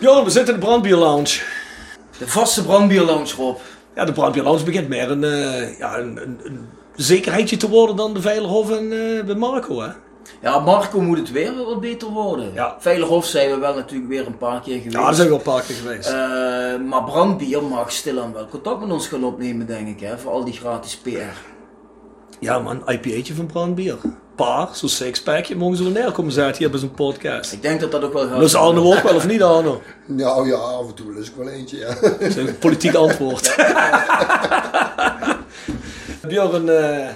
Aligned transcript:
Bjorn, 0.00 0.24
we 0.24 0.30
zitten 0.30 0.54
in 0.54 0.60
de 0.60 0.66
brandbierlounge. 0.66 1.40
De 2.18 2.28
vaste 2.28 2.64
brandbierlounge, 2.64 3.34
Rob. 3.36 3.58
Ja, 3.94 4.04
de 4.04 4.12
brandbierlounge 4.12 4.62
begint 4.62 4.88
meer 4.88 5.10
een, 5.10 5.24
eh, 5.24 5.78
ja, 5.78 5.98
een, 5.98 6.16
een, 6.16 6.40
een 6.44 6.68
zekerheidje 6.94 7.56
te 7.56 7.68
worden 7.68 7.96
dan 7.96 8.14
de 8.14 8.20
Veilerhof 8.20 8.70
en 8.70 8.92
eh, 8.92 9.24
bij 9.24 9.34
Marco, 9.34 9.80
hè? 9.80 9.88
Ja, 10.42 10.58
Marco 10.58 11.00
moet 11.00 11.18
het 11.18 11.30
weer 11.30 11.56
wat 11.64 11.80
beter 11.80 12.08
worden. 12.08 12.52
Ja. 12.54 12.76
Veilerhof 12.78 13.26
zijn 13.26 13.50
we 13.50 13.58
wel 13.58 13.74
natuurlijk 13.74 14.08
weer 14.08 14.26
een 14.26 14.38
paar 14.38 14.60
keer 14.60 14.76
geweest. 14.76 14.96
Ja, 14.96 15.02
daar 15.04 15.14
zijn 15.14 15.28
we 15.28 15.32
wel 15.34 15.44
een 15.44 15.52
paar 15.52 15.62
keer 15.62 15.76
geweest. 15.76 16.08
Eh, 16.08 16.88
maar 16.88 17.04
brandbier 17.04 17.62
mag 17.62 17.92
stilaan 17.92 18.32
wel 18.32 18.46
contact 18.48 18.80
met 18.80 18.90
ons 18.90 19.08
gaan 19.08 19.24
opnemen, 19.24 19.66
denk 19.66 19.88
ik, 19.88 20.00
hè, 20.00 20.18
voor 20.18 20.32
al 20.32 20.44
die 20.44 20.54
gratis 20.54 20.96
PR. 20.96 21.08
ja, 22.38 22.58
man, 22.58 22.82
een 22.84 22.94
IPA'tje 22.94 23.34
van 23.34 23.46
brandbier. 23.46 23.96
Paar, 24.40 24.68
zo'n 24.72 24.88
sixpackje, 24.88 25.56
mogen 25.56 25.76
ze 25.76 25.82
wel 25.82 25.92
neerkomen 25.92 26.32
zetten 26.32 26.56
hier 26.58 26.70
bij 26.70 26.80
zo'n 26.80 26.94
podcast. 26.94 27.52
Ik 27.52 27.62
denk 27.62 27.80
dat 27.80 27.90
dat 27.90 28.02
ook 28.02 28.12
wel 28.12 28.26
gaat. 28.26 28.34
Dat 28.34 28.42
is 28.42 28.54
Arno 28.54 28.94
ook 28.94 29.02
wel, 29.02 29.14
of 29.14 29.26
niet 29.26 29.42
Arno? 29.42 29.82
Nou 30.06 30.48
ja, 30.48 30.54
af 30.54 30.86
en 30.86 30.94
toe 30.94 31.12
lust 31.14 31.28
ik 31.28 31.34
wel 31.36 31.48
eentje, 31.48 31.76
ja. 31.78 31.94
Dat 32.00 32.20
is 32.20 32.36
een 32.36 32.58
politiek 32.58 32.94
antwoord. 32.94 33.56
Bjorn, 36.28 36.68
eh 36.68 37.08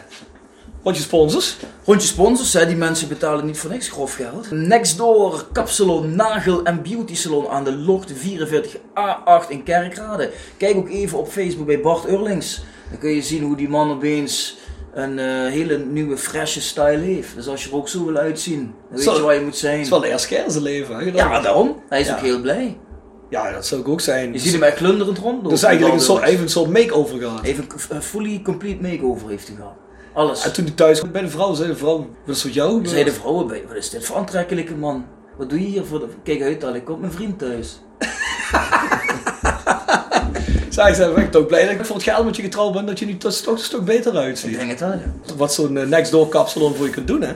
wat 0.84 0.96
je 0.96 1.02
sponsors? 1.02 1.56
Rondje 1.84 2.08
sponsors, 2.08 2.52
hè, 2.52 2.66
die 2.66 2.76
mensen 2.76 3.08
betalen 3.08 3.46
niet 3.46 3.58
voor 3.58 3.70
niks 3.70 3.88
grof 3.88 4.14
geld. 4.14 4.50
Nextdoor, 4.50 5.46
kapsalon, 5.52 6.16
nagel 6.16 6.64
en 6.64 6.82
beauty 6.82 7.14
salon 7.14 7.48
aan 7.48 7.64
de 7.64 7.76
Locht 7.76 8.12
44A8 8.12 9.48
in 9.48 9.62
Kerkrade. 9.62 10.30
Kijk 10.56 10.76
ook 10.76 10.88
even 10.88 11.18
op 11.18 11.28
Facebook 11.28 11.66
bij 11.66 11.80
Bart 11.80 12.08
Urlings. 12.08 12.62
Dan 12.90 12.98
kun 12.98 13.10
je 13.10 13.22
zien 13.22 13.42
hoe 13.42 13.56
die 13.56 13.68
man 13.68 13.90
opeens 13.90 14.56
een 14.94 15.18
eh, 15.18 15.26
hele 15.52 15.78
nieuwe, 15.78 16.16
frisse 16.16 16.60
style 16.60 16.98
heeft. 16.98 17.34
Dus 17.34 17.46
als 17.48 17.64
je 17.64 17.70
er 17.70 17.76
ook 17.76 17.88
zo 17.88 18.04
wil 18.04 18.16
uitzien, 18.16 18.58
dan 18.60 18.74
weet 18.96 19.02
Zo- 19.02 19.14
je 19.14 19.20
waar 19.22 19.34
je 19.34 19.40
moet 19.40 19.56
zijn. 19.56 19.74
Dat 19.76 19.84
is 19.84 19.88
wel 19.90 20.00
de 20.00 20.08
eerste 20.08 20.28
keer 20.28 20.44
in 20.44 20.50
zijn 20.50 20.62
leven, 20.62 20.96
hè? 20.96 21.04
Ja, 21.04 21.40
daarom. 21.40 21.82
Hij 21.88 22.00
is 22.00 22.06
Ja. 22.06 22.14
ook 22.14 22.20
heel 22.20 22.40
blij. 22.40 22.78
Ja, 23.30 23.52
dat 23.52 23.66
zou 23.66 23.80
ik 23.80 23.88
ook 23.88 24.00
zijn. 24.00 24.32
Je 24.32 24.38
ziet 24.38 24.52
hem 24.52 24.62
echt 24.62 24.76
glunderend 24.76 25.18
rond. 25.18 25.42
Dat 25.42 25.52
is 25.52 25.62
eigenlijk 25.62 25.94
een 25.94 26.00
soort, 26.00 26.22
even 26.22 26.42
een 26.42 26.48
soort 26.50 26.70
make-over 26.70 27.18
gehad. 27.18 27.42
Even 27.44 27.66
een 27.88 28.02
fully 28.02 28.40
complete 28.42 28.82
makeover 28.82 29.28
heeft 29.28 29.46
hij 29.46 29.56
gehad. 29.56 29.74
Alles. 30.12 30.44
En 30.44 30.52
toen 30.52 30.64
hij 30.64 30.74
thuis 30.74 30.98
kwam 30.98 31.12
bij 31.12 31.20
de 31.22 31.28
vrouw, 31.28 31.54
zei 31.54 31.68
de 31.68 31.76
vrouw, 31.76 32.08
wat 32.26 32.36
is 32.36 32.42
voor 32.42 32.50
jou? 32.50 32.86
Zei 32.86 33.04
de 33.04 33.12
vrouwen 33.12 33.46
bij, 33.46 33.64
wat 33.68 33.76
is 33.76 33.90
dit 33.90 34.04
voor 34.04 34.16
aantrekkelijke 34.16 34.74
man? 34.74 35.06
Wat 35.38 35.50
doe 35.50 35.60
je 35.60 35.66
hier 35.66 35.84
voor 35.84 35.98
de... 35.98 36.06
Kijk 36.24 36.42
uit 36.42 36.64
al, 36.64 36.74
ik 36.74 36.84
kom 36.84 37.00
mijn 37.00 37.12
vriend 37.12 37.38
thuis. 37.38 37.80
Ik, 40.76 40.94
zei, 40.94 41.08
ik 41.08 41.14
ben 41.14 41.30
toch 41.30 41.46
blij 41.46 41.62
dat 41.62 41.70
ik 41.74 41.84
voor 41.84 41.96
het 41.96 42.04
geld 42.04 42.24
met 42.24 42.36
je 42.36 42.42
getrouwd 42.42 42.72
ben, 42.72 42.86
dat 42.86 42.98
je 42.98 43.06
nu 43.06 43.16
toch, 43.16 43.32
toch 43.32 43.54
een 43.54 43.64
stuk 43.64 43.84
beter 43.84 44.12
Ik 44.12 44.18
uitziet. 44.18 44.56
denk 44.58 44.70
het 44.70 44.80
wel, 44.80 44.90
ja. 44.90 45.34
Wat 45.36 45.54
zo'n 45.54 45.76
eh, 45.76 45.86
next 45.86 46.10
door 46.10 46.28
kapsalon 46.28 46.74
voor 46.74 46.86
je 46.86 46.92
kunt 46.92 47.06
doen, 47.06 47.22
hè. 47.22 47.32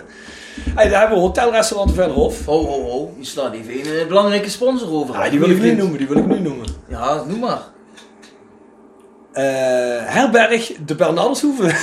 Hey, 0.75 0.88
daar 0.88 1.00
hebben 1.00 1.19
we 1.19 1.25
hotelrestaurant 1.25 1.94
verderop. 1.94 2.34
Ho, 2.44 2.66
ho, 2.66 2.82
ho. 2.82 3.15
Je 3.19 3.25
slaat 3.25 3.53
even 3.54 4.00
een 4.00 4.09
belangrijke 4.09 4.50
sponsor 4.50 4.93
over. 4.93 5.15
Ja, 5.15 5.31
die 5.31 5.38
wil 5.38 5.50
ik 5.50 5.60
nu 5.60 5.75
noemen, 5.75 5.99
die 5.99 6.09
wil 6.09 6.16
ik 6.16 6.26
nu 6.26 6.41
noemen. 6.41 6.66
Ja, 6.88 7.22
noem 7.28 7.38
maar. 7.38 7.60
Eh, 9.32 9.44
herberg 10.05 10.72
de 10.87 10.94
Bernardeshoeve. 10.94 11.65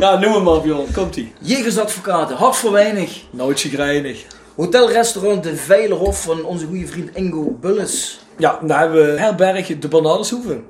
ja, 0.00 0.18
noem 0.18 0.32
hem 0.32 0.42
maar, 0.42 0.60
Bjorn. 0.60 0.92
Komt-ie. 0.92 1.32
Jegersadvocaten, 1.40 2.36
hart 2.36 2.56
voor 2.56 2.72
weinig. 2.72 3.20
Nooit 3.30 3.60
chagrijnig. 3.60 4.24
Hotelrestaurant 4.56 5.42
De 5.42 5.56
Veilerhof 5.56 6.22
van 6.22 6.44
onze 6.44 6.66
goede 6.66 6.86
vriend 6.86 7.14
Ingo 7.16 7.56
Bulles. 7.60 8.20
Ja, 8.36 8.58
dan 8.62 8.78
hebben 8.78 9.04
we 9.14 9.20
herberg 9.20 9.78
de 9.78 9.88
Bernardeshoeve. 9.88 10.60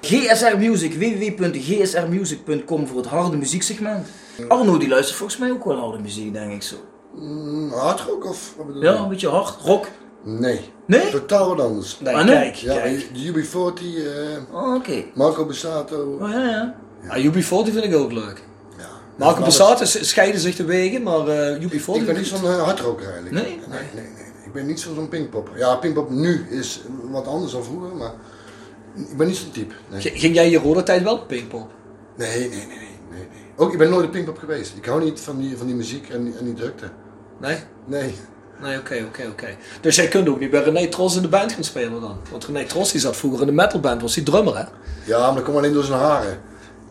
GSR 0.00 0.56
Music, 0.58 0.94
www.gsrmusic.com 0.94 2.86
voor 2.86 2.96
het 2.96 3.06
harde 3.06 3.36
muzieksegment. 3.36 4.06
Arno 4.48 4.78
die 4.78 4.88
luistert 4.88 5.16
volgens 5.18 5.38
mij 5.38 5.50
ook 5.50 5.64
wel 5.64 5.76
harde 5.78 5.98
muziek, 5.98 6.32
denk 6.32 6.52
ik 6.52 6.62
zo. 6.62 6.76
Mm, 7.14 7.70
Hardrock 7.72 8.24
of 8.24 8.54
wat 8.56 8.66
bedoel 8.66 8.82
Ja, 8.82 8.92
je? 8.92 8.98
een 8.98 9.08
beetje 9.08 9.28
hard, 9.28 9.56
rock. 9.64 9.86
Nee. 10.24 10.60
Nee? 10.86 11.10
Totaal 11.10 11.48
wat 11.48 11.60
anders. 11.66 11.98
Nee, 12.00 12.14
Ah, 12.14 12.24
nee? 12.24 12.34
kijk, 12.34 12.54
Ja, 12.54 12.74
kijk. 12.74 13.14
de 13.14 13.26
UB40, 13.32 13.84
eh, 13.96 14.54
Oh, 14.54 14.74
oké. 14.74 15.04
Marco 15.14 15.46
Bassato. 15.46 16.18
Oh, 16.20 16.30
ja, 16.30 16.44
ja. 16.48 16.74
Ja, 17.14 17.16
UB40 17.30 17.72
vind 17.72 17.84
ik 17.84 17.94
ook 17.94 18.12
leuk. 18.12 18.42
Marco 19.24 19.40
Bassato 19.42 19.84
scheiden 19.84 20.40
zich 20.40 20.56
de 20.56 20.64
wegen, 20.64 21.02
maar 21.02 21.28
eh 21.28 21.56
UB40 21.62 21.94
Ik, 21.94 22.06
ben 22.06 22.16
niet 22.16 22.26
zo'n 22.26 22.44
uh, 22.44 22.62
hardrocker 22.62 23.04
eigenlijk. 23.12 23.34
Nee? 23.34 23.44
Nee, 23.44 23.78
nee, 23.94 24.04
nee. 24.14 24.24
Ik 24.46 24.52
ben 24.52 24.66
niet 24.66 24.80
zo- 24.80 24.94
zo'n 24.94 25.08
Pinkpop. 25.08 25.50
Ja, 25.56 25.74
Pinkpop 25.76 26.10
nu 26.10 26.46
is 26.50 26.80
wat 27.10 27.26
anders 27.26 27.52
dan 27.52 27.64
vroeger, 27.64 27.96
maar 27.96 28.12
ik 28.96 29.16
ben 29.16 29.26
niet 29.26 29.36
zo'n 29.36 29.50
type. 29.50 29.74
Nee. 29.90 30.00
Ging 30.00 30.34
jij 30.34 30.50
je 30.50 30.58
rode 30.58 30.82
tijd 30.82 31.02
wel 31.02 31.14
op 31.14 31.28
Pinkpop? 31.28 31.70
Nee, 32.16 32.38
nee, 32.38 32.48
nee, 32.48 32.58
nee, 32.58 32.66
nee, 32.66 32.88
nee. 33.10 33.26
Ook, 33.56 33.72
ik 33.72 33.78
ben 33.78 33.90
nooit 33.90 34.04
een 34.04 34.10
Pinkpop 34.10 34.38
geweest. 34.38 34.72
Ik 34.76 34.84
hou 34.84 35.04
niet 35.04 35.20
van 35.20 35.38
die, 35.40 35.56
van 35.56 35.66
die 35.66 35.76
muziek 35.76 36.08
en, 36.08 36.24
die- 36.24 36.36
en 36.38 36.44
die 36.44 36.54
drukte. 36.54 36.88
Nee? 37.40 37.56
Nee. 37.84 38.14
Nee, 38.62 38.78
oké, 38.78 39.04
oké, 39.08 39.26
oké. 39.30 39.56
Dus 39.80 39.96
jij 39.96 40.08
kunt 40.08 40.28
ook 40.28 40.40
niet 40.40 40.50
bij 40.50 40.62
René 40.62 40.86
Tros 40.86 41.16
in 41.16 41.22
de 41.22 41.28
band 41.28 41.52
gaan 41.52 41.64
spelen 41.64 42.00
dan? 42.00 42.16
Want 42.30 42.44
René 42.46 42.64
Tros 42.64 42.92
die 42.92 43.00
zat 43.00 43.16
vroeger 43.16 43.40
in 43.40 43.46
de 43.46 43.52
metalband, 43.52 44.02
was 44.02 44.14
die 44.14 44.22
drummer 44.22 44.56
hè? 44.58 44.64
Ja, 45.04 45.26
maar 45.26 45.34
dat 45.34 45.44
komt 45.44 45.56
alleen 45.56 45.72
door 45.72 45.84
zijn 45.84 45.98
haren. 45.98 46.40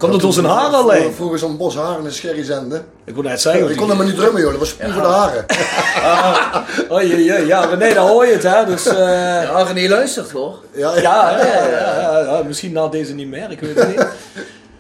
Komt 0.01 0.13
het 0.13 0.21
door 0.21 0.33
zijn 0.33 0.45
haren 0.45 0.71
Vroeger- 0.71 0.97
alleen? 0.99 1.13
Vroeger 1.13 1.39
zo'n 1.39 1.57
bos 1.57 1.75
haren 1.75 1.97
en 1.97 2.05
een 2.05 2.13
sherry 2.13 2.43
zenden. 2.43 2.85
Ik 3.05 3.13
wil 3.13 3.23
net 3.23 3.41
zeggen. 3.41 3.69
Ik 3.69 3.77
kon 3.77 3.85
helemaal 3.85 4.05
niet 4.07 4.15
drummen 4.15 4.41
joh, 4.41 4.49
dat 4.51 4.59
was 4.59 4.73
puur 4.73 4.93
voor 4.93 5.01
de 5.01 5.07
haren. 5.07 5.45
Oh 6.89 7.01
jee, 7.01 7.23
jee, 7.23 7.45
ja, 7.45 7.59
René, 7.65 7.93
daar 7.93 8.07
hoor 8.07 8.25
je 8.25 8.33
het 8.33 8.43
hè. 8.43 8.65
Dus, 8.65 8.85
eh, 8.85 8.97
ja, 8.97 9.41
Ja, 9.41 9.61
René 9.63 9.89
luistert 9.89 10.31
hoor. 10.31 10.55
Ja, 10.71 10.97
ja, 10.99 11.37
ja, 12.25 12.41
misschien 12.47 12.71
na 12.71 12.87
deze 12.87 13.13
niet 13.13 13.27
meer, 13.27 13.51
ik 13.51 13.59
weet 13.59 13.75
het 13.75 13.87
niet. 13.87 14.07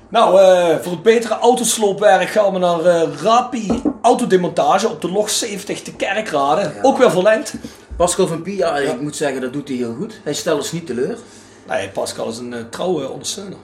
Nou, 0.09 0.39
eh, 0.41 0.75
voor 0.81 0.91
het 0.91 1.01
betere 1.03 1.37
autosloopwerk 1.39 2.29
gaan 2.29 2.53
we 2.53 2.59
naar 2.59 2.85
eh, 2.85 3.01
Rapi 3.23 3.81
Autodemontage 4.01 4.87
op 4.89 5.01
de 5.01 5.11
log 5.11 5.29
70 5.29 5.81
te 5.81 5.93
Kerkrade. 5.95 6.71
Ook 6.81 6.97
weer 6.97 7.11
verlengd. 7.11 7.53
Pascal 7.97 8.27
van 8.27 8.41
Pie, 8.41 8.57
ja, 8.57 8.77
ik 8.77 9.01
moet 9.01 9.15
zeggen, 9.15 9.41
dat 9.41 9.53
doet 9.53 9.67
hij 9.67 9.77
heel 9.77 9.95
goed. 9.99 10.19
Hij 10.23 10.33
stelt 10.33 10.57
ons 10.57 10.71
niet 10.71 10.85
teleur. 10.85 11.17
Nee, 11.67 11.89
Pascal 11.89 12.27
is 12.29 12.37
een 12.37 12.55
trouwe 12.69 13.09
ondersteuner. 13.09 13.57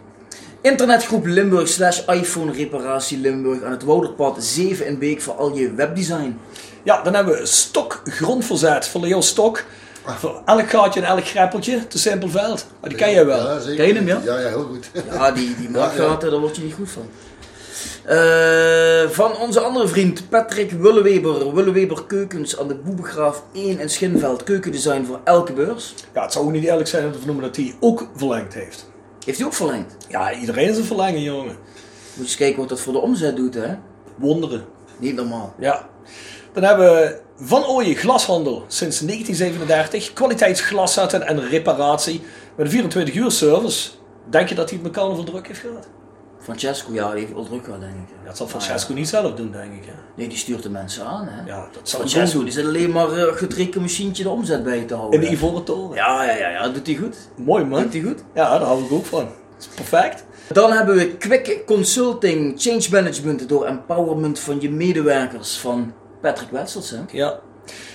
Internetgroep 0.68 1.26
Limburg 1.26 1.68
slash 1.68 2.02
iPhone 2.08 2.52
reparatie 2.52 3.18
Limburg 3.18 3.64
aan 3.64 3.72
het 3.72 3.84
Wouderpad 3.84 4.44
7 4.44 4.86
in 4.86 5.00
Beek 5.00 5.22
voor 5.22 5.34
al 5.34 5.56
je 5.56 5.74
webdesign. 5.74 6.40
Ja, 6.84 7.02
dan 7.02 7.14
hebben 7.14 7.34
we 7.34 7.46
Stok 7.46 8.02
grondverzet 8.06 8.88
van 8.88 9.02
Leo 9.02 9.22
Stok. 9.22 9.64
Voor 10.06 10.42
elk 10.46 10.70
gaatje 10.70 11.00
en 11.02 11.08
elk 11.08 11.26
greppeltje, 11.26 11.88
te 11.88 12.00
simpel 12.00 12.30
veld. 12.30 12.66
Maar 12.80 12.90
die 12.90 12.98
ken 12.98 13.12
jij 13.12 13.26
wel. 13.26 13.38
Ja, 13.38 13.60
zeker. 13.60 13.76
Ken 13.76 13.88
je 13.88 13.94
hem, 13.94 14.08
ja? 14.08 14.22
Ja, 14.24 14.40
ja, 14.40 14.48
heel 14.48 14.64
goed. 14.64 14.90
Ja, 15.12 15.32
die, 15.32 15.56
die 15.60 15.70
maatgaten, 15.70 16.32
daar 16.32 16.40
word 16.40 16.56
je 16.56 16.64
niet 16.64 16.74
goed 16.74 16.90
van. 16.90 17.10
Eh, 18.04 19.10
van 19.10 19.38
onze 19.38 19.60
andere 19.60 19.88
vriend 19.88 20.30
Patrick 20.30 20.72
Willeweber. 20.72 21.56
Willeweber 21.56 22.06
Keukens 22.06 22.60
aan 22.60 22.68
de 22.68 22.76
Boebegraaf 22.76 23.44
1 23.54 23.80
in 23.80 23.90
Schinveld. 23.90 24.44
Keukendesign 24.44 25.06
voor 25.06 25.20
elke 25.24 25.54
beurs. 25.54 25.94
Ja, 26.14 26.22
het 26.22 26.34
zou 26.34 26.46
ook 26.46 26.52
niet 26.52 26.64
eerlijk 26.64 26.88
zijn 26.88 27.06
om 27.06 27.12
te 27.12 27.18
vernoemen 27.18 27.46
dat 27.46 27.56
hij 27.56 27.76
ook 27.80 28.08
verlengd 28.16 28.54
heeft. 28.54 28.86
Heeft 29.28 29.40
hij 29.40 29.48
ook 29.48 29.54
verlengd? 29.54 29.96
Ja, 30.10 30.34
iedereen 30.34 30.70
is 30.70 30.78
een 30.78 30.84
verlengen, 30.84 31.22
jongen. 31.22 31.46
Moet 31.46 31.56
je 32.14 32.22
eens 32.22 32.36
kijken 32.36 32.60
wat 32.60 32.70
dat 32.70 32.80
voor 32.80 32.94
de 32.94 33.00
omzet 33.00 33.36
doet, 33.36 33.54
hè? 33.54 33.76
Wonderen. 34.16 34.66
Niet 34.98 35.16
normaal. 35.16 35.54
Ja. 35.60 35.90
Dan 36.54 36.64
hebben 36.64 36.94
we 36.94 37.20
Van 37.36 37.66
Ooyen 37.66 37.96
Glashandel 37.96 38.66
sinds 38.68 39.00
1937. 39.00 40.14
Kwaliteitsglaszetten 40.14 41.28
en 41.28 41.50
reparatie 41.50 42.22
met 42.56 42.66
een 42.66 42.72
24 42.72 43.16
uur 43.16 43.32
service. 43.32 43.90
Denk 44.30 44.50
je 44.50 44.56
dat 44.56 44.70
hij 44.70 44.80
het 44.80 44.88
met 44.88 44.96
carnaval 44.96 45.24
druk 45.24 45.48
heeft 45.48 45.60
gehad? 45.60 45.88
Francesco, 46.40 46.94
ja, 46.94 47.12
die 47.12 47.20
heeft 47.20 47.34
wel 47.34 47.46
druk 47.46 47.64
gehad, 47.64 47.80
denk 47.80 47.94
ik. 47.94 48.26
Dat 48.26 48.38
zal 48.38 48.48
Francesco 48.48 48.94
niet 48.94 49.08
zelf 49.08 49.34
doen, 49.34 49.52
denk 49.52 49.74
ik. 49.74 49.86
Hè? 49.86 49.94
Nee, 50.16 50.28
die 50.28 50.38
stuurt 50.38 50.64
de 50.64 50.70
mensen 50.70 51.06
aan, 51.06 51.28
hè? 51.28 51.46
Ja, 51.46 51.68
dat 51.72 51.90
zal 51.90 52.00
Francesco, 52.00 52.44
die 52.44 52.52
zit 52.52 52.66
alleen 52.66 52.92
maar 52.92 53.18
uh, 53.18 53.24
gedrekken 53.24 53.82
machientje 53.82 54.24
de 54.24 54.30
omzet 54.30 54.64
bij 54.64 54.84
te 54.84 54.96
houden. 54.96 55.22
In 55.22 55.26
de 55.26 55.32
Ivoren 55.32 55.64
Toren. 55.64 55.96
Ja, 55.96 56.24
ja, 56.24 56.36
ja, 56.38 56.50
ja, 56.50 56.64
dat 56.64 56.74
doet 56.74 56.88
hij 56.88 56.96
goed. 56.96 57.16
Mooi 57.36 57.64
man. 57.64 57.82
Doet 57.82 57.94
hij 57.94 58.02
goed. 58.02 58.24
Ja, 58.34 58.50
daar 58.50 58.68
hou 58.68 58.86
ik 58.86 58.92
ook 58.92 59.06
van. 59.06 59.26
Dat 59.26 59.68
is 59.70 59.76
perfect. 59.76 60.26
Dan 60.54 60.72
hebben 60.72 60.96
we 60.96 61.18
Quick 61.18 61.62
Consulting 61.66 62.62
Change 62.62 62.88
Management 62.92 63.50
door 63.50 63.66
empowerment 63.66 64.40
van 64.40 64.62
je 64.62 64.70
medewerkers 64.70 65.58
van 65.58 65.94
Patrick 66.22 66.50
Wessels. 66.50 66.90
Hè? 66.90 66.98
Ja. 67.12 67.40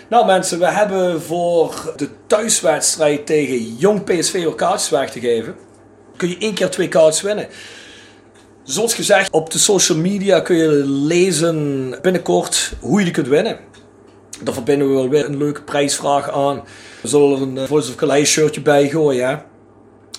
Nou 0.08 0.26
mensen, 0.26 0.58
we 0.58 0.66
hebben 0.66 1.22
voor 1.22 1.92
de 1.96 2.08
thuiswedstrijd 2.26 3.26
tegen 3.26 3.76
Jong 3.76 4.04
PSV 4.04 4.32
weer 4.32 4.54
kaartjes 4.54 5.10
geven. 5.12 5.56
Kun 6.16 6.28
je 6.28 6.38
één 6.38 6.54
keer 6.54 6.70
twee 6.70 6.88
kaartjes 6.88 7.22
winnen. 7.22 7.48
Zoals 8.64 8.94
gezegd, 8.94 9.30
op 9.30 9.50
de 9.50 9.58
social 9.58 9.98
media 9.98 10.40
kun 10.40 10.56
je 10.56 10.68
lezen 10.86 11.94
binnenkort 12.02 12.72
hoe 12.80 12.98
je 12.98 13.04
die 13.04 13.14
kunt 13.14 13.28
winnen. 13.28 13.58
Daar 14.42 14.54
verbinden 14.54 14.88
we 14.88 14.94
wel 14.94 15.08
weer 15.08 15.24
een 15.24 15.36
leuke 15.36 15.62
prijsvraag 15.62 16.30
aan. 16.30 16.62
We 17.02 17.08
zullen 17.08 17.36
er 17.36 17.42
een 17.42 17.58
eh, 17.58 17.64
Voice 17.64 17.92
of 18.04 18.26
shirtje 18.26 18.60
bij 18.60 18.88
gooien. 18.88 19.28
Hè? 19.28 19.32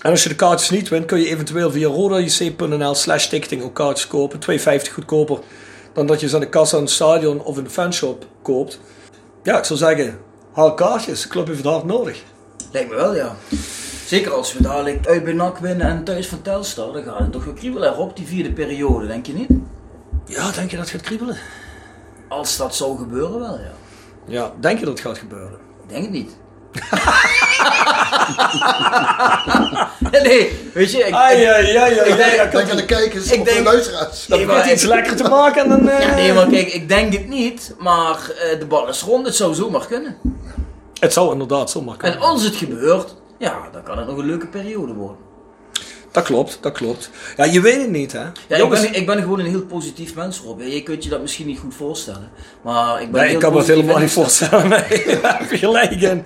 En 0.01 0.10
als 0.10 0.24
je 0.24 0.30
de 0.30 0.36
kaartjes 0.36 0.69
niet 0.69 0.90
wint, 0.90 1.06
kun 1.06 1.19
je 1.19 1.30
eventueel 1.30 1.72
via 1.72 1.88
rodajc.nl 1.88 2.95
slash 2.95 3.28
ticketing 3.28 3.63
ook 3.63 3.74
kaartjes 3.74 4.07
kopen. 4.07 4.40
2,50 4.40 4.94
goedkoper 4.94 5.39
dan 5.94 6.07
dat 6.07 6.19
je 6.19 6.28
ze 6.28 6.36
aan 6.36 6.42
de 6.42 6.50
kassa 6.50 6.78
in 6.78 6.84
het 6.84 6.92
stadion 6.92 7.44
of 7.44 7.57
in 7.57 7.63
de 7.63 7.69
fanshop 7.69 8.25
koopt. 8.42 8.80
Ja, 9.44 9.57
ik 9.57 9.63
zou 9.63 9.80
zeggen, 9.80 10.19
haal 10.51 10.74
kaartjes. 10.74 11.22
De 11.22 11.28
club 11.28 11.48
heeft 11.48 11.63
het 11.63 11.68
hard 11.68 11.86
nodig. 11.86 12.24
Lijkt 12.74 12.90
me 12.90 12.96
wel, 12.96 13.16
ja. 13.16 13.36
Zeker 14.06 14.31
als 14.34 14.54
we 14.54 14.64
dadelijk 14.64 15.08
uit 15.08 15.24
bij 15.24 15.34
NAC 15.34 15.58
winnen 15.58 15.88
en 15.88 16.04
thuis 16.04 16.28
van 16.28 16.42
Telstar, 16.42 16.94
dan 16.94 17.04
gaat 17.04 17.20
het 17.20 17.31
toch 17.31 17.46
wel 17.46 17.54
kriebelen 17.54 17.92
erop 17.94 18.16
die 18.18 18.28
vierde 18.28 18.52
periode, 18.52 19.08
denk 19.08 19.25
je 19.25 19.34
niet? 19.34 19.50
Ja, 20.25 20.52
denk 20.52 20.72
je 20.72 20.78
dat 20.78 20.86
het 20.86 20.96
gaat 20.96 21.02
kriebelen? 21.06 21.38
Als 22.28 22.58
dat 22.58 22.75
zou 22.75 22.98
gebeuren 22.98 23.40
wel, 23.40 23.60
ja. 23.60 23.72
Ja, 24.28 24.52
denk 24.60 24.80
je 24.80 24.86
dat 24.86 24.94
het 24.94 25.04
gaat 25.08 25.18
gebeuren? 25.18 25.58
Ik 25.84 25.90
denk 25.90 26.02
het 26.04 26.12
niet. 26.12 26.31
nee, 30.24 30.60
weet 30.74 30.92
je, 30.92 30.98
ik, 31.04 31.14
Ai, 31.14 31.44
ai, 31.46 31.78
ai, 31.78 31.78
ai, 31.78 31.94
ik 32.10 32.18
denk- 32.18 32.52
Denk 32.52 32.70
aan 32.70 32.75
de 32.78 32.86
kijkers 32.86 33.31
Ik 33.31 33.46
denk- 33.46 33.58
de 33.58 33.64
luisteraars. 33.64 34.25
Dat 34.25 34.38
wordt 34.44 34.54
maar 34.54 34.72
iets 34.72 34.84
lekker 34.84 35.16
te 35.16 35.24
maken 35.30 35.64
en 35.64 35.70
dan... 35.70 35.90
eh, 35.90 36.00
Ja, 36.08 36.16
nee, 36.16 36.34
maar 36.34 36.48
kijk, 36.48 36.74
ik 36.74 36.88
denk 36.88 37.14
het 37.14 37.28
niet, 37.28 37.75
maar 37.78 38.30
eh, 38.30 38.60
de 38.60 38.66
bal 38.66 38.88
is 38.90 39.02
rond, 39.02 39.25
het 39.25 39.36
zou 39.36 39.54
zomaar 39.54 39.86
kunnen. 39.88 40.18
Het 41.04 41.14
zou 41.14 41.32
inderdaad 41.32 41.70
zomaar 41.70 41.94
En 41.94 42.00
kunnen. 42.00 42.20
als 42.20 42.44
het 42.44 42.56
gebeurt, 42.56 43.16
ja, 43.40 43.70
dan 43.72 43.84
kan 43.84 43.98
het 43.98 44.08
nog 44.08 44.18
een 44.18 44.26
leuke 44.26 44.48
periode 44.48 44.94
worden. 44.94 45.18
Dat 46.12 46.24
klopt, 46.24 46.58
dat 46.62 46.72
klopt. 46.72 47.10
Ja, 47.38 47.44
je 47.44 47.62
weet 47.62 47.82
het 47.82 47.90
niet, 47.90 48.12
hè? 48.12 48.20
Ja, 48.48 48.58
ik 48.58 48.70
ben, 48.70 48.94
ik 48.94 49.06
ben 49.06 49.22
gewoon 49.22 49.40
een 49.40 49.46
heel 49.46 49.66
positief 49.66 50.16
mens, 50.16 50.40
Rob. 50.40 50.62
Je 50.62 50.84
kunt 50.84 51.04
je 51.04 51.10
dat 51.10 51.22
misschien 51.22 51.48
niet 51.48 51.60
goed 51.60 51.76
voorstellen. 51.76 52.30
Maar 52.62 53.02
ik 53.02 53.12
ben 53.12 53.20
Nee, 53.22 53.30
heel 53.30 53.36
ik 53.38 53.44
kan 53.44 53.52
me 53.54 53.58
het 53.58 53.68
helemaal 53.68 53.98
niet 53.98 54.12
voorstellen. 54.12 54.70
Nee, 54.90 55.06
daar 55.22 55.40
heb 55.40 55.52
je 55.52 55.58
gelijk 55.58 55.92
in. 56.02 56.26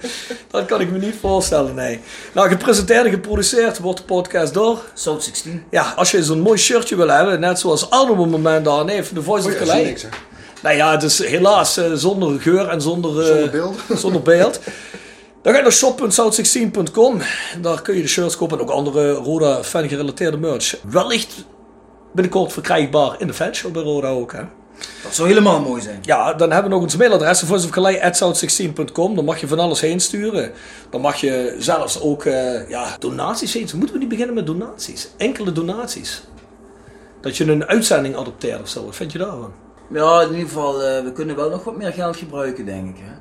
Dat 0.52 0.66
kan 0.66 0.82
ik 0.82 0.92
me 0.92 0.98
niet 0.98 1.16
voorstellen, 1.22 1.76
nee. 1.76 2.00
Nou, 2.34 2.50
gepresenteerd 2.50 3.06
en 3.06 3.12
geproduceerd 3.12 3.80
wordt 3.80 3.98
de 4.00 4.06
podcast 4.06 4.54
door. 4.54 4.82
South 4.94 5.24
16. 5.24 5.64
Ja, 5.70 5.94
als 5.96 6.12
je 6.12 6.24
zo'n 6.24 6.40
mooi 6.42 6.58
shirtje 6.58 6.96
wil 6.96 7.10
hebben, 7.10 7.40
net 7.40 7.60
zoals 7.60 7.90
Arno 7.90 8.12
op 8.12 8.18
het 8.18 8.30
moment 8.30 8.68
aan 8.68 8.90
heeft, 8.90 9.16
de 9.16 9.24
Voice 9.24 9.48
of 9.48 9.54
Oei, 9.70 9.96
Nou 10.68 10.80
ja, 10.80 10.92
het 10.92 11.04
is 11.04 11.26
helaas 11.26 11.78
eh, 11.78 11.92
zonder 11.94 12.40
geur 12.40 12.68
en 12.68 12.82
zonder, 12.82 13.20
eh, 13.20 13.26
Zonder 13.28 13.50
beeld. 13.50 13.80
zonder 14.04 14.22
beeld. 14.22 14.60
Dan 15.42 15.54
ga 15.54 15.58
je 15.58 15.64
naar 15.64 15.74
shop.south16.com. 15.74 17.22
Daar 17.62 17.82
kun 17.82 17.96
je 17.96 18.02
de 18.02 18.08
shirts 18.08 18.38
kopen 18.38 18.58
en 18.58 18.64
ook 18.64 18.70
andere 18.70 19.12
Roda 19.12 19.64
fan 19.64 19.90
gerelateerde 19.90 20.38
merch. 20.38 20.76
Wellicht 20.90 21.46
binnenkort 22.14 22.54
verkrijgbaar 22.54 23.16
in 23.20 23.28
de 23.28 23.34
fanshop 23.34 23.74
bij 23.74 23.82
Roda 23.82 24.08
ook. 24.08 24.32
Hè? 24.32 24.42
Dat 25.04 25.16
zou 25.16 25.28
helemaal 25.28 25.60
mooi 25.60 25.82
zijn. 25.82 26.00
Ja, 26.02 26.34
dan 26.34 26.52
hebben 26.52 26.70
we 26.70 26.76
nog 26.76 26.86
ons 26.86 26.96
mailadres, 26.96 27.40
voiceofcalais.south16.com. 27.40 29.16
Dan 29.16 29.26
mag 29.26 29.40
je 29.40 29.48
van 29.48 29.60
alles 29.60 29.82
heen 29.82 30.00
sturen. 30.00 30.52
Dan 30.90 31.02
mag 31.02 31.16
je 31.16 31.56
zelfs 31.60 32.02
ook 32.02 32.26
eh, 32.26 32.70
ja, 32.70 32.96
donaties 33.00 33.54
heen. 33.54 33.70
Moeten 33.76 33.94
we 33.94 34.00
niet 34.00 34.10
beginnen 34.10 34.36
met 34.36 34.46
donaties? 34.46 35.10
Enkele 35.18 35.52
donaties. 35.52 36.22
Dat 37.22 37.38
je 37.38 37.46
een 37.46 37.66
uitzending 37.66 38.16
adopteert 38.16 38.62
of 38.62 38.70
zo. 38.70 38.86
Wat 38.86 38.96
vind 38.96 39.12
je 39.12 39.18
daarvan? 39.18 39.66
Ja, 39.90 40.22
in 40.22 40.30
ieder 40.30 40.48
geval, 40.48 40.84
eh, 40.84 41.04
we 41.04 41.12
kunnen 41.12 41.36
wel 41.36 41.50
nog 41.50 41.64
wat 41.64 41.78
meer 41.78 41.94
geld 41.94 42.16
gebruiken, 42.16 42.66
denk 42.66 42.90
ik. 42.90 43.04
Hè? 43.04 43.12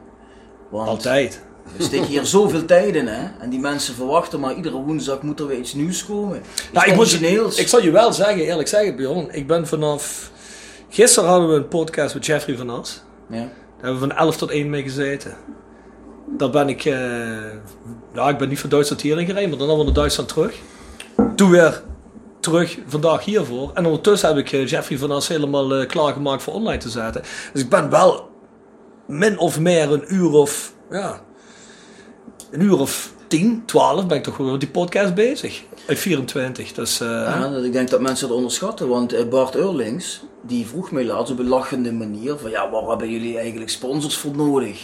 Want 0.71 0.89
Altijd. 0.89 1.43
we 1.77 1.83
steken 1.83 2.07
hier 2.07 2.25
zoveel 2.25 2.65
tijd 2.75 2.95
in, 2.95 3.07
hè? 3.07 3.29
En 3.39 3.51
die 3.51 3.61
mensen 3.61 3.95
verwachten, 3.95 4.41
maar 4.41 4.55
iedere 4.55 4.77
woensdag 4.77 5.23
moet 5.23 5.41
er 5.41 5.47
weer 5.47 5.59
iets 5.59 5.75
nieuws 5.75 6.07
komen. 6.07 6.39
Iets 6.39 6.69
Nou, 6.73 6.87
ik, 6.87 6.95
moet, 6.95 7.07
origineels. 7.07 7.59
ik 7.59 7.69
zal 7.69 7.83
je 7.83 7.91
wel 7.91 8.13
zeggen, 8.13 8.45
eerlijk 8.45 8.69
zeggen, 8.69 8.97
Bjorn. 8.97 9.29
Ik 9.31 9.47
ben 9.47 9.67
vanaf... 9.67 10.31
Gisteren 10.89 11.29
hadden 11.29 11.49
we 11.49 11.55
een 11.55 11.69
podcast 11.69 12.15
met 12.15 12.27
Jeffrey 12.27 12.57
van 12.57 12.71
As. 12.71 13.03
Ja. 13.29 13.37
Daar 13.37 13.49
hebben 13.77 14.01
we 14.01 14.07
van 14.07 14.17
11 14.17 14.37
tot 14.37 14.51
1 14.51 14.71
mee 14.71 14.83
gezeten. 14.83 15.37
Daar 16.27 16.51
ben 16.51 16.69
ik... 16.69 16.81
ja, 18.15 18.29
ik 18.29 18.39
ben 18.39 18.49
niet 18.49 18.61
van 18.61 18.71
Duitsland 18.71 19.03
hierin 19.03 19.27
gereden, 19.27 19.49
maar 19.49 19.59
dan 19.59 19.67
allemaal 19.67 19.85
naar 19.85 19.95
Duitsland 19.95 20.29
terug. 20.29 20.55
Toen 21.37 21.51
weer 21.51 21.83
terug 22.51 22.79
vandaag 22.87 23.25
hiervoor. 23.25 23.71
En 23.75 23.87
ondertussen 23.87 24.29
heb 24.29 24.39
ik 24.39 24.53
eh, 24.53 24.67
Jeffrey 24.67 24.99
van 24.99 25.11
As 25.11 25.29
helemaal 25.29 25.75
eh, 25.75 25.87
klaargemaakt 25.87 26.43
voor 26.43 26.55
online 26.55 26.79
te 26.79 26.89
zetten. 26.91 27.23
Dus 27.53 27.63
ik 27.63 27.69
ben 27.69 27.91
wel 27.91 28.29
min 29.07 29.39
of 29.39 29.61
meer 29.61 29.93
een 29.93 30.15
uur 30.15 30.31
of... 30.33 30.73
Ja, 30.91 31.21
een 32.51 32.61
uur 32.61 32.79
of 32.81 33.13
10, 33.29 33.63
12 33.67 34.07
ben 34.07 34.17
ik 34.17 34.23
toch 34.23 34.37
wel 34.37 34.51
met 34.51 34.61
die 34.61 34.69
podcast 34.69 35.15
bezig. 35.15 35.63
Uit 35.89 35.99
24. 35.99 36.73
Dus 36.73 37.01
eh, 37.01 37.07
Ja, 37.09 37.49
dat- 37.51 37.65
ik 37.65 37.73
denk 37.73 37.91
dat 37.91 38.01
mensen 38.01 38.29
dat 38.29 38.37
onderschatten, 38.37 38.89
want 38.89 39.31
Bart 39.31 39.55
Eurlings, 39.55 40.23
die 40.43 40.67
vroeg 40.67 40.91
mij 40.91 41.05
laatst 41.05 41.33
op 41.33 41.39
een 41.39 41.49
lachende 41.49 41.93
manier 41.93 42.37
van 42.37 42.51
ja, 42.51 42.71
waar 42.71 42.83
hebben 42.89 43.11
jullie 43.11 43.39
eigenlijk 43.39 43.71
sponsors 43.71 44.17
voor 44.17 44.37
nodig? 44.37 44.81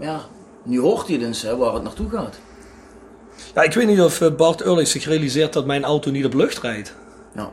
Ja, 0.00 0.20
nu 0.64 0.80
hoort 0.80 1.08
hij 1.08 1.18
dus 1.18 1.42
hè, 1.42 1.56
waar 1.56 1.74
het 1.74 1.82
naartoe 1.82 2.10
gaat. 2.10 2.38
Ja, 3.54 3.62
ik 3.62 3.72
weet 3.72 3.86
niet 3.86 4.00
of 4.00 4.20
eh, 4.20 4.34
Bart 4.36 4.62
Eurlings 4.62 4.90
zich 4.90 5.04
realiseert 5.04 5.52
dat 5.52 5.66
mijn 5.66 5.84
auto 5.84 6.10
niet 6.10 6.24
op 6.24 6.34
lucht 6.34 6.58
rijdt. 6.58 6.94
Ja. 7.34 7.52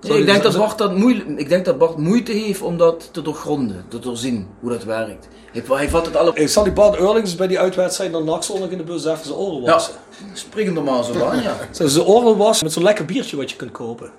Ik, 0.00 0.26
denk 0.26 0.42
dat 0.42 0.56
Bart 0.56 0.78
dat 0.78 0.96
moeilijk, 0.96 1.28
ik 1.38 1.48
denk 1.48 1.64
dat 1.64 1.78
Bart 1.78 1.96
moeite 1.96 2.32
heeft 2.32 2.62
om 2.62 2.76
dat 2.78 3.08
te 3.12 3.22
doorgronden, 3.22 3.84
te 3.88 3.98
doorzien 3.98 4.46
hoe 4.60 4.70
dat 4.70 4.84
werkt. 4.84 5.28
Hij, 5.52 5.62
hij 5.66 5.88
vat 5.88 6.06
het 6.06 6.16
alle... 6.16 6.32
Ik 6.34 6.48
zal 6.48 6.64
die 6.64 6.72
Bart 6.72 6.96
Eurlings 6.98 7.34
bij 7.34 7.46
die 7.46 7.58
uitwedstrijd 7.58 8.12
naar 8.12 8.42
zondag 8.42 8.68
in 8.68 8.78
de 8.78 8.84
bus 8.84 9.04
even 9.04 9.24
zijn 9.24 9.36
oren 9.38 9.62
Ja, 9.62 9.72
wassen. 9.72 9.94
spring 10.32 10.66
hem 10.68 10.76
er 10.76 10.82
maar 10.82 11.04
zo 11.04 11.24
aan, 11.24 11.42
ja. 11.42 11.56
Zijn 11.88 12.06
oren 12.06 12.36
wassen 12.36 12.64
met 12.64 12.74
zo'n 12.74 12.82
lekker 12.82 13.04
biertje 13.04 13.36
wat 13.36 13.50
je 13.50 13.56
kunt 13.56 13.70
kopen. 13.70 14.10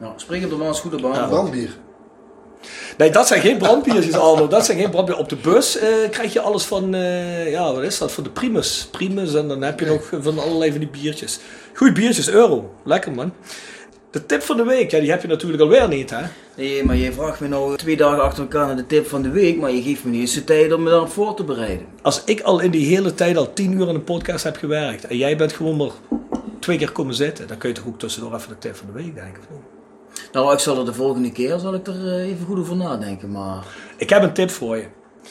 ja 0.00 0.12
spring 0.16 0.48
hem 0.48 0.58
maar 0.58 0.66
eens 0.68 0.80
goed 0.80 0.94
op 0.94 1.12
aan. 1.14 1.28
Brandbier. 1.28 1.76
Nee, 2.96 3.10
dat 3.10 3.26
zijn 3.26 3.40
geen 3.40 3.58
brandbiertjes, 3.58 4.14
Arno. 4.14 4.48
Dat 4.48 4.64
zijn 4.64 4.78
geen. 4.78 4.94
Op 4.94 5.28
de 5.28 5.36
bus 5.36 5.78
eh, 5.78 5.88
krijg 6.10 6.32
je 6.32 6.40
alles 6.40 6.64
van, 6.64 6.94
eh, 6.94 7.50
ja, 7.50 7.72
wat 7.72 7.82
is 7.82 7.98
dat? 7.98 8.12
Van 8.12 8.24
de 8.24 8.30
Primus. 8.30 8.88
Primus 8.90 9.34
en 9.34 9.48
dan 9.48 9.62
heb 9.62 9.80
je 9.80 9.86
nog 9.86 10.10
van 10.20 10.38
allerlei 10.38 10.70
van 10.70 10.80
die 10.80 10.88
biertjes. 10.88 11.38
Goeie 11.74 11.92
biertjes, 11.92 12.28
euro. 12.28 12.74
Lekker, 12.84 13.12
man. 13.12 13.32
De 14.10 14.26
tip 14.26 14.42
van 14.42 14.56
de 14.56 14.64
week, 14.64 14.90
ja, 14.90 15.00
die 15.00 15.10
heb 15.10 15.22
je 15.22 15.28
natuurlijk 15.28 15.62
alweer 15.62 15.88
niet, 15.88 16.10
hè? 16.10 16.22
Nee, 16.56 16.84
maar 16.84 16.96
je 16.96 17.12
vraagt 17.12 17.40
me 17.40 17.48
nou 17.48 17.76
twee 17.76 17.96
dagen 17.96 18.22
achter 18.22 18.42
elkaar 18.42 18.66
naar 18.66 18.76
de 18.76 18.86
tip 18.86 19.08
van 19.08 19.22
de 19.22 19.30
week, 19.30 19.56
maar 19.56 19.70
je 19.70 19.82
geeft 19.82 20.04
me 20.04 20.10
niet 20.10 20.20
eens 20.20 20.34
de 20.34 20.44
tijd 20.44 20.72
om 20.72 20.82
me 20.82 20.90
daarop 20.90 21.08
voor 21.08 21.34
te 21.34 21.44
bereiden. 21.44 21.86
Als 22.02 22.22
ik 22.24 22.40
al 22.40 22.60
in 22.60 22.70
die 22.70 22.86
hele 22.86 23.14
tijd 23.14 23.36
al 23.36 23.52
tien 23.52 23.72
uur 23.72 23.88
in 23.88 23.94
een 23.94 24.04
podcast 24.04 24.44
heb 24.44 24.56
gewerkt 24.56 25.06
en 25.06 25.16
jij 25.16 25.36
bent 25.36 25.52
gewoon 25.52 25.76
maar 25.76 25.90
twee 26.58 26.78
keer 26.78 26.92
komen 26.92 27.14
zitten, 27.14 27.48
dan 27.48 27.58
kun 27.58 27.68
je 27.68 27.74
toch 27.74 27.86
ook 27.86 27.98
tussendoor 27.98 28.34
even 28.34 28.48
de 28.48 28.58
tip 28.58 28.76
van 28.76 28.86
de 28.86 28.92
week 28.92 29.14
denken. 29.14 29.40
Nou, 30.32 30.52
ik 30.52 30.58
zal 30.58 30.78
er 30.78 30.84
de 30.84 30.94
volgende 30.94 31.32
keer 31.32 31.58
zal 31.58 31.74
ik 31.74 31.86
er 31.86 32.06
eh, 32.06 32.28
even 32.28 32.46
goed 32.46 32.58
over 32.58 32.76
nadenken, 32.76 33.30
maar... 33.30 33.64
Ik 33.96 34.10
heb 34.10 34.22
een 34.22 34.32
tip 34.32 34.50
voor 34.50 34.76
je. 34.76 34.86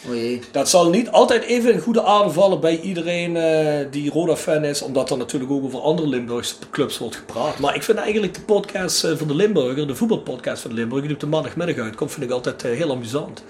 Oh 0.07 0.15
jee. 0.15 0.41
Dat 0.51 0.69
zal 0.69 0.89
niet 0.89 1.09
altijd 1.09 1.43
even 1.43 1.73
in 1.73 1.79
goede 1.79 2.03
aarde 2.03 2.29
vallen 2.29 2.59
bij 2.59 2.79
iedereen 2.79 3.37
eh, 3.37 3.85
die 3.91 4.11
Roda-fan 4.11 4.63
is, 4.63 4.81
omdat 4.81 5.09
er 5.09 5.17
natuurlijk 5.17 5.51
ook 5.51 5.63
over 5.63 5.79
andere 5.79 6.07
Limburgse 6.07 6.55
clubs 6.71 6.97
wordt 6.97 7.15
gepraat. 7.15 7.59
Maar 7.59 7.75
ik 7.75 7.83
vind 7.83 7.97
eigenlijk 7.97 8.33
de 8.33 8.41
podcast 8.41 9.03
eh, 9.03 9.15
van 9.15 9.27
de 9.27 9.35
Limburger, 9.35 9.87
de 9.87 9.95
voetbalpodcast 9.95 10.61
van 10.61 10.71
de 10.71 10.75
Limburger, 10.75 11.07
die 11.07 11.15
op 11.15 11.21
de 11.21 11.27
maandagmiddag 11.27 11.77
uitkomt, 11.77 12.11
vind 12.11 12.25
ik 12.25 12.31
altijd 12.31 12.61
heel 12.61 12.91
amusant. 12.91 13.43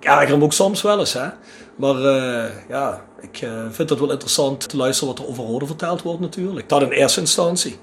Ik 0.00 0.04
erger 0.10 0.28
hem 0.28 0.42
ook 0.42 0.52
soms 0.52 0.82
wel 0.82 0.98
eens, 0.98 1.12
hè. 1.12 1.28
Maar 1.76 1.96
ja, 2.68 3.04
ik 3.20 3.48
vind 3.70 3.90
het 3.90 3.98
wel 3.98 4.10
interessant 4.10 4.68
te 4.68 4.76
luisteren 4.76 5.14
wat 5.14 5.24
er 5.24 5.30
over 5.30 5.44
Roda 5.44 5.66
verteld 5.66 6.02
wordt 6.02 6.20
natuurlijk. 6.20 6.68
Dat 6.68 6.82
in 6.82 6.90
eerste 6.90 7.20
instantie. 7.20 7.78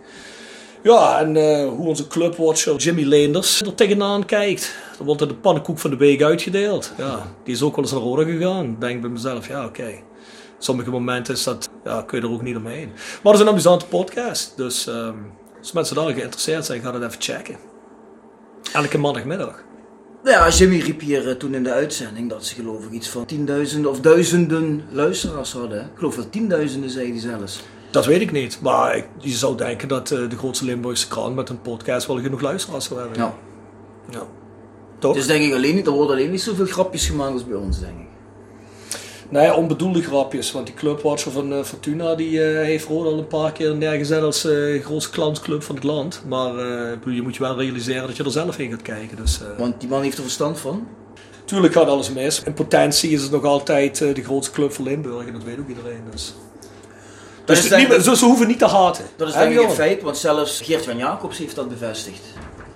Ja, 0.83 1.19
en 1.19 1.35
eh, 1.35 1.67
hoe 1.69 1.87
onze 1.87 2.07
clubwatcher 2.07 2.75
Jimmy 2.75 3.03
Leenders 3.03 3.61
er 3.61 3.75
tegenaan 3.75 4.25
kijkt. 4.25 4.75
Er 4.99 5.05
wordt 5.05 5.21
er 5.21 5.27
de 5.27 5.35
pannenkoek 5.35 5.79
van 5.79 5.89
de 5.89 5.95
week 5.97 6.21
uitgedeeld. 6.21 6.93
Ja, 6.97 7.27
die 7.43 7.53
is 7.53 7.61
ook 7.61 7.75
wel 7.75 7.83
eens 7.83 7.93
naar 7.93 8.01
Roda 8.01 8.23
gegaan. 8.23 8.75
Denk 8.79 9.01
bij 9.01 9.09
mezelf, 9.09 9.47
ja 9.47 9.65
oké. 9.65 9.93
Sommige 10.57 10.89
momenten 10.89 11.33
is 11.33 11.43
dat, 11.43 11.69
ja, 11.83 12.01
kun 12.01 12.19
je 12.19 12.27
er 12.27 12.33
ook 12.33 12.41
niet 12.41 12.55
omheen. 12.55 12.89
Maar 13.23 13.33
het 13.33 13.33
is 13.33 13.39
een 13.39 13.51
amusante 13.51 13.85
podcast. 13.85 14.53
Dus 14.55 14.87
ehm, 14.87 15.15
als 15.59 15.71
mensen 15.71 15.95
daar 15.95 16.13
geïnteresseerd 16.13 16.65
zijn, 16.65 16.81
ga 16.81 16.91
dat 16.91 17.01
even 17.03 17.21
checken. 17.21 17.55
Elke 18.73 18.97
maandagmiddag. 18.97 19.63
Nou 20.23 20.35
Ja, 20.35 20.49
Jimmy 20.49 20.79
riep 20.79 20.99
hier 21.01 21.29
eh, 21.29 21.35
toen 21.35 21.53
in 21.53 21.63
de 21.63 21.71
uitzending 21.71 22.29
dat 22.29 22.45
ze 22.45 22.55
geloof 22.55 22.85
ik 22.85 22.91
iets 22.91 23.09
van 23.09 23.25
tienduizenden 23.25 23.91
of 23.91 23.99
duizenden 23.99 24.83
luisteraars 24.91 25.51
hadden. 25.51 25.81
Ik 25.81 25.97
geloof 25.97 26.15
dat 26.15 26.31
tienduizenden 26.31 26.89
zei 26.89 27.09
hij 27.11 27.19
zelfs. 27.19 27.61
Dat 27.91 28.05
weet 28.05 28.21
ik 28.21 28.31
niet. 28.31 28.59
Maar 28.61 28.95
ik, 28.95 29.05
je 29.19 29.29
zou 29.29 29.57
denken 29.57 29.87
dat 29.87 30.11
eh, 30.11 30.29
de 30.29 30.37
grootste 30.37 30.65
Limburgse 30.65 31.07
krant 31.07 31.35
met 31.35 31.49
een 31.49 31.61
podcast 31.61 32.07
wel 32.07 32.19
genoeg 32.19 32.41
luisteraars 32.41 32.85
zou 32.85 32.99
hebben. 32.99 33.17
Ja. 33.17 33.33
Ja. 34.09 34.23
Toch? 34.99 35.15
Dus 35.15 35.27
denk 35.27 35.43
ik 35.43 35.53
alleen 35.53 35.75
niet, 35.75 35.87
er 35.87 35.93
worden 35.93 36.15
alleen 36.15 36.31
niet 36.31 36.41
zoveel 36.41 36.65
grapjes 36.65 37.05
gemaakt 37.07 37.33
als 37.33 37.45
bij 37.45 37.57
ons, 37.57 37.79
denk 37.79 37.99
ik. 37.99 38.07
Nee, 39.29 39.53
onbedoelde 39.53 40.01
grapjes. 40.01 40.51
Want 40.51 40.65
die 40.65 40.75
clubwatcher 40.75 41.31
van 41.31 41.53
eh, 41.53 41.63
Fortuna 41.63 42.15
die, 42.15 42.43
eh, 42.43 42.63
heeft 42.63 42.87
Roda 42.87 43.09
al 43.09 43.17
een 43.17 43.27
paar 43.27 43.51
keer 43.51 43.75
neergezet 43.75 44.21
als 44.21 44.45
eh 44.45 44.83
grootste 44.83 45.11
clownsclub 45.11 45.63
van 45.63 45.75
het 45.75 45.83
land. 45.83 46.23
Maar 46.27 46.53
je 47.05 47.21
moet 47.21 47.35
je 47.35 47.41
wel 47.43 47.57
realiseren 47.57 48.07
dat 48.07 48.17
je 48.17 48.23
er 48.23 48.31
zelf 48.31 48.57
in 48.57 48.69
gaat 48.69 48.81
kijken. 48.81 49.17
Dus, 49.17 49.39
Want 49.57 49.79
die 49.79 49.89
man 49.89 50.01
heeft 50.01 50.17
er 50.17 50.23
verstand 50.23 50.59
van. 50.59 50.87
tuurlijk 51.45 51.73
gaat 51.73 51.87
alles 51.87 52.11
mis. 52.11 52.43
In 52.43 52.53
potentie 52.53 53.09
is 53.09 53.21
het 53.21 53.31
nog 53.31 53.43
altijd 53.43 53.97
de 53.97 54.23
grootste 54.23 54.53
club 54.53 54.73
van 54.73 54.83
Limburg. 54.83 55.27
En 55.27 55.33
dat 55.33 55.43
weet 55.43 55.59
ook 55.59 55.69
iedereen. 55.69 56.01
Dus, 56.11 56.33
dus 57.55 57.69
niet- 57.69 58.03
ze, 58.03 58.15
ze 58.15 58.25
hoeven 58.25 58.47
niet 58.47 58.59
te 58.59 58.65
haten. 58.67 59.05
Dat 59.15 59.27
is 59.27 59.33
denk 59.33 59.53
ik 59.53 59.63
een 59.63 59.69
feit, 59.71 60.01
want 60.01 60.17
zelfs 60.17 60.61
Geert-Jan 60.61 60.97
Jacobs 60.97 61.37
heeft 61.37 61.55
dat 61.55 61.69
bevestigd. 61.69 62.19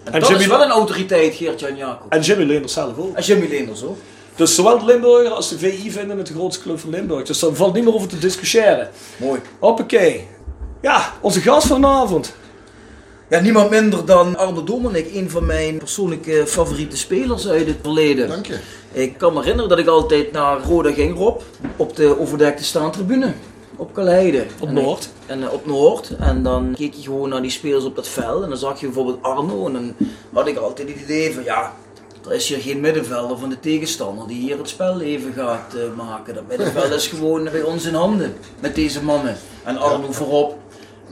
En, 0.03 0.13
En 0.13 0.19
dat 0.19 0.29
Jimmy- 0.29 0.43
is 0.43 0.49
wel 0.49 0.61
een 0.61 0.69
autoriteit, 0.71 1.35
Geert-Jan 1.35 1.75
Jacobs. 1.75 2.15
En 2.15 2.21
Jimmy 2.21 2.43
Leenders 2.43 2.73
zelf 2.73 2.97
ook. 2.97 3.15
En 3.15 3.23
Jimmy 3.23 3.47
Leenders 3.49 3.83
ook. 3.83 3.97
Dus 4.35 4.55
zowel 4.55 4.79
de 4.79 4.85
Limburger 4.85 5.31
als 5.31 5.49
de 5.49 5.57
VI 5.57 5.91
vinden 5.91 6.17
het 6.17 6.27
de 6.27 6.33
grootste 6.33 6.61
club 6.63 6.79
van 6.79 6.89
Limburg. 6.89 7.23
Dus 7.25 7.39
daar 7.39 7.53
valt 7.53 7.73
niet 7.73 7.83
meer 7.83 7.93
over 7.93 8.07
te 8.07 8.17
discussiëren. 8.19 8.89
Mooi. 9.17 9.39
Hoppakee. 9.59 10.27
Ja, 10.81 11.13
onze 11.21 11.41
gast 11.41 11.67
vanavond. 11.67 12.33
Ja, 13.29 13.39
niemand 13.39 13.69
minder 13.69 14.05
dan 14.05 14.37
Arno 14.37 14.63
Dominic, 14.63 15.13
een 15.15 15.29
van 15.29 15.45
mijn 15.45 15.77
persoonlijke 15.77 16.43
favoriete 16.47 16.97
spelers 16.97 17.47
uit 17.47 17.67
het 17.67 17.77
verleden. 17.81 18.27
Dank 18.27 18.45
je. 18.45 18.57
Ik 18.91 19.17
kan 19.17 19.33
me 19.33 19.39
herinneren 19.39 19.69
dat 19.69 19.79
ik 19.79 19.87
altijd 19.87 20.31
naar 20.31 20.61
Roda 20.61 20.91
ging, 20.91 21.17
Rob, 21.17 21.41
op 21.75 21.95
de 21.95 22.19
overdekte 22.19 22.63
staantribune. 22.63 23.33
Op 23.77 23.93
Kaleide. 23.93 24.45
Op 24.59 24.67
En 24.67 24.73
Noord. 24.73 25.09
En 25.25 25.43
eh, 25.43 25.53
op 25.53 25.65
Noord. 25.65 26.15
En 26.19 26.43
dan 26.43 26.73
keek 26.77 26.93
je 26.93 27.01
gewoon 27.01 27.29
naar 27.29 27.41
die 27.41 27.51
spelers 27.51 27.83
op 27.83 27.95
dat 27.95 28.07
veld. 28.07 28.43
En 28.43 28.49
dan 28.49 28.57
zag 28.57 28.79
je 28.79 28.85
bijvoorbeeld 28.85 29.21
Arno. 29.21 29.65
En 29.65 29.73
dan 29.73 29.93
had 30.33 30.47
ik 30.47 30.57
altijd 30.57 30.87
het 30.89 31.01
idee 31.01 31.33
van, 31.33 31.43
ja, 31.43 31.73
er 32.25 32.33
is 32.33 32.47
hier 32.47 32.57
geen 32.57 32.79
middenvelder 32.79 33.37
van 33.37 33.49
de 33.49 33.59
tegenstander 33.59 34.27
die 34.27 34.39
hier 34.41 34.57
het 34.57 34.69
spel 34.69 35.01
even 35.01 35.33
gaat 35.33 35.73
eh, 35.73 35.81
maken. 35.97 36.33
Dat 36.33 36.47
middenveld 36.47 36.91
is 36.91 37.07
gewoon 37.07 37.43
bij 37.43 37.63
ons 37.63 37.85
in 37.85 37.93
handen. 37.93 38.33
Met 38.59 38.75
deze 38.75 39.03
mannen. 39.03 39.37
En 39.63 39.77
Arno 39.77 40.11
voorop. 40.11 40.57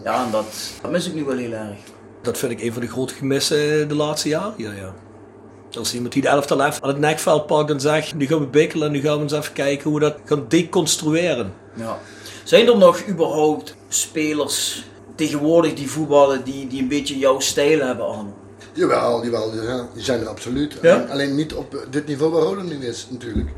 Ja, 0.04 0.26
en 0.26 0.32
dat, 0.32 0.46
dat 0.82 0.92
mis 0.92 1.08
ik 1.08 1.14
nu 1.14 1.24
wel 1.24 1.38
heel 1.38 1.52
erg. 1.52 1.78
Dat 2.22 2.38
vind 2.38 2.52
ik 2.52 2.62
een 2.62 2.74
van 2.74 2.82
de 2.82 2.88
grote 2.88 3.14
gemissen 3.14 3.88
de 3.88 3.96
laatste 3.96 4.30
jaren. 4.30 4.54
Ja, 4.58 4.72
ja. 4.72 4.94
Als 5.78 5.94
iemand 5.94 6.14
die 6.14 6.22
de 6.22 6.28
elftal 6.28 6.64
heeft 6.64 6.82
aan 6.82 6.90
het 6.90 7.00
nekveld 7.00 7.46
pakt 7.46 7.70
en 7.70 7.80
zegt, 7.80 8.16
nu 8.16 8.26
gaan 8.28 8.40
we 8.40 8.46
bikkelen 8.46 8.88
en 8.88 8.94
nu 8.94 9.02
gaan 9.02 9.16
we 9.16 9.22
eens 9.22 9.32
even 9.32 9.54
kijken 9.54 9.90
hoe 9.90 10.00
we 10.00 10.06
dat 10.06 10.18
gaan 10.26 10.46
deconstrueren. 10.48 11.54
Ja. 11.76 12.00
Zijn 12.44 12.68
er 12.68 12.78
nog 12.78 13.08
überhaupt 13.08 13.76
spelers 13.88 14.86
tegenwoordig 15.16 15.74
die 15.74 15.90
voetballen 15.90 16.44
die, 16.44 16.68
die 16.68 16.82
een 16.82 16.88
beetje 16.88 17.18
jouw 17.18 17.40
stijl 17.40 17.80
hebben, 17.80 18.06
Arno? 18.08 18.34
Jawel, 18.74 19.24
jawel, 19.24 19.52
die 19.94 20.04
zijn, 20.04 20.22
er 20.22 20.28
absoluut. 20.28 20.78
Ja? 20.82 20.94
Alleen, 20.96 21.10
alleen 21.10 21.36
niet 21.36 21.54
op 21.54 21.76
eh, 21.76 21.82
dit 21.90 22.08
niveau 22.08 22.32
waar 22.32 22.42
Roda 22.42 22.62
nu 22.62 22.86
is, 22.86 23.08
natuurlijk. 23.10 23.50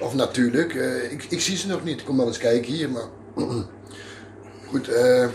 Of 0.00 0.14
natuurlijk, 0.14 0.74
eh, 0.74 1.12
ik, 1.12 1.26
ik 1.28 1.40
zie 1.40 1.56
ze 1.56 1.66
nog 1.66 1.84
niet. 1.84 2.00
Ik 2.00 2.04
kom 2.06 2.16
wel 2.16 2.26
eens 2.26 2.38
kijken 2.38 2.72
hier, 2.72 2.90
maar... 2.90 3.04
Goed, 4.70 4.88
eh, 4.88 5.26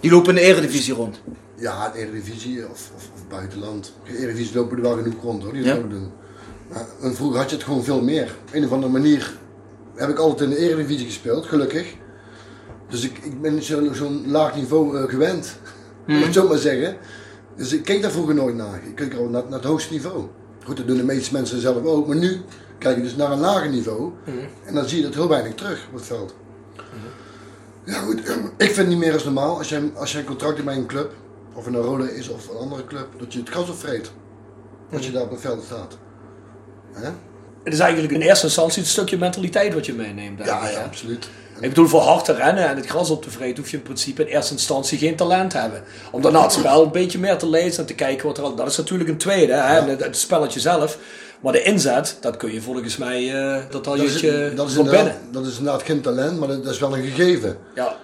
Die 0.00 0.10
lopen 0.10 0.28
in 0.28 0.34
de 0.34 0.40
eredivisie 0.40 0.94
rond. 0.94 1.20
ja, 1.56 1.88
de 1.90 1.98
Eredivisie 1.98 2.68
of, 2.70 2.90
of, 2.96 3.10
of 3.14 3.26
buitenland. 3.28 3.92
De 4.04 4.18
Eredivisie 4.18 4.56
lopen 4.56 4.76
er 4.76 4.82
wel 4.82 4.96
genoeg 4.96 5.22
rond 5.22 5.42
hoor, 5.42 5.52
die 5.52 5.62
Ja. 5.64 5.74
dat 5.74 5.90
doen. 5.90 6.10
Maar 6.72 6.86
en 7.02 7.14
vroeger 7.14 7.38
had 7.40 7.50
je 7.50 7.56
het 7.56 7.64
gewoon 7.64 7.84
veel 7.84 8.02
meer. 8.02 8.34
Op 8.48 8.54
een 8.54 8.64
of 8.64 8.72
andere 8.72 8.92
manier 8.92 9.38
heb 9.96 10.08
ik 10.08 10.18
altijd 10.18 10.50
in 10.50 10.56
de 10.56 10.62
Eredivisie 10.62 11.06
gespeeld, 11.06 11.46
gelukkig. 11.46 11.94
Dus 12.88 13.04
ik, 13.04 13.18
ik 13.18 13.40
ben 13.40 13.62
zo- 13.62 13.92
zo'n 13.92 14.30
laag 14.30 14.54
niveau 14.56 14.98
eh, 14.98 15.08
gewend, 15.08 15.56
om 16.08 16.22
het 16.22 16.32
zo 16.34 16.48
maar 16.48 16.58
zeggen. 16.58 16.96
Dus 17.56 17.72
ik 17.72 17.84
keek 17.84 18.02
daar 18.02 18.10
vroeger 18.10 18.34
nooit 18.34 18.54
naar. 18.56 18.80
Ik 18.86 18.94
keek 18.94 19.14
al 19.14 19.28
naar, 19.28 19.42
naar 19.42 19.58
het 19.58 19.64
hoogste 19.68 19.92
niveau. 19.92 20.24
Goed, 20.64 20.76
dat 20.76 20.86
doen 20.86 20.96
de 20.96 21.04
meeste 21.04 21.32
mensen 21.32 21.60
zelf 21.60 21.84
ook. 21.84 22.06
Maar 22.06 22.16
nu 22.16 22.40
kijk 22.78 22.96
je 22.96 23.02
dus 23.02 23.16
naar 23.16 23.30
een 23.32 23.40
lager 23.40 23.68
niveau. 23.70 24.12
En 24.64 24.74
dan 24.74 24.88
zie 24.88 24.98
je 24.98 25.04
dat 25.04 25.14
heel 25.14 25.28
weinig 25.28 25.54
terug 25.54 25.86
op 25.88 25.94
het 25.94 26.04
veld. 26.06 26.34
Ja 27.84 27.98
goed, 27.98 28.20
ik 28.56 28.70
vind 28.70 28.88
niet 28.88 28.98
meer 28.98 29.12
als 29.12 29.24
normaal. 29.24 29.58
Als 29.58 29.68
jij, 29.68 29.90
als 29.94 30.12
jij 30.12 30.20
een 30.20 30.26
contract 30.26 30.54
hebt 30.54 30.66
bij 30.66 30.76
een 30.76 30.86
club, 30.86 31.12
of 31.54 31.64
het 31.64 31.74
een 31.74 31.80
Roda 31.80 32.08
is 32.08 32.28
of 32.28 32.48
een 32.48 32.56
andere 32.56 32.84
club, 32.84 33.06
dat 33.18 33.32
je 33.32 33.38
het 33.38 33.50
gas 33.50 33.68
opvreet. 33.70 34.10
Als 34.92 35.06
je 35.06 35.12
daar 35.12 35.22
op 35.22 35.30
het 35.30 35.40
veld 35.40 35.62
staat. 35.62 35.98
Hè? 36.92 37.10
Het 37.66 37.74
is 37.74 37.80
eigenlijk 37.80 38.12
in 38.12 38.20
eerste 38.20 38.46
instantie 38.46 38.82
een 38.82 38.88
stukje 38.88 39.18
mentaliteit 39.18 39.74
wat 39.74 39.86
je 39.86 39.92
meeneemt. 39.92 40.44
Ja, 40.44 40.68
ja, 40.68 40.82
absoluut. 40.82 41.28
Ik 41.60 41.68
bedoel, 41.68 41.86
voor 41.86 42.00
hard 42.00 42.24
te 42.24 42.32
rennen 42.32 42.68
en 42.68 42.76
het 42.76 42.86
gras 42.86 43.10
op 43.10 43.22
te 43.22 43.30
vreten 43.30 43.62
hoef 43.62 43.70
je 43.70 43.76
in 43.76 43.82
principe 43.82 44.22
in 44.22 44.28
eerste 44.28 44.52
instantie 44.52 44.98
geen 44.98 45.16
talent 45.16 45.50
te 45.50 45.58
hebben. 45.58 45.82
Om 46.10 46.22
daarna 46.22 46.42
het 46.42 46.52
spel 46.52 46.82
een 46.82 46.90
beetje 46.90 47.18
meer 47.18 47.36
te 47.36 47.48
lezen 47.48 47.80
en 47.80 47.86
te 47.86 47.94
kijken 47.94 48.26
wat 48.26 48.38
er 48.38 48.44
al... 48.44 48.54
Dat 48.54 48.66
is 48.66 48.76
natuurlijk 48.76 49.08
een 49.08 49.16
tweede, 49.16 49.52
hè, 49.52 49.80
het, 49.80 50.04
het 50.04 50.16
spelletje 50.16 50.60
zelf. 50.60 50.98
Maar 51.40 51.52
de 51.52 51.62
inzet, 51.62 52.16
dat 52.20 52.36
kun 52.36 52.52
je 52.52 52.60
volgens 52.60 52.96
mij, 52.96 53.34
eh 53.34 53.62
dat 53.70 53.86
al 53.86 53.96
je 53.96 54.02
dat, 54.54 54.68
is 54.68 54.74
binnen. 54.74 55.14
dat 55.32 55.46
is 55.46 55.58
inderdaad 55.58 55.82
geen 55.82 56.00
talent, 56.00 56.38
maar 56.38 56.48
dat, 56.48 56.64
dat 56.64 56.72
is 56.72 56.80
wel 56.80 56.96
een 56.96 57.04
gegeven. 57.04 57.56
Ja. 57.74 57.96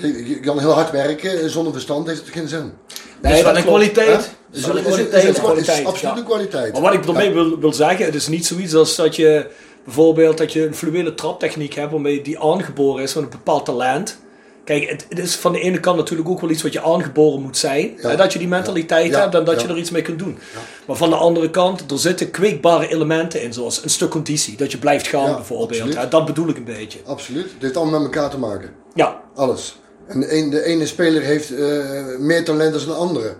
Je, 0.00 0.28
je 0.28 0.40
kan 0.40 0.58
heel 0.58 0.72
hard 0.72 0.90
werken, 0.90 1.50
zonder 1.50 1.72
verstand 1.72 2.06
heeft 2.06 2.20
het 2.20 2.30
geen 2.30 2.48
zin. 2.48 2.72
Dat 3.22 3.32
is 3.32 3.42
wel 3.42 3.52
dat 3.52 3.56
een 3.62 3.68
kwaliteit. 3.68 4.06
Hè? 4.08 4.12
Dat 4.50 4.60
is 4.60 4.66
wel 4.66 4.76
een 4.78 4.84
Is- 4.84 4.90
is- 4.92 4.98
is- 4.98 5.08
kwaliteit. 5.08 5.24
is- 5.24 5.30
is- 5.30 5.38
kwaliteit, 5.42 5.78
is 5.80 5.86
absoluut 5.86 6.16
een 6.16 6.24
kwaliteit. 6.24 6.72
Maar 6.72 6.82
wat 6.82 6.94
ik 6.94 7.06
ermee 7.06 7.30
wil, 7.32 7.58
wil 7.58 7.72
zeggen, 7.72 8.04
het 8.04 8.14
is 8.14 8.28
niet 8.28 8.46
zoiets 8.46 8.74
als 8.74 8.96
dat 8.96 9.16
je 9.16 9.46
bijvoorbeeld 9.84 10.38
dat 10.38 10.52
je 10.52 10.66
een 10.66 10.74
fluwele 10.74 11.14
traptechniek 11.14 11.74
hebt 11.74 11.90
waarmee 11.90 12.22
die 12.22 12.40
aangeboren 12.40 13.02
is 13.02 13.12
van 13.12 13.22
een 13.22 13.28
bepaald 13.30 13.64
talent. 13.64 14.18
Kijk, 14.64 14.90
het, 14.90 15.06
het 15.08 15.18
is 15.18 15.34
van 15.34 15.52
de 15.52 15.60
ene 15.60 15.80
kant 15.80 15.96
natuurlijk 15.96 16.28
ook 16.28 16.40
wel 16.40 16.50
iets 16.50 16.62
wat 16.62 16.72
je 16.72 16.82
aangeboren 16.82 17.42
moet 17.42 17.56
zijn. 17.56 17.92
Ja. 18.02 18.08
Hè, 18.08 18.16
dat 18.16 18.32
je 18.32 18.38
die 18.38 18.48
mentaliteit 18.48 19.10
Ja. 19.10 19.20
hebt 19.20 19.34
en 19.34 19.44
dat 19.44 19.60
Ja. 19.60 19.66
je 19.66 19.72
er 19.72 19.78
iets 19.78 19.90
mee 19.90 20.02
kunt 20.02 20.18
doen. 20.18 20.38
Maar 20.86 20.96
van 20.96 21.10
de 21.10 21.16
andere 21.16 21.50
kant, 21.50 21.90
er 21.90 21.98
zitten 21.98 22.30
kweekbare 22.30 22.88
elementen 22.88 23.42
in, 23.42 23.52
zoals 23.52 23.82
een 23.84 23.90
stuk 23.90 24.10
conditie. 24.10 24.56
Dat 24.56 24.72
je 24.72 24.78
blijft 24.78 25.06
gaan 25.06 25.28
Ja, 25.28 25.34
bijvoorbeeld. 25.34 25.94
Hè, 25.96 26.08
dat 26.08 26.24
bedoel 26.26 26.48
ik 26.48 26.56
een 26.56 26.64
beetje. 26.64 26.98
Absoluut. 27.06 27.50
Heeft 27.58 27.76
allemaal 27.76 28.00
met 28.00 28.14
elkaar 28.14 28.30
te 28.30 28.38
maken. 28.38 28.70
Ja, 28.94 29.20
Alles. 29.34 29.78
En 30.08 30.20
de, 30.20 30.36
een, 30.36 30.50
de 30.50 30.62
ene 30.62 30.86
speler 30.86 31.22
heeft 31.22 31.54
eh, 31.54 31.84
meer 32.18 32.44
talent 32.44 32.72
dan 32.72 32.84
de 32.84 32.92
andere. 32.92 33.34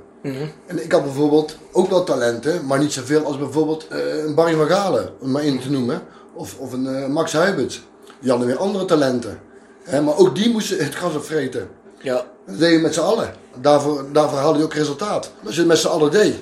En 0.67 0.85
ik 0.85 0.93
had 0.93 1.03
bijvoorbeeld 1.03 1.57
ook 1.73 1.91
wel 1.91 2.05
talenten, 2.05 2.67
maar 2.67 2.79
niet 2.79 2.93
zoveel 2.93 3.25
als 3.25 3.39
bijvoorbeeld 3.39 3.87
eh, 3.89 4.25
een 4.25 4.35
Barry 4.35 4.55
van 4.55 4.67
Galen, 4.67 5.13
om 5.21 5.31
maar 5.31 5.43
één 5.43 5.61
te 5.61 5.71
noemen. 5.71 6.03
Of, 6.35 6.59
of 6.59 6.73
een 6.73 6.87
eh, 6.87 7.07
Max 7.07 7.33
Huibert. 7.33 7.83
Die 8.21 8.31
hadden 8.31 8.49
weer 8.49 8.59
andere 8.59 8.85
talenten. 8.85 9.41
Hè, 9.83 10.01
maar 10.03 10.17
ook 10.17 10.35
die 10.35 10.51
moesten 10.51 10.85
het 10.85 10.95
gras 10.95 11.15
opvreten. 11.15 11.69
ja. 12.03 12.25
Dat 12.47 12.59
deed 12.59 12.73
je 12.73 12.79
met 12.79 12.95
z'n 12.95 13.01
allen. 13.01 13.35
Daarvoor, 13.61 14.05
daarvoor 14.13 14.39
haalde 14.39 14.59
je 14.59 14.65
ook 14.65 14.75
resultaat. 14.75 15.31
Als 15.45 15.55
je 15.55 15.61
het 15.61 15.69
met 15.69 15.79
z'n 15.79 15.87
allen 15.89 16.11
deed. 16.11 16.35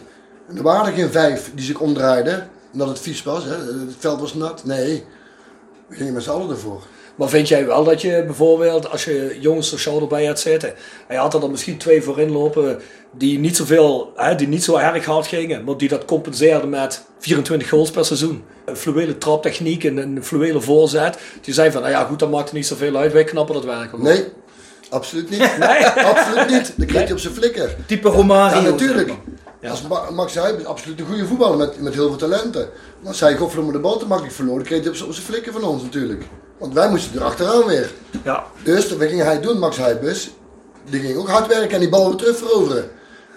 En 0.48 0.56
er 0.56 0.62
waren 0.62 0.86
er 0.86 0.92
geen 0.92 1.10
vijf 1.10 1.50
die 1.54 1.64
zich 1.64 1.78
omdraaiden. 1.80 2.50
Omdat 2.72 2.88
het 2.88 2.98
vies 2.98 3.22
was, 3.22 3.44
hè. 3.44 3.50
het 3.56 3.94
veld 3.98 4.20
was 4.20 4.34
nat. 4.34 4.64
Nee, 4.64 5.04
we 5.88 5.94
gingen 5.94 6.12
met 6.12 6.22
z'n 6.22 6.30
allen 6.30 6.50
ervoor. 6.50 6.82
Maar 7.16 7.28
vind 7.28 7.48
jij 7.48 7.66
wel 7.66 7.84
dat 7.84 8.00
je 8.00 8.22
bijvoorbeeld, 8.26 8.90
als 8.90 9.04
je 9.04 9.36
jongens 9.40 9.72
er 9.72 9.80
zo 9.80 10.00
erbij 10.00 10.24
had 10.26 10.40
zitten, 10.40 10.68
en 11.06 11.14
je 11.14 11.16
had 11.16 11.34
er 11.34 11.40
dan 11.40 11.50
misschien 11.50 11.76
twee 11.76 12.02
voorin 12.02 12.30
lopen 12.30 12.80
die 13.12 13.38
niet 13.38 13.56
zoveel, 13.56 14.12
hè, 14.16 14.34
die 14.34 14.48
niet 14.48 14.64
zo 14.64 14.76
erg 14.76 15.04
hard 15.04 15.26
gingen, 15.26 15.64
maar 15.64 15.76
die 15.76 15.88
dat 15.88 16.04
compenseerden 16.04 16.68
met 16.68 17.04
24 17.18 17.68
goals 17.68 17.90
per 17.90 18.04
seizoen. 18.04 18.44
Een 18.64 18.76
fluwele 18.76 19.18
traptechniek 19.18 19.84
en 19.84 19.96
een 19.96 20.24
fluwele 20.24 20.60
voorzet. 20.60 21.18
Die 21.40 21.54
zei 21.54 21.70
van, 21.70 21.80
nou 21.80 21.92
ja 21.92 22.04
goed, 22.04 22.18
dat 22.18 22.30
maakt 22.30 22.48
er 22.48 22.54
niet 22.54 22.66
zoveel 22.66 22.96
uit, 22.96 23.12
wij 23.12 23.24
knappen 23.24 23.54
dat 23.54 23.64
werk. 23.64 23.98
Nee, 23.98 24.24
absoluut 24.90 25.30
niet. 25.30 25.50
Absoluut 26.14 26.48
niet. 26.50 26.72
Dan 26.76 26.86
kreeg 26.86 27.06
je 27.06 27.12
op 27.12 27.18
zijn 27.20 27.34
flikker. 27.34 27.76
Type 27.86 28.08
Romario. 28.08 28.60
Ja, 28.62 28.70
natuurlijk. 28.70 29.06
maar. 29.08 29.70
Als 29.70 29.82
Ma- 29.82 30.10
Max 30.10 30.34
Huib 30.34 30.58
is 30.58 30.64
absoluut 30.64 31.00
een 31.00 31.06
goede 31.06 31.26
voetballer 31.26 31.56
met, 31.56 31.80
met 31.80 31.94
heel 31.94 32.08
veel 32.08 32.16
talenten. 32.16 32.68
Maar 33.00 33.08
als 33.08 33.20
hij 33.20 33.36
godverdomme 33.36 33.72
de 33.72 33.78
bal 33.78 33.98
te 33.98 34.06
makkelijk 34.06 34.34
verloor, 34.34 34.54
dan 34.56 34.64
kreeg 34.64 34.80
hij 34.80 34.88
op 34.88 34.94
zijn 34.96 35.08
op 35.08 35.14
zijn 35.14 35.26
flikker 35.26 35.52
van 35.52 35.64
ons 35.64 35.82
natuurlijk. 35.82 36.24
Want 36.58 36.74
wij 36.74 36.88
moesten 36.88 37.20
er 37.20 37.24
achteraan 37.26 37.64
weer. 37.66 37.90
Ja. 38.24 38.44
Dus 38.62 38.96
wat 38.96 39.08
ging 39.08 39.22
hij 39.22 39.40
doen, 39.40 39.58
Max 39.58 39.76
Huibus? 39.76 40.30
Die 40.90 41.00
ging 41.00 41.16
ook 41.16 41.28
hard 41.28 41.46
werken 41.46 41.70
en 41.70 41.80
die 41.80 41.88
bal 41.88 42.08
weer 42.08 42.16
terug 42.16 42.36
veroveren. 42.36 42.90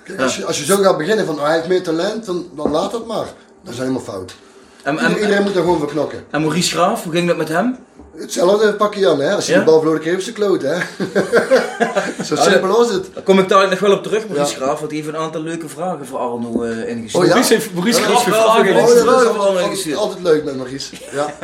Kijk, 0.04 0.22
als, 0.22 0.36
je, 0.36 0.46
als 0.46 0.60
je 0.60 0.66
zo 0.66 0.78
gaat 0.78 0.98
beginnen 0.98 1.26
van 1.26 1.36
oh, 1.36 1.46
hij 1.46 1.56
heeft 1.56 1.68
meer 1.68 1.84
talent, 1.84 2.26
dan, 2.26 2.50
dan 2.56 2.72
laat 2.72 2.92
dat 2.92 3.08
maar. 3.08 3.26
Dat 3.64 3.74
is 3.74 3.80
helemaal 3.80 4.02
fout. 4.02 4.36
En, 4.84 4.94
Iedereen, 4.94 5.16
en, 5.16 5.22
iedereen 5.22 5.44
moet 5.44 5.56
er 5.56 5.62
gewoon 5.62 5.80
voor 5.80 5.88
knokken. 5.88 6.26
en 6.30 6.42
Maurice 6.42 6.72
Graaf, 6.72 7.04
hoe 7.04 7.14
ging 7.14 7.28
dat 7.28 7.38
met 7.38 7.48
hem? 7.48 7.78
Hetzelfde 8.20 8.74
pak 8.74 8.94
je 8.94 9.10
aan, 9.10 9.20
hè? 9.22 9.36
Als 9.36 9.46
je 9.46 9.52
Ja? 9.54 9.60
de 9.60 9.66
bal 9.66 9.76
verloren 9.78 10.02
kreeg, 10.02 10.22
ze 10.22 10.32
kloot, 10.34 10.62
hè? 10.62 10.76
Zo 12.24 12.36
simpel 12.36 12.68
was 12.78 12.92
het. 12.92 13.10
Daar 13.14 13.24
kom 13.24 13.40
ik 13.40 13.48
daar 13.50 13.70
nog 13.70 13.80
wel 13.80 13.92
op 13.92 14.04
terug, 14.04 14.28
Maurice 14.28 14.52
Ja. 14.52 14.58
Graaf, 14.58 14.78
want 14.80 14.92
die 14.92 15.02
heeft 15.02 15.14
een 15.14 15.20
aantal 15.22 15.42
leuke 15.42 15.70
vragen 15.70 16.06
voor 16.06 16.20
Arno 16.20 16.64
eh 16.64 16.90
ingestuurd. 16.90 17.16
Oh 17.16 17.24
ja? 17.24 17.28
Maurice 17.30 17.54
heeft 17.54 17.74
Maurice 17.74 18.02
Graaf 18.02 18.24
vragen 18.24 18.76
Oh, 18.76 19.62
ingestuurd. 19.62 19.98
altijd, 19.98 20.24
leuk 20.24 20.44
met 20.44 20.56
Maurice. 20.56 20.96
Ja. 21.12 21.34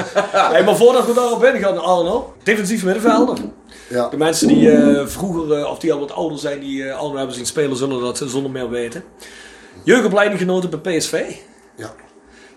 Hey, 0.51 0.63
maar 0.63 0.75
voordat 0.75 1.05
we 1.05 1.13
daarop 1.13 1.43
ingaan, 1.43 1.77
Arno, 1.83 2.33
defensief 2.43 2.83
middenvelder. 2.83 3.37
ja. 3.87 4.09
De 4.09 4.17
mensen 4.17 4.47
die 4.47 4.71
eh, 4.71 5.05
vroeger, 5.07 5.57
eh, 5.57 5.69
of 5.71 5.79
die 5.79 5.93
al 5.93 5.99
wat 5.99 6.11
ouder 6.11 6.39
zijn, 6.39 6.59
die 6.59 6.83
eh 6.89 6.97
Arno 6.99 7.15
hebben 7.17 7.35
zien 7.35 7.45
spelen, 7.45 7.77
zullen 7.77 8.01
dat 8.01 8.21
zonder 8.25 8.51
meer 8.51 8.69
weten. 8.69 9.03
Jeugdopleiding 9.83 10.39
genoten 10.39 10.81
bij 10.81 10.97
PSV. 10.97 11.23
Ja. 11.77 11.93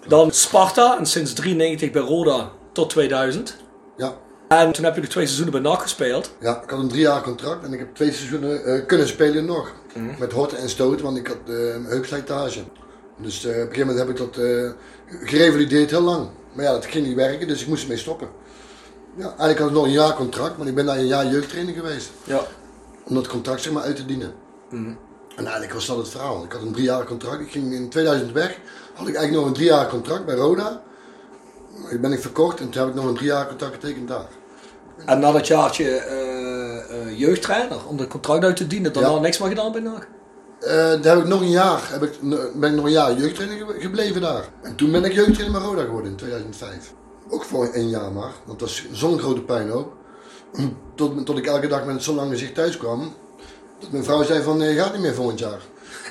Dan 0.07 0.31
Sparta 0.31 0.99
en 0.99 1.07
sinds 1.07 1.33
93 1.33 1.91
bij 1.91 2.03
Roda 2.03 2.51
tot 2.73 2.91
2000. 2.91 3.57
Ja. 3.99 4.17
En 4.49 4.73
toen 4.73 4.85
heb 4.85 4.95
je 4.95 5.01
nog 5.01 5.11
twee 5.11 5.27
seizoenen 5.27 5.63
bij 5.63 5.71
NAC 5.71 5.83
gespeeld. 5.83 6.31
Ja, 6.41 6.63
ik 6.63 6.71
had 6.71 6.79
een 6.79 6.89
drie 6.89 7.01
jaar 7.01 7.23
contract 7.23 7.65
en 7.65 7.73
ik 7.73 7.79
heb 7.79 7.95
twee 7.95 8.13
seizoenen 8.13 8.65
eh, 8.65 8.87
kunnen 8.87 9.09
spelen 9.09 9.45
nog. 9.45 9.73
Met 10.19 10.33
horten 10.33 10.59
en 10.59 10.69
stoten, 10.69 11.05
want 11.05 11.17
ik 11.17 11.27
had 11.27 11.37
eh, 11.47 11.75
een 11.75 11.85
heupslijtage. 11.85 12.61
Dus 13.17 13.45
eh, 13.45 13.51
op 13.51 13.57
een 13.57 13.61
gegeven 13.61 13.87
moment 13.87 13.99
heb 13.99 14.09
ik 14.09 14.17
dat 14.17 14.45
eh, 14.45 14.71
gerevalideerd 15.29 15.91
heel 15.91 16.01
lang. 16.01 16.29
Maar 16.53 16.65
ja, 16.65 16.73
dat 16.73 16.87
ging 16.87 17.07
niet 17.07 17.17
werken, 17.17 17.49
dus 17.49 17.61
ik 17.63 17.69
moest 17.69 17.83
ermee 17.83 17.97
stoppen. 17.97 18.29
Ja, 19.17 19.25
eigenlijk 19.25 19.59
had 19.59 19.69
ik 19.69 19.75
nog 19.75 19.85
een 19.85 19.91
jaar 19.91 20.15
contract, 20.15 20.59
maar 20.59 20.67
ik 20.67 20.75
ben 20.75 20.87
daar 20.87 20.99
een 20.99 21.07
jaar 21.07 21.27
jeugdtrainer 21.27 21.75
geweest. 21.75 22.11
Ja. 22.25 22.41
Om 23.05 23.15
dat 23.15 23.27
contract 23.27 23.63
zeg 23.63 23.73
maar 23.73 23.83
uit 23.83 23.97
te 23.97 24.05
dienen. 24.05 24.33
En 24.71 25.45
eigenlijk 25.45 25.73
was 25.73 25.87
dat 25.87 25.97
het 25.97 26.09
verhaal. 26.09 26.45
Ik 26.45 26.53
had 26.53 26.63
een 26.63 26.73
drie 26.73 26.85
jaar 26.85 27.05
contract. 27.05 27.41
Ik 27.41 27.51
ging 27.51 27.73
in 27.73 27.89
2000 27.89 28.33
weg. 28.33 28.59
Had 28.95 29.09
ik 29.09 29.15
eigenlijk 29.15 29.33
nog 29.35 29.47
een 29.47 29.53
drie 29.53 29.67
jaar 29.67 29.89
contract 29.89 30.25
bij 30.25 30.35
Roda. 30.35 30.83
Maar 31.81 31.91
die 31.91 31.99
ben 31.99 32.13
ik 32.13 32.21
verkocht 32.21 32.61
en 32.61 32.69
toen 32.71 32.81
heb 32.83 32.91
ik 32.91 32.97
nog 32.97 33.05
een 33.05 33.15
drie 33.15 33.27
jaar 33.27 33.49
contract 33.49 33.75
getekend 33.75 34.09
daar. 34.09 34.27
En 35.07 35.19
na 35.19 35.33
dat 35.33 35.47
jaartje 35.47 35.85
eh, 35.91 36.77
eh, 36.79 37.19
jeugdtrainer, 37.19 37.77
om 37.87 37.99
het 37.99 38.09
contract 38.09 38.45
uit 38.45 38.57
te 38.57 38.67
dienen, 38.67 38.93
daarna 38.93 39.11
Ja. 39.11 39.19
niks 39.21 39.39
meer 39.39 39.49
gedaan 39.49 39.73
bij 39.73 39.81
NAC. 39.81 40.09
Eh, 40.61 40.69
daar 40.75 41.15
heb 41.15 41.19
ik 41.19 41.27
nog 41.27 41.41
een 41.41 41.51
jaar, 41.51 41.81
heb 41.91 42.03
ik, 42.03 42.13
ben 42.55 42.71
ik 42.71 42.77
nog 42.77 42.85
een 42.85 42.91
jaar 42.91 43.13
jeugdtrainer 43.15 43.67
ge- 43.67 43.81
gebleven 43.81 44.21
daar. 44.21 44.45
En 44.63 44.75
toen 44.75 44.91
ben 44.91 45.05
ik 45.05 45.13
jeugdtrainer 45.13 45.61
bij 45.61 45.69
Roda 45.69 45.83
geworden 45.85 46.11
in 46.11 46.17
2005. 46.17 46.93
Ook 47.31 47.45
voor 47.45 47.67
één 47.73 47.89
jaar 47.89 48.13
maar, 48.13 48.33
want 48.47 48.59
dat 48.59 48.69
was 48.69 48.87
zo'n 48.93 49.19
grote 49.19 49.41
puinhoop. 49.41 49.93
Tot, 50.95 51.27
tot 51.27 51.39
ik 51.39 51.47
elke 51.47 51.67
dag 51.67 51.85
met 51.85 52.03
zo'n 52.03 52.15
lang 52.15 52.31
gezicht 52.31 52.55
thuis 52.55 52.77
kwam. 52.77 53.13
Dat 53.81 53.91
mijn 53.91 54.05
vrouw 54.05 54.23
zei 54.23 54.43
van, 54.43 54.57
nee, 54.57 54.77
gaat 54.77 54.93
niet 54.93 55.03
meer 55.03 55.15
volgend 55.15 55.39
jaar. 55.39 55.61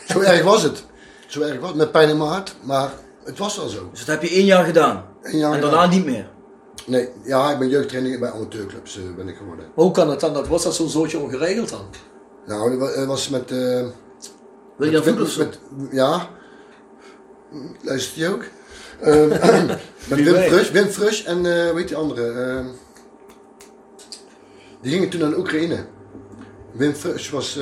Zo 0.07 0.19
erg 0.19 0.43
was 0.43 0.63
het. 0.63 0.83
Zo 1.27 1.41
erg 1.41 1.59
was 1.59 1.69
het, 1.69 1.77
met 1.77 1.91
pijn 1.91 2.09
in 2.09 2.17
mijn 2.17 2.29
hart. 2.29 2.55
Maar 2.62 2.91
het 3.24 3.38
was 3.38 3.57
wel 3.57 3.67
zo. 3.67 3.89
Dus 3.91 4.00
dat 4.05 4.07
heb 4.19 4.29
je 4.29 4.36
één 4.36 4.45
jaar 4.45 4.65
gedaan. 4.65 5.05
En 5.27 5.53
gedaan. 5.53 5.62
daarna 5.62 5.86
niet 5.88 6.05
meer. 6.05 6.29
Nee, 6.86 7.10
ja, 7.24 7.51
ik 7.51 7.60
ben 7.60 7.69
jeugdtrainer 7.69 8.19
bij 8.19 8.31
amateurclubs 8.31 8.98
eh, 8.98 9.03
ben 9.15 9.27
ik 9.27 9.36
geworden. 9.38 9.65
Maar 9.75 9.86
hoe 9.86 9.93
kan 9.93 10.10
het 10.10 10.19
dan? 10.19 10.34
Dat 10.34 10.48
was 10.48 10.63
dat 10.63 10.75
zo'n 10.75 10.89
zootje 10.89 11.19
ongeregeld 11.19 11.69
dan? 11.69 11.86
Nou, 12.46 12.84
het 12.84 13.05
was 13.05 13.29
met... 13.29 13.51
eh, 13.51 13.57
Wil 14.77 14.91
je 14.91 15.01
dan 15.01 15.27
met- 15.38 15.60
Ja. 15.91 16.29
Luistert 17.81 18.15
hij 18.15 18.29
ook? 18.34 18.43
Eh, 19.00 19.25
met 20.10 20.24
Wim 20.24 20.24
weet. 20.34 20.50
Frus, 20.51 20.72
Wim 20.72 20.88
Frus 20.88 21.24
en 21.24 21.46
eh 21.67 21.74
weet 21.74 21.88
die 21.88 21.98
andere? 21.98 22.31
eh, 22.31 22.65
die 24.81 24.91
gingen 24.91 25.10
toen 25.10 25.19
naar 25.19 25.38
Oekraïne. 25.38 25.86
Wim 26.72 26.93
Frus 26.93 27.29
was 27.29 27.60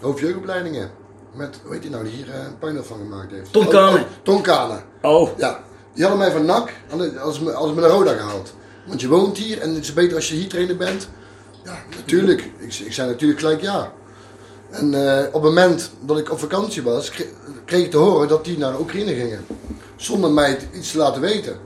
hoofdjeugdopleidingen. 0.00 0.90
Met, 1.34 1.60
hoe 1.64 1.72
heet 1.72 1.82
die 1.82 1.90
nou, 1.90 2.04
die 2.04 2.12
hier 2.12 2.34
een 2.34 2.58
puinhoop 2.58 2.86
van 2.86 2.98
gemaakt 2.98 3.30
heeft? 3.30 3.52
Ton 3.52 3.68
Kane. 3.68 3.88
Oh, 3.96 4.00
oh, 4.02 4.06
Ton 4.22 4.42
Kane. 4.42 4.80
Oh, 5.02 5.28
Ja, 5.38 5.60
die 5.94 6.02
hadden 6.04 6.18
mij 6.18 6.30
van 6.30 6.44
NAC 6.44 6.72
als 7.20 7.54
als 7.54 7.72
me 7.74 7.80
naar 7.80 7.90
Roda 7.90 8.12
gehaald. 8.12 8.52
Want 8.86 9.00
je 9.00 9.08
woont 9.08 9.36
hier 9.38 9.60
en 9.60 9.74
het 9.74 9.82
is 9.84 9.92
beter 9.92 10.16
als 10.16 10.28
je 10.28 10.34
hier 10.34 10.48
trainer 10.48 10.76
bent. 10.76 11.08
Ja, 11.64 11.78
natuurlijk. 11.96 12.50
Ik, 12.58 12.74
ik 12.74 12.92
zei 12.92 13.08
natuurlijk 13.10 13.40
gelijk 13.40 13.60
ja. 13.60 13.92
En 14.70 14.94
eh, 14.94 15.26
op 15.26 15.32
het 15.32 15.42
moment 15.42 15.90
dat 16.00 16.18
ik 16.18 16.30
op 16.30 16.38
vakantie 16.38 16.82
was, 16.82 17.10
kre- 17.10 17.28
kreeg 17.64 17.84
ik 17.84 17.90
te 17.90 17.96
horen 17.96 18.28
dat 18.28 18.44
die 18.44 18.58
naar 18.58 18.80
Oekraïne 18.80 19.14
gingen. 19.14 19.44
Zonder 19.96 20.30
mij 20.30 20.58
iets 20.72 20.90
te 20.90 20.98
laten 20.98 21.20
weten. 21.20 21.56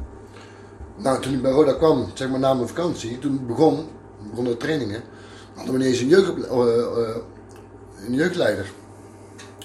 Nou, 0.97 1.21
toen 1.23 1.33
ik 1.33 1.43
bij 1.43 1.51
Roda 1.51 1.73
kwam, 1.73 2.11
zeg 2.15 2.29
maar 2.29 2.39
na 2.39 2.55
mijn 2.55 2.69
vakantie, 2.69 3.19
toen 3.19 3.47
begon, 3.47 3.89
begonnen 4.29 4.53
de 4.53 4.59
trainingen, 4.59 5.03
hadden 5.55 5.75
we 5.75 5.81
ineens 5.81 5.99
een, 6.01 6.09
jeugd, 6.09 6.47
eh, 6.47 6.79
eh, 6.79 7.17
een 8.07 8.15
jeugdleider. 8.15 8.71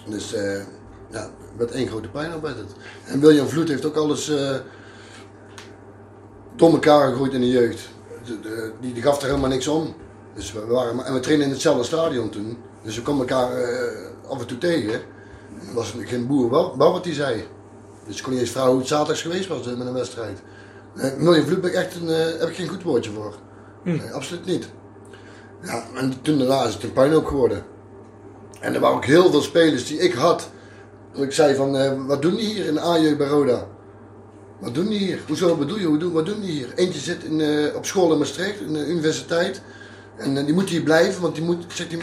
Dus 0.08 0.34
ja, 1.12 1.30
werd 1.58 1.72
één 1.72 1.88
grote 1.88 2.10
pijn 2.10 2.34
op 2.36 2.42
werd 2.42 2.58
het. 2.58 2.72
En 3.06 3.20
William 3.20 3.48
Vloed 3.48 3.68
heeft 3.68 3.86
ook 3.86 3.96
alles 3.96 4.30
eh 4.30 4.56
door 6.56 6.72
elkaar 6.72 7.10
gegooid 7.12 7.34
in 7.34 7.42
de 7.42 7.50
jeugd. 7.50 7.90
De- 8.26 8.40
de- 8.40 8.72
die, 8.82 8.94
die 8.94 9.04
gaf 9.04 9.22
er 9.22 9.28
helemaal 9.28 9.50
niks 9.50 9.68
om. 9.68 9.96
Dus 10.36 10.52
we 10.54 10.66
waren, 10.66 11.06
en 11.06 11.14
we 11.14 11.20
trainen 11.20 11.46
in 11.46 11.52
hetzelfde 11.52 11.84
stadion 11.84 12.30
toen. 12.30 12.58
Dus 12.84 12.96
we 12.96 13.02
kwamen 13.02 13.28
elkaar 13.28 13.52
eh, 13.62 14.30
af 14.30 14.40
en 14.40 14.46
toe 14.48 14.58
tegen. 14.58 14.94
En 14.94 15.68
er 15.68 15.74
was 15.74 15.94
geen 16.00 16.28
boer 16.28 16.50
wel, 16.50 16.78
wel 16.78 16.92
wat 16.92 17.06
hij 17.06 17.14
zei. 17.14 17.48
Dus 18.08 18.18
ik 18.18 18.24
kon 18.24 18.32
niet 18.32 18.42
eens 18.42 18.52
vragen 18.52 18.70
hoe 18.70 18.80
het 18.80 18.88
zaterdags 18.88 19.22
geweest 19.22 19.48
was 19.48 19.68
eh, 19.68 19.78
met 19.78 19.88
een 19.88 19.94
wedstrijd. 19.94 20.42
William 21.18 21.46
Vloed 21.46 21.62
ben 21.62 21.70
ik 21.70 21.76
echt 21.76 21.96
een, 21.96 22.08
heb 22.40 22.50
ik 22.50 22.56
geen 22.56 22.68
goed 22.68 22.84
woordje 22.84 23.12
voor. 23.12 23.34
Nee, 23.84 24.12
absoluut 24.12 24.46
niet. 24.46 24.70
Ja, 25.62 25.84
en 25.96 26.22
toen 26.22 26.38
daarna 26.38 26.64
is 26.64 26.74
het 26.74 26.84
een 26.84 26.94
puinhoop 26.94 27.26
geworden. 27.26 27.64
En 28.60 28.74
er 28.74 28.80
waren 28.80 28.96
ook 28.96 29.06
heel 29.06 29.32
veel 29.32 29.42
spelers 29.42 29.88
die 29.88 29.98
ik 30.00 30.14
had. 30.14 30.50
Dat 31.14 31.24
ik 31.24 31.32
zei 31.32 31.56
van, 31.56 31.78
eh, 31.78 31.92
wat 32.08 32.22
doen 32.22 32.36
die 32.36 32.48
hier 32.48 32.66
in 32.66 32.80
A-jeugd 32.80 33.18
bij 33.18 33.28
Roda? 33.28 33.68
Wat 34.60 34.74
doen 34.74 34.88
die 34.88 34.98
hier? 35.00 35.20
Hoezo 35.28 35.56
bedoel 35.56 35.80
je? 35.80 35.86
Hoe 35.86 35.98
doen, 35.98 36.12
wat 36.12 36.26
doen 36.26 36.42
die 36.42 36.52
hier? 36.52 36.74
Eentje 36.76 37.00
zit 37.00 37.24
in, 37.24 37.42
eh, 37.42 37.76
op 37.76 37.86
school 37.86 38.12
in 38.12 38.18
Maastricht, 38.18 38.60
in 38.60 38.74
de 38.74 38.88
universiteit. 38.88 39.62
En 40.18 40.38
eh, 40.38 40.46
die 40.46 40.54
moet 40.54 40.70
hier 40.70 40.82
blijven, 40.82 41.22
want 41.22 41.36
die 41.36 41.44
moet, 41.44 41.66
zegt, 41.68 41.90
die, 41.90 42.00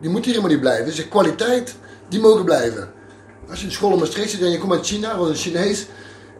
die 0.00 0.10
moet 0.10 0.24
hier 0.24 0.34
helemaal 0.34 0.52
niet 0.52 0.60
blijven. 0.60 0.92
Zegt, 0.92 1.08
kwaliteit, 1.08 1.74
die 2.08 2.20
mogen 2.20 2.44
blijven. 2.44 2.92
Als 3.48 3.60
je 3.60 3.66
in 3.66 3.72
school 3.72 3.92
in 3.92 3.98
Maastricht 3.98 4.30
zit 4.30 4.40
en 4.40 4.50
je 4.50 4.58
komt 4.58 4.72
uit 4.72 4.86
China, 4.86 5.18
was 5.18 5.28
een 5.28 5.34
Chinees. 5.34 5.86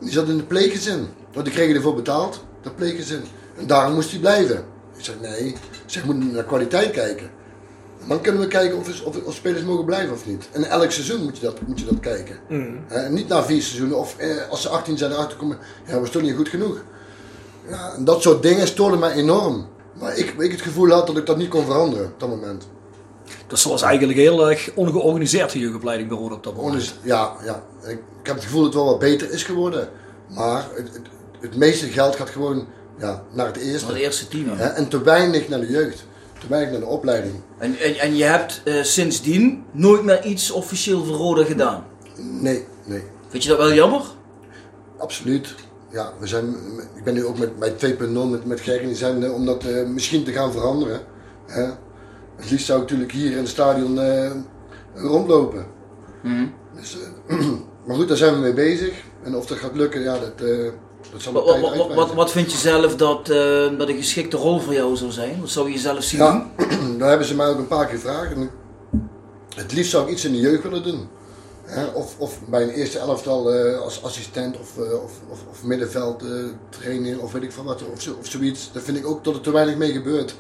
Die 0.01 0.11
zat 0.11 0.29
in 0.29 0.37
de 0.37 0.43
pleeggezin. 0.43 1.09
Want 1.33 1.45
die 1.45 1.55
kregen 1.55 1.75
ervoor 1.75 1.95
betaald, 1.95 2.45
dat 2.63 2.77
pleeggezin. 2.77 3.23
En 3.59 3.67
daarom 3.67 3.95
moest 3.95 4.11
hij 4.11 4.21
blijven. 4.21 4.65
Ik 4.97 5.05
zeg, 5.05 5.15
nee. 5.21 5.47
Ik 5.49 5.57
zeg, 5.87 6.03
we 6.03 6.13
moeten 6.13 6.33
naar 6.33 6.45
kwaliteit 6.45 6.91
kijken. 6.91 7.31
Dan 8.09 8.21
kunnen 8.21 8.41
we 8.41 8.49
kijken 8.49 8.79
of, 8.79 9.03
of, 9.05 9.17
of 9.25 9.35
spelers 9.35 9.63
mogen 9.63 9.85
blijven 9.85 10.15
of 10.15 10.27
niet. 10.27 10.49
En 10.53 10.65
elk 10.65 10.91
seizoen 10.91 11.23
moet 11.23 11.39
je 11.39 11.45
dat, 11.45 11.61
moet 11.67 11.81
je 11.81 11.85
dat 11.85 12.01
kijken. 12.01 12.37
Hè, 12.87 12.99
en 12.99 13.15
niet 13.15 13.29
na 13.29 13.45
vier 13.45 13.63
seizoenen 13.63 13.99
of 13.99 14.17
eh, 14.19 14.29
als 14.51 14.63
ze 14.63 14.69
18 14.69 14.99
zijn 14.99 15.13
erachter 15.13 15.39
komen, 15.39 15.59
ja, 15.87 16.01
we 16.01 16.07
stonden 16.07 16.31
niet 16.31 16.39
goed 16.39 16.49
genoeg. 16.49 16.83
Ja, 17.69 17.95
en 17.97 18.05
dat 18.05 18.23
soort 18.23 18.43
dingen 18.43 18.67
stoorden 18.67 18.99
mij 18.99 19.13
enorm. 19.13 19.67
Maar 19.93 20.17
ik, 20.17 20.35
ik 20.39 20.51
het 20.51 20.61
gevoel 20.61 20.91
had 20.91 21.07
dat 21.07 21.17
ik 21.17 21.27
dat 21.27 21.37
niet 21.37 21.49
kon 21.49 21.65
veranderen 21.65 22.07
op 22.07 22.21
dat 22.21 22.29
moment. 22.29 22.69
dus 23.47 23.63
dat 23.63 23.73
was 23.73 23.83
eigenlijk 23.83 24.19
heel 24.19 24.51
erg 24.51 24.71
ongeorganiseerd, 24.75 25.53
de 25.53 25.59
jeugdopleiding 25.59 26.09
bij 26.09 26.19
op 26.19 26.45
dat 26.45 26.57
moment. 26.57 26.95
Ja, 27.03 27.33
ja. 27.45 27.63
Ik, 27.83 27.99
ik 28.21 28.27
heb 28.27 28.35
het 28.35 28.45
gevoel 28.45 28.63
dat 28.63 28.73
het 28.73 28.83
wel 28.83 28.91
wat 28.91 28.99
beter 28.99 29.31
is 29.31 29.43
geworden. 29.43 29.89
Maar 30.27 30.67
het, 30.75 30.89
het, 30.93 31.07
het 31.41 31.57
meeste 31.57 31.87
geld 31.87 32.17
gaat 32.17 32.31
gewoon 32.31 32.67
ja, 32.99 33.23
naar 33.33 33.47
het 33.47 33.57
eerste. 33.57 33.87
Van 33.87 33.95
het 33.95 34.03
eerste 34.03 34.29
team. 34.29 34.49
Hè, 34.49 34.67
en 34.67 34.89
te 34.89 35.03
weinig 35.03 35.49
naar 35.49 35.61
de 35.61 35.71
jeugd. 35.71 36.05
Te 36.43 36.49
weinig 36.49 36.71
naar 36.71 36.81
de 36.81 36.87
opleiding. 36.87 37.35
En, 37.59 37.79
en, 37.79 37.95
en 37.99 38.17
je 38.17 38.25
hebt 38.25 38.61
eh, 38.65 38.83
sindsdien 38.83 39.65
nooit 39.73 40.03
meer 40.03 40.25
iets 40.25 40.51
officieel 40.51 41.05
voor 41.05 41.17
Roda 41.17 41.45
gedaan. 41.45 41.85
Nee, 42.17 42.67
nee. 42.85 43.03
Vind 43.29 43.43
je 43.43 43.49
dat 43.49 43.59
wel 43.59 43.73
jammer? 43.73 44.03
Absoluut. 44.99 45.55
Ja, 45.91 46.13
we 46.19 46.27
zijn, 46.27 46.57
ik 46.95 47.05
ben 47.05 47.15
nu 47.15 47.25
ook 47.25 47.39
met, 47.39 47.59
bij 47.59 47.71
2.0 47.71 48.11
met, 48.31 48.45
met 48.45 48.61
Gerrit 48.61 48.87
die 48.87 48.97
zijn 48.97 49.31
om 49.31 49.47
dat 49.47 49.65
eh, 49.65 49.87
misschien 49.87 50.25
te 50.25 50.33
gaan 50.33 50.53
veranderen. 50.53 51.01
Hè. 51.47 51.63
Het 52.37 52.51
liefst 52.51 52.67
zou 52.67 52.83
ik 52.83 52.85
natuurlijk 52.85 53.13
hier 53.13 53.31
in 53.31 53.37
het 53.37 53.49
stadion 53.49 54.01
eh, 54.01 54.31
rondlopen. 54.95 55.67
Dus, 56.75 56.99
eh, 57.27 57.37
maar 57.87 57.97
goed, 57.97 58.09
daar 58.09 58.17
zijn 58.17 58.35
we 58.35 58.41
mee 58.41 58.55
bezig. 58.55 59.03
En 59.23 59.37
of 59.37 59.47
dat 59.47 59.59
gaat 59.59 59.77
lukken, 59.77 60.01
ja, 60.01 60.19
dat, 60.19 60.43
dat 61.13 61.23
zal 61.23 61.33
de 61.33 61.41
Wat, 61.41 61.61
wat, 61.61 61.77
wat, 61.77 61.95
wat, 61.95 62.15
wat 62.15 62.31
vind 62.31 62.53
je 62.53 62.59
zelf 62.59 62.97
dat, 62.97 63.29
eh, 63.29 63.79
dat 63.79 63.89
een 63.89 63.97
geschikte 63.97 64.37
rol 64.37 64.61
voor 64.61 64.73
jou 64.73 64.97
zou 64.97 65.11
zijn? 65.11 65.41
Wat 65.41 65.51
zou 65.51 65.71
je 65.71 65.79
zelf 65.79 66.03
zien 66.03 66.21
Ja, 66.21 66.51
daar 66.99 67.09
hebben 67.09 67.27
ze 67.27 67.35
mij 67.35 67.47
ook 67.47 67.59
een 67.59 67.67
paar 67.67 67.87
keer 67.87 67.99
gevraagd. 67.99 68.33
En 68.33 68.51
het 69.55 69.73
liefst 69.73 69.91
zou 69.91 70.05
ik 70.05 70.13
iets 70.13 70.25
in 70.25 70.33
de 70.33 70.41
jeugd 70.41 70.63
willen 70.63 70.83
doen. 70.83 71.09
Hè, 71.65 71.85
of, 71.85 72.15
of 72.19 72.41
bij 72.49 72.63
een 72.63 72.71
eerste 72.71 72.99
elftal 72.99 73.53
eh, 73.53 73.81
als 73.81 74.03
assistent 74.03 74.59
of, 74.59 74.79
eh, 74.79 75.03
of, 75.03 75.13
of, 75.29 75.39
of 75.51 75.63
middenveld 75.63 76.25
training 76.69 77.19
of 77.19 77.33
weet 77.33 77.43
ik 77.43 77.53
van 77.53 77.65
wat. 77.65 77.83
Of, 77.93 78.03
zo, 78.03 78.17
of 78.21 78.27
zoiets. 78.27 78.71
Daar 78.73 78.83
vind 78.83 78.99
ik 78.99 79.07
ook 79.07 79.25
dat 79.25 79.35
er 79.35 79.41
te 79.41 79.53
weinig 79.53 79.77
mee 79.77 79.93
gebeurt. 79.93 80.35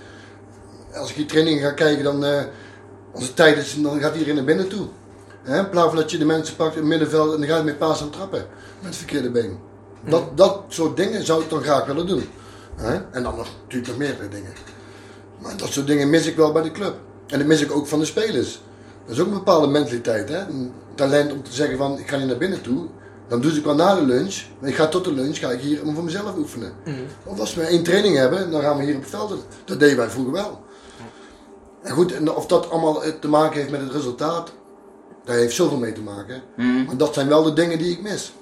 Als 0.94 1.10
ik 1.10 1.16
die 1.16 1.26
trainingen 1.26 1.62
ga 1.62 1.72
kijken, 1.72 2.04
dan 2.04 2.24
als 3.14 3.24
het 3.24 3.36
tijd 3.36 3.56
is, 3.56 3.82
dan 3.82 4.00
gaat 4.00 4.12
iedereen 4.12 4.34
naar 4.34 4.44
binnen 4.44 4.68
toe. 4.68 4.86
Hè, 5.42 5.58
in 5.58 5.68
plaats 5.68 5.88
van 5.88 5.96
dat 5.96 6.10
je 6.10 6.18
de 6.18 6.24
mensen 6.24 6.56
pakt 6.56 6.72
in 6.72 6.78
het 6.78 6.88
middenveld 6.88 7.34
en 7.34 7.40
dan 7.40 7.48
ga 7.48 7.56
je 7.56 7.62
met 7.62 7.78
paas 7.78 8.02
aan 8.02 8.10
trappen. 8.10 8.46
Met 8.78 8.86
het 8.86 8.96
verkeerde 8.96 9.30
been. 9.30 9.71
Dat, 10.04 10.36
dat 10.36 10.62
soort 10.68 10.96
dingen 10.96 11.24
zou 11.24 11.42
ik 11.42 11.50
dan 11.50 11.62
graag 11.62 11.86
willen 11.86 12.06
doen. 12.06 12.28
Hè? 12.76 12.94
En 12.94 13.22
dan 13.22 13.36
nog, 13.36 13.48
natuurlijk 13.62 13.86
nog 13.86 13.98
meerdere 13.98 14.28
dingen. 14.28 14.52
Maar 15.38 15.56
dat 15.56 15.68
soort 15.68 15.86
dingen 15.86 16.10
mis 16.10 16.26
ik 16.26 16.36
wel 16.36 16.52
bij 16.52 16.62
de 16.62 16.70
club. 16.70 16.94
En 17.26 17.38
dat 17.38 17.46
mis 17.46 17.60
ik 17.60 17.72
ook 17.72 17.86
van 17.86 17.98
de 17.98 18.04
spelers. 18.04 18.60
Dat 19.06 19.14
is 19.14 19.20
ook 19.20 19.26
een 19.26 19.32
bepaalde 19.32 19.66
mentaliteit. 19.66 20.28
Hè? 20.28 20.38
Een 20.38 20.72
talent 20.94 21.32
om 21.32 21.42
te 21.42 21.52
zeggen 21.52 21.78
van 21.78 21.98
ik 21.98 22.08
ga 22.08 22.16
niet 22.16 22.26
naar 22.26 22.36
binnen 22.36 22.62
toe. 22.62 22.86
Dan 23.28 23.40
doe 23.40 23.52
ik 23.52 23.64
wel 23.64 23.74
na 23.74 23.94
de 23.94 24.02
lunch. 24.02 24.42
Maar 24.58 24.68
ik 24.68 24.76
ga 24.76 24.86
tot 24.86 25.04
de 25.04 25.12
lunch 25.12 25.38
ga 25.38 25.50
ik 25.50 25.60
hier 25.60 25.80
voor 25.94 26.04
mezelf 26.04 26.36
oefenen. 26.36 26.72
Mhm. 26.84 26.96
Of 27.24 27.40
als 27.40 27.54
we 27.54 27.62
één 27.62 27.82
training 27.82 28.16
hebben, 28.16 28.50
dan 28.50 28.60
gaan 28.60 28.76
we 28.76 28.84
hier 28.84 28.94
op 28.94 29.00
het 29.00 29.10
veld. 29.10 29.44
Dat 29.64 29.80
deden 29.80 29.96
wij 29.96 30.08
vroeger 30.08 30.32
wel. 30.32 30.62
En 31.82 31.92
goed, 31.92 32.14
en 32.14 32.34
of 32.34 32.46
dat 32.46 32.70
allemaal 32.70 33.04
eh, 33.04 33.12
te 33.20 33.28
maken 33.28 33.58
heeft 33.58 33.70
met 33.70 33.80
het 33.80 33.92
resultaat, 33.92 34.52
daar 35.24 35.36
heeft 35.36 35.54
zoveel 35.54 35.78
mee 35.78 35.92
te 35.92 36.00
maken. 36.00 36.42
Mhm. 36.56 36.84
Maar 36.84 36.96
dat 36.96 37.14
zijn 37.14 37.28
wel 37.28 37.42
de 37.42 37.52
dingen 37.52 37.78
die 37.78 37.92
ik 37.92 38.02
mis. 38.02 38.32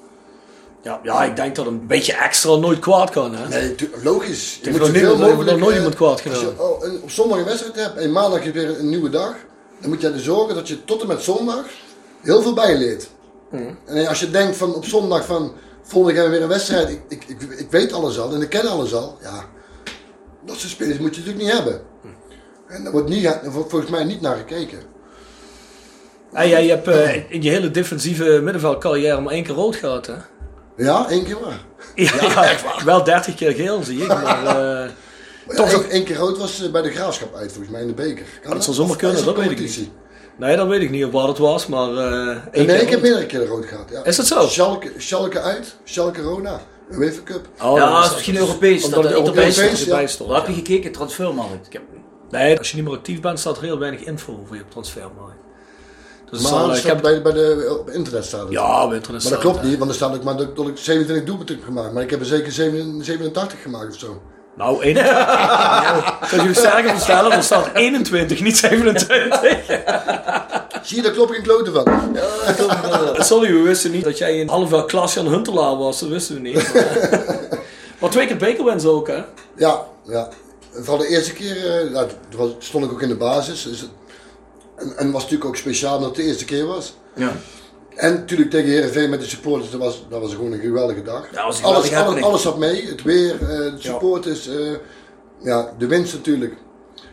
Ja, 0.82 1.00
ja, 1.02 1.24
ik 1.24 1.36
denk 1.36 1.56
dat 1.56 1.66
een 1.66 1.86
beetje 1.86 2.12
extra 2.12 2.54
nooit 2.56 2.78
kwaad 2.78 3.10
kan. 3.10 3.34
Hè? 3.34 3.48
Nee, 3.48 3.74
logisch. 4.02 4.58
Je 4.62 4.70
moet 4.70 4.78
zoveel 4.80 4.92
niemand- 5.16 5.32
heeft 5.36 5.50
nog 5.50 5.58
nooit 5.58 5.70
eh, 5.70 5.76
iemand 5.76 5.94
kwaad 5.94 6.10
als 6.12 6.22
je 6.22 6.28
gedaan. 6.28 6.58
oh, 6.58 7.02
op 7.02 7.10
zondag 7.10 7.38
een 7.38 7.44
wedstrijd 7.44 7.74
hebt 7.76 7.96
en 7.96 8.12
maandag 8.12 8.44
je 8.44 8.52
weer 8.52 8.78
een 8.78 8.88
nieuwe 8.88 9.10
dag, 9.10 9.34
dan 9.80 9.90
moet 9.90 10.00
je 10.00 10.06
ervoor 10.06 10.22
zorgen 10.22 10.54
dat 10.54 10.68
je 10.68 10.84
tot 10.84 11.00
en 11.00 11.06
met 11.06 11.22
zondag 11.22 11.64
heel 12.22 12.42
veel 12.42 12.54
bijleert. 12.54 13.08
Mhm. 13.50 13.74
En 13.86 14.06
als 14.06 14.20
je 14.20 14.30
denkt 14.30 14.56
van 14.56 14.74
op 14.74 14.84
zondag 14.84 15.24
van 15.26 15.52
volgende 15.82 16.20
keer 16.20 16.30
weer 16.30 16.42
een 16.42 16.48
wedstrijd, 16.48 16.88
ik, 16.88 17.00
ik, 17.08 17.24
ik, 17.28 17.42
ik 17.58 17.70
weet 17.70 17.92
alles 17.92 18.18
al 18.18 18.34
en 18.34 18.42
ik 18.42 18.48
ken 18.48 18.66
alles 18.66 18.94
al, 18.94 19.18
ja, 19.22 19.44
dat 20.46 20.56
soort 20.56 20.70
spelers 20.72 20.98
moet 20.98 21.14
je 21.14 21.20
natuurlijk 21.20 21.46
niet 21.46 21.56
hebben. 21.56 21.80
En 22.68 22.82
daar 22.82 22.92
wordt, 22.92 23.08
niet, 23.08 23.22
daar 23.22 23.50
wordt 23.52 23.70
volgens 23.70 23.90
mij 23.90 24.04
niet 24.04 24.20
naar 24.20 24.36
gekeken. 24.36 24.78
En 26.32 26.48
jij 26.48 26.66
hebt 26.66 26.88
eh, 26.88 27.30
in 27.30 27.42
je 27.42 27.50
hele 27.50 27.70
defensieve 27.70 28.40
middenveldcarrière 28.42 29.20
maar 29.20 29.32
één 29.32 29.44
keer 29.44 29.54
rood 29.54 29.76
gehad, 29.76 30.06
hè? 30.06 30.14
Ja, 30.84 31.08
één 31.10 31.24
keer 31.24 31.36
maar. 31.40 31.60
Ja, 31.94 32.12
ja, 32.20 32.84
wel 32.84 33.04
30 33.04 33.34
keer 33.34 33.52
geel 33.52 33.82
zie 33.82 34.02
ik, 34.02 34.08
maar... 34.08 34.46
eh, 34.46 34.90
Maar 35.46 35.56
ja, 35.56 35.64
Toch 35.70 35.72
één, 35.82 35.90
één 35.90 36.04
keer 36.04 36.16
rood 36.16 36.38
was 36.38 36.62
eh, 36.62 36.70
bij 36.70 36.82
de 36.82 36.90
graafschap 36.90 37.34
uit 37.34 37.48
volgens 37.52 37.70
mij 37.72 37.80
in 37.80 37.86
de 37.86 37.92
beker. 37.94 38.24
Kan 38.42 38.50
dat 38.52 38.64
zou 38.64 38.76
zomaar 38.76 38.96
kunnen, 38.96 39.16
dat 39.16 39.24
weet 39.24 39.36
ik 39.44 39.48
competitie? 39.48 39.92
nee, 40.38 40.56
dat 40.56 40.66
weet 40.66 40.82
ik 40.82 40.90
niet 40.90 41.04
op 41.04 41.12
wat 41.12 41.28
het 41.28 41.38
was, 41.38 41.66
maar... 41.66 41.88
eh 41.96 42.28
één 42.28 42.40
Nee, 42.52 42.66
keer 42.66 42.80
ik 42.80 42.88
heb 42.90 43.00
meerdere 43.02 43.26
keren 43.26 43.46
rood 43.46 43.64
gehad. 43.66 43.88
Ja. 43.90 44.04
Is 44.04 44.16
dat 44.16 44.26
zo? 44.26 44.46
Schalke, 44.48 44.92
Schalke 44.98 45.40
uit, 45.40 45.76
Schalke 45.84 46.22
Rona, 46.22 46.60
UEFA 46.90 47.22
Cup. 47.24 47.48
Oh, 47.62 47.76
ja, 47.78 47.98
is- 48.00 48.06
is 48.06 48.12
misschien 48.12 48.36
Europees. 48.36 48.84
Omdat 48.84 49.02
Dat 49.02 49.10
het 49.12 49.20
Europees 49.20 49.36
Europees 49.36 49.58
Europees, 49.58 49.82
erbij 49.86 50.00
ja. 50.02 50.06
stond. 50.08 50.30
Waar 50.30 50.38
heb 50.38 50.48
je 50.48 50.54
gekeken? 50.54 50.92
Transfermarkt. 50.92 51.68
Nee, 52.30 52.58
als 52.58 52.70
je 52.70 52.76
niet 52.76 52.84
meer 52.84 52.94
actief 52.94 53.20
bent, 53.20 53.38
staat 53.38 53.56
er 53.56 53.62
heel 53.62 53.78
weinig 53.78 54.00
info 54.00 54.42
voor 54.46 54.56
je 54.56 54.62
op 54.62 54.70
transfermarkt. 54.70 55.39
Dus 56.30 56.40
Maar 56.40 56.50
zal, 56.50 56.66
dat 56.66 56.76
ik 56.76 56.82
heb... 56.82 57.02
bij, 57.02 57.22
bij 57.22 57.32
de, 57.32 57.76
op 57.80 57.90
internet 57.90 58.24
staat 58.24 58.40
het. 58.40 58.50
Ja, 58.50 58.84
op 58.84 58.92
internet 58.92 59.22
Maar 59.22 59.32
dat 59.32 59.40
klopt 59.40 59.62
niet, 59.62 59.78
want 59.78 59.90
er 59.90 59.96
staat 59.96 60.14
ook 60.14 60.22
maar 60.22 60.36
dat, 60.36 60.56
dat 60.56 60.68
ik 60.68 60.76
27 60.76 61.26
doelpunten 61.26 61.54
heb 61.54 61.64
gemaakt. 61.64 61.92
Maar 61.92 62.02
ik 62.02 62.10
heb 62.10 62.20
er 62.20 62.26
zeker 62.26 62.52
7 62.52 63.04
87 63.04 63.62
gemaakt 63.62 63.94
of 63.94 63.98
zo. 63.98 64.20
Nou, 64.56 64.82
21. 64.82 65.26
nou, 65.26 66.02
zou 66.28 66.42
je 66.42 66.48
het 66.48 66.56
sterker 66.56 66.90
verstellen, 66.90 67.32
er 67.32 67.42
staat 67.42 67.70
21, 67.74 68.40
niet 68.40 68.58
27. 68.58 69.56
Zie 70.82 70.96
je, 70.96 71.02
daar 71.02 71.12
klopt 71.12 71.32
geen 71.32 71.42
kloten 71.42 71.72
van. 71.72 72.16
Sorry, 73.24 73.52
we 73.52 73.60
wisten 73.62 73.90
niet 73.90 74.04
dat 74.04 74.18
jij 74.18 74.40
een 74.40 74.48
half 74.48 74.70
jaar 74.70 74.84
klasje 74.84 75.20
aan 75.20 75.26
Huntelaar 75.26 75.76
was. 75.76 76.00
Dat 76.00 76.08
wisten 76.08 76.34
we 76.34 76.40
niet. 76.40 76.74
Maar, 76.74 77.38
maar 78.00 78.10
twee 78.10 78.26
keer 78.26 78.36
bekerwins 78.36 78.84
ook, 78.84 79.08
hè? 79.08 79.22
Ja, 79.56 79.86
ja. 80.04 80.28
Vooral 80.72 80.98
de 80.98 81.08
eerste 81.08 81.32
keer 81.32 81.80
eh, 81.80 81.90
nou, 81.90 82.08
stond 82.58 82.84
ik 82.84 82.92
ook 82.92 83.02
in 83.02 83.08
de 83.08 83.16
basis. 83.16 83.62
Dus 83.62 83.80
het, 83.80 83.90
en, 84.80 84.96
en 84.96 85.10
was 85.10 85.22
natuurlijk 85.22 85.50
ook 85.50 85.56
speciaal 85.56 85.96
omdat 85.96 86.08
het 86.08 86.18
de 86.18 86.22
eerste 86.22 86.44
keer 86.44 86.66
was. 86.66 86.94
Ja. 87.14 87.32
En 87.94 88.14
natuurlijk 88.14 88.50
tegen 88.50 88.70
Heerenveen 88.70 89.10
met 89.10 89.20
de 89.20 89.26
supporters, 89.26 89.70
dat 89.70 89.80
was, 89.80 90.04
dat 90.08 90.20
was 90.20 90.34
gewoon 90.34 90.52
een 90.52 90.60
geweldige 90.60 91.02
dag. 91.02 91.24
Ja, 91.30 91.36
dat 91.36 91.44
was 91.44 91.58
een 91.58 91.64
alles, 91.64 91.88
geweldige 91.88 92.14
alles, 92.14 92.24
alles 92.24 92.42
zat 92.42 92.58
mee, 92.58 92.86
het 92.86 93.02
weer, 93.02 93.32
eh, 93.32 93.48
de 93.48 93.74
supporters, 93.78 94.48
eh, 94.48 94.72
ja, 95.38 95.74
de 95.78 95.86
winst 95.86 96.12
natuurlijk. 96.12 96.54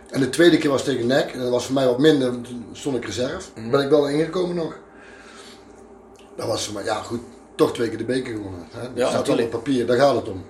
En 0.09 0.19
de 0.19 0.29
tweede 0.29 0.57
keer 0.57 0.69
was 0.69 0.83
tegen 0.83 1.07
NEC, 1.07 1.31
en 1.31 1.39
dat 1.39 1.49
was 1.49 1.65
voor 1.65 1.73
mij 1.73 1.85
wat 1.85 1.99
minder, 1.99 2.31
want 2.31 2.45
toen 2.45 2.65
stond 2.73 2.95
ik 2.95 3.05
reserve. 3.05 3.49
Mhm. 3.55 3.69
Ben 3.69 3.83
ik 3.83 3.89
wel 3.89 4.09
ingekomen 4.09 4.55
nog. 4.55 4.77
Dat 6.35 6.47
was 6.47 6.65
voor 6.65 6.73
mij, 6.73 6.83
ja 6.83 6.95
goed, 6.95 7.21
toch 7.55 7.73
twee 7.73 7.89
keer 7.89 7.97
de 7.97 8.05
beker 8.05 8.33
gewonnen. 8.33 8.67
Hè? 8.71 8.93
Dat 8.93 9.09
staat 9.09 9.27
wel 9.27 9.39
op 9.39 9.49
papier, 9.49 9.85
daar 9.85 9.97
gaat 9.97 10.15
het 10.15 10.29
om. 10.29 10.43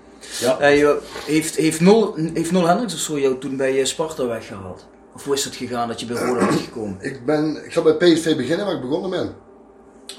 Hey, 0.58 0.86
eh, 0.86 0.96
heeft, 1.26 1.56
heeft, 1.56 1.82
Nol, 1.82 2.16
heeft 2.34 2.52
Nol 2.52 2.68
Hendricks 2.68 2.94
of 2.94 3.00
zo 3.00 3.20
jou 3.20 3.38
toen 3.40 3.58
bij 3.58 3.86
Sparta 3.86 4.26
weggehaald? 4.26 4.86
Of 5.18 5.24
hoe 5.24 5.34
is 5.34 5.44
het 5.44 5.56
gegaan 5.56 5.88
dat 5.88 6.00
je 6.00 6.06
bij 6.06 6.18
Roda 6.18 6.46
bent 6.46 6.60
gekomen? 6.60 6.98
Ik, 7.12 7.26
ben, 7.26 7.66
ik 7.66 7.72
zal 7.72 7.84
bij 7.84 7.94
PSV 7.94 8.36
beginnen 8.36 8.66
waar 8.66 8.76
ik 8.76 8.82
begonnen 8.82 9.10
ben. 9.10 9.36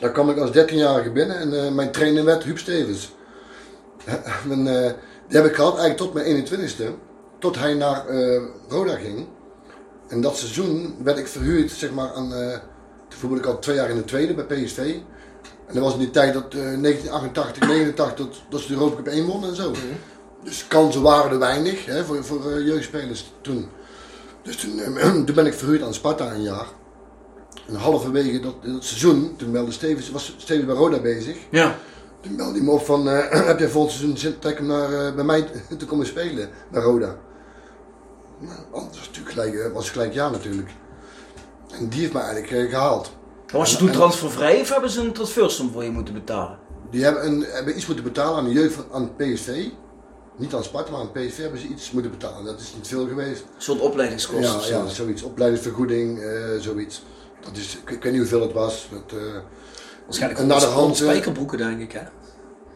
Daar 0.01 0.13
kwam 0.13 0.31
ik 0.31 0.39
als 0.39 0.51
13-jarige 0.51 1.11
binnen 1.11 1.37
en 1.39 1.65
eh, 1.65 1.73
mijn 1.73 1.91
trainer 1.91 2.25
werd 2.25 2.45
Huub 2.45 2.59
Stevens. 2.59 3.15
Mijn, 4.49 4.67
eh, 4.67 4.93
die 5.29 5.37
heb 5.37 5.45
ik 5.45 5.55
gehad 5.55 5.79
eigenlijk 5.79 5.97
tot 5.97 6.13
mijn 6.13 6.47
21ste, 6.47 6.85
tot 7.39 7.59
hij 7.59 7.75
naar 7.75 8.07
eh, 8.07 8.43
Roda 8.69 8.95
ging. 8.95 9.27
En 10.09 10.21
dat 10.21 10.37
seizoen 10.37 10.97
werd 11.03 11.19
ik 11.19 11.27
verhuurd 11.27 11.71
zeg 11.71 11.93
maar, 11.93 12.13
aan, 12.13 12.35
eh 12.35 12.59
toen 13.21 13.37
ik 13.37 13.47
al 13.47 13.59
twee 13.59 13.77
jaar 13.77 13.91
in 13.91 13.97
de 13.97 14.05
tweede 14.05 14.35
bij 14.35 14.45
PSV. 14.45 14.79
En 15.67 15.75
dat 15.75 15.83
was 15.83 15.93
in 15.93 15.99
die 15.99 16.11
tijd 16.11 16.35
dat 16.35 16.55
eh 16.55 16.61
1988, 16.61 17.69
89 17.69 18.17
dat, 18.17 18.43
dat 18.51 18.61
ze 18.61 18.67
de 18.67 18.75
Europa 18.75 18.97
Cup 18.97 19.07
1 19.07 19.27
wonnen 19.27 19.49
en 19.49 19.57
zo. 19.57 19.73
Dus 20.45 20.67
kansen 20.67 21.03
waren 21.03 21.31
er 21.31 21.39
weinig 21.39 21.87
hè, 21.87 22.05
voor, 22.05 22.25
voor 22.25 22.51
eh, 22.51 22.67
jeugdspelers 22.67 23.33
toen. 23.41 23.69
Dus 24.49 24.57
toen, 24.57 24.81
toen 25.27 25.35
ben 25.35 25.47
ik 25.47 25.55
verhuurd 25.55 25.83
aan 25.83 25.95
Sparta 25.95 26.33
een 26.33 26.43
jaar. 26.43 26.67
En 27.67 27.75
halverwege 27.75 28.41
dat, 28.41 28.55
dat 28.63 28.85
seizoen, 28.85 29.37
toen 29.37 29.53
belde 29.53 29.73
Stevens, 29.73 30.11
was 30.11 30.35
Stevens 30.39 30.67
bij 30.67 30.75
Roda 30.75 31.01
bezig. 31.01 31.37
Ja. 31.51 31.77
Toen 32.21 32.37
belde 32.37 32.53
hij 32.53 32.63
me 32.63 32.71
op 32.71 32.85
van, 32.85 33.09
eh, 33.09 33.47
heb 33.51 33.59
jij 33.59 33.69
volgend 33.69 33.93
seizoen 33.95 34.17
zin 34.17 34.39
trek 34.39 34.59
om 34.59 34.67
naar, 34.67 34.93
eh, 34.93 35.15
bij 35.15 35.25
mij 35.25 35.43
te, 35.79 35.87
komen 35.87 36.07
spelen, 36.07 36.49
bij 36.71 36.83
Roda? 36.83 37.17
Nou, 38.39 38.59
dat 38.73 38.97
was 38.97 39.07
natuurlijk 39.07 39.35
gelijk, 39.35 39.55
eh, 39.55 39.73
was 39.73 39.91
gelijk 39.91 40.13
ja 40.13 40.31
natuurlijk. 40.31 40.71
En 41.71 41.89
die 41.89 42.01
heeft 42.01 42.13
mij 42.13 42.23
eigenlijk 42.23 42.53
eh, 42.53 42.71
gehaald. 42.71 43.11
Was 43.53 43.71
je 43.71 43.77
toen 43.77 43.91
transfervrij 43.91 44.61
of 44.61 44.71
hebben 44.71 44.91
ze 44.91 45.01
een 45.01 45.13
transfersom 45.13 45.73
voor 45.73 45.85
je 45.85 45.91
moeten 45.91 46.15
betalen? 46.15 46.59
Die 46.91 47.05
hebben, 47.05 47.27
een, 47.27 47.45
hebben 47.49 47.77
iets 47.77 47.87
moeten 47.87 48.05
betalen 48.05 48.39
aan 48.39 48.45
de 48.45 48.53
jeugd 48.53 48.75
van 48.75 48.85
aan 48.93 49.17
PSV. 49.17 49.69
Niet 50.39 50.55
aan 50.55 50.65
Sparta, 50.65 50.91
maar 50.91 51.01
aan 51.01 51.13
PSV 51.13 51.37
hebben 51.37 51.61
ze 51.61 51.67
iets 51.67 51.91
moeten 51.91 52.11
betalen. 52.11 52.45
Dat 52.45 52.61
is 52.61 52.73
niet 52.77 52.89
veel 52.89 53.07
geweest. 53.09 53.45
Soort 53.57 53.81
opleidingskosten 53.81 54.75
Ja, 54.75 54.79
ja, 54.79 54.87
zo? 54.89 54.95
zoiets. 54.95 55.23
Opleidingsvergoeding, 55.23 56.19
eh, 56.23 56.29
zoiets. 56.61 57.03
Dat 57.41 57.57
is, 57.57 57.79
ik, 57.85 57.91
ik 57.91 58.03
weet 58.03 58.13
niet 58.13 58.21
hoeveel 58.21 58.41
het 58.41 58.53
was. 58.53 58.89
Dat, 58.91 59.19
eh, 59.19 59.25
Waarschijnlijk 60.05 60.41
En 60.41 60.47
naar 60.47 60.61
de 60.61 60.67
100 60.67 60.81
hand, 60.85 61.01
eh, 61.01 61.07
spijkerbroeken, 61.07 61.59
denk 61.59 61.81
ik, 61.81 61.93
hè? 61.93 62.03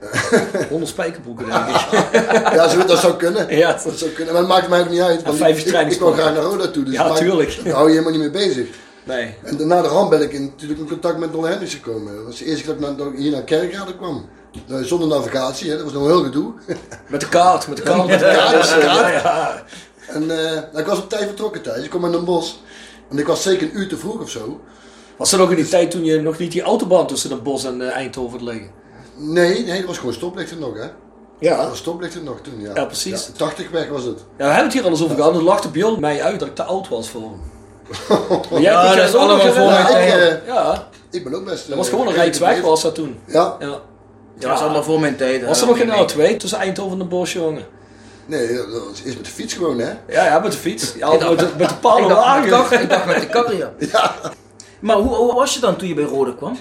100 0.69 0.91
spijkerbroeken, 0.91 1.47
denk 1.47 1.67
ik. 1.67 1.75
ja, 2.57 2.69
zo, 2.69 2.85
dat 2.85 2.99
zou 2.99 3.17
kunnen. 3.17 3.57
Ja, 3.57 3.81
Dat 3.85 3.99
zou 3.99 4.11
kunnen. 4.11 4.33
Maar 4.33 4.43
het 4.43 4.51
maakt 4.53 4.69
mij 4.69 4.81
ook 4.81 4.91
niet 4.91 5.01
uit. 5.01 5.23
Want 5.23 5.37
vijf 5.37 5.67
ik, 5.67 5.91
ik, 5.93 5.99
wil 5.99 6.13
graag 6.13 6.35
naar 6.35 6.43
Roda 6.43 6.69
toe. 6.69 6.85
Dus 6.85 6.95
Ja, 6.95 7.09
maakt- 7.09 7.17
tuurlijk. 7.19 7.61
Daar 7.65 7.73
hou 7.73 7.87
je 7.87 7.93
helemaal 7.93 8.13
niet 8.13 8.33
mee 8.33 8.47
bezig. 8.49 8.69
Nee. 9.05 9.35
En 9.43 9.67
na 9.67 9.83
de 9.83 9.89
hand 9.89 10.11
ben 10.11 10.23
ik 10.23 10.33
in, 10.33 10.45
natuurlijk 10.45 10.81
in 10.81 10.89
contact 10.89 11.19
met 11.19 11.33
Don 11.33 11.47
Hendricks 11.47 11.75
gekomen. 11.75 12.15
Dat 12.17 12.25
was 12.25 12.39
de 12.39 12.45
eerste 12.45 12.65
keer 12.65 12.73
dat 12.75 12.83
ik, 12.83 12.89
naar- 12.89 12.97
dat 13.07 13.13
ik 13.15 13.19
hier 13.19 13.31
naar 13.33 13.43
Kerkrade 13.43 13.97
kwam. 13.97 14.29
Zonder 14.83 15.09
navigatie, 15.09 15.71
hè. 15.71 15.75
dat 15.77 15.85
was 15.85 15.93
nog 15.93 16.07
heel 16.07 16.23
gedoe. 16.23 16.53
Met 17.09 17.21
de 17.21 17.29
kaart, 17.29 17.69
met 17.69 17.77
de 17.77 17.83
kaart. 17.83 18.07
Met 18.07 18.19
de 18.19 18.27
Ja, 18.27 18.35
kaart. 18.35 18.69
Ja, 18.69 18.79
ja. 18.83 19.09
ja. 19.11 19.63
En 20.09 20.31
eh, 20.31 20.81
ik 20.81 20.87
was 20.87 20.99
op 20.99 21.09
tijd 21.09 21.25
vertrokken 21.25 21.63
thuis. 21.63 21.85
Ik 21.85 21.91
kwam 21.91 22.05
in 22.05 22.13
een 22.13 22.25
bos. 22.25 22.63
En 23.11 23.19
ik 23.19 23.27
was 23.27 23.43
zeker 23.43 23.67
een 23.69 23.79
uur 23.79 23.89
te 23.89 23.97
vroeg 23.97 24.21
of 24.21 24.31
zo. 24.31 24.61
Was 25.17 25.31
dat 25.31 25.41
ook 25.41 25.51
in 25.51 25.57
die 25.57 25.69
tijd 25.69 25.91
toen 25.91 26.05
je 26.05 26.21
nog 26.21 26.39
niet 26.39 26.53
die 26.53 26.63
autobahn 26.63 27.07
tussen 27.07 27.29
Den 27.31 27.43
Bosch 27.43 27.67
en 27.67 27.81
eh, 27.89 27.97
Eindhoven 27.97 28.39
had 28.39 28.49
liggen? 28.49 28.71
Nee, 29.17 29.65
nee, 29.65 29.79
dat 29.79 29.87
was 29.87 29.99
gewoon 29.99 30.15
stoplichten 30.15 30.59
nog, 30.59 30.75
hè. 30.75 30.81
Dat 30.81 30.91
Ja. 31.39 31.69
was 31.69 31.79
stoplichten 31.79 32.25
nog 32.25 32.41
toen, 32.41 32.61
ja. 32.61 32.71
Ja, 32.75 32.85
precies. 32.85 33.31
80 33.37 33.71
weg 33.71 33.89
was 33.89 34.05
het. 34.05 34.19
Ja, 34.19 34.25
we 34.37 34.45
hebben 34.45 34.65
het 34.65 34.73
hier 34.73 34.83
al 34.85 34.91
eens 34.91 35.03
over 35.03 35.17
gehad. 35.17 35.35
Er 35.35 35.43
lachte 35.43 35.69
Björn 35.69 36.01
mij 36.01 36.23
uit 36.23 36.39
dat 36.39 36.49
ik 36.49 36.55
te 36.55 36.63
oud 36.63 36.89
was 36.89 37.09
voor 37.11 37.21
hem. 37.21 37.41
Maar 38.51 38.61
jij- 38.61 38.61
Ja, 38.73 38.91
ik 38.91 38.97
dat 38.99 39.09
is 39.09 39.15
allemaal 39.15 39.53
voor 39.53 39.67
mij. 39.71 40.07
Ja, 40.07 40.15
Ik, 40.17 40.41
ja, 40.47 40.89
Ik 41.11 41.25
ben 41.25 41.35
ook 41.35 41.45
best... 41.45 41.69
dat 41.69 41.77
was 41.77 41.89
gewoon 41.89 42.07
een 42.07 42.13
rijksweg 42.15 42.61
was 42.61 42.83
dat 42.83 42.95
toen. 42.95 43.19
Ja, 43.27 43.57
Ja. 43.61 43.67
Ja, 44.39 44.49
dat 44.49 44.57
is 44.57 44.63
allemaal 44.65 44.83
voor 44.83 45.01
mijn 45.01 45.17
tijd. 45.17 45.45
Was 45.45 45.61
er 45.61 45.67
nog 45.67 45.79
geen 45.79 45.91
A2 46.33 46.37
tussen 46.37 46.59
Eindhoven 46.59 47.01
en 47.01 47.09
Bosch, 47.09 47.33
jongen? 47.33 47.65
nee, 48.27 48.55
dat 48.57 48.67
was 48.89 49.03
eerst 49.05 49.17
met 49.17 49.25
de 49.25 49.31
fiets 49.33 49.55
gewoon, 49.55 49.79
hè. 49.79 49.91
Ja, 50.09 50.25
ja, 50.25 50.39
met 50.39 50.53
de 50.53 50.59
fiets. 50.59 50.95
Ja, 50.97 51.11
met 51.11 51.21
de, 51.21 51.27
met 51.59 51.69
de 51.69 51.75
dacht, 51.81 52.07
wagen. 52.09 52.81
ik 52.81 52.89
dacht 52.91 53.07
met 53.07 53.21
de 53.21 53.27
kar, 53.27 53.55
ja. 53.93 54.15
Maar 54.81 54.97
hoe, 54.97 55.15
hoe 55.15 55.35
was 55.35 55.55
je 55.55 55.61
dan 55.61 55.77
toen 55.77 55.89
je 55.89 55.95
bij 55.95 56.05
Roda 56.05 56.33
kwam? 56.37 56.59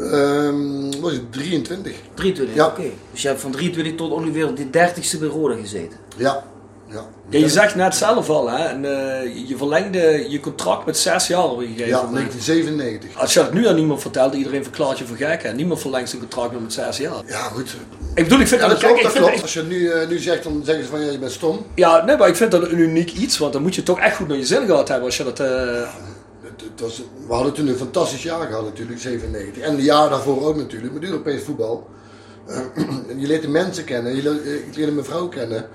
Ehm 0.00 1.00
was 1.00 1.12
ik 1.12 1.22
23. 1.32 1.92
23, 2.14 2.54
Ja. 2.56 2.66
oké. 2.66 2.82
Dus 3.12 3.22
je 3.22 3.28
hebt 3.28 3.40
van 3.40 3.50
23 3.50 3.94
tot 3.94 4.10
ongeveer 4.12 4.54
de 4.54 4.64
30ste 4.64 5.18
bij 5.18 5.28
Roda 5.28 5.54
gezeten. 5.54 5.98
Ja. 6.16 6.44
Ja. 6.90 7.04
Ja, 7.28 7.38
je 7.38 7.48
zegt 7.48 7.74
net 7.74 7.94
zelf 7.94 8.28
al, 8.28 8.50
hè, 8.50 8.64
en, 8.64 8.84
eh, 8.84 9.48
je 9.48 9.56
verlengde 9.56 10.26
je 10.30 10.40
contract 10.40 10.86
met 10.86 10.96
zes 10.98 11.26
jaar 11.26 11.44
op 11.44 11.58
een 11.58 11.66
gegeven 11.66 11.86
Ja, 11.86 11.96
moment. 12.02 12.14
1997. 12.14 13.20
Als 13.20 13.32
je 13.34 13.40
dat 13.40 13.52
nu 13.52 13.66
aan 13.68 13.74
niemand 13.74 14.00
vertelt, 14.00 14.34
iedereen 14.34 14.62
verklaart 14.62 14.98
je 14.98 15.06
voor 15.06 15.16
gek. 15.16 15.42
Hè? 15.42 15.52
Niemand 15.52 15.80
verlengt 15.80 16.08
zijn 16.08 16.20
contract 16.20 16.52
meer 16.52 16.60
met 16.62 16.72
zes 16.72 16.96
jaar. 16.96 17.22
Ja, 17.26 17.38
goed. 17.42 17.76
Ik 18.14 18.22
bedoel, 18.24 18.40
ik 18.40 18.46
vind 18.48 18.60
Ja, 18.60 18.68
dat, 18.68 18.78
klopt, 18.78 19.02
dat 19.02 19.12
klopt. 19.12 19.42
Als 19.42 19.52
je 19.52 19.58
het 19.58 19.68
nu, 19.68 19.88
eh, 19.90 20.08
nu 20.08 20.18
zegt, 20.18 20.42
dan 20.42 20.62
zeggen 20.64 20.84
ze 20.84 20.90
van 20.90 21.00
ja, 21.04 21.10
je 21.10 21.18
bent 21.18 21.32
stom. 21.32 21.66
ja, 21.74 22.04
nee, 22.04 22.16
maar 22.16 22.28
ik 22.28 22.36
vind 22.36 22.50
dat 22.50 22.62
een 22.62 22.78
uniek 22.78 23.12
iets, 23.12 23.38
want 23.38 23.52
dan 23.52 23.62
moet 23.62 23.74
je 23.74 23.82
toch 23.82 23.98
echt 24.00 24.16
goed 24.16 24.28
naar 24.28 24.36
je 24.36 24.46
zin 24.46 24.66
gehad 24.66 24.88
hebben 24.88 25.06
als 25.06 25.16
je 25.16 25.24
dat. 25.24 25.40
eh, 25.40 25.88
was, 26.76 27.02
we 27.26 27.34
hadden 27.34 27.52
toen 27.52 27.66
een 27.68 27.76
fantastisch 27.76 28.22
jaar 28.22 28.46
gehad 28.46 28.64
natuurlijk, 28.64 29.00
97. 29.00 29.62
En 29.62 29.76
de 29.76 29.82
jaar 29.82 30.08
daarvoor 30.10 30.42
ook 30.46 30.56
natuurlijk, 30.56 30.92
met 30.92 31.02
Europees 31.04 31.42
voetbal. 31.42 31.88
Eh, 32.46 32.60
je 33.20 33.26
leert 33.26 33.42
de 33.42 33.48
mensen 33.48 33.84
kennen, 33.84 34.16
je 34.16 34.22
leert, 34.22 34.46
ik 34.46 34.76
leerde 34.76 34.92
mijn 34.92 35.04
vrouw 35.06 35.28
kennen. 35.28 35.68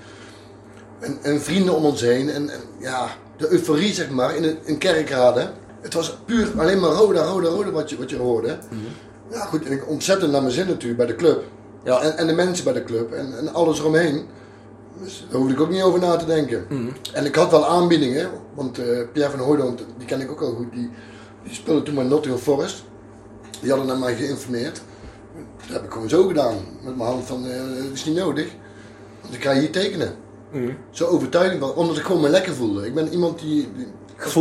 En, 1.00 1.18
en 1.22 1.40
vrienden 1.40 1.74
om 1.74 1.84
ons 1.84 2.00
heen. 2.00 2.30
En, 2.30 2.48
en 2.50 2.60
ja, 2.78 3.08
de 3.36 3.48
euforie 3.52 3.92
zeg 3.94 4.10
maar, 4.10 4.36
in, 4.36 4.42
het- 4.42 4.58
in 4.64 4.78
Kerkrade. 4.78 5.50
Het 5.80 5.94
was 5.94 6.18
puur 6.24 6.48
alleen 6.58 6.80
maar 6.80 6.90
Roda, 6.90 7.22
Roda, 7.24 7.48
Roda 7.48 7.70
wat 7.70 7.90
je, 7.90 7.96
wat 7.98 8.10
je 8.10 8.16
hoorde. 8.16 8.58
Ja, 9.30 9.44
goed, 9.44 9.64
en 9.64 9.72
ik 9.72 9.88
ontzettend 9.88 10.32
naar 10.32 10.40
mijn 10.42 10.52
zin 10.54 10.66
natuurlijk 10.66 10.96
bij 10.96 11.06
de 11.06 11.16
club. 11.16 11.44
Ja. 11.84 12.00
En, 12.00 12.16
en 12.18 12.26
de 12.26 12.32
mensen 12.32 12.64
bij 12.64 12.72
de 12.72 12.84
club 12.84 13.12
en, 13.12 13.38
en 13.38 13.54
alles 13.54 13.78
eromheen. 13.78 14.26
Dus 15.02 15.26
daar 15.30 15.38
hoefde 15.40 15.54
ik 15.54 15.60
ook 15.60 15.70
niet 15.70 15.82
over 15.82 16.00
na 16.00 16.16
te 16.16 16.24
denken. 16.24 16.66
Mhm. 16.68 16.88
En 17.12 17.24
ik 17.24 17.34
had 17.34 17.50
wel 17.50 17.66
aanbiedingen, 17.66 18.30
want 18.54 18.78
eh, 18.78 18.98
Pierre 19.12 19.30
van 19.30 19.40
Hooydonk, 19.40 19.78
die 19.98 20.06
ken 20.06 20.20
ik 20.20 20.30
ook 20.30 20.40
al 20.40 20.52
goed, 20.54 20.72
die, 20.72 20.90
die 21.44 21.54
speelde 21.54 21.82
toen 21.82 21.94
bij 21.94 22.04
Nottingham 22.04 22.42
Forest. 22.42 22.84
Die 23.60 23.70
hadden 23.70 23.88
naar 23.88 23.98
mij 23.98 24.16
geïnformeerd. 24.16 24.80
Dat 25.66 25.76
heb 25.76 25.84
ik 25.84 25.92
gewoon 25.92 26.08
zo 26.08 26.26
gedaan, 26.26 26.54
met 26.84 26.96
mijn 26.96 27.08
hand 27.08 27.24
van, 27.26 27.46
eh, 27.46 27.58
dat 27.58 27.92
is 27.92 28.04
niet 28.04 28.16
nodig. 28.16 28.46
Want 29.22 29.34
ik 29.34 29.42
ga 29.42 29.52
hier 29.54 29.70
tekenen. 29.70 30.14
Mhm. 30.52 30.70
Zo 30.90 31.06
overtuigend, 31.06 31.60
wel, 31.60 31.70
omdat 31.70 31.96
ik 31.96 32.02
gewoon 32.04 32.20
me 32.20 32.28
lekker 32.28 32.54
voelde. 32.54 32.86
Ik 32.86 32.94
ben 32.94 33.08
iemand 33.12 33.38
die, 33.38 33.68
die 33.76 33.86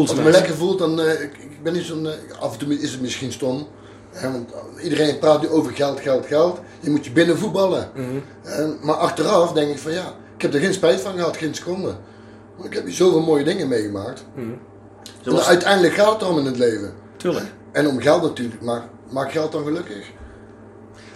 als 0.02 0.12
ik 0.12 0.24
me 0.24 0.32
lekker 0.32 0.56
voelt, 0.56 0.80
dan 0.80 1.00
uh, 1.00 1.12
ik, 1.22 1.38
ik 1.38 1.64
ben 1.64 1.74
niet 1.74 1.84
zo'n. 1.84 2.08
eh, 2.08 2.14
af 2.40 2.54
en 2.54 2.60
toe 2.60 2.80
is 2.80 2.92
het 2.92 3.02
misschien 3.02 3.32
stom. 3.32 3.68
Hè, 4.12 4.32
want 4.32 4.50
iedereen 4.84 5.20
praat 5.20 5.42
nu 5.42 5.48
over 5.50 5.72
geld, 5.72 6.00
geld, 6.00 6.26
geld. 6.26 6.60
Je 6.80 6.90
moet 6.90 7.06
je 7.06 7.12
binnen 7.12 7.38
voetballen. 7.38 7.90
Eh, 8.44 8.66
maar 8.82 8.96
achteraf 8.96 9.52
denk 9.54 9.72
ik 9.72 9.78
van 9.80 9.92
ja, 9.92 10.14
ik 10.36 10.42
heb 10.42 10.54
er 10.54 10.60
geen 10.60 10.74
spijt 10.74 11.02
van 11.02 11.14
gehad, 11.14 11.38
geen 11.38 11.56
seconde. 11.56 11.96
Want 12.56 12.68
ik 12.70 12.74
heb 12.74 12.86
hier 12.86 12.94
zoveel 12.94 13.22
mooie 13.22 13.44
dingen 13.44 13.68
meegemaakt. 13.68 14.26
En 15.24 15.32
was- 15.32 15.48
uiteindelijk 15.48 15.94
gaat 15.94 16.12
het 16.14 16.22
erom 16.22 16.40
in 16.40 16.46
het 16.46 16.58
leven. 16.58 16.94
Tuurlijk. 17.18 17.46
En 17.72 17.88
om 17.88 18.00
geld 18.02 18.22
natuurlijk, 18.22 18.62
maar 18.62 18.90
maakt 19.10 19.32
geld 19.32 19.52
dan 19.52 19.64
gelukkig? 19.64 20.12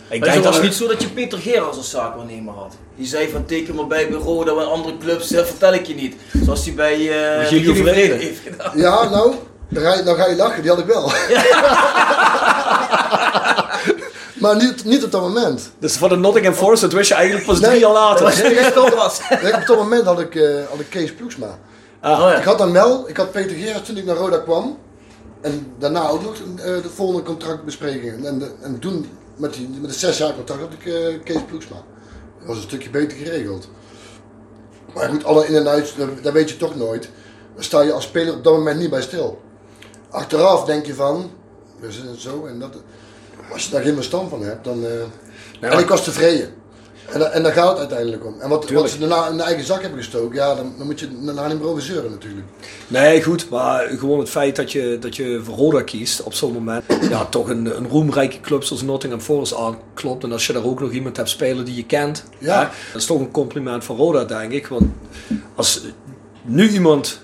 Ik 0.10 0.20
Maar 0.20 0.34
het 0.34 0.44
was 0.44 0.54
dat- 0.56 0.64
niet 0.64 0.74
zo 0.74 0.88
dat 0.88 1.02
je 1.02 1.10
Peter 1.10 1.40
Gerard 1.40 1.78
als 1.78 1.90
zaakwaarnemer 1.90 2.54
had. 2.54 2.74
Die 2.96 3.08
zei 3.08 3.30
van 3.30 3.46
teken 3.46 3.76
maar 3.76 3.88
bij 3.88 4.10
bureau 4.10 4.46
dat 4.46 4.56
we 4.56 4.64
andere 4.64 4.98
clubs, 4.98 5.28
dat 5.28 5.48
vertel 5.48 5.74
ik 5.74 5.86
je 5.86 5.96
niet. 5.96 6.16
Zoals 6.44 6.66
hij 6.66 6.74
bij 6.74 6.94
eh 6.94 7.48
Gilio 7.48 7.74
Gilio 7.74 7.92
Vrede. 7.92 8.14
heeft 8.14 8.40
gedaan. 8.44 8.72
Ja, 8.78 9.10
nou, 9.10 9.34
dan 9.70 9.84
ga 9.84 9.94
je, 9.96 10.04
dan 10.04 10.16
ga 10.16 10.28
je 10.28 10.36
lachen, 10.36 10.62
die 10.62 10.72
had 10.72 10.80
ik 10.80 10.86
wel. 10.86 11.12
maar 14.42 14.56
niet, 14.56 14.86
niet 14.86 15.04
op 15.04 15.12
dat 15.12 15.22
moment. 15.22 15.72
Dus 15.80 15.96
van 15.98 16.10
de 16.10 16.16
Nottingham 16.16 16.54
Forest, 16.54 16.82
dat 16.82 16.94
wist 16.94 17.10
je 17.10 17.16
eigenlijk 17.16 17.46
pas 17.46 17.60
Nee. 17.60 17.70
drie 17.70 17.82
jaar 17.82 17.92
later. 17.92 18.26
Dat 18.74 18.94
was. 18.96 19.20
Nee, 19.44 19.54
op 19.56 19.66
dat 19.66 19.78
moment 19.78 20.06
had 20.06 20.20
ik, 20.20 20.36
eh, 20.36 20.50
had 20.70 20.80
ik 20.80 20.90
Kees 20.90 21.14
Ploegsma. 21.14 21.48
Oh 22.04 22.18
ja. 22.20 22.36
Ik 22.38 22.44
had 22.44 22.58
dan 22.58 22.72
wel, 22.72 23.10
ik 23.10 23.18
had 23.18 23.32
Peter 23.32 23.56
Gerards 23.56 23.88
toen 23.88 23.98
ik 23.98 24.06
naar 24.06 24.16
Roda 24.16 24.38
kwam. 24.38 24.78
En 25.42 25.74
daarna 25.80 26.08
ook 26.08 26.24
nog 26.24 26.34
eh, 26.34 26.64
de 26.66 26.90
volgende 26.96 27.24
contractbespreking. 27.24 28.26
En, 28.26 28.40
de- 28.40 28.52
en 28.62 28.80
toen, 28.80 29.10
met, 29.40 29.54
die, 29.54 29.70
met 29.82 29.90
het 29.90 30.00
zes 30.00 30.18
jaar 30.18 30.34
contract, 30.36 30.62
had 30.62 30.74
ik 30.74 30.86
eh, 30.86 31.24
Kees 31.24 31.44
Ploegsma. 31.48 31.76
Dat 32.40 32.48
was 32.48 32.58
een 32.58 32.64
stukje 32.64 32.90
beter 32.90 33.18
geregeld. 33.18 33.70
Maar 34.94 35.10
goed, 35.10 35.24
alle 35.24 35.48
in- 35.48 35.56
en 35.56 35.68
uit, 35.68 35.94
dat, 36.22 36.34
weet 36.34 36.50
je 36.50 36.58
toch 36.58 36.76
nooit. 36.76 37.10
Dan 37.56 37.64
sta 37.64 37.82
je 37.82 37.92
als 37.94 38.04
speler 38.04 38.34
op 38.34 38.44
dat 38.44 38.54
moment 38.54 38.80
niet 38.80 38.90
bij 38.90 39.02
stil. 39.02 39.42
Achteraf 40.10 40.66
denk 40.66 40.86
je 40.86 40.94
van, 40.94 41.32
we 41.80 41.92
zijn 41.92 42.16
zo 42.16 42.46
en 42.46 42.60
dat. 42.60 42.76
Als 43.52 43.66
je 43.66 43.72
daar 43.72 43.82
geen 43.82 43.96
verstand 43.96 44.30
van 44.30 44.42
hebt, 44.44 44.64
dan... 44.64 44.86
en 45.60 45.80
ik 45.80 45.88
was 45.88 46.04
tevreden. 46.04 46.54
En, 47.14 47.34
en 47.34 47.44
daar 47.44 47.52
gaat 47.54 47.70
het 47.70 47.78
uiteindelijk 47.80 48.26
om. 48.26 48.36
En 48.40 48.50
wat, 48.50 48.70
wat 48.70 48.90
ze 48.90 49.00
daarna 49.00 49.28
in 49.28 49.38
de 49.38 49.44
eigen 49.44 49.66
zak 49.66 49.82
hebben 49.82 50.00
gestoken, 50.00 50.36
ja, 50.36 50.56
dan, 50.56 50.74
dan 50.78 50.86
moet 50.86 51.00
je 51.00 51.08
daarna 51.22 51.48
niet 51.48 51.60
meer 51.60 51.70
over 51.70 51.82
zeuren 51.82 52.12
natuurlijk. 52.12 52.46
Nee, 52.88 53.24
goed, 53.24 53.50
maar 53.50 53.88
gewoon 53.98 54.20
het 54.20 54.30
feit 54.30 54.56
dat 54.56 54.72
je, 54.72 54.98
dat 55.00 55.16
je 55.16 55.40
voor 55.44 55.56
Roda 55.56 55.82
kiest 55.82 56.24
op 56.24 56.34
zo'n 56.34 56.54
moment, 56.54 56.84
ja, 57.10 57.26
toch 57.26 57.50
een, 57.50 57.78
een 57.78 57.88
roemrijke 57.88 58.40
club 58.40 58.64
zoals 58.64 58.82
Nottingham 58.82 59.22
Forest 59.22 59.56
aanklopt. 59.56 60.24
En 60.24 60.32
als 60.32 60.48
je 60.48 60.54
daar 60.54 60.66
ook 60.66 60.80
nog 60.80 60.92
iemand 60.92 61.18
hebt 61.18 61.30
spelen 61.30 61.66
die 61.66 61.76
je 61.76 61.86
kent, 61.86 62.24
Ja. 62.38 62.60
hè, 62.60 62.68
dat 62.94 63.02
is 63.02 63.08
toch 63.08 63.20
een 63.20 63.32
compliment 63.32 63.84
voor 63.84 63.96
Roda, 63.96 64.24
denk 64.24 64.52
ik. 64.52 64.68
Want 64.68 64.86
als 65.56 65.82
nu 66.42 66.70
iemand 66.70 67.20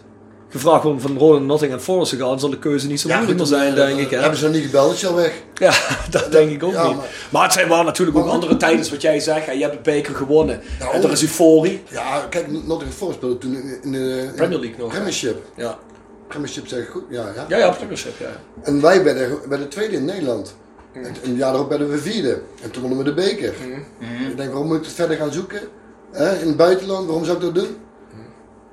gevraagd 0.56 0.84
wordt 0.84 1.04
om 1.04 1.08
van 1.10 1.18
Roda 1.18 1.38
naar 1.38 1.48
Nottingham 1.48 1.80
Forest 1.80 2.10
te 2.12 2.18
gaan, 2.18 2.40
zal 2.40 2.50
de 2.50 2.60
keuze 2.60 2.88
niet 2.88 3.00
zo 3.00 3.10
moeilijk 3.10 3.38
meer 3.38 3.46
zijn, 3.46 3.76
denk 3.76 4.00
ik. 4.00 4.10
Hè? 4.10 4.18
Hebben 4.20 4.40
ze 4.40 4.50
niet 4.50 4.64
gebeld, 4.64 5.06
al 5.06 5.16
weg. 5.16 5.34
Ja, 5.54 5.74
dat 6.10 6.32
denk 6.32 6.52
ik 6.52 6.64
ook 6.64 6.72
Ja, 6.74 6.88
niet. 6.88 6.96
maar- 6.96 7.06
Maar, 7.32 7.44
het 7.44 7.54
zijn 7.54 7.68
wel 7.70 7.84
natuurlijk 7.84 8.18
ook 8.18 8.28
andere 8.28 8.58
tijden, 8.58 8.90
wat 8.92 9.02
jij 9.02 9.20
zegt. 9.20 9.46
hè. 9.46 9.52
Je 9.52 9.62
hebt 9.62 9.74
de 9.74 9.92
beker 9.92 10.16
gewonnen. 10.16 10.62
Nou, 10.80 10.94
en 10.94 11.04
er 11.04 11.12
is 11.12 11.22
euforie. 11.22 11.84
Ja, 11.90 12.26
kijk, 12.30 12.52
Nottingham 12.52 12.92
Forest 12.98 13.18
speelde 13.18 13.38
toen 13.38 13.54
in, 13.56 13.80
in 13.84 13.92
de... 13.92 14.32
Premier 14.36 14.60
League 14.60 14.78
nog? 14.80 14.90
Premiership. 14.92 15.46
Ja, 15.56 15.78
Premiership 16.28 16.68
zeg 16.68 16.80
ik 16.80 16.88
goed, 16.90 17.04
ja. 17.10 17.26
ja. 17.36 17.46
ja, 17.50 17.58
ja 17.58 17.70
Premiership, 17.70 18.20
ja. 18.20 18.30
En 18.64 18.82
wij 18.82 19.04
werden, 19.04 19.38
werden 19.50 19.70
tweede 19.70 19.96
in 19.96 20.06
Nederland. 20.06 20.56
En 20.94 21.16
een 21.24 21.36
jaar 21.36 21.54
erop 21.54 21.70
werden 21.70 21.90
we 21.90 21.98
vierde. 21.98 22.42
En 22.62 22.72
toen 22.72 22.82
wonnen 22.82 23.00
we 23.00 23.06
de 23.06 23.14
beker. 23.14 23.54
Ik 24.30 24.38
denk, 24.38 24.50
waarom 24.50 24.68
moet 24.68 24.78
ik 24.78 24.84
het 24.84 24.94
verder 24.94 25.18
gaan 25.18 25.32
zoeken? 25.34 25.60
Hè, 26.12 26.36
in 26.40 26.48
het 26.48 26.58
buitenland, 26.58 27.06
waarom 27.06 27.26
zou 27.26 27.38
ik 27.38 27.44
dat 27.44 27.56
doen? 27.56 27.78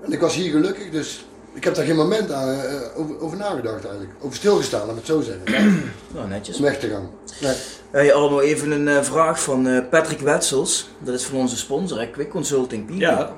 En 0.05 0.13
ik 0.13 0.21
was 0.21 0.35
hier 0.35 0.51
gelukkig, 0.51 0.91
dus 0.91 1.27
ik 1.55 1.65
heb 1.65 1.75
daar 1.75 1.85
geen 1.85 1.97
moment 1.97 2.33
aan, 2.33 2.49
eh, 2.49 2.81
over, 2.97 3.21
over 3.21 3.37
nagedacht 3.39 3.85
eigenlijk. 3.85 4.13
Over 4.21 4.37
stilgestaan, 4.37 4.81
laat 4.81 4.91
ik 4.91 4.97
het 4.97 5.07
zo 5.07 5.21
zeggen. 5.21 5.83
Nou, 6.15 6.29
netjes. 6.29 6.57
Om 6.57 6.63
weg 6.63 6.79
te 6.79 6.89
gaan. 6.89 7.11
Nee. 7.41 7.55
Hey, 7.91 8.15
allemaal 8.15 8.43
even 8.43 8.71
een 8.71 8.89
eh, 8.89 9.03
vraag 9.03 9.43
van 9.43 9.67
eh, 9.67 9.89
Patrick 9.91 10.21
Wetsels. 10.21 10.91
Dat 10.99 11.15
is 11.15 11.25
van 11.25 11.39
onze 11.39 11.57
sponsor, 11.57 11.99
hè, 11.99 12.11
Quick 12.11 12.31
Consulting 12.31 12.87
People. 12.87 13.07
Ja. 13.07 13.37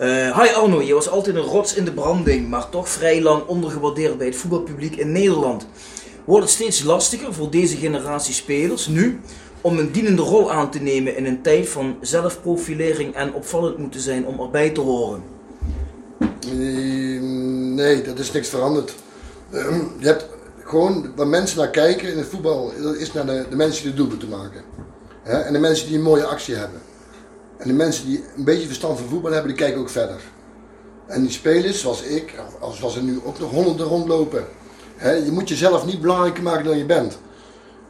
Eh, 0.00 0.40
hi 0.42 0.48
Arno, 0.54 0.82
je 0.82 0.94
was 0.94 1.08
altijd 1.08 1.36
een 1.36 1.42
rots 1.42 1.74
in 1.74 1.84
de 1.84 1.92
branding, 1.92 2.48
maar 2.48 2.68
toch 2.68 2.88
vrij 2.88 3.22
lang 3.22 3.46
ondergewaardeerd 3.46 4.18
bij 4.18 4.26
het 4.26 4.36
voetbalpubliek 4.36 4.96
in 4.96 5.12
Nederland. 5.12 5.66
Wordt 6.24 6.44
het 6.44 6.54
steeds 6.54 6.82
lastiger 6.82 7.34
voor 7.34 7.50
deze 7.50 7.76
generatie 7.76 8.34
spelers 8.34 8.86
nu 8.86 9.20
om 9.60 9.78
een 9.78 9.92
dienende 9.92 10.22
rol 10.22 10.52
aan 10.52 10.70
te 10.70 10.80
nemen 10.82 11.16
in 11.16 11.26
een 11.26 11.42
tijd 11.42 11.68
van 11.68 11.96
zelfprofilering 12.00 13.14
en 13.14 13.34
opvallend 13.34 13.78
moeten 13.78 14.00
zijn 14.00 14.26
om 14.26 14.40
erbij 14.40 14.70
te 14.70 14.80
horen? 14.80 15.22
Eh, 16.20 17.20
Nee, 17.80 18.02
dat 18.02 18.18
is 18.18 18.32
niks 18.32 18.48
veranderd. 18.48 18.94
Eh, 19.50 19.76
Je 19.98 20.06
hebt 20.06 20.26
gewoon 20.64 21.12
waar 21.16 21.26
mensen 21.28 21.58
naar 21.58 21.70
kijken 21.70 22.12
in 22.12 22.18
het 22.18 22.26
voetbal, 22.26 22.72
dat 22.82 22.94
is 22.96 23.12
naar 23.12 23.26
de, 23.26 23.44
de 23.50 23.56
mensen 23.56 23.82
die 23.82 23.90
de 23.90 23.96
doelpunten 23.96 24.28
maken. 24.28 24.62
En 25.22 25.52
de 25.52 25.58
mensen 25.58 25.86
die 25.86 25.96
een 25.96 26.02
mooie 26.02 26.24
actie 26.24 26.54
hebben. 26.54 26.80
En 27.56 27.68
de 27.68 27.74
mensen 27.74 28.06
die 28.06 28.24
een 28.36 28.44
beetje 28.44 28.66
verstand 28.66 28.98
van 28.98 29.08
voetbal 29.08 29.32
hebben, 29.32 29.48
die 29.50 29.58
kijken 29.60 29.80
ook 29.80 29.88
verder. 29.90 30.20
En 31.06 31.22
die 31.22 31.30
spelers, 31.30 31.80
zoals 31.80 32.02
ik, 32.02 32.34
of 32.60 32.76
zoals 32.76 32.96
er 32.96 33.02
nu 33.02 33.20
ook 33.24 33.38
nog 33.38 33.50
honderden 33.50 33.86
rondlopen. 33.86 34.44
Je 34.98 35.30
moet 35.32 35.48
jezelf 35.48 35.86
niet 35.86 36.00
belangrijker 36.00 36.42
maken 36.42 36.64
dan 36.64 36.78
je 36.78 36.84
bent. 36.86 37.18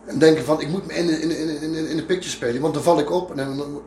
En 0.07 0.19
denken 0.19 0.45
van, 0.45 0.61
ik 0.61 0.69
moet 0.69 0.87
me 0.87 0.95
in 0.95 1.07
de, 1.07 1.13
in, 1.21 1.31
in, 1.31 1.75
in, 1.89 1.97
de- 1.97 2.05
picture 2.05 2.31
spelen, 2.31 2.61
want 2.61 2.75
dan 2.75 2.83
val 2.83 2.99
ik 2.99 3.11
op. 3.11 3.31
En 3.31 3.37
dan, 3.57 3.83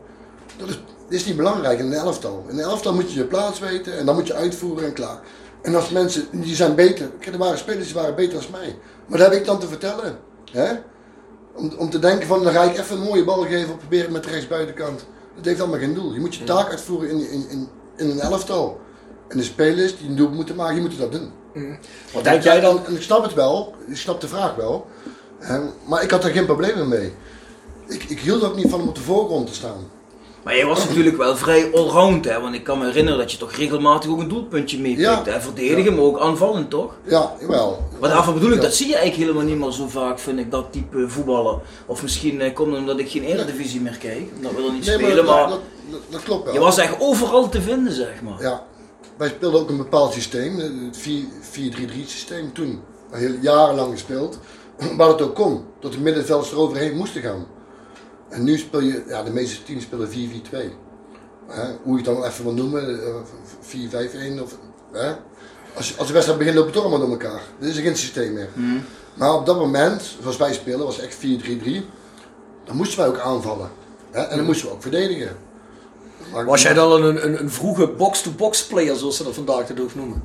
dat 0.56 0.68
is, 0.68 0.80
is 1.08 1.24
niet 1.24 1.36
belangrijk 1.36 1.78
in 1.78 1.86
een 1.86 1.92
elftal. 1.92 2.44
In 2.48 2.58
een 2.58 2.64
elftal 2.64 2.94
moet 2.94 3.12
je 3.12 3.18
je 3.18 3.24
plaats 3.24 3.58
weten 3.58 3.98
en 3.98 4.06
dan 4.06 4.14
moet 4.14 4.26
je 4.26 4.34
uitvoeren 4.34 4.84
en 4.86 4.92
klaar. 4.92 5.20
En 5.64 5.74
als 5.74 5.90
mensen, 5.90 6.26
die 6.30 6.54
zijn 6.54 6.74
beter, 6.74 7.10
er 7.20 7.38
waren 7.38 7.58
spelers 7.58 7.86
die 7.86 7.94
waren 7.94 8.14
beter 8.14 8.40
dan 8.40 8.50
mij. 8.50 8.78
Maar 9.06 9.18
dat 9.18 9.30
heb 9.30 9.40
ik 9.40 9.46
dan 9.46 9.58
te 9.58 9.68
vertellen. 9.68 10.18
Hè? 10.50 10.72
Om, 11.54 11.72
om 11.76 11.90
te 11.90 11.98
denken 11.98 12.26
van, 12.26 12.44
dan 12.44 12.52
ga 12.52 12.62
ik 12.62 12.78
even 12.78 12.96
een 12.96 13.02
mooie 13.02 13.24
bal 13.24 13.42
geven 13.42 13.72
of 13.72 13.78
proberen 13.78 14.12
met 14.12 14.24
de 14.24 14.30
rechtsbuitenkant. 14.30 15.06
Dat 15.36 15.44
heeft 15.44 15.60
allemaal 15.60 15.78
geen 15.78 15.94
doel. 15.94 16.12
Je 16.14 16.20
moet 16.20 16.34
je 16.34 16.44
taak 16.44 16.70
uitvoeren 16.70 17.10
in, 17.10 17.30
in, 17.30 17.48
in, 17.48 17.68
in 17.96 18.10
een 18.10 18.20
elftal. 18.20 18.80
En 19.28 19.36
de 19.36 19.44
spelers 19.44 19.98
die 19.98 20.08
een 20.08 20.16
doel 20.16 20.30
moeten 20.30 20.56
maken, 20.56 20.74
die 20.74 20.82
moeten 20.82 21.00
dat 21.00 21.12
doen. 21.12 21.32
Wat 22.12 22.24
denk 22.24 22.42
jij 22.42 22.60
dan? 22.60 22.86
En 22.86 22.94
ik 22.94 23.02
snap 23.02 23.22
het 23.22 23.34
wel, 23.34 23.74
ik 23.86 23.96
snap 23.96 24.20
de 24.20 24.28
vraag 24.28 24.54
wel. 24.54 24.86
Hè, 25.38 25.60
maar 25.86 26.02
ik 26.02 26.10
had 26.10 26.24
er 26.24 26.30
geen 26.30 26.46
problemen 26.46 26.88
mee. 26.88 27.12
Ik, 27.86 28.04
ik 28.04 28.20
hield 28.20 28.44
ook 28.44 28.56
niet 28.56 28.70
van 28.70 28.80
om 28.80 28.88
op 28.88 28.94
de 28.94 29.00
voorgrond 29.00 29.46
te 29.46 29.54
staan. 29.54 29.90
Maar 30.44 30.56
jij 30.56 30.66
was 30.66 30.86
natuurlijk 30.88 31.16
wel 31.16 31.36
vrij 31.36 31.70
allround, 31.74 32.24
hè? 32.24 32.40
want 32.40 32.54
ik 32.54 32.64
kan 32.64 32.78
me 32.78 32.84
herinneren 32.84 33.18
dat 33.18 33.32
je 33.32 33.38
toch 33.38 33.52
regelmatig 33.52 34.10
ook 34.10 34.18
een 34.18 34.28
doelpuntje 34.28 34.78
meepikt. 34.80 35.00
Ja. 35.00 35.22
hè? 35.24 35.40
Verdedigen, 35.40 35.94
maar 35.94 36.04
ook 36.04 36.20
aanvallend, 36.20 36.70
toch? 36.70 36.94
Ja, 37.04 37.32
jawel. 37.40 37.82
Maar 38.00 38.10
daarvoor 38.10 38.34
bedoel 38.34 38.48
ik, 38.50 38.54
Ja. 38.56 38.60
dat 38.62 38.74
zie 38.74 38.86
je 38.88 38.96
eigenlijk 38.96 39.28
helemaal 39.30 39.48
niet 39.52 39.58
meer 39.64 39.72
zo 39.72 39.86
vaak, 39.88 40.18
vind 40.18 40.38
ik, 40.38 40.50
dat 40.50 40.72
type 40.72 41.08
voetballen. 41.08 41.60
Of 41.86 42.02
misschien 42.02 42.40
eh, 42.40 42.54
komt 42.54 42.70
het 42.70 42.78
omdat 42.78 42.98
ik 42.98 43.10
geen 43.10 43.22
eredivisie 43.24 43.80
meer 43.80 43.96
kijk, 43.98 44.22
omdat 44.36 44.52
we 44.52 44.62
er 44.66 44.72
niet 44.72 44.86
Nee, 44.86 44.96
maar 44.98 45.06
spelen, 45.10 45.26
dat, 45.26 45.34
maar 45.34 45.48
dat, 45.48 45.60
dat, 46.08 46.22
klopt 46.22 46.44
wel. 46.44 46.54
je 46.54 46.60
was 46.60 46.78
echt 46.78 46.96
overal 46.98 47.48
te 47.48 47.62
vinden, 47.62 47.92
zeg 47.92 48.22
maar. 48.22 48.40
Ja, 48.42 48.62
wij 49.16 49.28
speelden 49.28 49.60
ook 49.60 49.68
een 49.68 49.76
bepaald 49.76 50.12
systeem, 50.12 50.56
het 50.58 50.98
4-3-3 50.98 52.06
systeem 52.06 52.52
toen. 52.52 52.80
Heel 53.10 53.34
jarenlang 53.40 53.92
gespeeld. 53.92 54.38
Waar 54.96 55.08
het 55.08 55.22
ook 55.22 55.34
kon, 55.34 55.64
dat 55.80 55.92
de 55.92 55.98
middenvelders 55.98 56.50
er 56.50 56.58
overheen 56.58 56.96
moesten 56.96 57.22
gaan. 57.22 57.46
En 58.34 58.44
nu 58.44 58.58
speel 58.58 58.80
je, 58.80 59.02
ja, 59.08 59.22
de 59.22 59.30
meeste 59.30 59.62
teams 59.62 59.82
spelen 59.82 60.08
4-4-2. 60.08 60.12
Hè, 61.46 61.62
Hoe 61.82 61.92
je 61.92 61.96
het 61.96 62.04
dan 62.04 62.24
even 62.24 62.44
wil 62.44 62.52
noemen, 62.52 63.02
eh, 63.04 63.14
4-5-1 63.60 64.42
of. 64.42 64.56
Hè? 64.92 65.12
Als, 65.74 65.98
als 65.98 66.06
de 66.06 66.12
wedstrijd 66.12 66.38
begint, 66.38 66.56
lopen 66.56 66.72
toch 66.72 66.82
allemaal 66.82 67.00
door 67.00 67.10
elkaar. 67.10 67.40
Dit 67.58 67.68
is 67.70 67.76
er 67.76 67.82
geen 67.82 67.96
systeem 67.96 68.32
meer. 68.32 68.48
Maar 69.14 69.34
op 69.34 69.46
dat 69.46 69.56
moment, 69.58 70.16
zoals 70.22 70.36
wij 70.36 70.52
spelen, 70.52 70.84
was 70.84 70.96
het 70.96 71.04
echt 71.04 71.14
4-3-3. 71.14 71.84
Dan 72.64 72.76
moesten 72.76 72.98
wij 72.98 73.06
ook 73.08 73.18
aanvallen. 73.18 73.70
Hè? 74.10 74.20
En 74.22 74.36
dan 74.36 74.46
moesten 74.46 74.66
we 74.68 74.72
ook 74.74 74.82
verdedigen. 74.82 75.36
Maar- 76.32 76.44
Was 76.44 76.62
jij 76.62 76.74
dan 76.74 76.92
een, 77.02 77.24
een, 77.26 77.40
een 77.40 77.50
vroege 77.50 77.86
box-to-box 77.88 78.66
player, 78.66 78.96
zoals 78.96 79.16
ze 79.16 79.24
dat 79.24 79.34
vandaag 79.34 79.66
de 79.66 79.74
dag 79.74 79.94
noemen? 79.94 80.22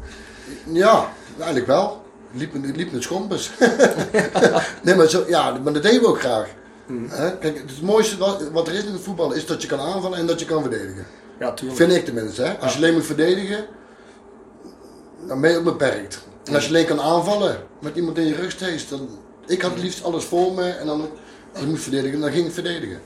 Ja, 0.71 1.09
eigenlijk 1.37 1.67
wel. 1.67 2.03
Het 2.31 2.39
liep, 2.41 2.53
het 2.63 2.75
liep 2.75 2.91
met 2.91 3.03
schompers. 3.03 3.51
nee, 4.83 4.95
maar, 4.95 5.07
zo, 5.07 5.23
ja, 5.27 5.57
maar 5.63 5.73
dat 5.73 5.83
deden 5.83 6.01
we 6.01 6.07
ook 6.07 6.19
graag. 6.19 6.49
Hè? 7.07 7.37
Kijk, 7.37 7.57
het 7.57 7.81
mooiste 7.81 8.17
wat, 8.17 8.49
wat 8.51 8.67
er 8.67 8.73
is 8.73 8.83
in 8.83 8.91
het 8.93 9.01
voetbal 9.01 9.33
is 9.33 9.45
dat 9.45 9.61
je 9.61 9.67
kan 9.67 9.79
aanvallen 9.79 10.17
en 10.17 10.25
dat 10.25 10.39
je 10.39 10.45
kan 10.45 10.61
verdedigen. 10.61 11.05
Ja, 11.39 11.53
tuurlijk. 11.53 11.79
Vind 11.79 11.91
ik 11.91 12.05
tenminste. 12.05 12.41
Hè? 12.41 12.57
Als 12.57 12.71
je 12.71 12.77
alleen 12.77 12.93
moet 12.93 13.05
verdedigen, 13.05 13.65
dan 15.27 15.41
ben 15.41 15.51
je 15.51 15.57
ook 15.57 15.63
beperkt. 15.63 16.27
En 16.43 16.55
als 16.55 16.63
je 16.63 16.69
alleen 16.69 16.85
kan 16.85 17.01
aanvallen 17.01 17.57
met 17.81 17.95
iemand 17.95 18.17
in 18.17 18.25
je 18.25 18.35
rug 18.35 18.51
steeds, 18.51 18.89
dan... 18.89 19.09
Ik 19.47 19.61
had 19.61 19.71
het 19.71 19.81
liefst 19.81 20.03
alles 20.03 20.23
voor 20.23 20.53
me 20.53 20.69
en 20.69 20.85
dan 20.85 21.09
Als 21.53 21.61
ik 21.61 21.67
moest 21.67 21.83
verdedigen, 21.83 22.19
dan 22.19 22.31
ging 22.31 22.45
ik 22.45 22.53
verdedigen. 22.53 22.99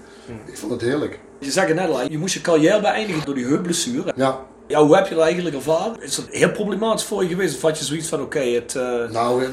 Ik 0.45 0.57
vond 0.57 0.71
het 0.71 0.81
heerlijk. 0.81 1.19
Je 1.39 1.51
zei 1.51 1.67
het 1.67 1.75
net 1.75 1.89
al, 1.89 2.11
je 2.11 2.17
moest 2.17 2.33
je 2.33 2.41
carrière 2.41 2.81
beëindigen 2.81 3.25
door 3.25 3.35
die 3.35 3.45
heupblessure. 3.45 4.13
Ja, 4.15 4.45
Ja, 4.67 4.83
hoe 4.85 4.95
heb 4.95 5.07
je 5.07 5.15
dat 5.15 5.23
eigenlijk 5.23 5.55
ervaren? 5.55 5.95
Is 6.01 6.15
dat 6.15 6.25
heel 6.29 6.51
problematisch 6.51 7.05
voor 7.05 7.23
je 7.23 7.29
geweest? 7.29 7.55
Of 7.55 7.61
had 7.61 7.77
je 7.77 7.83
zoiets 7.85 8.07
van, 8.07 8.21
oké, 8.21 8.39
het... 8.39 8.75
eh, 8.75 9.09
nou, 9.09 9.43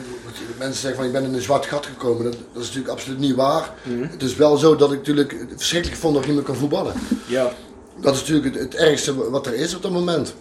mensen 0.59 0.81
zeggen 0.81 0.95
van 0.95 1.05
ik 1.05 1.13
ben 1.13 1.25
in 1.25 1.35
een 1.35 1.43
zwart 1.43 1.67
gat 1.67 1.87
gekomen. 1.87 2.25
Dat, 2.25 2.33
dat 2.33 2.63
is 2.63 2.67
natuurlijk 2.69 2.89
absoluut 2.93 3.19
niet 3.19 3.35
waar. 3.35 3.75
Het 4.11 4.23
is 4.23 4.37
wel 4.37 4.57
zo 4.57 4.77
dat 4.77 4.93
ik 4.93 4.99
natuurlijk 4.99 5.31
het 5.31 5.49
verschrikkelijk 5.57 6.01
vond 6.01 6.13
dat 6.15 6.23
ik 6.23 6.29
niet 6.29 6.37
meer 6.39 6.47
kan 6.47 6.57
voetballen. 6.57 6.95
ja. 7.27 7.53
Dat 8.01 8.15
is 8.15 8.21
natuurlijk 8.21 8.55
het, 8.55 8.63
het 8.65 8.75
ergste 8.75 9.31
wat 9.31 9.47
er 9.47 9.55
is 9.55 9.75
op 9.75 9.83
dat 9.83 9.91
moment. 9.91 10.35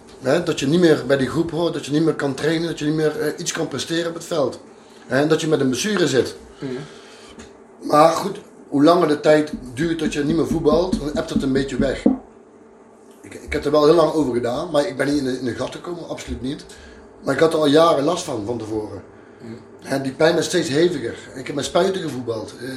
Dat 0.44 0.60
je 0.60 0.66
niet 0.66 0.80
meer 0.80 1.04
bij 1.06 1.16
die 1.16 1.28
groep 1.28 1.50
hoort, 1.50 1.72
dat 1.72 1.86
je 1.86 1.92
niet 1.92 2.02
meer 2.04 2.14
kan 2.14 2.34
trainen, 2.34 2.68
dat 2.68 2.78
je 2.78 2.84
niet 2.84 2.94
meer 2.94 3.20
eh, 3.20 3.32
iets 3.38 3.52
kan 3.52 3.68
presteren 3.68 4.08
op 4.08 4.14
het 4.14 4.24
veld. 4.24 4.60
En 5.06 5.28
dat 5.28 5.40
je 5.40 5.46
met 5.46 5.60
een 5.60 5.68
blessure 5.68 6.08
zit. 6.08 6.36
Maar 7.82 8.10
goed, 8.12 8.38
hoe 8.68 8.84
langer 8.84 9.08
de 9.08 9.20
tijd 9.20 9.52
duurt 9.74 9.98
dat 9.98 10.12
je 10.12 10.24
niet 10.24 10.36
meer 10.36 10.46
voetbalt, 10.46 10.98
dan 10.98 11.10
hebt 11.14 11.30
het 11.30 11.42
een 11.42 11.52
beetje 11.52 11.76
weg. 11.76 12.02
Ik, 13.50 13.56
heb 13.56 13.64
er 13.64 13.70
wel 13.70 13.86
heel 13.86 13.94
lang 13.94 14.12
over 14.12 14.34
gedaan, 14.34 14.70
maar 14.70 14.86
ik 14.86 14.96
ben 14.96 15.06
niet 15.06 15.16
in 15.16 15.24
de, 15.24 15.38
in 15.38 15.44
de 15.44 15.54
gat 15.54 15.74
gekomen, 15.74 16.08
absoluut 16.08 16.42
niet. 16.42 16.64
Maar 17.24 17.34
ik 17.34 17.40
had 17.40 17.52
er 17.52 17.58
al 17.58 17.66
jaren 17.66 18.04
last 18.04 18.24
van, 18.24 18.46
van 18.46 18.58
tevoren. 18.58 19.02
En 19.82 20.02
die 20.02 20.12
pijn 20.12 20.36
is 20.36 20.44
steeds 20.44 20.68
heviger. 20.68 21.14
Ik 21.34 21.46
heb 21.46 21.56
met 21.56 21.64
spuiten 21.64 22.02
gevoetbald. 22.02 22.54
Eh, 22.60 22.68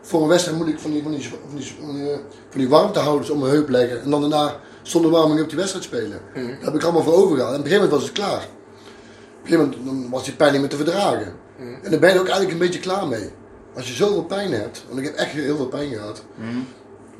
voor 0.00 0.22
een 0.22 0.28
wedstrijd 0.28 0.58
moet 0.58 0.68
ik 0.68 0.78
van 0.78 0.90
die, 0.90 1.02
van 1.02 1.10
die, 1.10 1.22
van 1.22 1.56
die, 1.56 1.74
van 1.80 1.94
die, 1.94 2.10
van 2.48 2.60
die 2.60 2.68
warmtehouders 2.68 3.30
om 3.30 3.38
mijn 3.38 3.52
heup 3.52 3.68
leggen. 3.68 4.02
En 4.02 4.10
dan 4.10 4.20
daarna 4.20 4.60
zonder 4.82 5.10
warming 5.10 5.40
op 5.40 5.48
die 5.48 5.58
wedstrijd 5.58 5.84
spelen. 5.84 6.20
Daar 6.34 6.44
heb 6.60 6.74
ik 6.74 6.82
allemaal 6.82 7.02
voor 7.02 7.14
overgehaald. 7.14 7.54
En 7.54 7.60
op 7.60 7.64
een 7.64 7.70
gegeven 7.70 7.88
moment 7.88 7.90
was 7.90 8.02
het 8.02 8.12
klaar. 8.12 8.42
Op 8.42 9.42
een 9.42 9.50
gegeven 9.50 9.84
moment 9.84 10.10
was 10.10 10.24
die 10.24 10.34
pijn 10.34 10.52
niet 10.52 10.60
meer 10.60 10.70
te 10.70 10.76
verdragen. 10.76 11.34
En 11.82 11.90
daar 11.90 12.00
ben 12.00 12.08
je 12.08 12.14
er 12.14 12.20
ook 12.20 12.28
eigenlijk 12.28 12.52
een 12.52 12.66
beetje 12.66 12.80
klaar 12.80 13.06
mee. 13.06 13.30
Als 13.74 13.88
je 13.88 13.94
zoveel 13.94 14.24
pijn 14.24 14.52
hebt, 14.52 14.84
want 14.86 14.98
ik 14.98 15.04
heb 15.04 15.14
echt 15.14 15.30
heel 15.30 15.56
veel 15.56 15.68
pijn 15.68 15.92
gehad, 15.92 16.22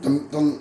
dan, 0.01 0.27
dan 0.31 0.59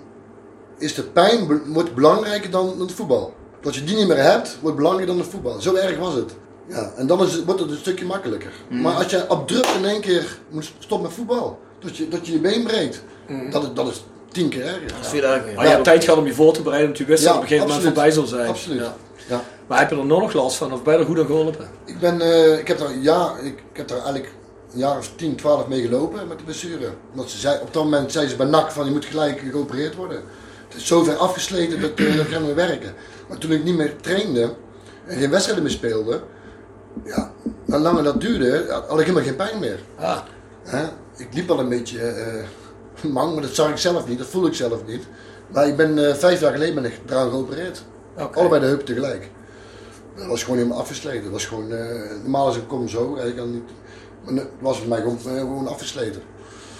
is 0.77 0.93
de 0.93 1.03
pijn 1.03 1.61
wordt 1.65 1.95
belangrijker 1.95 2.51
dan, 2.51 2.79
het 2.79 2.91
voetbal. 2.91 3.33
Dat 3.61 3.75
je 3.75 3.83
die 3.83 3.95
niet 3.95 4.07
meer 4.07 4.23
hebt, 4.23 4.57
wordt 4.61 4.77
belangrijker 4.77 5.15
dan 5.15 5.23
het 5.23 5.31
voetbal. 5.31 5.61
Zo 5.61 5.75
erg 5.75 5.97
was 5.97 6.13
het. 6.13 6.35
Ja, 6.67 6.91
en 6.95 7.07
dan 7.07 7.23
is 7.25 7.33
het, 7.33 7.45
wordt 7.45 7.59
het 7.59 7.69
een 7.71 7.77
stukje 7.77 8.05
makkelijker. 8.05 8.51
Maar 8.69 8.93
als 8.93 9.09
je 9.09 9.27
abrupt 9.27 9.75
in 9.77 9.85
één 9.85 10.01
keer 10.01 10.39
moet 10.49 10.71
stoppen 10.79 11.07
met 11.07 11.17
voetbal, 11.17 11.59
dat 11.79 11.97
je 11.97 12.07
dat 12.07 12.27
je, 12.27 12.33
je 12.33 12.39
been 12.39 12.63
breekt, 12.63 13.03
dat, 13.51 13.63
is, 13.63 13.69
dat 13.73 13.87
is 13.87 14.03
tien 14.31 14.49
keer 14.49 14.65
erger. 14.65 14.87
Dat 14.87 14.97
is 15.01 15.07
veel 15.07 15.23
erger. 15.23 15.53
Maar 15.55 15.65
je 15.65 15.71
hebt 15.71 15.83
tijd 15.83 16.03
gehad 16.03 16.19
om 16.19 16.25
je 16.25 16.33
voor 16.33 16.53
te 16.53 16.61
bereiden, 16.61 16.87
want 16.87 16.99
je 16.99 17.05
wist 17.05 17.23
dat 17.23 17.31
Ja, 17.31 17.37
op 17.37 17.43
een 17.43 17.47
gegeven 17.47 17.69
moment 17.69 17.85
voorbij 17.85 18.11
zou 18.11 18.25
zijn. 18.25 18.47
Absoluut. 18.47 18.79
Ja. 18.79 18.95
Ja. 19.27 19.43
Maar 19.67 19.79
heb 19.79 19.89
je 19.89 19.95
er 19.95 20.05
nog 20.05 20.33
last 20.33 20.57
van, 20.57 20.73
of 20.73 20.83
ben 20.83 20.93
je 20.93 20.99
er 20.99 21.05
goed 21.05 21.19
aan 21.19 21.25
geholpen? 21.25 21.67
Ik, 21.85 21.99
ben, 21.99 22.21
eh, 22.21 22.59
ik, 22.59 22.67
heb 22.67 22.77
daar, 22.77 22.97
ja, 23.01 23.33
ik, 23.41 23.63
ik 23.71 23.77
heb 23.77 23.87
daar 23.87 23.97
eigenlijk 23.97 24.31
een 24.73 24.79
jaar 24.79 24.97
of 24.97 25.11
10, 25.15 25.35
12 25.35 25.67
mee 25.67 25.81
gelopen 25.81 26.27
met 26.27 26.37
de 26.37 26.43
blessure. 26.43 26.89
Omdat 27.11 27.29
ze 27.29 27.37
zei, 27.37 27.59
op 27.61 27.73
dat 27.73 27.83
moment 27.83 28.11
zei 28.11 28.27
ze 28.27 28.35
bij 28.35 28.45
NAC 28.45 28.71
van 28.71 28.85
je 28.85 28.91
moet 28.91 29.05
gelijk 29.05 29.39
geopereerd 29.51 29.95
worden. 29.95 30.23
Het 30.75 30.83
is 30.83 30.89
zo 30.89 31.03
ver 31.03 31.15
afgesleten 31.15 31.81
dat, 31.81 31.91
eh, 31.93 32.15
dat 32.15 32.29
niet 32.29 32.41
meer 32.41 32.55
werken. 32.55 32.93
Maar 33.27 33.37
toen 33.37 33.51
ik 33.51 33.63
niet 33.63 33.75
meer 33.75 33.95
trainde 34.01 34.53
en 35.05 35.17
geen 35.17 35.29
wedstrijden 35.29 35.63
meer 35.63 35.73
speelde, 35.73 36.21
ja, 37.03 37.31
hoe 37.65 37.79
langer 37.79 38.03
dat 38.03 38.21
duurde, 38.21 38.65
had 38.87 38.99
ik 38.99 39.05
helemaal 39.05 39.23
geen 39.23 39.35
pijn 39.35 39.59
meer. 39.59 39.79
Ah. 39.95 40.17
Hè? 40.63 40.85
Ik 41.17 41.27
liep 41.33 41.51
al 41.51 41.59
een 41.59 41.69
beetje 41.69 41.99
eh 41.99 42.43
mang, 43.13 43.33
maar 43.33 43.41
dat 43.41 43.55
zag 43.55 43.69
ik 43.69 43.77
zelf 43.77 44.07
niet, 44.07 44.17
dat 44.17 44.27
voel 44.27 44.45
ik 44.45 44.53
zelf 44.53 44.85
niet. 44.85 45.03
Maar 45.53 45.67
ik 45.67 45.77
ben 45.77 46.07
eh, 46.07 46.15
vijf 46.15 46.39
jaar 46.39 46.51
geleden 46.51 46.75
ben 46.75 46.85
ik 46.85 46.99
eraan 47.09 47.29
geopereerd. 47.29 47.83
Allebei 48.33 48.61
de 48.61 48.67
heupen 48.67 48.85
tegelijk. 48.85 49.29
Dat 50.15 50.25
was 50.25 50.43
gewoon 50.43 50.57
helemaal 50.57 50.79
afgesleten. 50.79 51.23
Dat 51.23 51.31
was 51.31 51.45
gewoon, 51.45 51.67
normaal 52.21 52.49
is 52.49 52.55
een 52.55 52.67
kom 52.67 52.87
zo, 52.87 53.15
ik 53.15 53.35
kan 53.35 53.51
niet, 53.51 53.69
maar 54.25 54.33
dat 54.35 54.47
was 54.59 54.77
voor 54.77 54.87
mij 54.87 55.01
gewoon, 55.01 55.19
gewoon 55.19 55.67
afgesleten. 55.67 56.21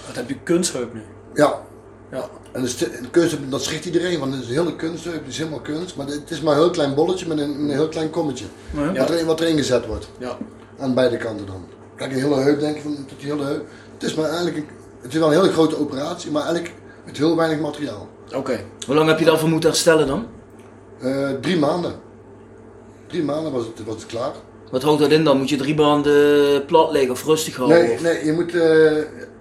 Wat 0.08 0.16
heb 0.16 0.30
je 0.30 0.40
kunstheup 0.44 0.94
nu? 0.94 1.02
Ja, 1.34 1.62
Ja. 2.12 2.30
en 2.52 2.62
de, 2.62 2.68
st- 2.68 2.80
de 2.80 3.10
kunst, 3.12 3.38
dat 3.50 3.64
schrikt 3.64 3.86
iedereen, 3.86 4.20
want 4.20 4.34
het 4.34 4.44
is 4.44 4.50
een 4.50 4.54
hele 4.54 4.76
kunstheup, 4.76 5.14
het 5.14 5.28
is 5.28 5.38
helemaal 5.38 5.60
kunst. 5.60 5.96
Maar 5.96 6.08
het 6.08 6.30
is 6.32 6.42
maar 6.42 6.54
een 6.54 6.60
heel 6.60 6.70
klein 6.70 6.94
bolletje 6.96 7.28
met 7.28 7.40
een, 7.40 7.50
met 7.52 7.60
een 7.70 7.76
heel 7.78 7.88
klein 7.90 8.10
kommetje. 8.10 8.46
Ja. 8.74 8.94
Wat, 8.94 9.10
erin, 9.10 9.26
wat 9.26 9.40
erin 9.42 9.58
gezet 9.58 9.86
wordt, 9.86 10.08
Ja. 10.18 10.38
aan 10.80 10.94
beide 10.94 11.18
kanten 11.18 11.46
dan. 11.46 11.66
Kijk, 11.96 12.12
een 12.12 12.18
hele 12.20 12.36
heup 12.36 12.60
denk 12.60 12.76
je 12.76 12.82
van, 12.82 13.06
tot 13.08 13.20
die 13.20 13.32
hele 13.32 13.44
heup. 13.44 13.66
Het 13.94 14.04
is 14.04 14.14
maar 14.16 14.26
eigenlijk, 14.26 14.58
een, 14.58 14.66
het 15.02 15.14
is 15.14 15.20
wel 15.20 15.28
een 15.34 15.40
hele 15.40 15.52
grote 15.54 15.80
operatie, 15.80 16.32
maar 16.32 16.44
eigenlijk 16.44 16.74
met 17.06 17.18
heel 17.18 17.36
weinig 17.36 17.60
materiaal. 17.60 18.08
Oké. 18.36 18.60
Hoe 18.86 18.96
lang 18.96 19.08
heb 19.08 19.20
je 19.20 19.26
daarvoor 19.26 19.50
moeten 19.50 19.70
herstellen 19.70 20.08
dan? 20.08 20.26
Eh, 21.02 21.30
drie 21.42 21.58
maanden. 21.60 21.94
Drie 23.08 23.24
maanden 23.24 23.52
was 23.52 23.66
het, 23.66 23.86
was 23.86 23.96
het 23.96 24.06
klaar. 24.06 24.32
Wat 24.72 24.84
houdt 24.84 25.00
dat 25.02 25.12
in 25.12 25.24
dan? 25.24 25.38
Moet 25.38 25.50
je 25.50 25.56
drie 25.58 25.76
maanden 25.76 26.66
plat 26.66 26.92
liggen 26.92 27.12
of 27.12 27.26
rustig 27.26 27.56
houden? 27.56 27.78
Nee, 27.84 27.92
of- 27.94 28.02
nee, 28.02 28.26
je 28.26 28.32
moet, 28.32 28.56
eh, 28.56 28.92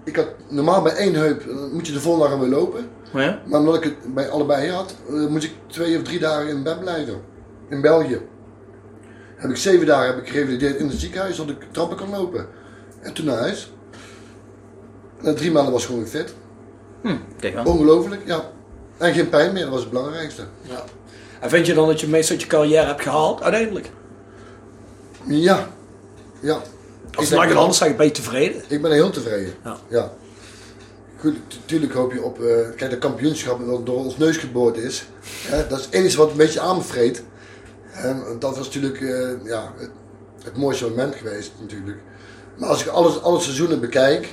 ik 0.05 0.15
had 0.15 0.27
normaal 0.47 0.81
bij 0.81 0.95
één 0.95 1.13
heup, 1.13 1.47
eh, 1.47 1.55
moet 1.73 1.87
je 1.87 1.93
de 1.93 1.99
volgende 1.99 2.29
dag 2.29 2.39
weer 2.39 2.49
lopen. 2.49 2.89
Maar 3.11 3.23
ja? 3.23 3.41
Maar 3.45 3.59
omdat 3.59 3.75
ik 3.75 3.83
het 3.83 4.13
bij 4.13 4.29
allebei 4.29 4.71
had, 4.71 4.95
eh, 5.09 5.27
moest 5.27 5.43
ik 5.43 5.53
twee 5.67 5.97
of 5.97 6.03
drie 6.03 6.19
dagen 6.19 6.47
in 6.47 6.63
bed 6.63 6.79
blijven. 6.79 7.21
In 7.69 7.81
België. 7.81 8.21
Heb 9.35 9.49
ik 9.49 9.57
zeven 9.57 9.85
dagen 9.85 10.15
heb 10.15 10.17
ik 10.17 10.29
gerevalideerd 10.29 10.75
in 10.75 10.87
het 10.87 10.99
ziekenhuis, 10.99 11.37
dat 11.37 11.49
ik 11.49 11.67
trappen 11.71 11.97
kan 11.97 12.09
lopen. 12.09 12.47
En 13.01 13.13
toen 13.13 13.25
naar 13.25 13.37
huis. 13.37 13.73
Na 15.21 15.33
drie 15.33 15.51
maanden 15.51 15.73
was 15.73 15.81
ik 15.81 15.87
gewoon 15.87 16.03
weer 16.03 16.11
fit. 16.11 16.35
Hm, 17.01 17.15
kijk 17.39 17.55
aan. 17.55 17.65
Ongelooflijk, 17.65 18.21
ja. 18.25 18.51
En 18.97 19.13
geen 19.13 19.29
pijn 19.29 19.53
meer, 19.53 19.61
dat 19.61 19.71
was 19.71 19.81
het 19.81 19.89
belangrijkste. 19.89 20.43
Ja. 20.61 20.83
En 21.39 21.49
vind 21.49 21.65
je 21.65 21.73
dan 21.73 21.87
dat 21.87 21.99
je 21.99 22.07
meest 22.07 22.31
uit 22.31 22.41
je 22.41 22.47
carrière 22.47 22.85
hebt 22.85 23.01
gehaald, 23.01 23.41
uiteindelijk? 23.41 23.89
Ja. 25.23 25.67
Ja. 26.39 26.61
Als 27.15 27.29
het 27.29 27.29
denk 27.29 27.41
lang 27.41 27.53
wel. 27.53 27.61
anders 27.61 27.77
zeg, 27.77 27.95
ben 27.95 28.05
je 28.05 28.11
tevreden? 28.11 28.63
Ik 28.67 28.81
ben 28.81 28.91
heel 28.91 29.09
tevreden. 29.09 29.53
Ja. 29.63 29.77
ja. 29.87 30.11
Goed, 31.19 31.35
natuurlijk 31.59 31.93
hoop 31.93 32.13
je 32.13 32.23
op, 32.23 32.41
eh, 32.41 32.55
kijk, 32.75 32.91
de 32.91 32.97
kampioenschap 32.97 33.65
dat 33.65 33.85
door 33.85 33.97
ons 33.97 34.17
neus 34.17 34.37
geboord 34.37 34.77
is. 34.77 35.05
Hè, 35.47 35.67
dat 35.67 35.79
is 35.79 35.85
het 35.85 35.93
enige 35.93 36.17
wat 36.17 36.31
een 36.31 36.37
beetje 36.37 36.59
aan 36.59 36.77
me 36.77 36.83
vreet. 36.83 37.23
Hè, 37.85 38.37
dat 38.39 38.57
was 38.57 38.65
natuurlijk 38.65 39.01
eh, 39.01 39.29
ja, 39.43 39.73
het, 39.77 39.89
het 40.43 40.57
mooiste 40.57 40.89
moment 40.89 41.15
geweest 41.15 41.51
natuurlijk. 41.59 41.97
Maar 42.57 42.69
als 42.69 42.81
ik 42.81 42.87
alles, 42.87 43.21
alle 43.21 43.39
seizoenen 43.39 43.79
bekijk, 43.79 44.27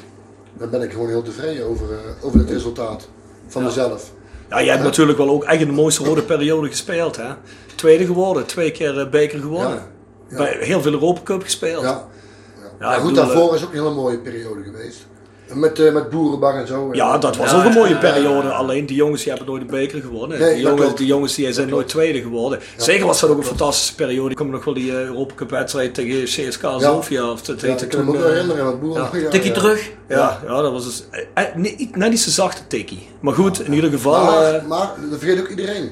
dan 0.59 0.71
ben 0.71 0.83
ik 0.83 0.93
gewoon 0.93 1.09
heel 1.09 1.23
tevreden 1.23 1.67
over, 1.67 1.87
eh, 1.93 2.25
over 2.25 2.39
het 2.39 2.51
resultaat 2.51 3.09
van 3.47 3.63
mezelf. 3.63 4.13
Ja, 4.49 4.63
jij 4.63 4.73
hebt 4.73 4.85
natuurlijk 4.85 5.19
wel 5.19 5.29
ook 5.29 5.45
echt 5.45 5.61
in 5.61 5.67
de 5.67 5.73
mooiste 5.73 6.05
rode 6.05 6.23
periode 6.23 6.69
gespeeld, 6.69 7.17
hè? 7.17 7.33
Tweede 7.75 8.07
geworden, 8.07 8.47
twee 8.47 8.71
keer 8.71 9.09
beker 9.09 9.39
gewonnen. 9.39 9.75
Ja. 9.75 9.91
Ja. 10.29 10.37
Bij 10.37 10.57
heel 10.61 10.83
veel 10.83 10.93
Europa 10.93 11.21
Cup 11.23 11.43
gespeeld. 11.43 11.83
Ja. 11.83 12.09
Ja, 12.83 12.99
goed, 12.99 13.15
daarvoor 13.15 13.55
is 13.55 13.63
ook 13.65 13.73
een 13.73 13.79
hele 13.83 13.95
mooie 13.95 14.19
periode 14.19 14.63
geweest. 14.63 15.07
Met, 15.55 15.79
eh 15.79 15.93
met 15.93 16.11
Boerenbak 16.11 16.55
en 16.55 16.67
zo. 16.67 16.89
Ja, 16.93 17.19
dat 17.19 17.37
was 17.37 17.51
Ja, 17.51 17.57
ook 17.59 17.65
een 17.65 17.73
mooie 17.73 17.93
ja, 17.93 17.99
periode. 17.99 18.49
Alleen 18.53 18.87
die 18.87 18.97
jongens 18.97 19.23
die 19.23 19.33
hebben 19.33 19.49
nooit 19.49 19.63
de 19.63 19.69
beker 19.69 20.01
gewonnen. 20.01 20.39
Nee, 20.39 20.55
die, 20.55 20.63
jongens, 20.63 20.95
die 20.97 21.07
jongens 21.07 21.35
die 21.35 21.53
zijn 21.53 21.69
nooit 21.69 21.89
tweede 21.89 22.21
geworden. 22.23 22.59
Zeker 22.77 23.07
was 23.07 23.21
dat 23.21 23.31
ook 23.31 23.37
een 23.37 23.45
fantastische 23.45 23.95
periode. 23.95 24.31
Ik 24.31 24.39
me 24.39 24.45
nog 24.51 24.65
wel 24.65 24.75
die 24.75 24.91
eh, 24.91 25.03
Europa 25.05 25.35
Cup 25.35 25.51
wedstrijd 25.51 25.95
tegen 25.95 26.25
CSK 26.25 26.63
Sofia. 26.79 27.31
Of 27.31 27.43
dat 27.43 27.61
Ja, 27.61 27.67
heette 27.67 27.85
ik 27.85 27.91
kan 27.91 28.05
me 28.05 28.13
toen. 28.13 28.21
eh, 28.23 28.27
herinneren. 28.29 28.93
Ja, 28.93 29.29
Tikje 29.29 29.49
ja. 29.49 29.55
terug. 29.55 29.91
ja, 30.09 30.41
ja, 30.47 30.63
dat 30.63 30.73
was 30.73 30.85
dus, 30.85 31.05
eh, 31.11 31.45
eh, 31.49 31.55
niet, 31.55 31.97
net 31.97 32.11
niet 32.11 32.21
zo 32.21 32.31
zachte 32.31 32.67
tikkie. 32.67 33.09
Maar 33.21 33.35
goed, 33.35 33.61
in 33.65 33.73
ieder 33.73 33.91
geval. 33.91 34.25
Maar, 34.25 34.55
eh, 34.55 34.67
maar, 34.67 34.91
dat 35.11 35.19
vergeet 35.19 35.41
ook 35.41 35.49
iedereen. 35.49 35.91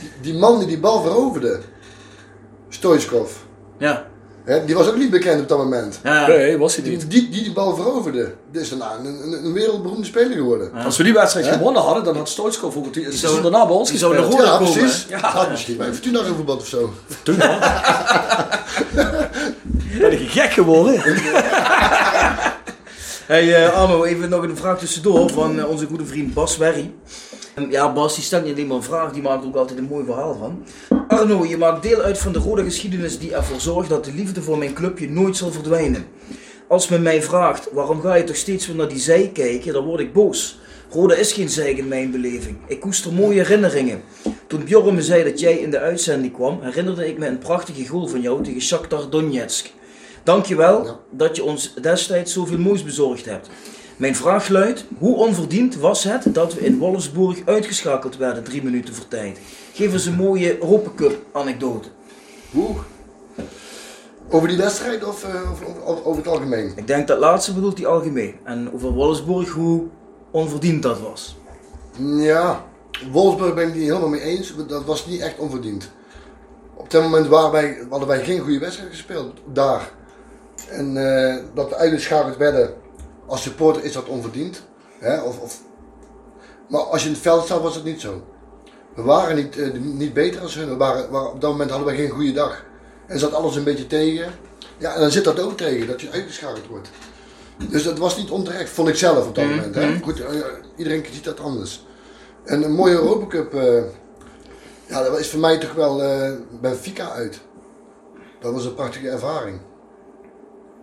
Die, 0.00 0.10
die 0.20 0.34
man 0.34 0.58
die 0.58 0.68
die 0.68 0.78
bal 0.80 1.02
veroverde, 1.02 1.60
Stoichkov, 2.68 3.32
Ja. 3.78 4.06
Hè, 4.44 4.64
die 4.64 4.74
was 4.74 4.88
ook 4.88 4.96
niet 4.96 5.10
bekend 5.10 5.40
op 5.40 5.48
dat 5.48 5.58
moment. 5.58 5.98
ja. 6.02 6.26
nee, 6.26 6.58
was 6.58 6.74
hij 6.74 6.84
Die, 6.84 6.92
niet. 6.96 7.10
die, 7.10 7.28
die 7.28 7.42
die 7.42 7.52
bal 7.52 7.76
veroverde, 7.76 8.34
die 8.52 8.60
is 8.60 8.68
daarna 8.68 8.92
een, 8.98 9.06
een, 9.06 9.44
een 9.44 9.52
wereldberoemde 9.52 10.06
speler 10.06 10.36
geworden. 10.36 10.72
Als 10.84 10.96
we 10.96 11.02
die 11.02 11.12
wedstrijd 11.12 11.46
gewonnen 11.46 11.82
hadden, 11.82 12.04
dan 12.04 12.16
had 12.16 12.28
Stoitskov 12.28 12.76
ook 12.76 12.84
het 12.84 12.94
het 13.04 13.18
seizoen 13.18 13.42
daarna 13.42 13.66
bij 13.66 13.76
ons 13.76 13.90
die 13.90 13.98
zou 13.98 14.16
gespeeld. 14.16 14.38
naar 14.38 14.46
Ja, 14.46 14.58
komen, 14.58 14.72
precies. 14.72 15.06
Ja, 15.08 15.18
had 15.18 15.50
misschien 15.50 15.76
bij 15.76 15.92
Fortuna 15.92 16.22
gevoetbald 16.22 16.60
of 16.60 16.66
zo. 16.66 16.92
Toen 17.22 17.40
al. 17.42 17.58
Ben 19.98 20.12
ik 20.12 20.30
gek 20.30 20.52
geworden? 20.52 21.00
Hey 23.26 23.64
eh, 23.64 23.72
Arno, 23.72 24.04
even 24.04 24.28
nog 24.28 24.42
een 24.42 24.56
vraag 24.56 24.78
tussendoor 24.78 25.30
van 25.30 25.58
eh, 25.58 25.68
onze 25.68 25.86
goede 25.86 26.04
vriend 26.06 26.34
Bas 26.34 26.56
Werry. 26.56 26.90
Ehm, 27.54 27.70
Ja, 27.70 27.92
Bas 27.92 28.14
die 28.14 28.24
stelt 28.24 28.44
niet 28.44 28.52
alleen 28.54 28.66
maar 28.66 28.76
een 28.76 28.82
vraag, 28.82 29.12
die 29.12 29.22
maakt 29.22 29.44
ook 29.44 29.54
altijd 29.56 29.78
een 29.78 29.84
mooi 29.84 30.04
verhaal 30.04 30.34
van. 30.34 30.64
Arno, 31.08 31.44
je 31.44 31.56
maakt 31.56 31.82
deel 31.82 32.00
uit 32.00 32.18
van 32.18 32.32
de 32.32 32.38
rode 32.38 32.64
geschiedenis 32.64 33.18
die 33.18 33.34
ervoor 33.34 33.60
zorgt 33.60 33.88
dat 33.88 34.04
de 34.04 34.12
liefde 34.14 34.42
voor 34.42 34.58
mijn 34.58 34.72
clubje 34.72 35.10
nooit 35.10 35.36
zal 35.36 35.50
verdwijnen. 35.52 36.06
Als 36.68 36.88
men 36.88 37.02
mij 37.02 37.22
vraagt, 37.22 37.68
waarom 37.72 38.00
ga 38.00 38.14
je 38.14 38.24
toch 38.24 38.36
steeds 38.36 38.66
weer 38.66 38.76
naar 38.76 38.88
die 38.88 38.98
zij 38.98 39.30
kijken, 39.34 39.72
dan 39.72 39.84
word 39.84 40.00
ik 40.00 40.12
boos. 40.12 40.58
Roda 40.90 41.14
is 41.14 41.32
geen 41.32 41.48
zij 41.48 41.72
in 41.72 41.88
mijn 41.88 42.10
beleving. 42.10 42.56
Ik 42.66 42.80
koester 42.80 43.12
mooie 43.12 43.38
herinneringen. 43.40 44.02
Toen 44.46 44.64
Bjorn 44.64 44.94
me 44.94 45.02
zei 45.02 45.24
dat 45.24 45.40
jij 45.40 45.56
in 45.56 45.70
de 45.70 45.78
uitzending 45.78 46.32
kwam, 46.32 46.58
herinnerde 46.62 47.08
ik 47.08 47.18
me 47.18 47.26
een 47.26 47.38
prachtige 47.38 47.86
goal 47.86 48.06
van 48.06 48.20
jou 48.20 48.42
tegen 48.42 48.60
Shakhtar 48.60 49.10
Donetsk. 49.10 49.70
Dankjewel 50.22 50.84
Ja. 50.84 50.98
dat 51.10 51.36
je 51.36 51.44
ons 51.44 51.74
destijds 51.80 52.32
zoveel 52.32 52.58
moois 52.58 52.84
bezorgd 52.84 53.24
hebt. 53.24 53.48
Mijn 53.96 54.16
vraag 54.16 54.48
luidt, 54.48 54.84
hoe 54.98 55.16
onverdiend 55.16 55.76
was 55.76 56.04
het 56.04 56.34
dat 56.34 56.54
we 56.54 56.60
in 56.60 56.78
Wolfsburg 56.78 57.38
uitgeschakeld 57.44 58.16
werden 58.16 58.44
drie 58.44 58.62
minuten 58.62 58.94
voor 58.94 59.08
tijd? 59.08 59.38
Geef 59.72 59.92
eens 59.92 60.06
een 60.06 60.14
mooie 60.14 60.58
Europa 60.60 60.90
Cup 60.96 61.26
anekdote. 61.32 61.88
Hoe? 62.50 62.76
Over 64.28 64.48
die 64.48 64.56
wedstrijd 64.56 65.04
of 65.04 65.24
eh, 65.24 65.50
over, 65.50 65.66
over, 65.84 66.04
over 66.04 66.22
het 66.22 66.32
algemeen? 66.32 66.72
Ik 66.76 66.86
denk 66.86 67.08
dat 67.08 67.18
laatste 67.18 67.54
bedoelt 67.54 67.78
hij 67.78 67.86
algemeen. 67.86 68.34
En 68.44 68.72
over 68.72 68.90
Wolfsburg, 68.90 69.50
hoe 69.50 69.84
onverdiend 70.30 70.82
dat 70.82 71.00
was. 71.00 71.36
Ja, 71.98 72.64
Wolfsburg 73.12 73.54
ben 73.54 73.62
ik 73.62 73.68
het 73.68 73.78
niet 73.78 73.88
helemaal 73.88 74.08
mee 74.08 74.20
eens. 74.20 74.54
Dat 74.68 74.84
was 74.84 75.06
niet 75.06 75.20
echt 75.20 75.38
onverdiend. 75.38 75.90
Op 76.74 76.90
dat 76.90 77.02
moment 77.02 77.26
waren 77.26 77.52
wij, 77.52 77.86
hadden 77.90 78.08
wij 78.08 78.24
geen 78.24 78.40
goede 78.40 78.58
wedstrijd 78.58 78.90
gespeeld 78.90 79.40
daar. 79.52 79.90
En 80.68 80.96
eh, 80.96 81.42
dat 81.54 81.68
we 81.68 81.76
uitgeschakeld 81.76 82.36
werden 82.36 82.82
als 83.34 83.42
supporter 83.42 83.84
is 83.84 83.92
dat 83.92 84.06
onverdiend. 84.06 84.62
Hè? 84.98 85.20
Of, 85.20 85.38
of, 85.40 85.60
maar 86.68 86.80
als 86.80 87.00
je 87.02 87.08
in 87.08 87.14
het 87.14 87.22
veld 87.22 87.44
staat 87.44 87.60
was 87.62 87.74
het 87.74 87.84
niet 87.84 88.00
zo. 88.00 88.22
We 88.94 89.02
waren 89.02 89.36
niet, 89.36 89.58
eh, 89.58 89.72
niet 89.80 90.12
beter 90.12 90.40
als 90.40 90.54
hun. 90.54 90.68
We 90.68 90.76
waren, 90.76 91.10
waren- 91.10 91.32
op 91.32 91.40
dat 91.40 91.50
moment 91.50 91.70
hadden 91.70 91.88
we 91.88 91.94
geen 91.94 92.10
goede 92.10 92.32
dag. 92.32 92.64
En 93.06 93.18
zat 93.18 93.34
alles 93.34 93.56
een 93.56 93.64
beetje 93.64 93.86
tegen. 93.86 94.32
Ja, 94.78 94.94
en 94.94 95.00
dan 95.00 95.10
zit 95.10 95.24
dat 95.24 95.40
ook 95.40 95.56
tegen, 95.56 95.86
dat 95.86 96.00
je 96.00 96.10
uitgeschakeld 96.10 96.66
wordt. 96.66 96.88
Dus 97.70 97.82
dat 97.84 97.98
was 97.98 98.16
niet 98.16 98.30
onterecht, 98.30 98.70
vond 98.70 98.88
ik 98.88 98.96
zelf 98.96 99.26
op 99.26 99.34
dat 99.34 99.44
moment. 99.44 99.74
Hè? 99.74 99.98
Goed, 100.02 100.20
eh, 100.20 100.34
iedereen 100.76 101.04
ziet 101.12 101.24
dat 101.24 101.40
anders. 101.40 101.86
En 102.44 102.62
een 102.62 102.72
mooie 102.72 102.94
Europa 102.94 103.26
Cup, 103.26 103.54
eh, 103.54 103.82
ja, 104.86 105.02
dat 105.02 105.18
is 105.18 105.30
voor 105.30 105.40
mij 105.40 105.58
toch 105.58 105.72
wel 105.72 106.02
eh 106.02 106.32
Benfica 106.60 107.10
uit. 107.10 107.40
Dat 108.40 108.52
was 108.52 108.64
een 108.64 108.74
prachtige 108.74 109.08
ervaring. 109.08 109.58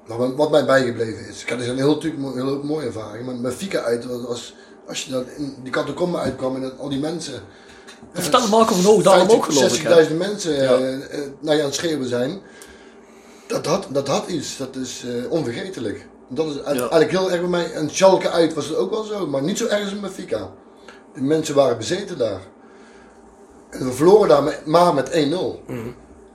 Wat, 0.07 0.35
wat 0.35 0.51
mij 0.51 0.65
bijgebleven 0.65 1.27
is. 1.27 1.41
Ik 1.41 1.49
had 1.49 1.57
dus 1.57 1.67
een 1.67 1.75
heel, 1.75 2.01
mo- 2.17 2.33
heel 2.33 2.63
mooie 2.63 2.85
ervaring, 2.85 3.25
maar 3.25 3.35
Benfica 3.41 3.79
uit 3.81 4.05
was, 4.05 4.21
was 4.27 4.55
als 4.87 5.03
je 5.05 5.11
dan 5.11 5.23
in 5.37 5.55
die 5.63 5.71
catacombe 5.71 6.17
uitkwam 6.17 6.55
en 6.55 6.61
dat 6.61 6.77
al 6.79 6.89
die 6.89 6.99
mensen. 6.99 7.33
Dat 8.13 8.21
vertelde 8.21 8.47
Marco 8.49 8.73
van 8.73 8.83
Hoogdalem 8.83 9.29
ook, 9.29 9.45
geloof 9.45 9.75
ik, 9.75 9.81
hè? 9.81 10.05
60.000 10.05 10.17
mensen 10.17 10.53
Ja. 10.53 10.73
eh, 10.75 10.93
eh, 10.93 11.29
naar 11.39 11.55
je 11.55 11.59
aan 11.61 11.67
het 11.67 11.75
schreeuwen 11.75 12.07
zijn. 12.07 12.41
Dat 13.47 13.65
had, 13.65 13.87
dat 13.89 14.07
had 14.07 14.27
iets, 14.27 14.57
dat 14.57 14.75
is 14.75 15.03
eh, 15.05 15.31
onvergetelijk. 15.31 16.07
Dat 16.29 16.47
is 16.47 16.55
eigenlijk 16.61 17.11
heel 17.11 17.31
erg 17.31 17.39
bij 17.39 17.49
mij. 17.49 17.71
En 17.73 17.89
Schalke 17.89 18.29
uit 18.29 18.53
was 18.53 18.67
het 18.67 18.77
ook 18.77 18.89
wel 18.91 19.03
zo, 19.03 19.27
maar 19.27 19.41
niet 19.43 19.57
zo 19.57 19.65
erg 19.67 19.83
als 19.83 19.91
in 19.91 20.01
Benfica. 20.01 20.49
De 21.13 21.21
mensen 21.21 21.55
waren 21.55 21.77
bezeten 21.77 22.17
daar. 22.17 22.41
En 23.69 23.85
we 23.85 23.91
verloren 23.91 24.27
daar 24.29 24.43
met- 24.43 24.65
maar 24.65 24.93
met 24.93 25.09
1-0. 25.11 25.61
Mhm. 25.67 25.87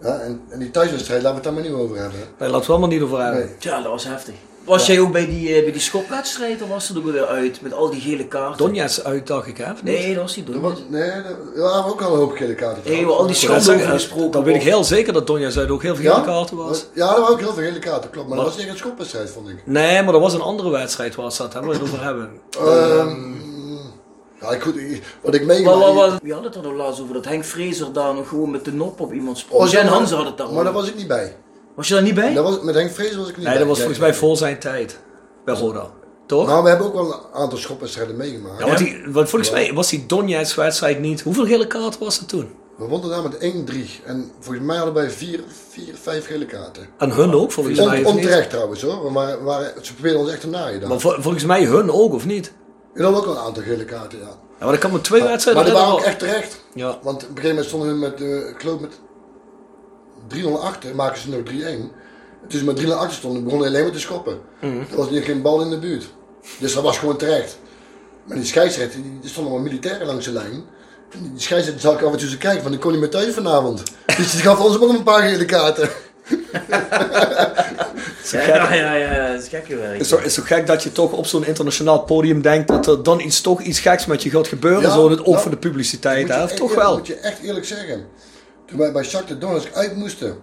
Ja, 0.02 0.18
en, 0.18 0.40
en 0.48 0.58
die 0.58 0.70
thuiswedstrijd, 0.70 1.22
laten 1.22 1.42
we 1.42 1.48
het 1.48 1.54
daar 1.56 1.62
maar 1.64 1.72
niet 1.72 1.82
over 1.82 1.96
hebben. 2.02 2.18
Nee, 2.38 2.48
laten 2.48 2.66
we 2.66 2.70
allemaal 2.72 2.88
niet 2.90 3.02
over 3.02 3.20
hebben. 3.22 3.40
Nee. 3.44 3.56
Tja, 3.58 3.82
dat 3.82 3.90
was 3.92 4.04
heftig. 4.04 4.34
Was 4.64 4.86
jij 4.86 5.00
ook 5.00 5.12
bij 5.12 5.26
die, 5.26 5.54
eh, 5.54 5.62
bij 5.62 5.72
die 5.72 5.80
schopwedstrijd 5.80 6.62
of 6.62 6.68
was 6.68 6.90
er 6.90 6.96
ook 6.98 7.04
weer 7.04 7.26
uit 7.26 7.60
met 7.60 7.72
al 7.72 7.90
die 7.90 8.00
gele 8.00 8.26
kaarten? 8.26 8.58
Donetsk 8.66 9.00
uit, 9.04 9.26
dacht 9.26 9.46
ik, 9.46 9.56
hè? 9.56 9.68
niet? 9.72 9.82
Nee, 9.82 10.14
dat 10.14 10.22
was 10.22 10.34
die 10.34 10.44
Er 10.44 10.52
Donetsk. 10.52 10.74
was, 10.78 10.84
nee, 10.90 11.02
er 11.10 11.24
er 11.56 11.62
waren 11.62 11.84
ook 11.90 12.02
al 12.02 12.12
een 12.12 12.18
hoop 12.18 12.36
gele 12.36 12.54
kaarten. 12.54 12.82
Nee, 12.84 12.92
trouwens. 12.94 13.18
al 13.20 13.26
die 13.52 13.60
zeggen, 13.62 13.88
gesproken. 13.88 14.30
Dan 14.30 14.44
weet 14.44 14.54
ik 14.54 14.62
heel 14.62 14.84
zeker 14.84 15.12
dat 15.12 15.26
Donetsk 15.26 15.58
uit 15.58 15.70
ook 15.70 15.82
heel 15.82 15.94
veel 15.94 16.04
Ja? 16.04 16.12
gele 16.14 16.26
kaarten 16.26 16.56
was. 16.56 16.86
Ja, 16.92 17.14
er 17.14 17.20
waren 17.20 17.32
ook 17.34 17.40
heel 17.40 17.52
veel 17.54 17.64
gele 17.64 17.78
kaarten, 17.78 18.10
klopt. 18.10 18.28
Maar 18.28 18.36
Maar- 18.36 18.46
dat 18.46 18.54
was 18.54 18.62
niet 18.64 18.72
een 18.72 18.78
schopwedstrijd, 18.78 19.30
vond 19.30 19.48
ik. 19.48 19.62
Nee, 19.64 20.02
maar 20.02 20.12
dat 20.12 20.20
was 20.22 20.34
een 20.34 20.40
andere 20.40 20.70
wedstrijd 20.70 21.14
was 21.14 21.36
dat, 21.36 21.52
hè, 21.52 21.60
waar 21.60 21.68
we 21.68 21.74
het 21.74 21.82
over 21.84 22.02
hebben. 22.04 22.30
Ehm, 22.58 23.35
ja, 24.48 24.54
ik, 24.56 24.62
goed, 24.62 24.76
ik- 24.76 25.02
wat 25.22 25.34
ik 25.34 25.44
meegemaakt... 25.46 26.22
wie 26.22 26.32
had 26.34 26.44
het 26.44 26.54
er 26.54 26.62
nog 26.62 26.72
laatst 26.72 27.00
over? 27.00 27.14
Dat 27.14 27.24
Henk 27.24 27.44
Vrezer 27.44 27.92
daar 27.92 28.14
nog 28.14 28.28
gewoon 28.28 28.50
met 28.50 28.64
de 28.64 28.72
nop 28.72 29.00
op 29.00 29.12
iemand 29.12 29.38
sprong. 29.38 29.62
Oh, 29.62 29.68
Jen 29.70 29.84
maar- 29.84 29.94
Hansen 29.94 30.16
had 30.16 30.26
het 30.26 30.36
daar 30.36 30.52
Maar 30.52 30.64
daar 30.64 30.72
was 30.72 30.88
ik 30.88 30.96
niet 30.96 31.06
bij. 31.08 31.36
Was 31.74 31.88
je 31.88 31.94
daar 31.94 32.02
niet 32.02 32.14
bij? 32.14 32.34
Dat 32.34 32.44
was, 32.44 32.60
met 32.62 32.74
Henk 32.74 32.90
Vrees 32.90 33.16
was 33.16 33.28
ik 33.28 33.36
niet 33.36 33.44
bij. 33.44 33.44
Nee, 33.44 33.58
dat 33.58 33.68
was 33.68 33.78
volgens 33.78 33.98
mij 33.98 34.14
voor 34.14 34.36
zijn 34.36 34.58
tijd. 34.58 34.98
Bij 35.44 35.54
Roda. 35.54 35.90
Toch? 36.26 36.46
Maar 36.46 36.62
we 36.62 36.68
hebben 36.68 36.86
ook 36.86 36.94
wel 36.94 37.12
een 37.12 37.20
aantal 37.34 37.58
schopwedstrijden 37.58 38.16
meegemaakt. 38.16 38.58
Ja, 38.60 38.66
want, 38.66 38.78
die, 38.78 39.02
want 39.08 39.28
volgens 39.28 39.50
mij 39.50 39.72
was 39.74 39.88
die 39.88 40.06
Donetsk-wedstrijd 40.06 41.00
niet... 41.00 41.20
Hoeveel 41.20 41.46
gele 41.46 41.66
kaarten 41.66 42.00
was 42.00 42.18
er 42.18 42.26
toen? 42.26 42.50
We 42.78 42.84
wonnen 42.84 43.10
daar 43.10 43.22
met 43.22 43.34
1-3. 43.34 44.04
En 44.04 44.30
volgens 44.40 44.64
mij 44.66 44.76
hadden 44.76 44.94
wij 44.94 45.10
4, 45.10 45.40
4 45.70 45.94
5 46.02 46.26
gele 46.26 46.46
kaarten. 46.46 46.86
En 46.98 47.10
hun 47.10 47.34
ook, 47.34 47.52
volgens 47.52 47.78
On, 47.78 47.86
mij, 47.86 47.98
niet? 47.98 48.06
onterecht 48.06 48.50
trouwens 48.50 48.82
hoor. 48.82 49.12
Waren, 49.12 49.42
waren, 49.44 49.72
ze 49.82 49.92
probeerden 49.92 50.20
ons 50.20 50.30
echt 50.30 50.40
te 50.40 50.48
naaien 50.48 50.80
dan. 50.80 50.88
Maar 50.88 51.00
vol- 51.00 51.20
volgens 51.20 51.44
mij 51.44 51.64
hun 51.64 51.90
ook, 51.90 52.12
of 52.12 52.26
niet? 52.26 52.52
En 52.96 53.02
dan 53.02 53.14
ook 53.14 53.24
wel 53.24 53.36
een 53.36 53.42
aantal 53.42 53.62
gele 53.62 53.84
kaarten, 53.84 54.18
ja. 54.18 54.34
Ja, 54.58 54.64
maar 54.64 54.74
ik 54.74 54.80
kan 54.80 54.92
me 54.92 55.00
twee 55.00 55.22
wedstrijden 55.22 55.62
maar 55.62 55.72
die 55.72 55.80
waren 55.80 55.94
ook 55.94 56.04
echt 56.04 56.18
terecht. 56.18 56.60
Ja. 56.74 56.98
Want 57.02 57.22
op 57.22 57.28
een 57.28 57.36
gegeven 57.36 57.48
moment 57.48 57.66
stonden 57.66 57.88
we 57.88 57.94
met, 57.94 58.20
eh, 58.20 58.48
ik 58.48 58.54
geloof 58.58 58.80
met 58.80 58.98
3-0 60.26 60.62
achter, 60.62 60.94
maken 60.94 61.20
ze 61.20 61.28
nog 61.28 61.40
3-1. 61.42 61.92
Toen 62.48 62.58
ze 62.58 62.64
met 62.64 62.76
3-0 62.76 62.92
achter 62.92 63.16
stonden, 63.16 63.44
begonnen 63.44 63.68
alleen 63.68 63.82
maar 63.82 63.92
te 63.92 64.00
schoppen. 64.00 64.40
Mhm. 64.60 64.78
Er 64.90 64.96
was 64.96 65.10
niet, 65.10 65.24
geen 65.24 65.42
bal 65.42 65.60
in 65.60 65.70
de 65.70 65.78
buurt. 65.78 66.06
Dus 66.58 66.74
dat 66.74 66.82
was 66.82 66.98
gewoon 66.98 67.16
terecht. 67.16 67.58
Maar 68.24 68.36
die 68.36 68.46
scheidsrechter, 68.46 69.02
die, 69.02 69.18
die 69.20 69.30
stonden 69.30 69.52
allemaal 69.52 69.70
militairen 69.70 70.06
langs 70.06 70.24
de 70.24 70.32
lijn. 70.32 70.64
En 71.10 71.30
die 71.32 71.40
scheidsrechter 71.40 71.82
zag 71.82 72.00
ik 72.00 72.06
af 72.06 72.12
en 72.12 72.18
toe 72.18 72.36
kijken, 72.36 72.62
van 72.62 72.72
ik 72.72 72.80
kon 72.80 72.90
niet 72.90 73.00
meer 73.00 73.10
thuis 73.10 73.34
vanavond. 73.34 73.82
Dus 74.16 74.30
die 74.30 74.40
gaf 74.40 74.60
ons 74.60 74.74
ook 74.74 74.86
nog 74.86 74.96
een 74.96 75.02
paar 75.02 75.22
gele 75.22 75.44
kaarten. 75.44 75.88
Ja, 78.30 78.74
ja, 78.74 78.94
ja, 78.94 79.32
dat 79.32 79.42
is 79.42 79.48
gekke 79.48 79.76
werk. 79.76 79.92
Het 79.92 80.00
is, 80.00 80.10
het 80.10 80.24
is 80.24 80.34
toch 80.34 80.46
gek 80.46 80.66
dat 80.66 80.82
je 80.82 80.92
toch 80.92 81.12
op 81.12 81.26
zo'n 81.26 81.44
internationaal 81.44 82.02
podium 82.02 82.42
denkt 82.42 82.68
dat 82.68 82.86
er 82.86 83.02
dan 83.02 83.20
iets, 83.20 83.40
toch 83.40 83.60
iets 83.60 83.80
geks 83.80 84.06
met 84.06 84.22
je 84.22 84.30
gaat 84.30 84.48
gebeuren. 84.48 84.82
Ja, 84.82 84.94
zo, 84.94 85.08
dat 85.08 85.18
ook 85.18 85.26
nou, 85.26 85.40
voor 85.40 85.50
de 85.50 85.56
publiciteit, 85.56 86.28
hè? 86.28 86.48
toch 86.48 86.74
wel? 86.74 86.96
moet 86.96 87.06
je 87.06 87.16
echt 87.16 87.42
eerlijk 87.42 87.66
zeggen. 87.66 88.06
Toen 88.66 88.78
wij 88.78 88.92
bij 88.92 89.04
Shakhtar 89.04 89.38
Donetsk 89.38 89.74
uit 89.74 89.96
moesten. 89.96 90.36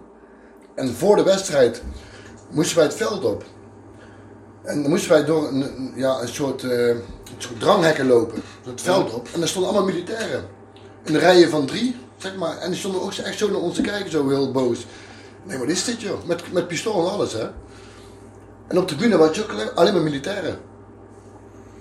En 0.74 0.94
voor 0.94 1.16
de 1.16 1.22
wedstrijd 1.22 1.82
moesten 2.50 2.76
wij 2.76 2.86
het 2.86 2.94
veld 2.94 3.24
op. 3.24 3.44
En 4.64 4.82
dan 4.82 4.90
moesten 4.90 5.10
wij 5.10 5.24
door 5.24 5.48
een, 5.48 5.92
ja, 5.96 6.20
een, 6.20 6.28
soort, 6.28 6.62
eh, 6.62 6.88
een 6.88 7.02
soort 7.38 7.60
dranghekken 7.60 8.06
lopen. 8.06 8.42
Het 8.64 8.82
veld 8.82 9.12
op. 9.12 9.28
En 9.34 9.42
er 9.42 9.48
stonden 9.48 9.70
allemaal 9.70 9.88
militairen. 9.88 10.44
In 11.04 11.12
de 11.12 11.18
rijen 11.18 11.50
van 11.50 11.66
drie, 11.66 11.96
zeg 12.16 12.36
maar. 12.36 12.58
En 12.58 12.70
die 12.70 12.78
stonden 12.78 13.02
ook 13.02 13.12
echt 13.12 13.38
zo 13.38 13.50
naar 13.50 13.60
ons 13.60 13.74
te 13.74 13.82
kijken, 13.82 14.10
zo 14.10 14.28
heel 14.28 14.52
boos. 14.52 14.86
Nee, 15.42 15.58
wat 15.58 15.68
is 15.68 15.84
dit 15.84 16.00
joh? 16.00 16.24
Met, 16.24 16.52
met 16.52 16.68
pistool 16.68 17.06
en 17.06 17.12
alles 17.12 17.32
hè. 17.32 17.46
En 18.68 18.78
op 18.78 18.88
de 18.88 18.94
bühne 18.94 19.16
was 19.16 19.36
je 19.36 19.42
ook 19.42 19.50
alleen, 19.50 19.74
alleen 19.74 19.92
maar 19.92 20.02
militairen. 20.02 20.58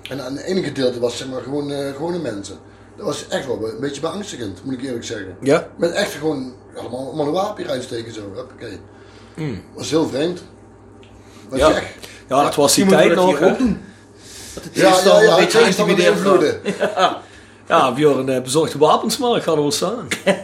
En 0.09 0.21
aan 0.21 0.35
het 0.35 0.45
ene 0.45 0.63
gedeelte 0.63 0.99
was 0.99 1.17
zeg 1.17 1.27
maar 1.27 1.41
gewoon 1.41 1.71
eh, 1.71 1.93
gewone 1.93 2.19
mensen. 2.19 2.57
Dat 2.97 3.05
was 3.05 3.27
echt 3.27 3.45
wel 3.45 3.69
een 3.69 3.79
beetje 3.79 4.01
beangstigend, 4.01 4.63
moet 4.63 4.73
ik 4.73 4.81
eerlijk 4.81 5.05
zeggen. 5.05 5.37
Ja? 5.41 5.67
Met 5.75 5.91
echt 5.91 6.11
gewoon 6.11 6.53
allemaal, 6.75 6.99
allemaal 7.07 7.25
een 7.25 7.31
wapen 7.31 7.67
uitsteken 7.67 8.13
zo. 8.13 8.21
Oké. 8.37 8.79
was 9.75 9.89
heel 9.89 10.07
vreemd. 10.07 10.43
Was 11.49 11.59
Ja. 11.59 11.69
echt. 11.71 11.85
Ja, 12.27 12.43
dat 12.43 12.55
was 12.55 12.75
die 12.75 12.85
tijd 12.85 13.15
nog. 13.15 13.39
doen. 13.39 13.81
Dat 14.53 14.63
de 14.63 14.69
Ja, 14.79 14.99
ja, 15.03 15.21
ja, 15.21 15.37
een 15.37 15.43
ik 15.43 15.51
beetje 15.51 15.83
wordt. 15.83 15.95
beïnvloeden. 15.95 16.59
Ja, 17.67 17.91
Bjorn 17.93 18.29
uh, 18.29 18.41
bezorgde 18.41 18.77
wapensmaak 18.77 19.43
hadden 19.43 19.65
we 19.65 19.71
staan. 19.71 20.07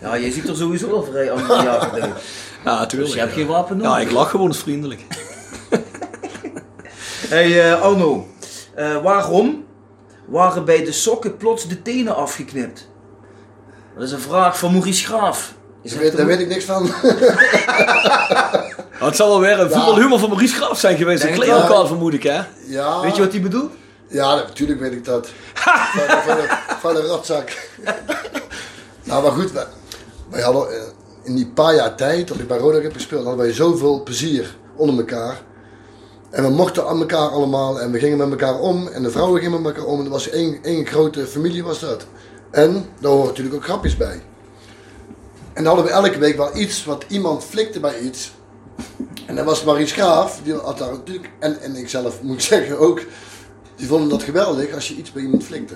Ja, 0.00 0.14
je 0.14 0.32
ziet 0.32 0.48
er 0.48 0.56
sowieso 0.56 0.90
wel 0.90 1.02
vrij 1.04 1.32
uit. 1.32 2.04
Ja, 2.64 2.78
natuurlijk. 2.78 3.10
Dus 3.10 3.20
je 3.20 3.26
hebt 3.26 3.32
geen 3.32 3.46
wapen 3.46 3.76
nodig. 3.76 3.92
Ja, 3.92 3.98
ik 3.98 4.10
lach 4.10 4.30
gewoon 4.30 4.46
eens 4.46 4.58
vriendelijk. 4.58 5.00
Hey 7.28 7.70
eh, 7.72 7.82
Arno, 7.82 8.26
eh, 8.74 9.02
waarom 9.02 9.64
waren 10.26 10.64
bij 10.64 10.84
de 10.84 10.92
sokken 10.92 11.36
plots 11.36 11.68
de 11.68 11.82
tenen 11.82 12.16
afgeknipt? 12.16 12.88
Dat 13.94 14.02
is 14.02 14.12
een 14.12 14.20
vraag 14.20 14.58
van 14.58 14.72
Maurice 14.72 15.04
Graaf. 15.06 15.54
Is 15.82 15.90
Daar 15.90 16.00
weet, 16.00 16.16
daar 16.16 16.26
weet 16.26 16.40
ik 16.40 16.48
niks 16.48 16.64
van. 16.64 16.90
Het 18.90 19.16
zal 19.16 19.28
wel 19.28 19.40
weer 19.40 19.60
een 19.60 19.70
voetbalhumor 19.70 20.18
van 20.18 20.28
Maurice 20.28 20.54
Graaf 20.54 20.78
zijn 20.78 20.96
geweest. 20.96 21.22
Een 21.22 21.38
Denk 21.38 21.68
wel. 21.68 21.86
vermoed 21.86 22.14
ik, 22.14 22.22
hè? 22.22 22.40
Ja, 22.66 23.00
Weet 23.00 23.16
je 23.16 23.22
wat 23.22 23.32
hij 23.32 23.40
bedoelt? 23.40 23.72
Ja, 24.08 24.34
natuurlijk 24.34 24.80
weet 24.80 24.92
ik 24.92 25.04
dat. 25.04 25.28
van, 25.54 26.36
de, 26.36 26.58
van, 26.80 26.94
de 26.94 27.00
rotzak. 27.00 27.68
nou, 29.02 29.22
maar 29.22 29.32
goed, 29.32 29.52
wij, 29.52 29.66
wij 30.30 30.42
hadden 30.42 30.72
eh, 30.72 30.82
in 31.24 31.34
die 31.34 31.46
paar 31.46 31.74
jaar 31.74 31.94
tijd 31.94 32.28
dat 32.28 32.38
ik 32.38 32.48
bij 32.48 32.58
Roda 32.58 32.80
heb 32.80 32.92
gespeeld, 32.92 33.24
hadden 33.24 33.44
wij 33.44 33.54
zoveel 33.54 34.02
plezier 34.02 34.56
onder 34.76 34.98
elkaar. 34.98 35.42
En 36.30 36.42
we 36.42 36.50
mochten 36.50 36.86
aan 36.86 37.00
elkaar 37.00 37.28
allemaal 37.28 37.80
en 37.80 37.90
we 37.90 37.98
gingen 37.98 38.18
met 38.18 38.30
elkaar 38.30 38.60
om 38.60 38.88
en 38.88 39.02
de 39.02 39.10
vrouwen 39.10 39.40
gingen 39.40 39.62
met 39.62 39.74
elkaar 39.74 39.90
om. 39.90 39.98
En 39.98 40.04
dat 40.04 40.12
was 40.12 40.28
één, 40.28 40.58
één 40.62 40.86
grote 40.86 41.26
familie 41.26 41.64
was 41.64 41.80
dat. 41.80 42.06
En 42.50 42.86
daar 43.00 43.10
horen 43.10 43.26
natuurlijk 43.26 43.56
ook 43.56 43.64
grapjes 43.64 43.96
bij. 43.96 44.22
En 45.52 45.64
dan 45.64 45.66
hadden 45.66 45.84
we 45.84 45.90
elke 45.90 46.18
week 46.18 46.36
wel 46.36 46.56
iets 46.56 46.84
wat 46.84 47.04
iemand 47.08 47.44
flikte 47.44 47.80
bij 47.80 47.98
iets. 47.98 48.32
En 49.26 49.36
dat 49.36 49.44
was 49.44 49.64
Maurice 49.64 49.94
Graaf, 49.94 50.40
die 50.44 50.54
had 50.54 50.78
daar 50.78 50.92
natuurlijk, 50.92 51.30
en, 51.38 51.60
en 51.60 51.76
ik 51.76 51.88
zelf 51.88 52.22
moet 52.22 52.42
zeggen 52.52 52.78
ook, 52.78 53.02
die 53.76 53.86
vonden 53.86 54.08
dat 54.08 54.22
geweldig 54.22 54.74
als 54.74 54.88
je 54.88 54.94
iets 54.94 55.12
bij 55.12 55.22
iemand 55.22 55.44
flikte. 55.44 55.74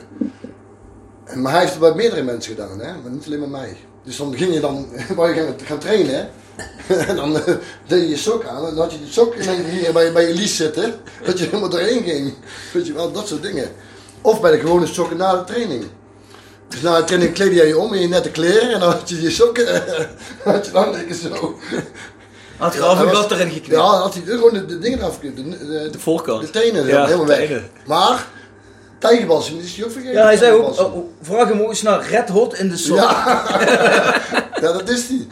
En, 1.24 1.42
maar 1.42 1.53
hij 1.53 1.61
heeft 1.61 1.72
het 1.72 1.82
bij 1.82 1.94
meerdere 1.94 2.22
mensen 2.22 2.55
gedaan, 2.55 2.80
hè? 2.80 2.92
maar 3.03 3.11
niet 3.11 3.26
alleen 3.26 3.38
bij 3.38 3.49
mij. 3.49 3.76
Dus 4.09 4.16
dan 4.16 4.34
ging 4.36 4.54
je 4.54 4.61
dan, 4.61 4.86
wou 5.16 5.28
je 5.28 5.34
gaan, 5.34 5.54
gaan 5.64 5.78
trainen, 5.78 6.30
en 7.09 7.16
dan 7.16 7.36
eh, 7.36 7.54
deed 7.86 8.00
je 8.02 8.09
je 8.09 8.16
sok 8.16 8.44
aan 8.44 8.66
en 8.66 8.74
dan 8.74 8.78
had 8.84 8.92
je 8.92 8.98
die 8.98 9.12
sok 9.12 9.34
ging 9.38 9.86
je 9.86 9.92
bij, 9.92 10.12
bij 10.12 10.28
je 10.28 10.34
lies 10.34 10.56
zitten, 10.56 10.94
dat 11.26 11.38
je 11.38 11.44
helemaal 11.44 11.68
doorheen 11.68 12.02
ging. 12.02 12.34
Weet 12.72 12.86
je 12.86 12.92
wel, 12.92 13.12
dat 13.12 13.28
soort 13.28 13.42
dingen. 13.42 13.68
Of 14.20 14.40
bij 14.40 14.50
de 14.50 14.59
gewone 14.59 14.86
sokken 14.86 15.16
na 15.16 15.32
de 15.36 15.44
training. 15.44 15.84
Dus 16.68 16.80
na 16.80 16.96
de 16.98 17.04
training 17.04 17.32
kleedde 17.32 17.54
jij 17.54 17.66
je 17.66 17.78
om 17.78 17.94
in 17.94 18.00
je 18.00 18.09
nette 18.09 18.30
kleren 18.30 18.70
en 18.72 18.80
dan 18.80 18.90
had 18.90 19.09
je 19.09 19.20
je 19.22 19.30
sokken, 19.30 19.84
had 20.44 20.66
je 20.66 20.72
dan 20.72 20.90
lekker 20.90 21.14
zo. 21.14 21.59
Had 22.56 22.74
een 22.74 22.80
was- 23.06 23.16
gat 23.16 23.30
erin 23.30 23.46
geknipt? 23.50 23.66
Ja, 23.66 23.90
dan 23.90 24.00
had 24.00 24.14
hij 24.14 24.22
gewoon 24.26 24.52
de, 24.52 24.66
de 24.66 24.78
dingen 24.78 24.98
eraf, 24.98 25.18
de, 25.18 25.34
de, 25.34 25.88
De 25.90 25.98
voorkant. 25.98 26.40
de 26.42 26.50
tenen 26.50 26.86
Ja, 26.86 27.04
helemaal 27.04 27.26
weg. 27.26 27.38
tenen. 27.46 27.70
Maar, 29.01 29.11
tijgerbalsem 29.11 29.59
is 29.59 29.76
hij 29.76 29.84
ook 29.84 29.90
vergeten. 29.90 30.16
Ja, 30.16 30.24
hij 30.24 30.36
zei 30.36 30.53
ook, 30.53 30.78
oh, 30.80 31.05
vraag 31.22 31.49
hem 31.49 31.61
ook 31.61 31.68
eens 31.68 31.82
naar 31.82 32.09
Red 32.09 32.28
Hot 32.28 32.55
in 32.55 32.68
de 32.68 32.76
sok. 32.76 32.96
Ja. 32.96 33.51
ja, 34.62 34.72
dat 34.72 34.88
is 34.88 35.09
hij. 35.09 35.26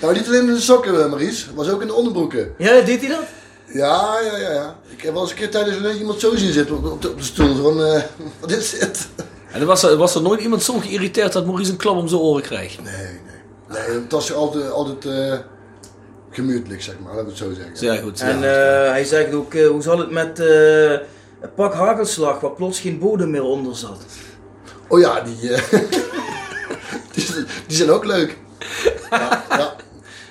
Nou, 0.00 0.14
niet 0.14 0.26
alleen 0.26 0.48
in 0.48 0.54
de 0.54 0.60
sokken, 0.60 1.02
eh, 1.02 1.10
Maries, 1.10 1.50
was 1.54 1.70
ook 1.70 1.80
in 1.80 1.86
de 1.86 1.94
onderbroeken. 1.94 2.54
Ja, 2.58 2.80
deed 2.80 3.00
hij 3.00 3.08
dat? 3.08 3.24
Ja, 3.66 4.18
ja, 4.24 4.36
ja, 4.38 4.52
ja. 4.52 4.76
Ik 4.96 5.02
heb 5.02 5.12
wel 5.12 5.22
eens 5.22 5.30
een 5.30 5.36
keer 5.36 5.50
tijdens 5.50 5.76
een 5.76 5.96
iemand 5.96 6.20
zo 6.20 6.36
zien 6.36 6.52
zitten 6.52 6.76
op, 6.76 6.84
op 6.84 7.02
de, 7.02 7.08
op 7.08 7.18
de 7.18 7.24
stoel. 7.24 7.54
Van, 7.62 7.84
eh, 7.84 8.02
wat 8.40 8.50
is 8.50 8.70
dit? 8.70 9.08
En 9.52 9.60
er 9.60 9.66
was, 9.66 9.82
er 9.82 9.96
was 9.96 10.14
er 10.14 10.22
nooit 10.22 10.40
iemand 10.40 10.62
zo 10.62 10.78
geïrriteerd 10.78 11.32
dat 11.32 11.46
Maurice 11.46 11.70
een 11.70 11.76
klap 11.76 11.96
om 11.96 12.08
zijn 12.08 12.20
oren 12.20 12.42
kreeg. 12.42 12.82
Nee, 12.82 12.94
nee. 12.94 13.20
Nee, 13.68 14.00
het 14.00 14.12
was 14.12 14.32
altijd, 14.32 14.70
altijd 14.70 15.04
eh 15.04 15.38
gemütelijk, 16.36 16.82
zeg 16.82 16.94
maar. 16.98 17.14
Laten 17.14 17.24
we 17.24 17.30
het 17.30 17.38
zo 17.38 17.52
zeggen. 17.54 17.76
Zeer 17.76 18.02
goed. 18.02 18.20
En 18.20 18.40
ja. 18.40 18.84
eh, 18.84 18.90
hij 18.90 19.04
zegt 19.04 19.34
ook, 19.34 19.54
eh, 19.54 19.68
hoe 19.68 19.82
zal 19.82 19.98
het 19.98 20.10
met 20.10 20.40
eh, 20.40 20.98
een 21.46 21.54
pak 21.54 21.74
hagelslag 21.74 22.40
waar 22.40 22.50
plots 22.50 22.80
geen 22.80 22.98
bodem 22.98 23.30
meer 23.30 23.42
onder 23.44 23.76
zat? 23.76 24.00
Oh 24.88 25.00
ja, 25.00 25.20
die, 25.20 25.52
eh, 25.52 25.72
die, 27.66 27.76
zijn- 27.76 27.90
ook 27.90 28.04
leuk. 28.04 28.36
Ja, 29.10 29.44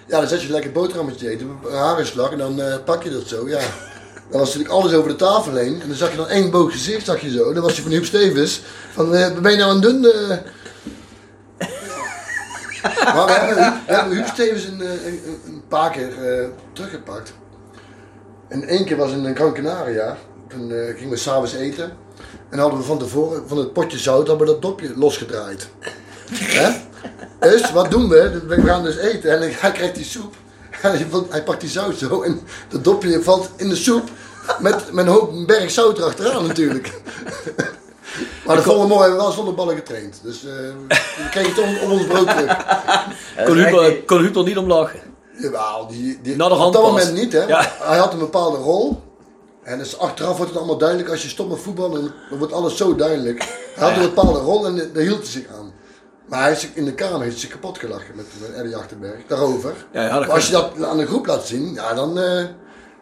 ja. 0.07 0.19
dan 0.19 0.27
zet 0.27 0.41
je 0.41 0.49
lekker 0.51 0.71
boterhammetje 0.71 1.29
eten, 1.29 1.57
een 1.65 1.73
harenslag 1.77 2.31
en 2.31 2.37
dan 2.37 2.61
eh, 2.61 2.75
pak 2.85 3.03
je 3.03 3.09
dat 3.11 3.27
zo, 3.27 3.47
ja. 3.47 3.59
Dan 4.29 4.39
was 4.39 4.53
natuurlijk 4.55 4.73
alles 4.81 4.93
over 4.93 5.09
de 5.09 5.15
tafel 5.15 5.55
heen 5.55 5.81
en 5.81 5.87
dan 5.87 5.97
zag 5.97 6.11
je 6.11 6.17
dan 6.17 6.27
één 6.27 6.51
boog 6.51 6.71
gezicht, 6.71 7.05
zag 7.05 7.21
je 7.21 7.31
zo. 7.31 7.53
Dan 7.53 7.63
was 7.63 7.73
hij 7.73 7.81
van 7.81 7.91
Huub 7.91 8.05
Stevens, 8.05 8.61
van 8.93 9.15
eh, 9.15 9.33
ben 9.39 9.51
je 9.51 9.57
nou 9.57 9.79
doen? 9.81 10.05
eh? 10.05 10.27
maar 13.15 13.25
we 13.25 13.31
hebben, 13.85 14.15
Huub- 14.15 14.27
Stevens 14.27 14.63
een, 14.65 14.79
een, 14.79 15.05
een- 15.07 15.39
een 15.45 15.63
paar 15.67 15.91
keer 15.91 16.09
teruggepakt. 16.73 17.33
En 18.47 18.63
één 18.67 18.85
keer 18.85 18.97
was 18.97 19.11
in 19.11 19.35
Gran 19.35 19.53
Canaria, 19.53 20.17
toen 20.49 20.71
eh, 20.71 20.95
gingen 20.95 21.09
we 21.09 21.15
s'avonds 21.17 21.53
eten. 21.53 21.91
En 22.49 22.59
hadden 22.59 22.79
we 22.79 22.85
van 22.85 22.97
tevoren 22.97 23.43
van 23.47 23.57
het 23.57 23.73
potje 23.73 23.97
zout 23.97 24.27
hadden 24.27 24.47
we 24.47 24.53
dat 24.53 24.61
dopje 24.61 24.91
losgedraaid. 24.95 25.67
Hè? 26.59 26.69
Dus 27.39 27.71
wat 27.71 27.91
doen 27.91 28.09
we? 28.09 28.41
We 28.47 28.61
gaan 28.61 28.83
dus 28.83 28.97
eten 28.97 29.31
en 29.31 29.39
hij 29.53 29.71
krijgt 29.71 29.95
die 29.95 30.05
soep. 30.05 30.33
Hij, 30.69 31.05
hij 31.29 31.43
pakt 31.43 31.61
die 31.61 31.69
zout 31.69 31.97
zo 31.97 32.21
en 32.21 32.41
dat 32.69 32.83
dopje 32.83 33.23
valt 33.23 33.49
in 33.55 33.69
de 33.69 33.75
soep 33.75 34.09
met, 34.59 34.91
met 34.91 35.05
een 35.05 35.11
hoop 35.11 35.31
een 35.31 35.45
berg 35.45 35.71
zout 35.71 35.97
erachteraan 35.97 36.47
natuurlijk. 36.47 36.91
Maar 38.45 38.55
de 38.55 38.61
volgende 38.61 38.87
morgen 38.87 39.03
hebben 39.05 39.19
we 39.19 39.27
wel 39.27 39.35
zonder 39.35 39.53
ballen 39.55 39.75
getraind. 39.75 40.19
Dus 40.23 40.45
eh, 40.45 40.51
we 40.87 41.29
kregen 41.31 41.49
het 41.49 41.59
om, 41.63 41.77
om 41.77 41.91
ons 41.91 42.05
brood 42.07 42.27
terug. 42.29 42.57
kon, 43.45 43.55
Huub, 43.55 43.73
er- 43.73 43.89
niet- 43.89 44.05
kon 44.05 44.19
Huub 44.19 44.35
er 44.35 44.43
niet 44.43 44.57
om 44.57 44.67
lachen. 44.67 44.99
Jawel, 45.37 45.87
die, 45.87 46.19
die, 46.21 46.35
Nou, 46.35 46.51
op 46.65 46.73
dat 46.73 46.81
moment 46.81 47.13
niet, 47.13 47.33
hè. 47.33 47.43
Ja. 47.43 47.71
Hij 47.79 47.97
had 47.97 48.13
een 48.13 48.19
bepaalde 48.19 48.57
rol. 48.57 49.01
En 49.65 49.77
dus 49.77 49.97
achteraf 49.99 50.35
wordt 50.37 50.49
het 50.51 50.57
allemaal 50.59 50.77
duidelijk. 50.77 51.09
Als 51.09 51.21
je 51.23 51.29
stopt 51.29 51.49
met 51.49 51.59
voetballen, 51.59 52.01
dan, 52.01 52.11
dan 52.29 52.37
wordt 52.37 52.53
alles 52.53 52.77
zo 52.77 52.95
duidelijk. 52.95 53.43
Hij 53.75 53.87
had 53.89 53.95
een 53.97 54.09
bepaalde 54.13 54.39
rol 54.39 54.65
en 54.65 54.75
daar 54.93 55.03
hield 55.03 55.17
hij 55.21 55.25
zich 55.31 55.47
aan. 55.57 55.73
Maar 56.25 56.41
hij 56.41 56.51
is 56.51 56.67
in 56.73 56.85
de 56.85 56.93
kamer 56.93 57.21
heeft 57.21 57.39
zich 57.39 57.49
kapot 57.49 57.77
gelachen 57.77 58.15
met, 58.15 58.25
met 58.41 58.53
Eddie 58.53 58.75
Achterberg, 58.75 59.19
daarover. 59.27 59.73
Ja, 59.91 60.03
ja, 60.05 60.19
maar 60.19 60.31
als 60.31 60.45
je 60.45 60.51
dat 60.51 60.83
aan 60.83 60.97
de 60.97 61.05
groep 61.05 61.25
laat 61.25 61.47
zien, 61.47 61.73
ja, 61.73 61.93
dan... 61.93 62.19
eh, 62.19 62.43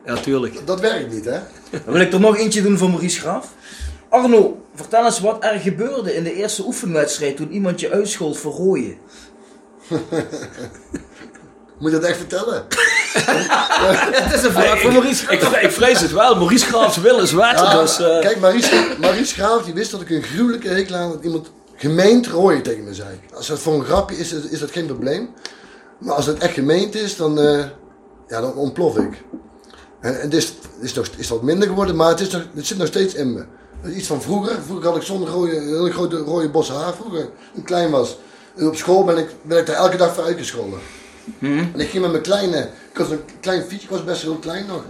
Ja, 0.05 0.15
tuurlijk. 0.15 0.67
dat 0.67 0.79
werkt 0.79 1.11
niet, 1.13 1.25
hè. 1.25 1.39
Dan 1.85 1.93
wil 1.93 2.01
ik 2.01 2.13
er 2.13 2.19
nog 2.19 2.37
eentje 2.37 2.61
doen 2.61 2.77
voor 2.77 2.89
Maurice 2.89 3.19
Graaf. 3.19 3.53
Arno, 4.09 4.65
vertel 4.75 5.05
eens 5.05 5.19
wat 5.19 5.43
er 5.43 5.59
gebeurde 5.59 6.15
in 6.15 6.23
de 6.23 6.33
eerste 6.33 6.63
oefenwedstrijd 6.65 7.35
toen 7.37 7.51
iemand 7.51 7.79
je 7.79 7.91
uitschold 7.91 8.37
voor 8.37 8.53
rooien. 8.53 8.97
Moet 11.79 11.91
je 11.91 11.99
dat 11.99 12.03
echt 12.03 12.17
vertellen? 12.17 12.65
Het 14.23 14.33
is 14.33 14.43
een 14.43 14.51
vraag 14.51 14.81
voor 14.81 14.91
Maurice 14.91 15.25
Ik, 15.31 15.41
ik 15.41 15.71
vrees 15.71 15.99
het 15.99 16.11
wel. 16.11 16.35
Maurice 16.35 16.65
Graafs 16.65 16.97
wil 16.97 17.19
is 17.19 17.31
wet. 17.31 17.59
Ja, 17.59 17.81
dus, 17.81 17.99
eh, 17.99 18.19
Kijk, 18.19 18.39
Maries, 18.39 18.71
Maries 18.99 19.31
Graaf 19.31 19.63
die 19.63 19.73
wist 19.73 19.91
dat 19.91 20.01
ik 20.01 20.09
een 20.09 20.23
gruwelijke 20.23 20.67
hekel 20.67 20.95
aan 20.95 21.11
dat 21.11 21.23
iemand 21.23 21.51
gemeend 21.75 22.27
rooien 22.27 22.61
tegen 22.61 22.83
me 22.83 22.93
zei. 22.93 23.19
Als 23.33 23.47
dat 23.47 23.59
voor 23.59 23.73
een 23.73 23.85
grapje 23.85 24.17
is, 24.17 24.33
is 24.33 24.59
dat 24.59 24.71
geen 24.71 24.85
probleem. 24.85 25.29
Maar 25.97 26.15
als 26.15 26.25
het 26.25 26.37
echt 26.37 26.53
gemeend 26.53 26.95
is, 26.95 27.15
dan, 27.15 27.39
eh, 27.39 27.63
ja, 28.27 28.41
dan 28.41 28.53
ontplof 28.53 28.97
ik. 28.97 29.23
En, 29.99 30.31
is, 30.31 30.53
is, 30.81 30.93
nog, 30.93 31.07
is 31.17 31.29
wat 31.29 31.41
minder 31.41 31.67
geworden, 31.67 31.95
maar 31.95 32.09
het, 32.09 32.19
is 32.19 32.29
nog, 32.29 32.45
het 32.55 32.67
zit 32.67 32.77
nog 32.77 32.87
steeds 32.87 33.13
in 33.13 33.33
me. 33.33 33.45
Iets 33.95 34.07
van 34.07 34.21
vroeger. 34.21 34.55
Vroeger 34.65 34.87
had 34.87 34.95
ik 34.95 35.03
zo'n 35.03 35.27
rode, 35.27 35.55
een 35.57 35.67
hele 35.67 35.91
grote 35.91 36.17
rode 36.17 36.49
bos 36.49 36.69
haar, 36.69 36.93
vroeger 36.93 37.21
toen 37.21 37.59
ik 37.59 37.65
klein 37.65 37.91
was. 37.91 38.17
En 38.55 38.67
op 38.67 38.75
school 38.75 39.03
ben 39.03 39.17
ik, 39.17 39.27
ben 39.41 39.57
ik 39.57 39.65
daar 39.65 39.75
elke 39.75 39.97
dag 39.97 40.13
voor 40.13 40.23
uitgescholden. 40.23 40.79
En 41.39 41.79
ik 41.79 41.89
ging 41.89 42.01
met 42.01 42.11
mijn 42.11 42.23
kleine, 42.23 42.69
ik 42.91 42.97
was 42.97 43.09
een 43.09 43.21
klein 43.39 43.61
fietsje, 43.61 43.83
ik 43.83 43.89
was 43.89 44.03
best 44.03 44.21
heel 44.21 44.35
klein 44.35 44.65
nog. 44.65 44.83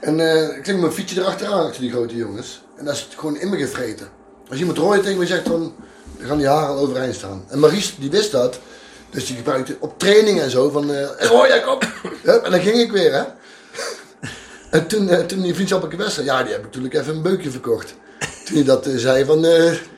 En 0.00 0.20
eh, 0.20 0.42
ik 0.42 0.64
ging 0.64 0.66
met 0.66 0.80
mijn 0.80 0.92
fietsje 0.92 1.20
erachteraan 1.20 1.66
achter 1.66 1.80
die 1.80 1.90
grote 1.90 2.16
jongens. 2.16 2.62
En 2.76 2.84
dat 2.84 2.94
is 2.94 3.08
gewoon 3.16 3.38
in 3.38 3.48
me 3.48 3.56
gevreten. 3.56 4.08
Als 4.48 4.58
iemand 4.58 4.78
rooien 4.78 5.02
tegen 5.02 5.18
me 5.18 5.26
zegt, 5.26 5.44
dan, 5.44 5.74
dan 6.18 6.26
gaan 6.26 6.38
die 6.38 6.46
haren 6.46 6.68
al 6.68 6.78
overeind 6.78 7.14
staan. 7.14 7.44
En 7.48 7.58
Maries, 7.58 7.96
die 7.98 8.10
wist 8.10 8.32
dat. 8.32 8.58
Dus 9.10 9.26
die 9.26 9.36
gebruikte 9.36 9.76
op 9.80 9.98
training 9.98 10.40
en 10.40 10.50
zo 10.50 10.70
van, 10.70 10.94
eh 10.94 11.28
rooi, 11.28 11.48
jij 11.48 11.60
kom. 11.60 11.78
Hup, 12.22 12.44
en 12.44 12.50
dan 12.50 12.60
ging 12.60 12.78
ik 12.78 12.92
weer, 12.92 13.12
hè. 13.14 13.22
En 14.70 14.86
toen, 14.86 15.08
eh, 15.08 15.18
toen 15.18 15.40
die 15.40 15.54
vriendschappelijke 15.54 16.02
wedstrijd, 16.02 16.28
ja, 16.28 16.42
die 16.42 16.52
heb 16.52 16.60
ik 16.60 16.66
natuurlijk 16.66 16.94
even 16.94 17.14
een 17.14 17.22
beukje 17.22 17.50
verkocht. 17.50 17.94
Toen 18.44 18.54
hij 18.54 18.64
dat 18.64 18.88
zei, 18.96 19.24
van, 19.24 19.42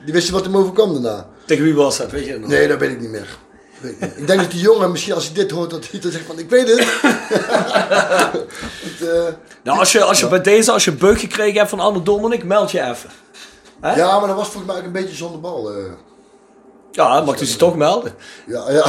die 0.05 0.13
wist 0.13 0.27
je 0.27 0.33
wat 0.33 0.43
hem 0.43 0.57
overkwam 0.57 0.93
daarna. 0.93 1.29
tegen 1.45 1.63
wie 1.63 1.73
was 1.75 1.97
dat? 1.97 2.11
Weet 2.11 2.25
je 2.25 2.39
nog? 2.39 2.49
Nee, 2.49 2.67
dat 2.67 2.79
weet 2.79 2.91
ik 2.91 2.99
niet 2.99 3.09
meer. 3.09 3.37
Weet 3.83 3.91
ik, 3.91 3.99
niet. 4.01 4.17
ik 4.17 4.27
denk 4.27 4.39
dat 4.41 4.51
die 4.51 4.59
jongen, 4.61 4.91
misschien 4.91 5.13
als 5.13 5.25
hij 5.25 5.33
dit 5.33 5.51
hoort, 5.51 5.69
dat 5.69 5.87
hij 5.91 5.99
dan 5.99 6.11
zegt 6.11 6.25
van, 6.25 6.39
ik 6.39 6.49
weet 6.49 6.67
het. 6.69 6.79
Het, 8.83 9.09
eh, 9.09 9.33
Nou, 9.63 9.79
als 9.79 9.91
je, 9.91 10.03
als 10.03 10.19
je 10.19 10.27
bij 10.27 10.41
deze, 10.41 10.71
als 10.71 10.85
je 10.85 10.91
beuk 10.91 11.19
gekregen 11.19 11.57
hebt 11.57 11.69
van 11.69 11.79
Arno 11.79 12.03
Dominic, 12.03 12.43
meld 12.43 12.71
je 12.71 12.81
even. 12.81 13.09
Hè? 13.81 13.95
Ja, 13.95 14.19
maar 14.19 14.27
dat 14.27 14.37
was 14.37 14.47
volgens 14.47 14.65
mij 14.71 14.77
ook 14.81 14.85
een 14.87 14.91
beetje 14.91 15.15
zonder 15.15 15.39
bal. 15.39 15.71
eh. 15.71 15.77
Ja, 16.95 17.21
mag 17.21 17.37
hij 17.37 17.45
zich 17.47 17.57
toch 17.57 17.75
melden. 17.75 18.11
ja, 18.47 18.71
ja. 18.71 18.85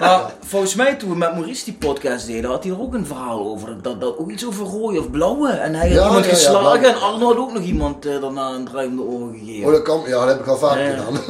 Maar 0.00 0.20
volgens 0.46 0.74
mij 0.74 0.94
toen 0.94 1.08
we 1.10 1.16
met 1.16 1.32
Maurice 1.34 1.64
die 1.64 1.74
podcast 1.74 2.26
deden, 2.26 2.50
had 2.50 2.64
hij 2.64 2.72
er 2.72 2.80
ook 2.80 2.94
een 2.94 3.06
verhaal 3.06 3.40
over. 3.46 3.76
Dat, 3.82 4.00
dat, 4.00 4.18
ook 4.18 4.30
iets 4.30 4.46
over 4.46 4.64
rode 4.66 4.98
of 4.98 5.10
blauwe. 5.10 5.48
En 5.50 5.74
hij 5.74 5.88
had 5.88 5.96
Ja, 5.98 6.04
iemand 6.06 6.24
ja, 6.24 6.30
ja, 6.30 6.36
geslagen 6.36 6.84
en 6.88 7.00
Arno 7.00 7.26
had 7.26 7.36
ook 7.36 7.52
nog 7.52 7.62
iemand 7.62 8.06
eh, 8.06 8.20
daarna 8.20 8.48
een 8.50 8.64
de 8.96 9.02
oren 9.02 9.28
Oh, 9.28 9.38
gegeven. 9.38 9.72
dat, 9.72 9.82
kan, 9.82 10.00
ja, 10.06 10.18
dat 10.18 10.28
heb 10.28 10.40
ik 10.40 10.46
al 10.46 10.56
vaker 10.56 10.84
Ja. 10.84 10.96
gedaan. 10.96 11.20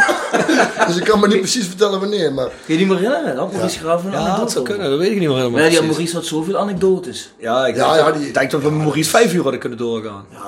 dus 0.86 0.96
ik 0.96 1.04
kan 1.04 1.20
me 1.20 1.26
niet 1.26 1.38
precies 1.38 1.66
vertellen 1.66 2.00
wanneer, 2.00 2.32
maar... 2.32 2.46
Kun 2.46 2.74
je 2.74 2.76
die 2.76 2.86
maar 2.86 2.98
herinneren? 2.98 3.36
Dat 3.36 3.52
Maurice 3.52 3.78
Graaf 3.78 4.04
een 4.04 4.10
Ja, 4.10 4.16
anekdote 4.16 4.40
dat 4.40 4.50
zou 4.52 4.62
over. 4.64 4.74
kunnen. 4.76 4.90
Dat 4.92 5.00
weet 5.00 5.12
ik 5.12 5.18
niet 5.18 5.28
meer 5.28 5.36
helemaal 5.38 5.60
ja, 5.60 5.66
precies. 5.66 5.86
Maurice 5.86 6.14
had 6.16 6.24
zoveel 6.24 6.56
anekdotes. 6.58 7.32
Ja, 7.38 7.66
ik 7.66 7.76
Ja, 7.76 7.84
denk, 7.86 7.98
ja, 7.98 8.04
dat- 8.10 8.18
die- 8.18 8.26
ik 8.28 8.34
denk 8.34 8.50
dat 8.50 8.62
we 8.62 8.70
met 8.70 8.82
Maurice 8.82 9.10
vijf 9.10 9.32
uur 9.34 9.42
hadden 9.42 9.60
kunnen 9.60 9.78
doorgaan. 9.78 10.24
Ja, 10.30 10.38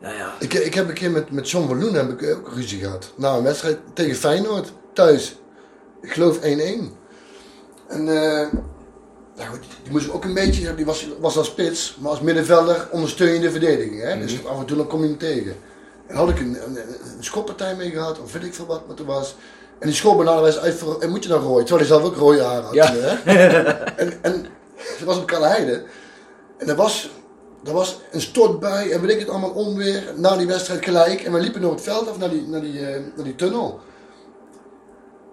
ja. 0.00 0.34
Ik, 0.38 0.54
ik 0.54 0.74
heb 0.74 0.88
een 0.88 0.94
keer 0.94 1.10
met, 1.10 1.30
met 1.30 1.50
John 1.50 1.66
van 1.66 1.80
Loen 1.80 1.94
heb 1.94 2.20
ik 2.20 2.36
ook 2.36 2.52
ruzie 2.54 2.80
gehad. 2.80 3.12
Na 3.16 3.36
een 3.36 3.42
wedstrijd 3.42 3.78
tegen 3.92 4.16
Feyenoord, 4.16 4.72
thuis. 4.92 5.36
Ik 6.02 6.12
geloof 6.12 6.38
1-1. 6.38 6.40
En 7.88 8.08
ja, 9.36 9.46
goed, 9.46 9.64
die 9.82 9.92
moest 9.92 10.10
ook 10.10 10.24
een 10.24 10.34
beetje, 10.34 10.74
die 10.74 10.84
was, 10.84 11.08
was 11.20 11.36
als 11.36 11.46
spits, 11.46 11.96
maar 12.00 12.10
als 12.10 12.20
middenvelder 12.20 12.88
ondersteun 12.90 13.32
je 13.32 13.40
de 13.40 13.50
verdediging. 13.50 14.02
Hè? 14.02 14.18
Dus 14.18 14.46
af 14.46 14.58
en 14.58 14.66
toe 14.66 14.76
dan 14.76 14.86
kom 14.86 15.00
je 15.02 15.08
hem 15.08 15.18
tegen. 15.18 15.56
En 16.06 16.16
had 16.16 16.28
ik 16.28 16.38
een, 16.38 16.58
een, 16.66 16.76
een 17.16 17.24
schoppartij 17.24 17.76
mee 17.76 17.90
gehad, 17.90 18.20
of 18.20 18.32
weet 18.32 18.44
ik 18.44 18.54
veel 18.54 18.66
wat, 18.66 18.82
wat 18.86 18.98
er 18.98 19.04
was. 19.04 19.36
En 19.78 19.88
die 19.88 20.16
benaderde 20.16 20.46
eens 20.46 20.58
uit 20.58 20.74
voor, 20.74 21.00
en 21.00 21.10
moet 21.10 21.22
je 21.22 21.28
dan 21.28 21.40
rooien? 21.40 21.66
Terwijl 21.66 21.88
hij 21.88 21.98
zelf 21.98 22.10
ook 22.10 22.16
rode 22.16 22.42
haar 22.42 22.62
had. 22.62 22.74
Ja. 22.74 22.92
Hè? 22.92 23.32
en, 24.02 24.22
en 24.22 24.46
dat 24.98 25.06
was 25.06 25.16
op 25.16 25.26
Kalleheide. 25.26 25.84
En 26.58 26.68
er 26.68 26.76
was, 26.76 27.10
er 27.66 27.72
was 27.72 28.00
een 28.10 28.20
stortbui 28.20 28.90
en 28.90 29.00
weet 29.00 29.10
ik 29.10 29.18
het 29.18 29.28
allemaal 29.28 29.50
onweer 29.50 30.02
na 30.16 30.36
die 30.36 30.46
wedstrijd 30.46 30.84
gelijk. 30.84 31.20
En 31.22 31.32
we 31.32 31.40
liepen 31.40 31.60
door 31.60 31.72
het 31.72 31.80
veld 31.82 32.08
af 32.08 32.18
naar 32.18 32.30
die, 32.30 32.46
naar 32.48 32.60
die, 32.60 32.86
eh, 32.86 33.00
naar 33.14 33.24
die 33.24 33.34
tunnel. 33.34 33.80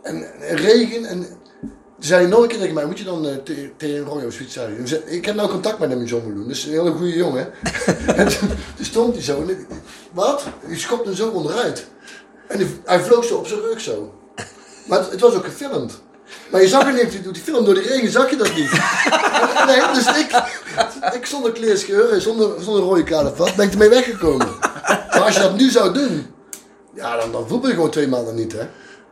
En, 0.01 0.33
en 0.41 0.55
regen 0.55 1.05
en 1.05 1.19
toen 1.23 1.71
zei 2.11 2.21
hij 2.21 2.29
nog 2.29 2.41
een 2.41 2.47
keer 2.47 2.59
tegen 2.59 2.73
mij, 2.73 2.85
moet 2.85 2.97
je 2.97 3.03
dan 3.03 3.21
te- 3.43 3.71
tegen 3.77 4.03
Roy 4.05 4.23
of 4.25 4.33
zoiets 4.33 4.53
zeggen? 4.53 4.79
Ik 4.79 4.87
zei, 4.87 5.01
Ik 5.05 5.25
heb 5.25 5.35
nou 5.35 5.49
contact 5.49 5.79
met 5.79 5.89
hem, 5.89 6.03
John 6.03 6.27
Meloen, 6.27 6.47
dus 6.47 6.63
een 6.65 6.71
hele 6.71 6.91
goede 6.91 7.13
jongen. 7.15 7.51
en 8.15 8.27
toen, 8.27 8.49
toen 8.75 8.85
stond 8.85 9.13
hij 9.13 9.23
zo 9.23 9.41
en 9.41 9.49
ik, 9.49 9.57
wat? 10.11 10.43
Die 10.67 10.77
schopte 10.77 11.07
hem 11.07 11.15
zo 11.17 11.29
onderuit. 11.29 11.87
En 12.47 12.57
die- 12.57 12.79
hij 12.85 12.99
vloog 12.99 13.23
zo 13.25 13.37
op 13.37 13.47
zijn 13.47 13.59
rug 13.59 13.81
zo. 13.81 14.13
Maar 14.87 14.99
het, 14.99 15.11
het 15.11 15.19
was 15.19 15.33
ook 15.35 15.45
gefilmd. 15.45 16.01
Maar 16.53 16.61
je 16.61 16.67
zag 16.67 16.85
het 16.85 16.95
niet, 17.13 17.33
die 17.33 17.43
film 17.43 17.65
door 17.65 17.73
de 17.73 17.81
regen 17.81 18.11
zag 18.11 18.29
je 18.29 18.35
dat 18.35 18.55
niet. 18.55 18.71
nee, 19.67 19.81
dus 19.93 20.07
ik, 20.17 20.41
ik 21.13 21.25
zonder 21.25 21.51
kleerscheur, 21.51 22.21
zonder, 22.21 22.49
zonder 22.61 22.83
rode 22.83 23.03
kaart 23.03 23.31
of 23.31 23.37
wat, 23.37 23.55
ben 23.55 23.65
ik 23.65 23.71
ermee 23.71 23.89
weggekomen. 23.89 24.47
Maar 25.09 25.21
als 25.21 25.35
je 25.35 25.41
dat 25.41 25.57
nu 25.57 25.69
zou 25.69 25.93
doen, 25.93 26.25
ja, 26.95 27.17
dan, 27.17 27.31
dan 27.31 27.47
voetbal 27.47 27.69
je 27.69 27.75
gewoon 27.75 27.89
twee 27.89 28.07
maanden 28.07 28.35
niet, 28.35 28.51
hè? 28.51 28.67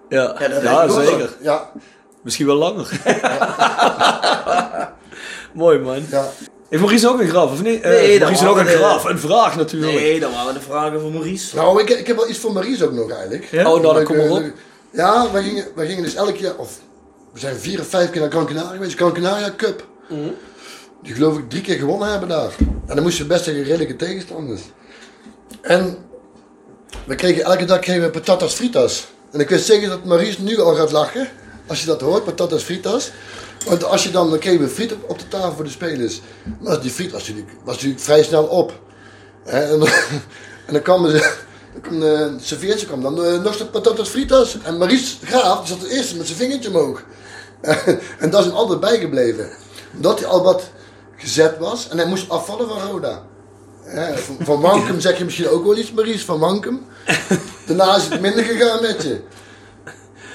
Ja, 0.09 0.35
ja, 0.63 0.89
zeker. 0.89 1.29
Ja, 1.41 1.69
Misschien 2.23 2.45
wel 2.45 2.55
langer. 2.55 2.89
Mooi 5.53 5.79
man. 5.79 6.03
ja. 6.09 6.25
Heeft 6.69 6.81
Maurice 6.83 7.09
ook 7.09 7.19
een 7.19 7.29
graf, 7.29 7.51
of 7.51 7.61
niet? 7.63 7.81
Eh, 7.81 7.89
Nee, 7.91 8.09
dat 8.19 8.19
Maurice 8.19 8.47
ook 8.47 8.57
een 8.57 8.65
de- 8.65 8.71
graf. 8.71 9.03
Een 9.03 9.19
vraag 9.19 9.55
natuurlijk. 9.55 9.93
Nee, 9.93 10.19
dat 10.19 10.31
waren 10.33 10.53
de 10.53 10.61
vragen 10.61 11.01
van 11.01 11.11
Maurice. 11.11 11.55
Nou, 11.55 11.81
ik, 11.81 11.89
ik 11.89 12.07
heb 12.07 12.15
wel 12.15 12.29
iets 12.29 12.39
voor 12.39 12.51
Maries 12.51 12.83
ook 12.83 12.91
nog 12.93 13.11
eigenlijk. 13.11 13.49
Oh, 13.53 13.61
nou, 13.61 13.81
dan 13.81 14.03
kom 14.03 14.17
maar 14.17 14.29
op. 14.29 14.43
Ja, 14.91 15.31
wij 15.31 15.43
gingen, 15.43 15.65
wij 15.75 15.87
gingen 15.87 16.03
dus 16.03 16.15
elk 16.15 16.35
jaar, 16.35 16.55
of 16.55 16.77
we 17.34 17.39
zijn 17.39 17.55
vier 17.55 17.79
of 17.79 17.88
vijf 17.88 18.09
keer 18.09 18.21
naar 18.21 18.32
Gran 18.32 18.45
Canaria 18.45 18.71
geweest, 18.71 18.95
Gran 18.97 19.13
Canaria 19.13 19.53
Cup. 19.57 19.88
Mhm. 20.09 20.19
Die 21.03 21.13
geloof 21.13 21.38
ik 21.38 21.49
drie 21.49 21.61
keer 21.61 21.77
gewonnen 21.77 22.09
hebben 22.09 22.29
daar. 22.29 22.51
En 22.88 22.95
dan 22.95 23.01
moesten 23.03 23.21
we 23.23 23.34
best 23.34 23.43
tegen 23.43 23.63
redelijke 23.63 23.95
tegenstanders. 23.95 24.61
En 25.61 25.97
we 27.05 27.15
kregen 27.15 27.43
elke 27.43 27.65
dag 27.65 27.79
kregen 27.79 28.01
we 28.01 28.09
patatas 28.09 28.53
fritas. 28.53 29.07
En 29.32 29.39
ik 29.39 29.49
weet 29.49 29.61
zeker 29.61 29.89
dat 29.89 30.05
Maries 30.05 30.38
nu 30.38 30.59
al 30.59 30.75
gaat 30.75 30.91
lachen, 30.91 31.27
als 31.67 31.79
je 31.79 31.86
dat 31.86 32.01
hoort, 32.01 32.23
patatas 32.23 32.63
fritas. 32.63 33.11
Want 33.65 33.84
als 33.84 34.03
je 34.03 34.11
dan, 34.11 34.29
dan 34.29 34.39
kreeg 34.39 34.59
je 34.59 34.67
friet 34.67 34.93
op, 34.93 35.09
op 35.09 35.19
de 35.19 35.27
tafel 35.27 35.51
voor 35.53 35.63
de 35.63 35.69
spelers. 35.69 36.21
Maar 36.59 36.82
die 36.82 36.91
friet 36.91 37.11
was 37.11 37.21
natuurlijk, 37.27 37.55
was 37.63 37.75
natuurlijk 37.75 38.01
vrij 38.01 38.23
snel 38.23 38.43
op. 38.43 38.79
En, 39.45 39.79
dan- 39.79 39.88
en 40.67 40.73
dan 40.73 40.82
kwam, 40.82 41.09
ze, 41.09 41.34
dan 41.73 41.82
kwam 41.82 41.99
de 41.99 42.36
serveertje 42.41 42.86
kwam 42.86 43.01
dan 43.01 43.25
eh, 43.25 43.41
nog 43.41 43.57
de 43.57 43.65
patatas 43.65 44.09
fritas. 44.09 44.57
En 44.63 44.77
Maries 44.77 45.17
Graaf 45.23 45.67
zat 45.67 45.79
het 45.82 45.89
eerste 45.89 46.15
met 46.17 46.25
zijn 46.25 46.38
vingertje 46.38 46.69
omhoog. 46.69 47.03
en 48.20 48.30
dat 48.30 48.39
is 48.39 48.45
hem 48.45 48.55
altijd 48.55 48.80
bijgebleven. 48.80 49.49
Omdat 49.95 50.20
hij 50.20 50.28
al 50.28 50.43
wat 50.43 50.70
gezet 51.18 51.57
was 51.57 51.89
en 51.89 51.97
hij 51.97 52.07
moest 52.07 52.30
afvallen 52.30 52.68
van 52.68 52.89
Roda. 52.89 53.22
Van, 54.16 54.38
van 54.39 54.62
Wankum 54.62 54.99
zeg 54.99 55.18
je 55.18 55.24
misschien 55.24 55.47
ook 55.49 55.64
wel 55.64 55.78
iets, 55.78 55.91
Maries, 55.91 56.26
van 56.26 56.39
Wankum. 56.39 56.86
Daarna 57.68 57.95
is 57.95 58.07
het 58.07 58.22
minder 58.22 58.43
gegaan 58.43 58.82
met 58.82 59.03
je. 59.03 59.20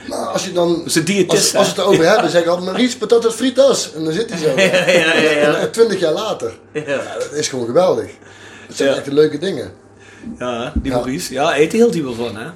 Maar 0.08 0.26
als 0.26 0.44
je 0.44 0.52
dan. 0.52 0.82
Als, 0.84 1.54
als 1.54 1.74
we 1.74 1.80
het 1.80 1.80
over 1.80 2.08
hebben, 2.08 2.30
zeggen 2.30 2.50
altijd 2.50 2.70
Maries, 2.70 2.96
patatas 2.96 3.34
fritas. 3.34 3.92
En 3.94 4.04
dan 4.04 4.12
zit 4.12 4.30
hij 4.30 4.38
zo. 4.38 4.48
Ja, 4.60 4.90
ja, 4.90 5.14
ja, 5.14 5.30
ja. 5.30 5.66
Twintig 5.66 6.00
jaar 6.00 6.12
later. 6.12 6.58
Ja. 6.72 7.02
Dat 7.18 7.32
is 7.32 7.48
gewoon 7.48 7.66
geweldig. 7.66 8.10
Dat 8.66 8.76
zijn 8.76 8.94
echt 8.94 9.04
de 9.04 9.12
leuke 9.12 9.38
dingen. 9.38 9.72
Ja, 10.38 10.72
die. 10.74 10.92
Maurice. 10.92 11.32
Ja, 11.32 11.58
eet 11.58 11.72
hield 11.72 11.94
hij 11.94 12.02
wel 12.02 12.14
van, 12.14 12.36
hè? 12.36 12.46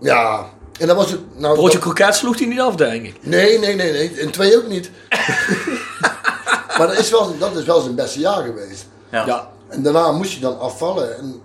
Ja. 0.00 0.46
En 0.80 0.86
dat 0.86 0.96
was 0.96 1.10
het. 1.10 1.20
Nou, 1.36 1.54
Broodje 1.54 1.78
dat- 1.78 1.94
kroket 1.94 2.14
sloeg 2.14 2.38
hij 2.38 2.48
niet 2.48 2.60
af, 2.60 2.74
denk 2.74 3.04
ik. 3.06 3.16
Nee, 3.20 3.58
nee, 3.58 3.74
nee, 3.74 3.92
nee. 3.92 4.10
En 4.20 4.30
twee 4.30 4.56
ook 4.56 4.68
niet. 4.68 4.90
maar 6.78 6.86
dat 6.86 6.98
is, 6.98 7.10
wel, 7.10 7.38
dat 7.38 7.56
is 7.56 7.64
wel 7.64 7.80
zijn 7.80 7.94
beste 7.94 8.18
jaar 8.20 8.42
geweest. 8.42 8.86
Ja. 9.10 9.26
Ja. 9.26 9.48
En 9.68 9.82
daarna 9.82 10.12
moest 10.12 10.32
je 10.32 10.40
dan 10.40 10.58
afvallen. 10.60 11.16
En 11.18 11.40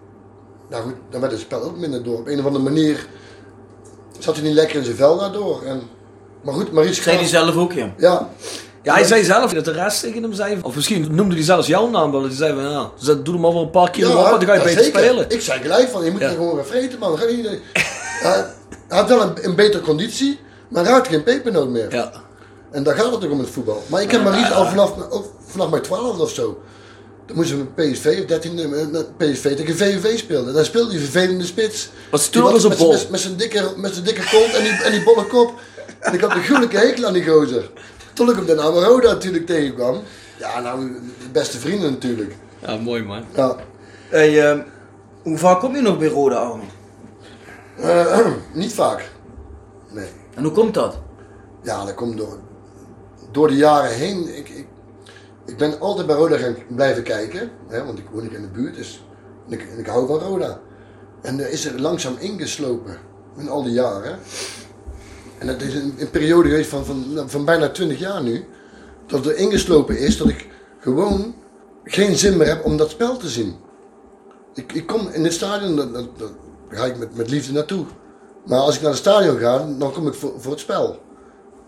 nou 0.70 0.84
goed, 0.84 0.94
dan 1.10 1.20
werd 1.22 1.32
het 1.34 1.42
spel 1.42 1.62
ook 1.64 1.78
minder 1.78 2.04
door. 2.04 2.18
Op 2.18 2.28
een 2.28 2.40
of 2.40 2.46
andere 2.46 2.64
manier 2.64 3.08
zat 4.20 4.36
hij 4.36 4.44
niet 4.44 4.54
lekker 4.54 4.78
in 4.78 4.84
zijn 4.84 4.96
vel 4.96 5.18
daardoor. 5.18 5.62
En, 5.66 5.82
maar 6.42 6.54
goed, 6.54 6.72
Maries 6.72 7.02
Zei 7.04 7.18
hij 7.18 7.28
zelf 7.28 7.56
ook, 7.56 7.74
ja. 7.74 7.94
Ja, 7.98 8.30
Ja, 8.84 8.94
hij 8.94 9.04
zei 9.04 9.24
zelf 9.24 9.54
dat 9.54 9.66
de 9.66 9.72
rest 9.72 10.02
tegen 10.02 10.22
hem 10.24 10.34
zei, 10.34 10.60
of 10.62 10.76
misschien 10.76 11.16
noemde 11.16 11.36
hij 11.36 11.44
zelfs 11.44 11.68
jouw 11.68 11.90
naam 11.90 12.12
wel. 12.12 12.22
Hij 12.24 12.32
zei 12.36 12.54
van, 12.54 12.72
ja, 12.72 12.92
dus 13.00 13.16
doe 13.24 13.34
hem 13.36 13.46
al 13.46 13.54
wel 13.54 13.62
een 13.62 13.70
paar 13.70 13.90
kilo 13.92 14.10
op, 14.10 14.16
dan 14.16 14.46
ga 14.46 14.54
je 14.54 14.60
ja, 14.60 14.66
beter 14.66 14.84
zeker. 14.84 15.00
spelen. 15.00 15.30
Ik 15.30 15.42
zei 15.42 15.62
gelijk 15.62 15.90
van, 15.90 16.04
je 16.06 16.12
moet 16.12 16.22
Ja. 16.22 16.28
hier 16.28 16.38
gewoon 16.38 16.56
gaan 16.56 16.66
vreten 16.66 17.00
man. 17.00 17.18
Ga 17.18 17.26
niet, 17.26 17.48
hij, 17.48 17.60
hij 18.22 18.46
had 18.88 19.08
wel 19.10 19.22
een, 19.22 19.34
een 19.46 19.56
betere 19.56 19.84
conditie, 19.84 20.40
maar 20.68 20.84
hij 20.84 20.92
raakte 20.94 21.10
geen 21.10 21.24
pepernoot 21.24 21.70
meer. 21.70 21.94
Ja. 21.94 22.12
En 22.72 22.84
daar 22.84 22.96
gaat 22.96 23.12
het 23.12 23.26
ook 23.26 23.32
om 23.32 23.40
het 23.40 23.50
voetbal. 23.50 23.84
Maar 23.88 24.02
ik 24.02 24.12
heb 24.12 24.24
Maries 24.24 24.52
al 24.52 24.66
vanaf, 24.66 25.10
ook 25.10 25.26
vanaf 25.46 25.70
mijn 25.70 25.82
12 25.82 26.20
of 26.20 26.32
zo. 26.32 26.62
Dan 27.26 27.36
moesten 27.36 27.58
we 27.58 27.64
met 27.76 27.92
PSV 27.92 28.18
of 28.22 28.26
13 28.26 28.60
eh, 28.60 28.68
met 28.92 29.18
PSV 29.18 29.56
tegen 29.56 29.76
VVV 29.78 30.18
speelden. 30.18 30.54
Dan 30.54 30.66
speelde 30.66 30.90
die 30.90 31.00
vervelende 31.00 31.46
spits. 31.46 31.90
Was 32.12 32.32
Die 32.32 32.42
toen 32.42 32.56
een 32.56 32.68
met- 32.70 32.78
bol. 32.78 32.92
Met, 32.92 33.10
met 33.10 33.20
zijn 33.20 33.36
dikke, 33.36 33.74
met 33.78 33.94
zijn 33.94 34.06
dikke 34.06 34.22
kont 34.32 34.54
en 34.54 34.64
die, 34.64 34.72
en 34.84 34.92
die 34.92 35.04
bolle 35.04 35.26
kop. 35.26 35.54
En 36.00 36.14
ik 36.14 36.22
had 36.22 36.32
een 36.36 36.44
gruwelijke 36.44 36.78
hekel 36.78 37.06
aan 37.06 37.14
die 37.14 37.26
gozer. 37.26 37.70
Tot 38.14 38.30
ik 38.30 38.36
hem 38.36 38.46
daarna 38.46 38.70
met 38.70 38.84
Roda 38.84 39.08
natuurlijk 39.14 39.46
tegenkwam. 39.46 40.02
Ja, 40.40 40.60
nou, 40.60 40.88
de 41.22 41.30
beste 41.32 41.58
vrienden 41.58 41.92
natuurlijk. 41.92 42.36
Ja, 42.66 42.76
mooi 42.78 43.04
man. 43.04 43.24
Ja. 43.36 43.56
Hey, 44.10 44.50
ehm, 44.50 44.60
hoe 45.24 45.38
vaak 45.38 45.60
kom 45.60 45.76
je 45.76 45.82
nog 45.82 45.98
bij 45.98 46.08
Rode 46.08 46.36
Army? 46.36 46.64
Niet 48.54 48.74
vaak. 48.74 49.12
Nee. 49.92 50.08
En 50.34 50.44
hoe 50.44 50.52
komt 50.52 50.74
dat? 50.74 50.98
Ja, 51.64 51.86
dat 51.86 51.94
komt 51.96 52.18
door, 52.18 52.38
door 53.32 53.48
de 53.48 53.56
jaren 53.56 53.92
heen. 53.92 54.38
Ik, 54.38 54.50
ik, 54.50 54.68
ik 55.46 55.58
ben 55.58 55.80
altijd 55.80 56.08
bij 56.08 56.16
Roda 56.16 56.38
gaan 56.38 56.56
blijven 56.76 57.04
kijken. 57.04 57.52
Hè, 57.68 57.86
want 57.86 57.98
ik 58.00 58.06
woon 58.12 58.22
hier 58.22 58.34
in 58.34 58.42
de 58.42 58.48
buurt. 58.48 58.76
Dus, 58.76 59.06
en, 59.48 59.54
ik, 59.54 59.62
en 59.72 59.80
ik 59.80 59.86
hou 59.88 60.08
van 60.08 60.20
Roda. 60.20 60.60
En 61.22 61.40
er 61.40 61.50
is 61.50 61.66
er 61.66 61.82
langzaam 61.82 62.16
ingeslopen. 62.20 62.98
In 63.38 63.50
al 63.50 63.64
die 63.64 63.74
jaren. 63.74 64.20
En 65.38 65.48
dat 65.48 65.62
is 65.62 65.74
een, 65.74 65.94
een 65.98 66.10
periode 66.10 66.50
geweest 66.50 66.70
van, 66.70 66.86
van, 66.86 67.14
nou, 67.14 67.30
van 67.30 67.46
bijna 67.46 67.70
20 67.70 68.00
jaar 68.00 68.24
nu. 68.24 68.46
Dat 69.06 69.26
er 69.26 69.36
ingeslopen 69.38 69.98
is 70.00 70.18
dat 70.18 70.28
ik 70.30 70.48
gewoon 70.80 71.36
geen 71.84 72.16
zin 72.16 72.38
meer 72.38 72.48
heb 72.48 72.66
om 72.66 72.78
dat 72.78 72.90
spel 72.90 73.18
te 73.18 73.30
zien. 73.30 73.56
Ik, 74.54 74.74
ik 74.74 74.88
kom 74.88 75.08
in 75.08 75.24
dit 75.24 75.34
stadion, 75.34 75.76
dat, 75.76 75.94
dat, 75.94 76.18
dat- 76.18 76.30
daar 76.30 76.45
ga 76.76 76.86
ik 76.86 76.98
met, 76.98 77.16
met 77.18 77.30
liefde 77.30 77.54
naartoe. 77.54 77.86
Maar 78.46 78.60
als 78.60 78.76
ik 78.76 78.82
naar 78.82 78.90
het 78.90 79.00
stadion 79.00 79.38
ga, 79.38 79.68
dan 79.80 79.92
kom 79.94 80.08
ik 80.08 80.14
voor, 80.14 80.34
voor 80.38 80.52
het 80.52 80.60
spel. 80.62 81.00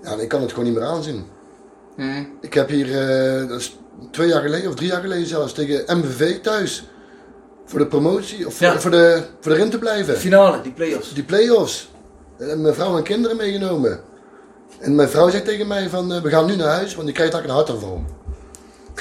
Ja, 0.04 0.12
en 0.12 0.20
ik 0.20 0.28
kan 0.30 0.42
het 0.42 0.50
gewoon 0.50 0.66
niet 0.66 0.74
meer 0.74 0.84
aanzien. 0.84 1.26
Ik 2.42 2.54
heb 2.54 2.70
hier, 2.70 2.86
eh, 3.42 3.48
dat 3.50 3.60
is 3.60 3.78
twee 4.12 4.28
jaar 4.28 4.42
geleden 4.42 4.70
of 4.70 4.76
drie 4.76 4.90
jaar 4.90 5.02
geleden 5.02 5.28
zelfs, 5.28 5.54
tegen 5.54 5.98
MVV 6.00 6.40
thuis. 6.40 6.88
Voor 7.66 7.80
de 7.80 7.88
promotie, 7.88 8.48
of 8.48 8.54
voor, 8.54 8.68
Ja. 8.68 8.80
voor, 8.80 8.92
de, 8.92 9.24
voor 9.40 9.52
erin 9.52 9.70
te 9.70 9.78
blijven. 9.80 10.18
Finale, 10.18 10.62
die 10.62 10.72
play-offs. 10.72 11.14
Die 11.14 11.24
play-offs. 11.24 11.90
Mijn 12.38 12.74
vrouw 12.74 12.98
en 12.98 13.04
kinderen 13.04 13.38
meegenomen. 13.38 14.00
En 14.80 14.96
mijn 14.96 15.10
vrouw 15.10 15.30
zegt 15.30 15.46
tegen 15.46 15.68
mij 15.68 15.90
van, 15.90 16.14
eh, 16.14 16.22
we 16.22 16.30
gaan 16.30 16.46
nu 16.46 16.56
naar 16.56 16.68
huis, 16.68 16.96
want 16.96 17.08
je 17.08 17.14
krijgt 17.14 17.34
eigenlijk 17.34 17.68
een 17.68 17.76
hartaanval. 17.76 18.04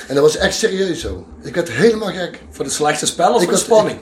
En 0.09 0.15
dat 0.15 0.25
was 0.25 0.37
echt 0.37 0.55
serieus 0.55 1.01
zo. 1.01 1.27
Ik 1.43 1.55
werd 1.55 1.71
helemaal 1.71 2.09
gek. 2.13 2.43
Voor 2.51 2.65
de 2.65 2.71
slechte 2.71 3.07
spel 3.07 3.35
of 3.35 3.43
Ik 3.43 3.49
voor 3.49 3.53
de 3.53 3.53
was- 3.53 3.61
spanning? 3.79 3.99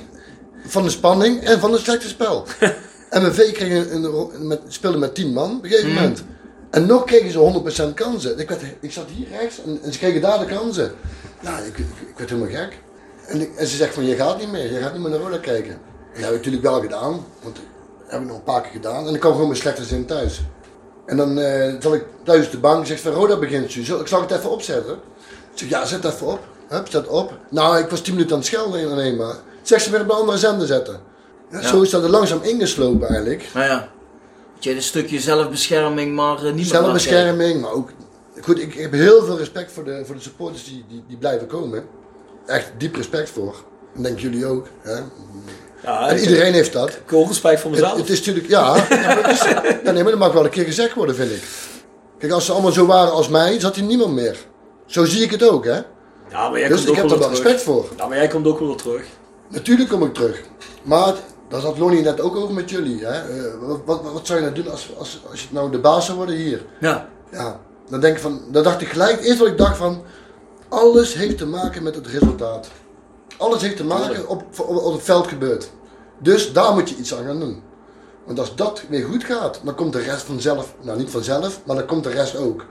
Van 0.67 0.83
de 0.83 0.91
spanning 0.91 1.41
en 1.45 1.61
van 1.61 1.73
het 1.73 1.81
slechte 1.81 2.09
spel. 2.09 2.47
MVV 3.11 3.53
kreeg 3.53 3.73
een, 3.73 3.95
een, 3.95 4.07
ro- 4.07 4.33
met, 4.39 4.61
speelde 4.69 4.99
met 4.99 5.15
10 5.15 5.33
man 5.33 5.57
op 5.57 5.65
een 5.65 5.71
gegeven 5.71 5.93
moment. 5.95 6.25
En 6.71 6.87
nog 6.87 7.05
kregen 7.05 7.31
ze 7.31 7.89
100% 7.91 7.95
kansen. 7.95 8.39
Ik, 8.39 8.49
werd, 8.49 8.61
ik 8.81 8.93
zat 8.93 9.05
hier 9.15 9.27
rechts 9.41 9.63
en, 9.65 9.79
en 9.83 9.93
ze 9.93 9.99
kregen 9.99 10.21
daar 10.21 10.39
de 10.39 10.47
kansen. 10.55 10.93
Nou, 11.41 11.65
ik, 11.65 11.79
ik, 11.79 11.87
ik 12.09 12.19
werd 12.19 12.31
helemaal 12.31 12.51
gek. 12.61 12.79
En, 13.27 13.41
ik- 13.41 13.57
en 13.57 13.67
ze 13.67 13.77
zegt 13.77 13.95
van, 13.95 14.05
je 14.05 14.15
gaat 14.17 14.39
niet 14.39 14.51
meer, 14.51 14.73
je 14.73 14.79
gaat 14.81 14.93
niet 14.93 15.03
meer 15.03 15.11
naar 15.11 15.21
Roda 15.21 15.39
kijken. 15.39 15.71
En 15.73 16.21
dat 16.21 16.23
heb 16.23 16.31
ik 16.31 16.37
natuurlijk 16.37 16.63
wel 16.63 16.81
gedaan, 16.81 17.25
want 17.43 17.55
dat 17.57 17.65
heb 18.07 18.21
ik 18.21 18.27
nog 18.27 18.37
een 18.37 18.43
paar 18.43 18.61
keer 18.63 18.71
gedaan. 18.73 19.07
En 19.09 19.15
ik 19.15 19.21
kwam 19.21 19.33
gewoon 19.33 19.49
met 19.49 19.57
slechte 19.57 19.85
zin 19.85 20.07
thuis. 20.07 20.41
En 21.07 21.17
dan 21.17 21.39
eh 21.39 21.75
zat 21.81 21.95
ik 21.95 22.05
thuis 22.25 22.51
de 22.51 22.59
bank, 22.59 22.87
zegt 22.87 23.01
van 23.01 23.13
Roda 23.13 23.39
begint. 23.39 23.73
Zal- 23.73 24.01
Ik 24.01 24.07
zal 24.07 24.21
het 24.21 24.31
even 24.31 24.51
opzetten. 24.51 24.95
Ik 24.95 25.59
zeg, 25.59 25.69
ja, 25.69 25.85
zet 25.87 26.05
even 26.05 26.27
op. 26.27 26.41
Hup, 26.69 26.89
zet 26.91 27.09
op. 27.09 27.39
Nou, 27.51 27.79
ik 27.79 27.89
was 27.89 28.01
10 28.01 28.13
minuten 28.15 28.33
aan 28.33 28.39
het 28.39 28.49
schelden 28.49 28.91
alleen 28.91 29.17
maar. 29.17 29.37
Zeg 29.65 29.81
ze 29.81 29.91
weer 29.91 30.01
op 30.01 30.09
een 30.09 30.15
andere 30.17 30.39
zender 30.39 30.67
zetten. 30.67 31.01
Ja, 31.51 31.63
Zo 31.63 31.81
is 31.83 31.91
dat 31.91 32.03
er 32.05 32.11
langzaam 32.11 32.43
ingeslopen 32.43 33.09
eigenlijk. 33.09 33.45
Nou 33.55 33.67
ja, 33.67 33.89
dat 34.55 34.65
je 34.65 34.75
een 34.75 34.83
stukje 34.83 35.21
zelfbescherming 35.21 36.15
maar 36.15 36.37
eh, 36.37 36.45
niet 36.45 36.55
meer 36.55 36.65
Zelfbescherming, 36.65 37.61
maar 37.61 37.71
ook... 37.73 37.91
Goed, 38.41 38.61
ik 38.61 38.75
heb 38.75 38.93
heel 38.93 39.25
veel 39.25 39.39
respect 39.39 39.73
voor 39.73 39.85
de, 39.85 40.03
voor 40.05 40.15
de 40.15 40.21
supporters 40.21 40.65
die, 40.65 40.85
die, 40.89 41.05
die 41.09 41.17
blijven 41.17 41.47
komen. 41.47 41.85
Echt 42.47 42.73
diep 42.79 42.95
respect 42.97 43.31
voor. 43.31 43.55
En 43.97 44.03
denk 44.03 44.19
jullie 44.19 44.47
ook. 44.47 44.67
Hè? 44.81 44.99
Ja, 45.83 46.09
En 46.09 46.17
ik- 46.17 46.23
iedereen 46.23 46.53
heeft 46.53 46.73
dat. 46.73 46.89
ik 46.89 46.95
heb 47.07 47.13
ook 47.19 47.29
respect 47.29 47.61
voor 47.61 47.71
mezelf. 47.71 47.97
het 47.97 48.09
is 48.09 48.19
natuurlijk, 48.19 48.49
ja, 48.49 48.77
ja, 48.77 48.85
maar 48.89 49.17
het 49.23 49.31
is- 49.31 49.49
ja, 49.85 49.91
nee, 49.93 50.03
maar 50.03 50.13
dat 50.13 50.19
mag 50.21 50.33
wel 50.33 50.45
een 50.45 50.51
keer 50.51 50.65
gezegd 50.65 50.95
worden, 50.95 51.15
vind 51.15 51.31
ik. 51.31 51.43
Kijk, 52.19 52.33
als 52.33 52.45
ze 52.47 52.53
allemaal 52.53 52.73
zo 52.73 52.87
waren 52.87 53.13
als 53.13 53.29
mij, 53.29 53.61
zat 53.61 53.75
hier 53.77 53.85
niemand 53.85 54.13
meer. 54.15 54.37
Zo 54.87 55.05
zie 55.05 55.23
ik 55.23 55.31
het 55.31 55.49
ook, 55.49 55.65
hè. 55.65 55.81
ja, 56.31 56.49
maar 56.51 56.59
jij 56.59 56.69
Dus 56.69 56.77
komt 56.77 56.89
ik 56.89 56.89
ook 56.91 56.97
heb 56.97 57.05
wel 57.05 57.15
er 57.15 57.19
wel 57.19 57.29
respect 57.29 57.63
voor. 57.63 57.89
Ja, 57.97 58.07
maar 58.07 58.17
jij 58.17 58.29
komt 58.29 58.47
ook 58.47 58.59
wel 58.59 58.69
weer 58.69 58.77
terug. 58.77 59.05
Natuurlijk 59.49 59.91
kom 59.91 60.03
ik 60.03 60.15
terug. 60.15 60.43
Maar, 60.83 61.15
daar 61.49 61.61
zat 61.61 61.79
Lonnie 61.79 62.03
net 62.03 62.21
ook 62.21 62.37
over 62.37 62.55
met 62.55 62.71
jullie, 62.71 63.05
hè. 63.05 63.13
Eh, 63.13 63.55
wat, 63.61 63.81
wat, 63.85 64.13
wat 64.13 64.27
zou 64.27 64.39
je 64.39 64.45
nou 64.45 64.63
doen 64.63 64.71
als, 64.71 64.91
als, 64.99 65.23
als 65.31 65.43
je 65.43 65.49
nou 65.51 65.71
de 65.71 65.79
baas 65.79 66.05
zou 66.05 66.17
worden 66.17 66.37
hier? 66.37 66.67
Ja. 66.81 67.09
Ja, 67.31 67.61
dan 67.89 68.01
denk 68.01 68.17
ik 68.17 68.23
van, 68.23 68.41
dan 68.51 68.63
dacht 68.63 68.81
ik 68.81 68.89
gelijk, 68.89 69.21
eerst 69.21 69.39
wat 69.39 69.49
ik 69.49 69.59
dacht 69.59 69.77
van, 69.77 70.03
alles 70.69 71.15
heeft 71.15 71.39
te 71.39 71.47
maken 71.47 71.83
met 71.83 71.95
het 71.95 72.07
resultaat. 72.07 72.69
Alles 73.37 73.63
heeft 73.63 73.77
te 73.77 73.85
maken 73.85 74.29
op, 74.29 74.45
op, 74.61 74.77
op 74.77 74.93
het 74.93 75.03
veld 75.03 75.27
gebeurt. 75.27 75.71
Dus 76.19 76.53
daar 76.53 76.75
moet 76.75 76.89
je 76.89 76.97
iets 76.97 77.15
aan 77.15 77.25
gaan 77.25 77.41
doen. 77.41 77.63
Want 78.25 78.39
als 78.39 78.57
dat 78.57 78.83
weer 78.89 79.05
goed 79.05 79.25
gaat, 79.25 79.61
dan 79.65 79.75
komt 79.75 79.93
de 79.93 80.01
rest 80.01 80.23
vanzelf, 80.23 80.75
nou 80.81 80.99
niet 80.99 81.11
vanzelf, 81.11 81.61
maar 81.67 81.77
dan 81.77 81.87
komt 81.87 82.05
de 82.05 82.11
rest 82.11 82.37
ook. 82.37 82.65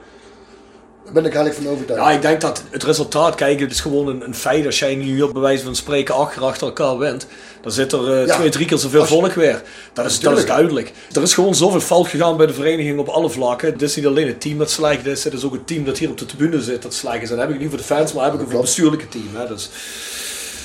Daar 1.04 1.14
ben 1.14 1.26
ik 1.26 1.34
eigenlijk 1.36 1.66
van 1.66 1.74
overtuigd. 1.74 2.02
Ja, 2.04 2.12
ik 2.12 2.22
denk 2.22 2.42
dat 2.42 2.64
het 2.70 2.84
resultaat, 2.84 3.36
kijk, 3.36 3.60
het 3.60 3.72
is 3.72 3.80
gewoon 3.80 4.08
een, 4.08 4.24
een 4.26 4.36
feit. 4.36 4.66
Als 4.66 4.80
jij 4.80 4.96
nu 4.96 5.22
op 5.22 5.34
bewijs 5.34 5.62
van 5.62 5.76
spreken 5.76 6.16
achter, 6.16 6.42
achter 6.44 6.68
elkaar 6.68 6.98
wint, 6.98 7.28
dan 7.62 7.72
zit 7.72 7.92
er 7.92 8.12
eh, 8.22 8.26
Ja. 8.28 8.36
twee, 8.36 8.50
drie 8.50 8.66
keer 8.66 8.78
zoveel 8.78 9.02
je- 9.02 9.08
volk 9.08 9.34
weer. 9.34 9.62
Dat 9.94 10.06
is, 10.06 10.20
dat 10.20 10.38
is 10.38 10.46
duidelijk. 10.46 10.92
Er 11.12 11.22
is 11.22 11.34
gewoon 11.34 11.56
zoveel 11.56 11.80
fout 11.80 12.08
gegaan 12.08 12.38
bij 12.38 12.46
de 12.46 12.54
vereniging 12.54 13.00
op 13.00 13.08
alle 13.08 13.30
vlakken. 13.30 13.72
Het 13.72 13.82
is 13.82 13.96
niet 13.96 14.06
alleen 14.06 14.28
het 14.28 14.42
team 14.42 14.58
dat 14.58 14.70
slecht 14.72 15.06
is, 15.06 15.24
het 15.24 15.34
is 15.34 15.44
ook 15.44 15.54
het 15.54 15.68
team 15.68 15.86
dat 15.86 15.98
hier 15.98 16.10
op 16.10 16.18
de 16.18 16.26
tribune 16.26 16.62
zit 16.62 16.82
dat 16.82 16.94
slecht 16.94 17.22
is. 17.22 17.30
En 17.30 17.36
dat 17.38 17.46
heb 17.46 17.56
ik 17.56 17.62
niet 17.62 17.70
voor 17.70 17.78
de 17.78 17.84
fans, 17.84 18.14
maar 18.14 18.24
heb 18.24 18.34
ik 18.34 18.40
over 18.42 18.54
het 18.56 18.64
klopt. 18.64 18.66
bestuurlijke 18.66 19.10
team. 19.10 19.28
Hè. 19.34 19.48
Dus, 19.48 19.64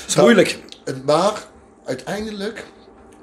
het 0.01 0.07
is 0.09 0.15
moeilijk. 0.15 0.59
Het, 0.85 1.05
maar 1.05 1.33
uiteindelijk, 1.85 2.65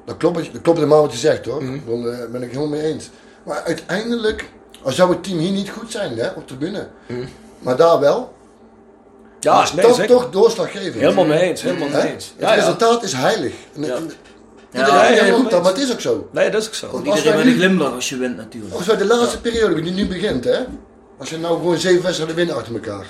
dat 0.07 0.17
klopt, 0.17 0.53
dat 0.53 0.63
klopt 0.63 0.79
helemaal 0.79 1.03
wat 1.03 1.13
je 1.13 1.19
zegt 1.19 1.45
hoor, 1.45 1.63
Mhm. 1.63 2.03
daar 2.03 2.13
eh, 2.13 2.31
ben 2.31 2.43
ik 2.43 2.49
helemaal 2.49 2.69
mee 2.69 2.83
eens. 2.83 3.09
Maar 3.45 3.63
uiteindelijk, 3.63 4.45
als 4.83 4.95
zou 4.95 5.11
het 5.11 5.23
team 5.23 5.39
hier 5.39 5.51
niet 5.51 5.71
goed 5.71 5.91
zijn 5.91 6.19
hè, 6.19 6.29
op 6.29 6.49
de 6.49 6.57
tribune, 6.57 6.89
maar 7.59 7.77
daar 7.77 8.01
wel. 8.01 8.35
Ja, 9.41 9.63
is 9.63 9.73
nee, 9.73 9.95
zeker. 9.95 10.07
toch 10.07 10.31
doorslaggevend. 10.31 10.95
Helemaal 10.95 11.25
mee 11.25 11.41
eens, 11.41 11.63
helemaal 11.63 11.89
mee 11.89 12.13
eens. 12.13 12.25
Het 12.25 12.35
Ja, 12.39 12.49
ja. 12.49 12.55
resultaat 12.55 13.03
is 13.03 13.13
heilig. 13.13 13.53
Ja. 13.73 13.99
Ja, 14.71 14.87
iedereen 14.87 15.17
ja, 15.17 15.49
ja, 15.51 15.61
maar 15.61 15.73
het 15.73 15.83
is 15.83 15.93
ook 15.93 16.01
zo. 16.01 16.29
Nee, 16.33 16.51
dat 16.51 16.61
is 16.61 16.67
ook 16.67 16.75
zo. 16.75 16.87
Als 16.87 16.99
Iedereen 16.99 17.25
wij 17.25 17.37
met 17.37 17.47
een 17.47 17.55
glimlach 17.59 17.93
als 17.93 18.09
je 18.09 18.17
wint 18.17 18.37
natuurlijk. 18.37 18.75
Als 18.75 18.87
wij 18.87 18.97
de 18.97 19.07
laatste 19.07 19.41
periode 19.41 19.83
die 19.83 19.93
nu 19.93 20.07
begint, 20.07 20.45
hè, 20.45 20.59
als 21.19 21.31
je 21.31 21.39
nou 21.39 21.57
gewoon 21.57 21.79
zeven 21.79 22.03
wedstrijden 22.03 22.37
winnen 22.37 22.55
achter 22.57 22.75
elkaar, 22.75 23.07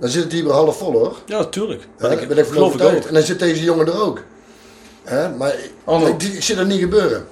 dan 0.00 0.10
zit 0.10 0.22
het 0.22 0.32
hier 0.32 0.44
weer 0.44 0.52
half 0.52 0.78
vol 0.78 0.92
hoor. 0.92 1.16
Ja, 1.26 1.44
tuurlijk. 1.44 1.86
Ben 1.98 2.10
ben 2.10 2.20
ik, 2.20 2.28
ben 2.28 2.38
ik 2.38 2.44
van 2.44 2.52
geloof 2.54 2.74
ik 2.74 2.74
overtuigd. 2.74 3.02
ook. 3.02 3.08
En 3.08 3.14
dan 3.14 3.22
zit 3.22 3.38
deze 3.38 3.62
jongen 3.62 3.86
er 3.86 4.02
ook. 4.02 4.22
Hè, 5.04 5.28
maar 5.28 5.54
ik, 6.08 6.22
ik 6.22 6.42
zie 6.42 6.54
dat 6.56 6.66
niet 6.66 6.80
gebeuren. 6.80 7.26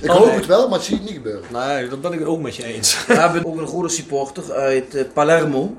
Ik 0.00 0.10
Oh, 0.10 0.16
hoop 0.16 0.26
nee. 0.26 0.34
het 0.34 0.46
wel, 0.46 0.68
maar 0.68 0.78
het 0.78 0.86
zie 0.86 0.96
ik 0.96 1.02
niet 1.02 1.12
gebeuren. 1.12 1.42
Nee, 1.52 1.88
dat 1.88 2.00
ben 2.00 2.12
ik 2.12 2.18
het 2.18 2.28
ook 2.28 2.40
met 2.40 2.56
je 2.56 2.64
eens. 2.64 2.98
We 3.06 3.14
hebben 3.14 3.44
ook 3.46 3.56
een 3.56 3.64
rode 3.64 3.88
supporter 3.88 4.52
uit 4.52 4.94
eh, 4.94 5.04
Palermo, 5.12 5.76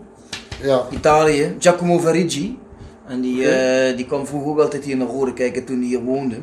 Ja, 0.62 0.86
Italië, 0.89 1.55
Giacomo 1.59 1.99
Verigi. 1.99 2.59
En 3.07 3.22
die, 3.22 3.49
eh, 3.49 3.95
die 3.97 4.05
kwam 4.05 4.28
vroeger 4.28 4.51
ook 4.51 4.59
altijd 4.59 4.84
hier 4.84 4.97
naar 4.97 5.07
Rode 5.07 5.34
kijken 5.34 5.66
toen 5.66 5.78
hij 5.80 5.88
hier 5.88 6.01
woonde. 6.03 6.38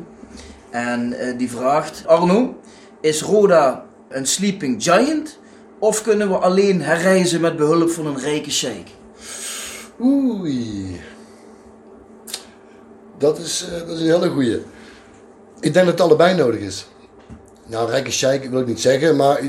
En 0.69 1.13
eh, 1.13 1.37
die 1.37 1.49
vraagt, 1.51 2.03
Arno, 2.07 2.55
is 3.01 3.21
Roda 3.21 3.85
een 4.09 4.25
sleeping 4.25 4.83
giant? 4.83 5.39
Of 5.79 6.01
kunnen 6.01 6.29
we 6.29 6.35
alleen 6.37 6.81
herreizen 6.81 7.41
met 7.41 7.57
behulp 7.57 7.89
van 7.89 8.05
een 8.05 8.19
rijke 8.19 8.51
sheik? 8.51 8.87
Oei. 10.01 10.99
Dat 13.17 13.37
is, 13.37 13.65
eh, 13.71 13.79
dat 13.79 13.89
is 13.97 13.99
een 13.99 14.05
hele 14.05 14.29
goeie. 14.29 14.61
Ik 15.59 15.73
denk 15.73 15.85
dat 15.85 15.87
het 15.87 16.01
allebei 16.01 16.35
nodig 16.35 16.59
is. 16.59 16.87
Nou, 17.69 17.89
rijke 17.89 18.11
sheik 18.11 18.49
wil 18.49 18.59
ik 18.59 18.67
niet 18.67 18.79
zeggen, 18.81 19.15
maar 19.15 19.41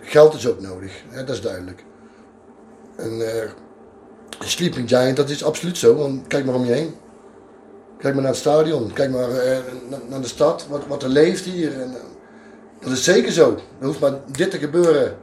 geld 0.00 0.34
is 0.34 0.48
ook 0.48 0.60
nodig. 0.60 1.02
Hè, 1.08 1.24
dat 1.24 1.34
is 1.34 1.40
duidelijk. 1.42 1.84
En 2.96 3.20
eh, 3.36 3.42
een 4.38 4.48
sleeping 4.48 4.88
giant, 4.88 5.16
dat 5.16 5.30
is 5.30 5.44
absoluut 5.44 5.78
zo. 5.78 5.94
Want 5.94 6.26
kijk 6.26 6.44
maar 6.44 6.54
om 6.54 6.64
je 6.64 6.72
heen. 6.72 6.94
Kijk 7.98 8.14
maar 8.14 8.22
naar 8.22 8.32
het 8.32 8.40
stadion. 8.40 8.92
Kijk 8.92 9.10
maar 9.10 9.30
eh, 9.30 9.58
na- 9.88 10.00
naar 10.08 10.20
de 10.20 10.26
stad. 10.28 10.66
Wat, 10.68 10.86
wat 10.86 11.02
er 11.02 11.08
leeft 11.08 11.44
hier. 11.44 11.80
En, 11.80 11.88
eh, 11.94 12.00
dat 12.80 12.92
is 12.92 13.04
zeker 13.04 13.32
zo. 13.32 13.56
Er 13.80 13.86
hoeft 13.86 14.00
maar 14.00 14.12
dit 14.26 14.50
te 14.50 14.58
gebeuren. 14.58 15.16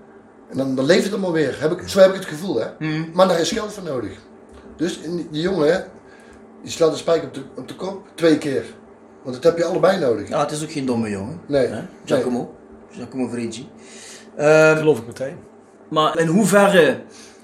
En 0.49 0.57
dan, 0.57 0.75
dan 0.75 0.85
leeft 0.85 1.03
het 1.03 1.11
allemaal 1.11 1.31
weer. 1.31 1.61
Heb 1.61 1.71
ik, 1.71 1.87
zo 1.87 1.99
heb 1.99 2.09
ik 2.09 2.15
het 2.15 2.25
gevoel, 2.25 2.59
hè. 2.59 2.67
Maar 3.13 3.27
daar 3.27 3.39
is 3.39 3.51
geld 3.51 3.73
voor 3.73 3.83
nodig. 3.83 4.11
Dus 4.75 4.99
die, 5.31 5.41
jongen, 5.41 5.71
hè, 5.73 5.79
die 6.61 6.71
slaat 6.71 6.91
de 6.91 6.97
spijker 6.97 7.27
op 7.27 7.33
de, 7.33 7.41
op 7.55 7.67
de 7.67 7.75
kop 7.75 8.07
twee 8.15 8.37
keer. 8.37 8.65
Want 9.23 9.35
dat 9.35 9.43
heb 9.43 9.57
je 9.57 9.65
allebei 9.65 9.99
nodig. 9.99 10.29
Ja, 10.29 10.39
het 10.39 10.51
is 10.51 10.63
ook 10.63 10.71
geen 10.71 10.85
domme 10.85 11.09
jongen. 11.09 11.41
Nee. 11.45 11.67
Hè? 11.67 11.81
Giacomo. 12.05 12.55
Giacomo 12.91 13.27
Verigi. 13.27 13.69
Ehm, 14.35 14.77
geloof 14.77 14.97
ik 14.99 15.07
meteen. 15.07 15.37
maar 15.89 16.19
in 16.19 16.27
hoeverre 16.27 17.01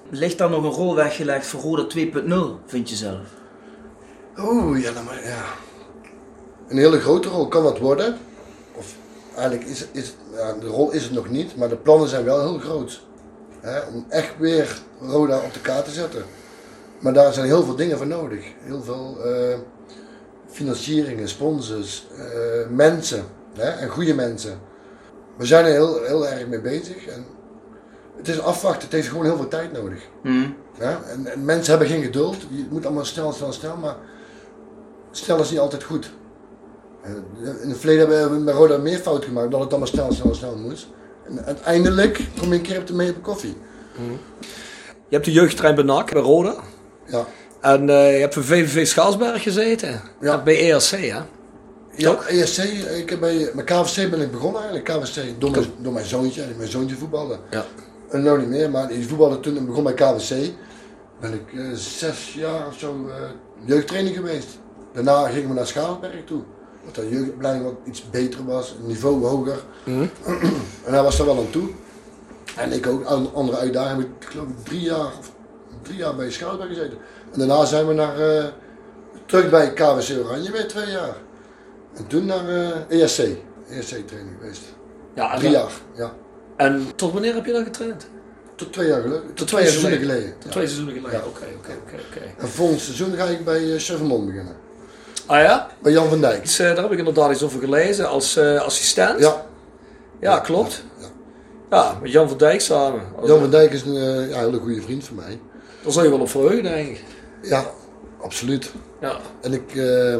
ligt 0.10 0.38
daar 0.38 0.50
nog 0.50 0.64
een 0.64 0.70
rol 0.70 0.96
weggelegd 0.96 1.48
voor 1.48 1.62
Roda 1.62 1.88
2.0, 1.88 2.60
vind 2.66 2.90
je 2.90 2.96
zelf? 2.96 3.28
Oeh, 4.40 4.82
ja, 4.82 4.92
maar 5.06 5.24
ja. 5.24 5.44
Een 6.68 6.78
hele 6.78 7.00
grote 7.00 7.30
rol 7.30 7.48
kan 7.48 7.64
dat 7.64 7.80
worden. 7.80 8.18
Of 8.74 8.96
eigenlijk 9.36 9.70
is, 9.70 9.88
is 9.92 10.16
ja, 10.34 10.54
de 10.54 10.68
rol 10.68 10.92
is 10.92 11.04
het 11.04 11.12
nog 11.12 11.30
niet, 11.30 11.56
maar 11.56 11.70
de 11.70 11.76
plannen 11.76 12.10
zijn 12.10 12.24
wel 12.24 12.42
heel 12.42 12.60
groot. 12.60 13.02
Hè, 13.62 13.80
om 13.80 14.06
echt 14.10 14.34
weer 14.38 14.80
Roda 15.02 15.38
op 15.38 15.54
de 15.54 15.62
kaart 15.62 15.86
te 15.86 15.92
zetten. 15.92 16.24
Maar 17.00 17.14
daar 17.14 17.34
zijn 17.34 17.46
heel 17.46 17.64
veel 17.64 17.76
dingen 17.76 17.98
voor 17.98 18.08
nodig. 18.08 18.46
Heel 18.60 18.84
veel 18.84 19.18
eh, 19.24 19.58
financieringen, 20.56 21.30
sponsors, 21.30 22.08
eh, 22.18 22.70
mensen. 22.70 23.24
Hè, 23.54 23.70
en 23.70 23.90
goede 23.90 24.14
mensen. 24.14 24.60
We 25.38 25.46
zijn 25.46 25.66
er 25.66 25.72
heel, 25.72 26.04
heel 26.04 26.28
erg 26.28 26.48
mee 26.48 26.62
bezig. 26.62 27.06
En 27.08 27.26
het 28.18 28.28
is 28.28 28.40
afwachten, 28.42 28.82
het 28.82 28.92
heeft 28.92 29.08
gewoon 29.08 29.26
heel 29.26 29.36
veel 29.36 29.48
tijd 29.48 29.72
nodig. 29.72 30.00
Ja, 30.80 31.02
en, 31.08 31.28
en 31.28 31.46
mensen 31.46 31.70
hebben 31.70 31.88
geen 31.88 32.04
geduld. 32.04 32.42
Je 32.42 32.66
moet 32.70 32.86
allemaal 32.86 33.06
snel, 33.06 33.32
snel, 33.32 33.52
snel. 33.52 33.76
Maar 33.78 33.96
snel 35.12 35.40
is 35.40 35.50
niet 35.50 35.60
altijd 35.60 35.84
goed. 35.84 36.12
Eh, 37.02 37.12
In 37.64 37.70
het 37.70 37.78
verleden 37.78 38.10
hebben 38.10 38.38
we 38.38 38.44
met 38.44 38.56
Roda 38.56 38.78
meer 38.78 38.98
fout 39.00 39.26
gemaakt. 39.26 39.52
Dat 39.52 39.60
het 39.60 39.70
allemaal 39.70 39.88
snel, 39.88 40.12
snel, 40.14 40.34
snel 40.36 40.58
moest. 40.58 40.88
En 41.28 41.46
uiteindelijk 41.46 42.28
kom 42.40 42.50
je 42.50 42.56
een 42.56 42.62
keer 42.62 42.80
op 42.80 42.88
de 42.88 42.94
mee 42.94 43.10
op 43.10 43.24
koffie. 43.24 43.58
Je 45.08 45.16
hebt 45.16 45.26
de 45.26 45.32
jeugdtrein 45.32 45.76
bij 45.76 45.84
NAC, 45.84 46.12
bij 46.14 46.22
Roda. 46.22 46.56
Ja. 47.06 47.26
En 47.66 47.90
eh, 47.90 48.14
je 48.14 48.20
hebt 48.20 48.34
voor 48.34 48.44
VVV 48.44 48.88
Schaalsberg 48.88 49.44
gezeten. 49.44 50.02
Ja. 50.22 50.44
Bij 50.44 50.72
ERC, 50.72 50.90
hè? 50.90 51.20
Ja, 51.96 52.22
ESC, 52.28 52.58
ik 52.98 53.10
heb 53.10 53.20
bij, 53.20 53.50
met 53.54 53.66
KVC 53.66 54.10
ben 54.10 54.22
ik 54.22 54.32
begonnen 54.32 54.62
eigenlijk. 54.62 55.04
KVC, 55.04 55.42
door 55.42 55.52
mijn, 55.52 55.66
door 55.78 55.94
mijn 55.94 56.06
zoontje. 56.06 56.42
En 56.42 56.54
mijn 56.58 56.70
zoontje 56.70 56.96
voetbalde. 56.96 57.38
Ja. 57.50 57.66
En 58.10 58.24
nou 58.24 58.40
niet 58.40 58.50
meer, 58.50 58.70
maar 58.70 58.88
die 58.88 59.08
voetbalde 59.08 59.40
toen 59.40 59.58
en 59.58 59.66
begon 59.66 59.84
bij 59.84 59.94
KVC. 59.94 60.52
Ben 61.20 61.34
ik 61.34 61.54
eh, 61.54 61.66
zes 61.74 62.34
jaar 62.34 62.68
of 62.68 62.78
zo 62.78 63.08
eh 63.10 63.16
jeugdtraining 63.66 64.16
geweest. 64.16 64.48
Daarna 64.94 65.28
gingen 65.28 65.50
we 65.50 65.56
naar 65.56 65.68
Schaalberg 65.68 66.24
toe. 66.26 66.42
Dat 66.86 66.96
de 66.96 67.10
jeugdopleiding 67.10 67.66
wat 67.66 67.76
iets 67.86 68.10
beter 68.10 68.46
was, 68.46 68.76
een 68.80 68.88
niveau 68.88 69.26
hoger. 69.26 69.58
en 70.86 70.94
hij 70.94 71.04
was 71.04 71.18
daar 71.18 71.26
wel 71.26 71.38
aan 71.38 71.50
toe. 71.50 71.70
En 72.56 72.72
ik 72.72 72.88
ook, 72.88 73.04
andere 73.34 73.58
uitdaging. 73.58 74.02
Heb 74.02 74.10
Ik 74.20 74.28
geloof 74.28 74.48
drie 74.64 74.82
jaar, 74.82 75.12
of 75.20 75.32
drie 75.82 75.98
jaar 75.98 76.16
bij 76.16 76.32
Schaalberg 76.32 76.70
gezeten. 76.70 76.98
En 77.36 77.48
daarna 77.48 77.66
zijn 77.66 77.88
we 77.88 77.94
naar, 77.94 78.20
eh, 78.38 78.44
terug 79.26 79.50
bij 79.50 79.74
KVC 79.74 80.26
Oranje 80.26 80.52
weer 80.52 80.68
twee 80.68 80.90
jaar. 80.92 81.16
En 81.94 82.08
toen 82.08 82.26
naar 82.26 82.50
eh 82.50 83.02
ESC, 83.02 83.20
ESC 83.70 84.08
training 84.08 84.36
geweest. 84.40 84.62
Ja, 85.16 85.38
Drie 85.38 85.50
jaar, 85.52 85.72
ja. 85.96 86.14
En 86.58 86.88
tot 86.96 87.14
wanneer 87.14 87.34
heb 87.34 87.46
je 87.46 87.52
dan 87.52 87.64
getraind? 87.64 88.08
Tot 88.56 88.74
twee 88.74 88.88
jaar 88.88 89.02
geleden. 89.02 89.26
Tot, 89.26 89.38
Tot 89.38 89.48
twee 89.48 89.66
seizoenen 89.68 90.00
geleden. 90.00 90.34
Tot 90.34 90.44
Ja. 90.44 90.50
twee 90.50 90.66
seizoenen 90.68 90.94
geleden. 90.96 91.20
Oké, 91.28 91.46
oké, 91.58 91.72
oké. 91.94 92.22
En 92.38 92.48
volgend 92.48 92.80
seizoen 92.82 93.14
ga 93.16 93.24
ik 93.26 93.46
bij 93.46 93.62
uh, 93.62 93.80
Chevermont 93.80 94.26
beginnen. 94.26 94.56
Ah 95.26 95.42
ja? 95.42 95.68
Bij 95.82 95.92
Jan 95.92 96.10
van 96.10 96.22
Dijk. 96.22 96.42
Dus, 96.44 96.60
eh, 96.60 96.68
daar 96.74 96.84
heb 96.84 96.92
ik 96.92 96.98
inderdaad 96.98 97.32
iets 97.32 97.44
over 97.44 97.60
gelezen 97.60 98.10
als 98.10 98.36
eh, 98.38 98.62
assistent. 98.62 99.20
Ja, 99.20 99.46
Ja, 100.20 100.40
klopt. 100.40 100.84
ja. 101.00 101.06
Ja, 101.70 101.98
met 102.02 102.12
Jan 102.12 102.30
van 102.30 102.38
Dijk 102.38 102.62
samen. 102.62 103.02
Jan 103.26 103.40
van 103.40 103.50
Dijk 103.50 103.72
is 103.74 103.82
een 103.82 103.96
eh, 104.30 104.38
hele 104.38 104.58
goede 104.60 104.82
vriend 104.82 105.04
van 105.04 105.16
mij. 105.16 105.40
Daar 105.84 105.92
zou 105.92 106.06
je 106.06 106.12
wel 106.12 106.20
op 106.20 106.30
verheugen, 106.30 106.64
denk 106.64 106.88
ik. 106.90 107.04
Ja, 107.46 107.72
absoluut. 108.22 108.72
Ja. 109.02 109.20
En 109.42 109.54
ik, 109.54 109.76
eh, 109.76 110.16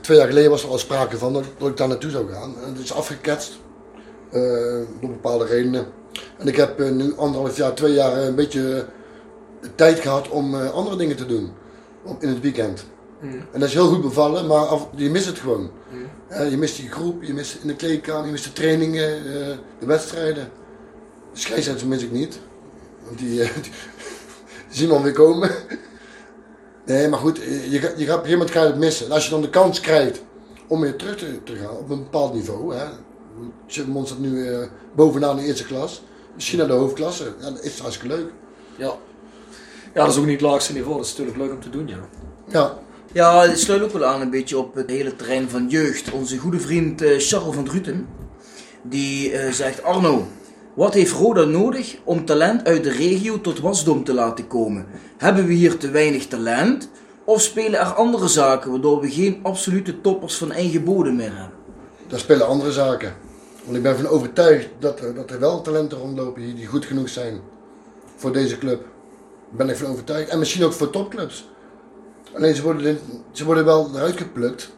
twee 0.00 0.18
jaar 0.18 0.26
geleden 0.26 0.50
was 0.50 0.62
er 0.62 0.68
al 0.68 0.78
sprake 0.78 1.18
van 1.18 1.32
dat, 1.32 1.44
dat 1.58 1.68
ik 1.68 1.76
daar 1.76 1.88
naartoe 1.88 2.10
zou 2.10 2.32
gaan. 2.32 2.54
En 2.64 2.72
het 2.72 2.82
is 2.82 2.92
afgeketst. 2.92 3.58
eh, 4.30 4.42
door 5.00 5.10
bepaalde 5.10 5.44
redenen. 5.46 5.86
En 6.38 6.46
ik 6.48 6.56
heb 6.56 6.80
eh, 6.80 6.90
nu 6.90 7.16
anderhalf 7.16 7.56
jaar, 7.56 7.74
twee 7.74 7.92
jaar 7.92 8.16
een 8.16 8.34
beetje 8.34 8.86
tijd 9.74 9.98
gehad 10.00 10.28
om 10.28 10.54
andere 10.54 10.96
dingen 10.96 11.16
te 11.16 11.26
doen. 11.26 11.50
Op, 12.04 12.22
in 12.22 12.28
het 12.28 12.40
weekend. 12.40 12.84
En 13.52 13.60
dat 13.60 13.68
is 13.68 13.74
heel 13.74 13.88
goed 13.88 14.00
bevallen, 14.02 14.46
maar 14.46 14.66
af, 14.66 14.88
je 14.94 15.10
mist 15.10 15.26
het 15.26 15.38
gewoon. 15.38 15.70
Eh, 16.28 16.50
je 16.50 16.56
mist 16.56 16.76
die 16.76 16.90
groep, 16.90 17.22
je 17.22 17.34
mist 17.34 17.58
in 17.62 17.68
de 17.68 17.76
kleedkamer, 17.76 18.24
je 18.26 18.30
mist 18.32 18.44
de 18.44 18.52
trainingen, 18.52 19.22
de 19.78 19.86
wedstrijden. 19.86 20.50
De 21.78 21.86
mis 21.86 22.02
ik 22.02 22.12
niet. 22.12 22.38
Want 23.04 23.18
die, 23.18 23.28
die, 23.28 23.38
die 23.62 23.72
zien 24.70 24.88
we 24.88 24.94
alweer 24.94 25.12
komen. 25.12 25.50
Nee, 26.86 27.08
maar 27.08 27.18
goed, 27.18 27.36
je, 27.36 27.66
je, 27.70 27.78
gaat- 27.78 27.98
je 27.98 28.04
gaat 28.06 28.16
op 28.18 28.24
een 28.24 28.28
gegeven 28.30 28.30
moment 28.30 28.50
ga 28.50 28.60
je 28.62 28.66
het 28.66 28.76
missen. 28.78 29.06
En 29.06 29.12
als 29.12 29.24
je 29.24 29.30
dan 29.30 29.40
de 29.42 29.50
kans 29.50 29.80
krijgt 29.80 30.22
om 30.66 30.80
weer 30.80 30.96
terug 30.96 31.16
te, 31.16 31.42
te 31.44 31.54
gaan 31.56 31.76
op 31.76 31.90
een 31.90 32.02
bepaald 32.02 32.34
niveau. 32.34 32.74
Hè. 32.74 32.84
Chipmond 33.66 34.06
staat 34.06 34.18
nu 34.18 34.48
eh, 34.52 34.58
bovenaan 34.94 35.36
de 35.36 35.42
eerste 35.44 35.64
klas. 35.66 36.02
Misschien 36.34 36.58
naar 36.58 36.66
de 36.66 36.72
hoofdklasse. 36.72 37.24
Ja, 37.40 37.50
dat 37.50 37.62
is 37.64 37.78
hartstikke 37.78 38.14
leuk. 38.16 38.30
Ja. 38.76 38.94
Ja, 39.94 40.02
dat 40.04 40.12
is 40.12 40.18
ook 40.18 40.26
niet 40.26 40.40
het 40.40 40.50
laagste 40.50 40.72
niveau. 40.72 40.96
Dat 40.96 41.04
is 41.06 41.10
natuurlijk 41.10 41.38
leuk 41.38 41.50
om 41.52 41.60
te 41.60 41.70
doen, 41.70 41.88
ja. 41.88 42.08
Ja, 42.48 42.78
Ja, 43.12 43.42
het 43.48 43.58
sluit 43.58 43.82
ook 43.82 43.90
wel 43.92 44.04
aan 44.04 44.20
een 44.20 44.30
beetje 44.30 44.58
op 44.58 44.74
het 44.74 44.90
hele 44.90 45.16
terrein 45.16 45.48
van 45.50 45.68
jeugd. 45.68 46.10
Onze 46.12 46.38
goede 46.38 46.60
vriend 46.60 47.02
eh, 47.02 47.18
Charles 47.18 47.54
van 47.54 47.64
Druten, 47.64 48.08
die 48.82 49.32
eh, 49.32 49.52
zegt 49.52 49.82
Arno, 49.82 50.26
wat 50.76 50.94
heeft 50.94 51.12
Roda 51.12 51.44
nodig 51.44 51.96
om 52.04 52.24
talent 52.24 52.64
uit 52.64 52.84
de 52.84 52.90
regio 52.90 53.40
tot 53.40 53.60
wasdom 53.60 54.04
te 54.04 54.14
laten 54.14 54.46
komen? 54.46 54.86
Hebben 55.16 55.46
we 55.46 55.52
hier 55.52 55.76
te 55.76 55.90
weinig 55.90 56.26
talent? 56.26 56.88
Of 57.24 57.40
spelen 57.40 57.80
er 57.80 57.94
andere 57.94 58.28
zaken 58.28 58.70
waardoor 58.70 59.00
we 59.00 59.10
geen 59.10 59.38
absolute 59.42 60.00
toppers 60.00 60.36
van 60.36 60.52
eigen 60.52 60.84
bodem 60.84 61.16
meer 61.16 61.36
hebben? 61.36 61.56
daar 62.08 62.18
spelen 62.18 62.46
andere 62.46 62.72
zaken. 62.72 63.14
Want 63.64 63.76
ik 63.76 63.82
ben 63.82 63.96
van 63.96 64.06
overtuigd 64.06 64.68
dat 64.78 65.00
er, 65.00 65.14
dat 65.14 65.30
er 65.30 65.40
wel 65.40 65.60
talenten 65.62 65.98
rondlopen 65.98 66.42
hier 66.42 66.54
die 66.54 66.66
goed 66.66 66.84
genoeg 66.84 67.08
zijn 67.08 67.40
voor 68.16 68.32
deze 68.32 68.58
club. 68.58 68.80
Daar 68.80 69.66
ben 69.66 69.68
ik 69.68 69.76
van 69.76 69.90
overtuigd. 69.90 70.28
En 70.28 70.38
misschien 70.38 70.64
ook 70.64 70.72
voor 70.72 70.90
topclubs. 70.90 71.48
Alleen 72.34 72.54
ze 72.54 72.62
worden, 72.62 72.98
ze 73.32 73.44
worden 73.44 73.64
wel 73.64 73.90
eruit 73.94 74.16
geplukt. 74.16 74.70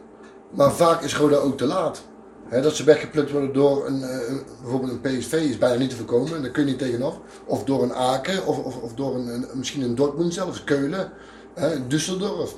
Maar 0.49 0.71
vaak 0.71 1.01
is 1.01 1.15
Roda 1.15 1.35
ook 1.35 1.57
te 1.57 1.65
laat. 1.65 2.01
Dat 2.49 2.75
ze 2.75 2.83
weggeplukt 2.83 3.31
worden 3.31 3.53
door 3.53 3.87
een, 3.87 4.03
eh, 4.03 4.27
een- 4.29 4.41
bijvoorbeeld 4.61 4.91
een 4.91 5.01
PSV 5.19 5.33
is 5.33 5.57
bijna 5.57 5.75
niet 5.79 5.89
te 5.89 5.95
voorkomen. 5.95 6.41
Daar 6.41 6.51
kun 6.51 6.63
je 6.63 6.69
niet 6.69 6.79
tegenaf. 6.79 7.19
Of 7.45 7.63
door 7.63 7.83
een 7.83 7.93
Aken. 7.93 8.45
Of, 8.45 8.57
of, 8.63 8.77
of 8.77 8.93
door 8.93 9.15
een, 9.15 9.27
een- 9.27 9.45
misschien 9.53 9.81
een 9.81 9.95
Dortmund 9.95 10.33
zelfs. 10.33 10.63
Keulen. 10.63 11.11
Hè, 11.53 11.75
Düsseldorf. 11.87 12.49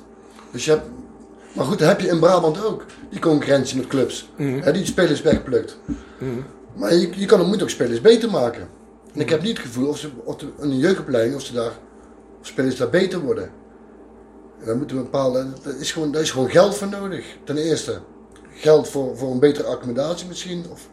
Dus 0.50 0.64
je 0.64 0.70
hebt, 0.70 0.84
maar 1.54 1.64
goed, 1.64 1.78
dat 1.78 1.88
heb 1.88 2.00
je 2.00 2.08
in 2.08 2.18
Brabant 2.20 2.64
ook. 2.64 2.84
Die 3.10 3.20
concurrentie 3.20 3.76
met 3.76 3.86
clubs. 3.86 4.30
Hè, 4.62 4.72
die 4.72 4.86
spelers 4.86 5.22
wegplukt. 5.22 5.78
Maar 6.74 6.94
je, 6.94 7.08
je 7.16 7.26
kan 7.26 7.40
en 7.40 7.46
moet 7.46 7.62
ook 7.62 7.70
spelers 7.70 8.00
beter 8.00 8.30
maken. 8.30 8.68
En 9.14 9.20
ik 9.20 9.30
heb 9.30 9.42
niet 9.42 9.56
het 9.56 9.66
gevoel 9.66 9.88
of 9.88 9.98
ze 9.98 10.08
of 10.24 10.36
de, 10.36 10.46
in 10.60 10.70
een 10.70 10.78
jeugdopleiding 10.78 11.34
of 11.36 11.42
ze 11.42 11.52
daar 11.52 11.72
of 12.40 12.46
spelers 12.46 12.76
daar 12.76 12.90
beter 12.90 13.20
worden. 13.20 13.50
En 14.60 14.66
dan 14.66 14.78
moeten 14.78 14.96
we 14.96 15.02
bepalen. 15.02 15.54
Daar 15.62 15.74
is 15.78 15.92
gewoon, 15.92 16.12
daar 16.12 16.22
is 16.22 16.30
gewoon 16.30 16.50
geld 16.50 16.74
voor 16.76 16.88
nodig. 16.88 17.24
Ten 17.44 17.56
eerste. 17.56 18.00
Geld 18.62 18.88
voor, 18.88 19.16
voor 19.16 19.30
een 19.30 19.38
betere 19.38 19.66
accommodatie 19.68 20.26
misschien. 20.28 20.64
Of 20.72 20.88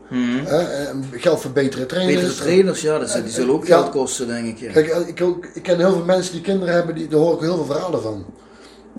hè, 0.45 0.57
en 0.61 1.03
geld 1.11 1.39
voor 1.41 1.51
betere 1.51 1.85
trainers. 1.85 2.21
Betere 2.21 2.41
trainers, 2.41 2.81
ja, 2.81 2.99
dat, 2.99 3.13
die 3.13 3.29
zullen 3.29 3.53
ook 3.53 3.65
Ja. 3.65 3.77
geld 3.79 3.89
kosten, 3.89 4.27
denk 4.27 4.47
ik. 4.47 4.57
Ja. 4.59 4.71
Kijk, 4.71 4.87
ik, 5.07 5.21
ook, 5.21 5.45
ik 5.53 5.63
ken 5.63 5.77
heel 5.79 5.91
veel 5.91 6.03
mensen 6.05 6.33
die 6.33 6.41
kinderen 6.41 6.73
hebben, 6.73 6.95
die, 6.95 7.07
daar 7.07 7.19
hoor 7.19 7.33
ik 7.33 7.39
heel 7.39 7.55
veel 7.55 7.65
verhalen 7.65 8.01
van. 8.01 8.25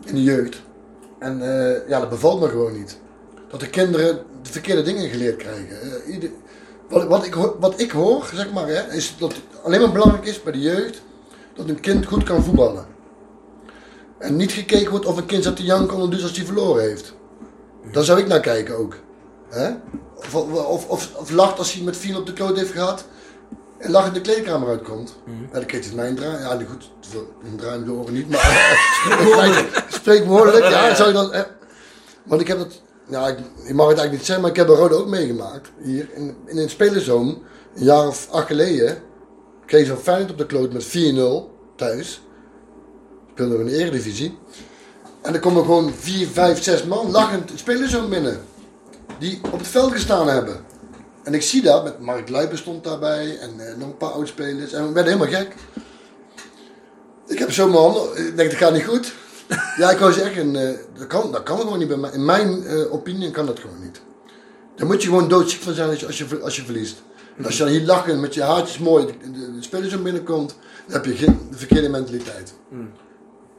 In 0.05 0.15
de 0.15 0.23
jeugd. 0.23 0.63
En 1.19 1.43
eh, 1.43 1.89
ja, 1.89 2.01
dat 2.01 2.09
bevalt 2.09 2.41
me 2.41 2.49
gewoon 2.49 2.73
niet. 2.79 2.99
Dat 3.51 3.61
de 3.61 3.69
kinderen 3.71 4.19
de 4.43 4.53
verkeerde 4.53 4.83
dingen 4.83 5.09
geleerd 5.11 5.37
krijgen. 5.37 5.81
Eh, 5.81 6.13
ieder- 6.15 6.31
Wat, 6.89 7.07
wat, 7.07 7.27
ik, 7.27 7.33
hoor- 7.35 7.57
wat 7.61 7.81
ik 7.81 7.91
hoor, 7.91 8.31
zeg 8.35 8.53
maar, 8.53 8.69
hè, 8.69 8.93
is 8.93 9.15
dat 9.19 9.33
het 9.33 9.43
alleen 9.65 9.81
maar 9.81 9.93
belangrijk 9.93 10.27
is 10.27 10.43
bij 10.43 10.53
de 10.53 10.61
jeugd 10.61 11.03
dat 11.55 11.69
een 11.69 11.81
kind 11.81 12.07
goed 12.07 12.23
kan 12.23 12.45
voetballen. 12.45 12.87
En 14.19 14.37
niet 14.37 14.53
gekeken 14.53 14.91
wordt 14.91 15.07
of 15.07 15.17
een 15.17 15.27
kind 15.27 15.45
zat 15.45 15.57
te 15.57 15.63
janken 15.65 15.95
ondertussen 15.95 16.29
als 16.29 16.37
hij 16.39 16.47
verloren 16.47 16.83
heeft. 16.83 17.15
Daar 17.93 18.05
zou 18.05 18.19
ik 18.19 18.27
naar 18.27 18.41
kijken 18.41 18.77
ook. 18.77 18.97
Hè? 19.49 19.71
Of, 20.17 20.35
of, 20.35 20.89
of, 20.89 21.15
of 21.17 21.31
lacht 21.31 21.59
als 21.59 21.73
hij 21.73 21.83
met 21.83 21.97
vier 21.97 22.17
op 22.17 22.27
de 22.27 22.33
kloot 22.33 22.57
heeft 22.57 22.73
gehad 22.73 23.05
en 23.79 23.91
lach 23.91 24.07
in 24.07 24.13
de 24.13 24.21
kleedkamer 24.21 24.69
uitkomt. 24.69 25.17
Ja, 25.27 25.33
dan 25.53 25.67
kreeg 25.67 25.87
hij 25.87 25.95
mij 25.95 26.09
een 26.09 26.15
draai. 26.15 26.39
Ja, 26.39 26.59
goed, 26.71 26.91
een 27.43 27.57
draai 27.57 27.79
in 27.79 27.85
de 27.85 27.93
oren 27.93 28.13
niet, 28.13 28.29
maar 28.29 29.85
spreekwoordelijk. 29.89 30.69
Ja, 30.69 30.95
zou 30.95 31.09
je 31.09 31.15
dan. 31.15 31.45
Want 32.23 32.41
ik 32.41 32.47
heb 32.47 32.59
dat. 32.59 32.83
Ja, 33.09 33.29
ik, 33.29 33.39
ik 33.39 33.75
mag 33.75 33.89
het 33.89 33.99
eigenlijk 33.99 34.11
niet 34.11 34.25
zeggen, 34.25 34.41
maar 34.41 34.51
ik 34.51 34.57
heb 34.57 34.69
een 34.69 34.75
rode 34.75 34.95
ook 34.95 35.07
meegemaakt. 35.07 35.71
Hier 35.83 36.09
in, 36.15 36.37
in 36.47 36.59
een 36.59 36.71
spelerzoom, 36.71 37.43
een 37.75 37.85
jaar 37.85 38.07
of 38.07 38.29
acht 38.31 38.47
geleden, 38.47 39.03
kreeg 39.67 39.87
ze 39.87 39.93
van 39.93 40.03
Feyenoord 40.03 40.31
op 40.31 40.39
de 40.39 40.47
kloot 40.47 40.73
met 40.73 40.87
4-0 40.87 41.77
thuis. 41.77 42.23
Speelden 43.31 43.59
we 43.59 43.65
in 43.65 43.71
de 43.71 43.77
Eredivisie. 43.77 44.39
En 45.23 45.35
er 45.35 45.41
komen 45.41 45.65
gewoon 45.65 45.93
4, 45.99 46.27
5, 46.29 46.63
6 46.63 46.85
man 46.85 47.11
lachend 47.11 47.51
het 47.51 47.59
spelerzoom 47.59 48.09
binnen. 48.09 48.41
Die 49.19 49.41
op 49.51 49.59
het 49.59 49.69
veld 49.69 49.93
gestaan 49.93 50.29
hebben. 50.29 50.65
En 51.23 51.35
ik 51.35 51.43
zie 51.43 51.63
dat, 51.63 51.85
met 51.85 52.01
Mark 52.01 52.29
Luipen 52.29 52.59
stond 52.59 52.85
daarbij 52.85 53.39
en 53.39 53.51
eh, 53.69 53.77
nog 53.77 53.89
een 53.89 53.97
paar 53.97 54.11
oudspelers. 54.11 54.73
En 54.73 54.87
we 54.87 54.93
werden 54.93 55.13
helemaal 55.13 55.41
gek. 55.41 55.55
Ik 57.27 57.39
heb 57.39 57.53
zo 57.53 57.67
mijn 57.69 57.79
handen, 57.83 58.27
ik 58.27 58.37
denk 58.37 58.51
dat 58.51 58.59
gaat 58.59 58.73
niet 58.73 58.85
goed. 58.85 59.13
Ja, 59.77 59.91
ik 59.91 59.99
wou 59.99 60.13
zeggen, 60.13 60.57
eh, 60.57 60.79
dat, 60.99 61.07
kan, 61.07 61.33
dat 61.33 61.43
kan 61.43 61.59
gewoon 61.59 61.79
niet 61.79 61.89
bij 61.89 61.97
mij. 61.97 62.11
In 62.13 62.25
mijn 62.25 62.65
eh, 62.67 62.93
opinie 62.93 63.31
kan 63.31 63.47
dat 63.47 63.59
gewoon 63.61 63.83
niet. 63.83 64.01
Dan 64.77 64.87
moet 64.87 65.03
je 65.03 65.09
gewoon 65.09 65.29
doodziek 65.29 65.61
van 65.63 65.75
zijn 65.75 65.89
als 65.89 66.01
je, 66.01 66.07
als 66.07 66.19
je, 66.19 66.27
ver- 66.27 66.43
als 66.43 66.57
je 66.57 66.63
verliest. 66.65 67.03
En 67.37 67.45
als 67.45 67.57
je 67.57 67.63
dan 67.65 67.73
hier 67.73 67.85
lachen 67.87 68.21
met 68.21 68.35
je 68.35 68.43
haartjes 68.43 68.79
mooi, 68.79 69.07
de, 69.07 69.31
de, 69.31 69.55
de 69.55 69.63
speler 69.63 69.91
zo 69.91 69.99
binnenkomt, 70.03 70.55
dan 70.87 70.95
heb 70.97 71.05
je 71.05 71.15
geen 71.15 71.39
de 71.51 71.57
verkeerde 71.57 71.89
mentaliteit. 71.89 72.53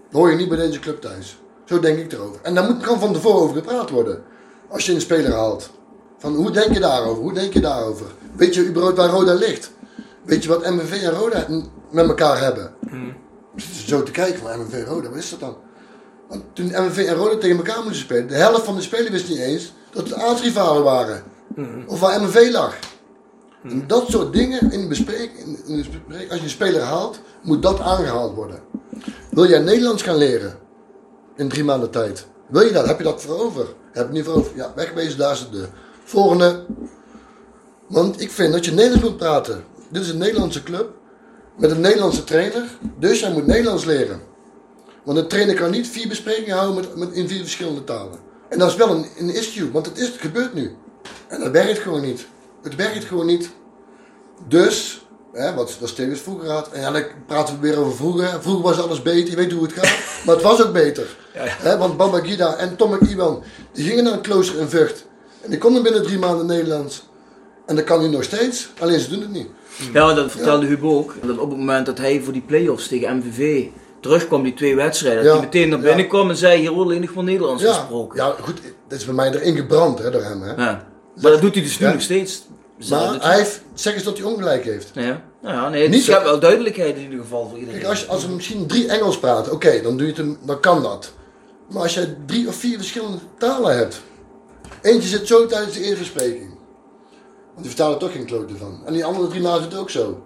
Dat 0.10 0.22
hoor 0.22 0.30
je 0.30 0.36
niet 0.36 0.50
bij 0.50 0.58
deze 0.58 0.80
club 0.80 1.02
thuis. 1.02 1.38
Zo 1.72 1.80
denk 1.80 2.00
ik 2.00 2.12
erover. 2.12 2.40
En 2.42 2.56
daar 2.56 2.64
moet, 2.64 2.82
kan 2.82 3.00
van 3.00 3.14
tevoren 3.14 3.42
over 3.42 3.56
gepraat 3.56 3.90
worden. 3.90 4.24
Als 4.70 4.86
je 4.86 4.94
een 4.94 5.02
speler 5.02 5.32
haalt. 5.32 5.70
Van 6.18 6.36
hoe 6.36 6.52
denk 6.52 6.74
je 6.74 6.80
daarover? 6.80 7.24
Hoe 7.24 7.34
denk 7.34 7.54
je 7.54 7.60
daarover? 7.60 8.06
Weet 8.36 8.56
je 8.56 8.66
überhaupt 8.66 8.98
waar 8.98 9.10
Roda 9.10 9.34
ligt? 9.34 9.72
Weet 10.24 10.44
je 10.44 10.50
wat 10.50 10.70
MVV 10.70 11.04
en 11.04 11.12
Roda 11.12 11.48
met 11.92 12.08
elkaar 12.08 12.40
hebben? 12.40 12.74
Zitten 13.56 13.88
zo 13.88 14.04
te 14.04 14.12
kijken 14.12 14.40
van 14.40 14.60
MVV 14.60 14.74
en 14.74 14.86
Roda, 14.86 15.10
wat 15.10 15.18
is 15.18 15.30
dat 15.30 15.40
dan? 15.40 15.56
Want 16.28 16.44
toen 16.54 16.66
MVV 16.66 17.08
en 17.08 17.16
Roda 17.16 17.38
tegen 17.38 17.58
elkaar 17.58 17.84
moesten 17.84 18.02
spelen, 18.02 18.28
de 18.28 18.36
helft 18.36 18.64
van 18.64 18.76
de 18.76 18.82
spelers 18.82 19.10
wist 19.10 19.30
niet 19.30 19.40
eens 19.40 19.74
dat 19.92 20.04
het 20.04 20.14
aardsrivalen 20.14 20.84
waren. 20.84 21.24
Of 21.88 22.00
waar 22.00 22.22
MVV 22.22 22.52
lag. 22.52 22.76
En 23.64 23.84
dat 23.88 24.10
soort 24.10 24.34
dingen 24.34 24.72
in 24.72 24.82
de 24.82 24.88
bespreking, 24.88 25.38
in, 25.38 25.58
in 25.66 25.76
de 25.82 25.90
bespreking, 25.90 26.30
als 26.30 26.40
je 26.40 26.46
een 26.46 26.50
speler 26.50 26.82
haalt, 26.82 27.20
moet 27.42 27.62
dat 27.62 27.80
aangehaald 27.80 28.36
worden. 28.36 28.60
Wil 29.30 29.48
jij 29.48 29.60
Nederlands 29.60 30.04
gaan 30.04 30.18
leren? 30.18 30.70
In 31.36 31.50
drie 31.50 31.64
maanden 31.64 31.90
tijd. 31.90 32.28
Wil 32.48 32.62
je 32.62 32.72
dat? 32.72 32.88
Heb 32.88 32.98
je 32.98 33.04
dat 33.04 33.22
voor 33.22 33.40
over? 33.40 33.66
Heb 33.92 34.08
je 34.08 34.14
niet 34.14 34.26
voor 34.26 34.34
over? 34.34 34.56
Ja, 34.56 34.72
wegwezen, 34.76 35.18
daar 35.18 35.32
is 35.32 35.50
de. 35.52 35.68
Volgende. 36.04 36.66
Want 37.88 38.22
ik 38.22 38.32
vind 38.32 38.54
dat 38.54 38.66
je 38.66 38.72
Nederlands 38.72 39.04
moet 39.04 39.18
praten. 39.18 39.64
Dit 39.90 40.02
is 40.02 40.10
een 40.10 40.18
Nederlandse 40.18 40.64
club. 40.64 40.94
Met 41.58 41.72
een 41.72 41.82
Nederlandse 41.82 42.24
trainer. 42.24 42.78
Dus 43.00 43.20
jij 43.20 43.32
moet 43.32 43.48
Nederlands 43.48 43.86
leren. 43.86 44.22
Want 45.04 45.18
een 45.18 45.28
trainer 45.28 45.56
kan 45.56 45.72
niet 45.72 45.88
vier 45.88 46.08
besprekingen 46.08 46.58
houden 46.58 46.76
met, 46.76 46.96
met, 46.96 47.12
in 47.12 47.28
vier 47.28 47.42
verschillende 47.42 47.84
talen. 47.84 48.20
En 48.50 48.60
dat 48.60 48.70
is 48.70 48.76
wel 48.76 48.90
een, 48.90 49.06
een 49.18 49.30
issue, 49.30 49.72
want 49.72 49.86
het, 49.86 49.98
is, 49.98 50.08
het 50.08 50.22
gebeurt 50.22 50.54
nu. 50.54 50.76
En 51.28 51.40
dat 51.40 51.52
werkt 51.52 51.80
gewoon 51.80 52.02
niet. 52.02 52.28
Het 52.64 52.76
werkt 52.76 53.06
gewoon 53.06 53.26
niet. 53.26 53.50
Dus, 54.48 55.01
hè, 55.34 55.54
wat, 55.54 55.78
Stevens 55.84 56.20
vroeger 56.22 56.50
had. 56.50 56.70
En 56.72 56.82
ja, 56.82 56.92
dan 56.92 57.04
praten 57.28 57.56
we 57.56 57.62
weer 57.68 57.78
over 57.80 57.96
vroeger. 57.96 58.28
Vroeger 58.42 58.64
was 58.64 58.80
alles 58.82 59.02
beter, 59.02 59.30
je 59.30 59.36
weet 59.36 59.52
hoe 59.52 59.64
het 59.64 59.74
gaat. 59.74 59.98
maar 60.26 60.36
het 60.36 60.44
was 60.44 60.64
ook 60.66 60.74
beter. 60.74 61.18
Hè, 61.34 61.78
want 61.78 61.98
Baba 61.98 62.20
Gida 62.20 62.56
en 62.56 62.76
Tomek 62.76 63.02
Iwan, 63.02 63.44
die 63.74 63.86
gingen 63.88 64.04
naar 64.04 64.14
een 64.14 64.22
klooster 64.22 64.60
in 64.60 64.68
Vught. 64.70 65.06
En 65.42 65.50
die 65.50 65.60
konden 65.60 65.84
binnen 65.84 66.04
drie 66.04 66.20
maanden 66.20 66.46
Nederlands. 66.46 67.04
En 67.66 67.76
dat 67.76 67.86
kan 67.86 68.02
nu 68.02 68.08
nog 68.08 68.24
steeds, 68.24 68.70
alleen 68.80 69.00
ze 69.00 69.10
doen 69.10 69.22
het 69.22 69.32
niet. 69.32 69.48
Ja, 69.94 70.14
dat 70.14 70.32
vertelde 70.32 70.66
Hugo 70.66 70.98
ook. 70.98 71.14
Dat 71.26 71.38
op 71.38 71.50
het 71.50 71.58
moment 71.60 71.86
dat 71.86 71.98
hij 71.98 72.22
voor 72.22 72.34
die 72.34 72.42
play-offs 72.42 72.88
tegen 72.88 73.18
MVV 73.18 73.66
terugkwam, 74.02 74.44
die 74.44 74.54
twee 74.54 74.76
wedstrijden, 74.76 75.24
dat 75.24 75.34
Ja, 75.34 75.38
hij 75.40 75.46
meteen 75.48 75.70
naar 75.70 75.78
ja. 75.80 75.84
binnen 75.86 76.08
kwam 76.08 76.30
en 76.30 76.36
zei, 76.36 76.60
hier 76.60 76.72
wordt 76.72 76.90
alleen 76.90 77.02
nog 77.02 77.14
maar 77.14 77.24
Nederlands 77.24 77.64
Ja, 77.64 77.74
gesproken. 77.74 78.24
ja, 78.24 78.36
goed, 78.42 78.62
dat 78.88 79.00
is 79.00 79.06
bij 79.06 79.14
mij 79.14 79.32
erin 79.34 79.56
gebrand 79.56 80.00
hè, 80.00 80.12
door 80.12 80.24
hem. 80.24 80.42
Hè. 80.42 80.50
Ja. 80.56 80.88
Maar 81.22 81.32
dat 81.32 81.42
doet 81.42 81.54
hij 81.54 81.64
dus 81.64 81.80
nu 81.80 81.86
Ja. 81.86 81.92
nog 81.94 82.02
steeds. 82.02 82.48
Maar 82.90 83.22
hij 83.22 83.38
heeft, 83.38 83.62
zeg 83.74 83.94
eens 83.94 84.04
dat 84.04 84.18
hij 84.18 84.28
ongelijk 84.28 84.64
heeft. 84.64 84.90
Ja, 84.94 85.22
nou 85.42 85.56
ja, 85.56 85.70
nee, 85.70 85.82
het 85.82 85.92
Niet 85.92 86.04
schept 86.04 86.24
wel 86.24 86.40
duidelijkheid 86.40 86.96
in 86.96 87.02
ieder 87.02 87.20
geval 87.20 87.48
voor 87.50 87.58
iedereen. 87.58 87.80
Kijk, 87.80 87.92
als, 87.92 88.08
als 88.08 88.26
we 88.26 88.32
misschien 88.32 88.68
drie 88.68 88.88
Engels 88.88 89.20
praten, 89.20 89.52
oké, 89.52 89.82
dan 89.82 89.98
doe 89.98 90.06
je 90.06 90.14
het 90.14 90.18
hem, 90.18 90.38
dan 90.46 90.60
kan 90.60 90.84
dat. 90.84 91.14
Maar 91.70 91.82
als 91.82 91.94
je 91.94 92.16
drie 92.26 92.48
of 92.48 92.56
vier 92.56 92.78
verschillende 92.78 93.18
talen 93.38 93.78
hebt. 93.78 94.02
Eentje 94.82 95.10
zit 95.10 95.28
zo 95.28 95.46
tijdens 95.46 95.74
de 95.74 95.80
eerste 95.80 96.00
bespreking. 96.00 96.50
Want 97.54 97.62
die 97.62 97.68
vertalen 97.68 98.00
toch 98.00 98.12
geen 98.12 98.26
klote 98.26 98.56
van. 98.56 98.82
En 98.86 98.94
die 98.94 99.06
andere 99.06 99.28
drie 99.28 99.42
na 99.42 99.60
zitten 99.60 99.80
ook 99.80 99.90
zo. 99.90 100.24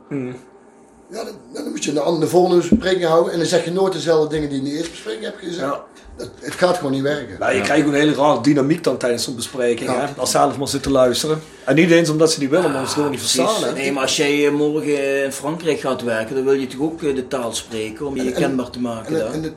Ja, 1.16 1.24
dan, 1.24 1.34
dan 1.54 1.70
moet 1.70 1.84
je 1.84 1.94
de, 1.94 2.00
andere- 2.00 2.28
volgende 2.32 2.58
bespreking 2.70 3.04
houden. 3.06 3.32
En 3.34 3.38
dan 3.40 3.48
zeg 3.48 3.66
je 3.66 3.72
nooit 3.72 3.94
dezelfde 3.94 4.30
dingen 4.30 4.50
die 4.50 4.58
je 4.62 4.64
in 4.66 4.70
de 4.72 4.78
eerste 4.78 4.92
bespreking 4.92 5.24
hebt 5.24 5.38
gezegd. 5.40 5.60
Ja. 5.60 5.84
Dat, 6.18 6.30
het 6.40 6.54
gaat 6.54 6.78
gewoon 6.78 6.92
niet 6.92 7.02
werken. 7.02 7.36
Nou, 7.40 7.54
je 7.56 7.62
krijgt 7.62 7.88
een 7.88 7.94
hele 7.94 8.14
rare 8.14 8.42
dynamiek 8.42 8.84
dan 8.84 8.98
tijdens 8.98 9.24
zo'n 9.24 9.36
bespreking. 9.36 9.90
Ja. 9.90 10.00
Hè? 10.00 10.14
Als 10.18 10.32
ze 10.32 10.38
zelf 10.38 10.58
maar 10.58 10.68
zitten 10.68 10.92
luisteren. 10.92 11.42
En 11.66 11.76
niet 11.76 11.92
eens 11.92 12.10
omdat 12.10 12.32
ze 12.32 12.40
niet 12.40 12.50
willen, 12.50 12.66
maar 12.66 12.74
omdat 12.74 12.90
ze 12.90 12.96
gewoon 12.96 13.12
niet 13.12 13.20
verstaan. 13.20 13.64
Hè? 13.64 13.72
Nee, 13.74 13.92
maar 13.92 14.02
als 14.02 14.16
jij 14.18 14.46
eh, 14.48 14.52
morgen 14.54 15.24
in 15.24 15.32
Frankrijk 15.32 15.80
gaat 15.80 16.02
werken, 16.02 16.36
dan 16.36 16.44
wil 16.44 16.54
je 16.54 16.68
toch 16.68 16.82
ook 16.82 17.02
eh, 17.04 17.16
de 17.16 17.28
taal 17.28 17.54
spreken 17.54 18.06
om 18.08 18.16
je 18.16 18.22
En- 18.22 18.28
en- 18.28 18.34
kenbaar 18.34 18.70
te 18.70 18.80
maken 18.80 19.26
En, 19.28 19.34
en 19.34 19.44
het, 19.44 19.54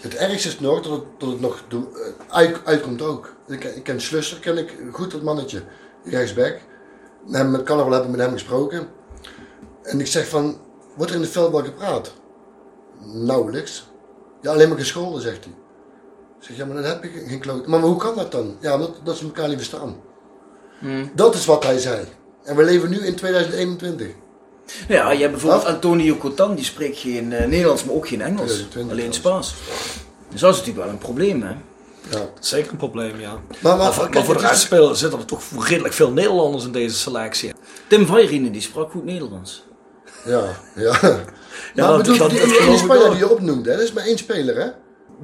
het 0.00 0.14
ergste 0.14 0.48
is 0.48 0.60
nog 0.60 0.82
dat 0.82 0.92
het, 0.92 1.02
dat 1.18 1.28
het 1.28 1.40
nog 1.40 1.62
eh, 1.70 1.76
uit, 2.28 2.56
uitkomt 2.64 3.02
ook. 3.02 3.34
Ik, 3.48 3.58
ken- 3.60 3.76
ik 3.76 3.82
ken 3.82 4.00
Slusser, 4.00 4.38
ken 4.38 4.58
ik 4.58 4.74
goed 4.92 5.10
dat 5.10 5.22
mannetje, 5.22 5.62
rechtsback. 6.04 6.58
We 7.26 7.36
hebben 7.36 7.52
met 7.52 7.62
Carnaval 7.62 7.92
hebben 7.92 8.10
met 8.10 8.20
hem 8.20 8.32
gesproken. 8.32 8.86
En 9.86 10.00
ik 10.00 10.06
zeg 10.06 10.28
van, 10.28 10.56
wordt 10.96 11.10
er 11.10 11.16
in 11.16 11.22
de 11.22 11.28
veldbal 11.28 11.62
gepraat? 11.64 12.12
Nauwelijks. 13.04 13.86
Ja, 14.42 14.50
alleen 14.52 14.68
maar 14.68 14.78
gescholden, 14.78 15.22
zegt 15.22 15.44
hij. 15.44 15.52
Ik 16.40 16.46
zeg, 16.46 16.56
ja, 16.56 16.64
maar 16.66 16.74
dan 16.76 16.84
heb 16.84 17.04
ik 17.04 17.12
geen 17.26 17.40
kloot. 17.40 17.66
Maar 17.66 17.80
hoe 17.80 17.96
kan 17.96 18.16
dat 18.16 18.32
dan? 18.32 18.56
Ja, 18.60 18.74
omdat 18.74 18.94
dat 19.04 19.16
ze 19.16 19.24
elkaar 19.24 19.48
niet 19.48 19.56
verstaan. 19.56 19.96
Dat 21.14 21.34
is 21.34 21.44
wat 21.46 21.64
hij 21.64 21.78
zei. 21.78 22.04
En 22.44 22.56
we 22.56 22.62
leven 22.64 22.90
nu 22.90 22.98
in 23.06 23.14
2021. 23.14 24.06
Ja, 24.88 25.10
je 25.10 25.18
hebt 25.20 25.30
bijvoorbeeld? 25.32 25.64
Antonio 25.64 26.16
Cotan, 26.16 26.54
die 26.54 26.64
spreekt 26.64 26.98
geen 26.98 27.32
eh, 27.32 27.46
Nederlands, 27.46 27.84
maar 27.84 27.94
ook 27.94 28.08
geen 28.08 28.20
Engels. 28.22 28.46
2020 28.52 28.92
alleen. 28.98 29.12
Spaans. 29.12 29.54
Dus 30.30 30.40
dat 30.40 30.52
is 30.52 30.58
natuurlijk 30.58 30.84
wel 30.84 30.94
een 30.94 31.00
probleem, 31.00 31.42
hè? 31.42 31.54
Ja. 32.10 32.28
Zeker 32.40 32.70
een 32.70 32.76
probleem, 32.76 33.20
ja. 33.20 33.40
Maar, 33.60 33.76
Maar, 33.76 33.92
voor- 33.92 34.02
kijk, 34.02 34.14
maar 34.14 34.24
voor 34.24 34.34
de 34.34 34.40
het 34.40 34.50
is- 34.50 34.56
rest 34.56 34.66
spelen 34.66 34.96
zitten 34.96 35.18
er 35.18 35.24
toch 35.24 35.66
redelijk 35.66 35.94
veel 35.94 36.10
Nederlanders 36.10 36.64
in 36.64 36.72
deze 36.72 36.96
selectie. 36.96 37.52
Tim 37.88 38.06
Vairine, 38.06 38.50
die 38.50 38.60
sprak 38.60 38.90
goed 38.90 39.04
Nederlands. 39.04 39.64
Ja, 40.26 40.42
ja. 40.76 40.98
Ja, 41.74 41.88
maar 41.88 41.96
bedoel, 41.96 42.16
dat- 42.18 42.30
die 42.30 42.40
ene 42.60 42.72
ik 42.72 42.78
speler 42.78 43.10
die 43.10 43.18
je 43.18 43.30
opnoemt, 43.30 43.66
hè, 43.66 43.72
dat 43.72 43.80
is 43.82 43.92
maar 43.92 44.04
één 44.04 44.18
speler, 44.18 44.56
hè? 44.56 44.66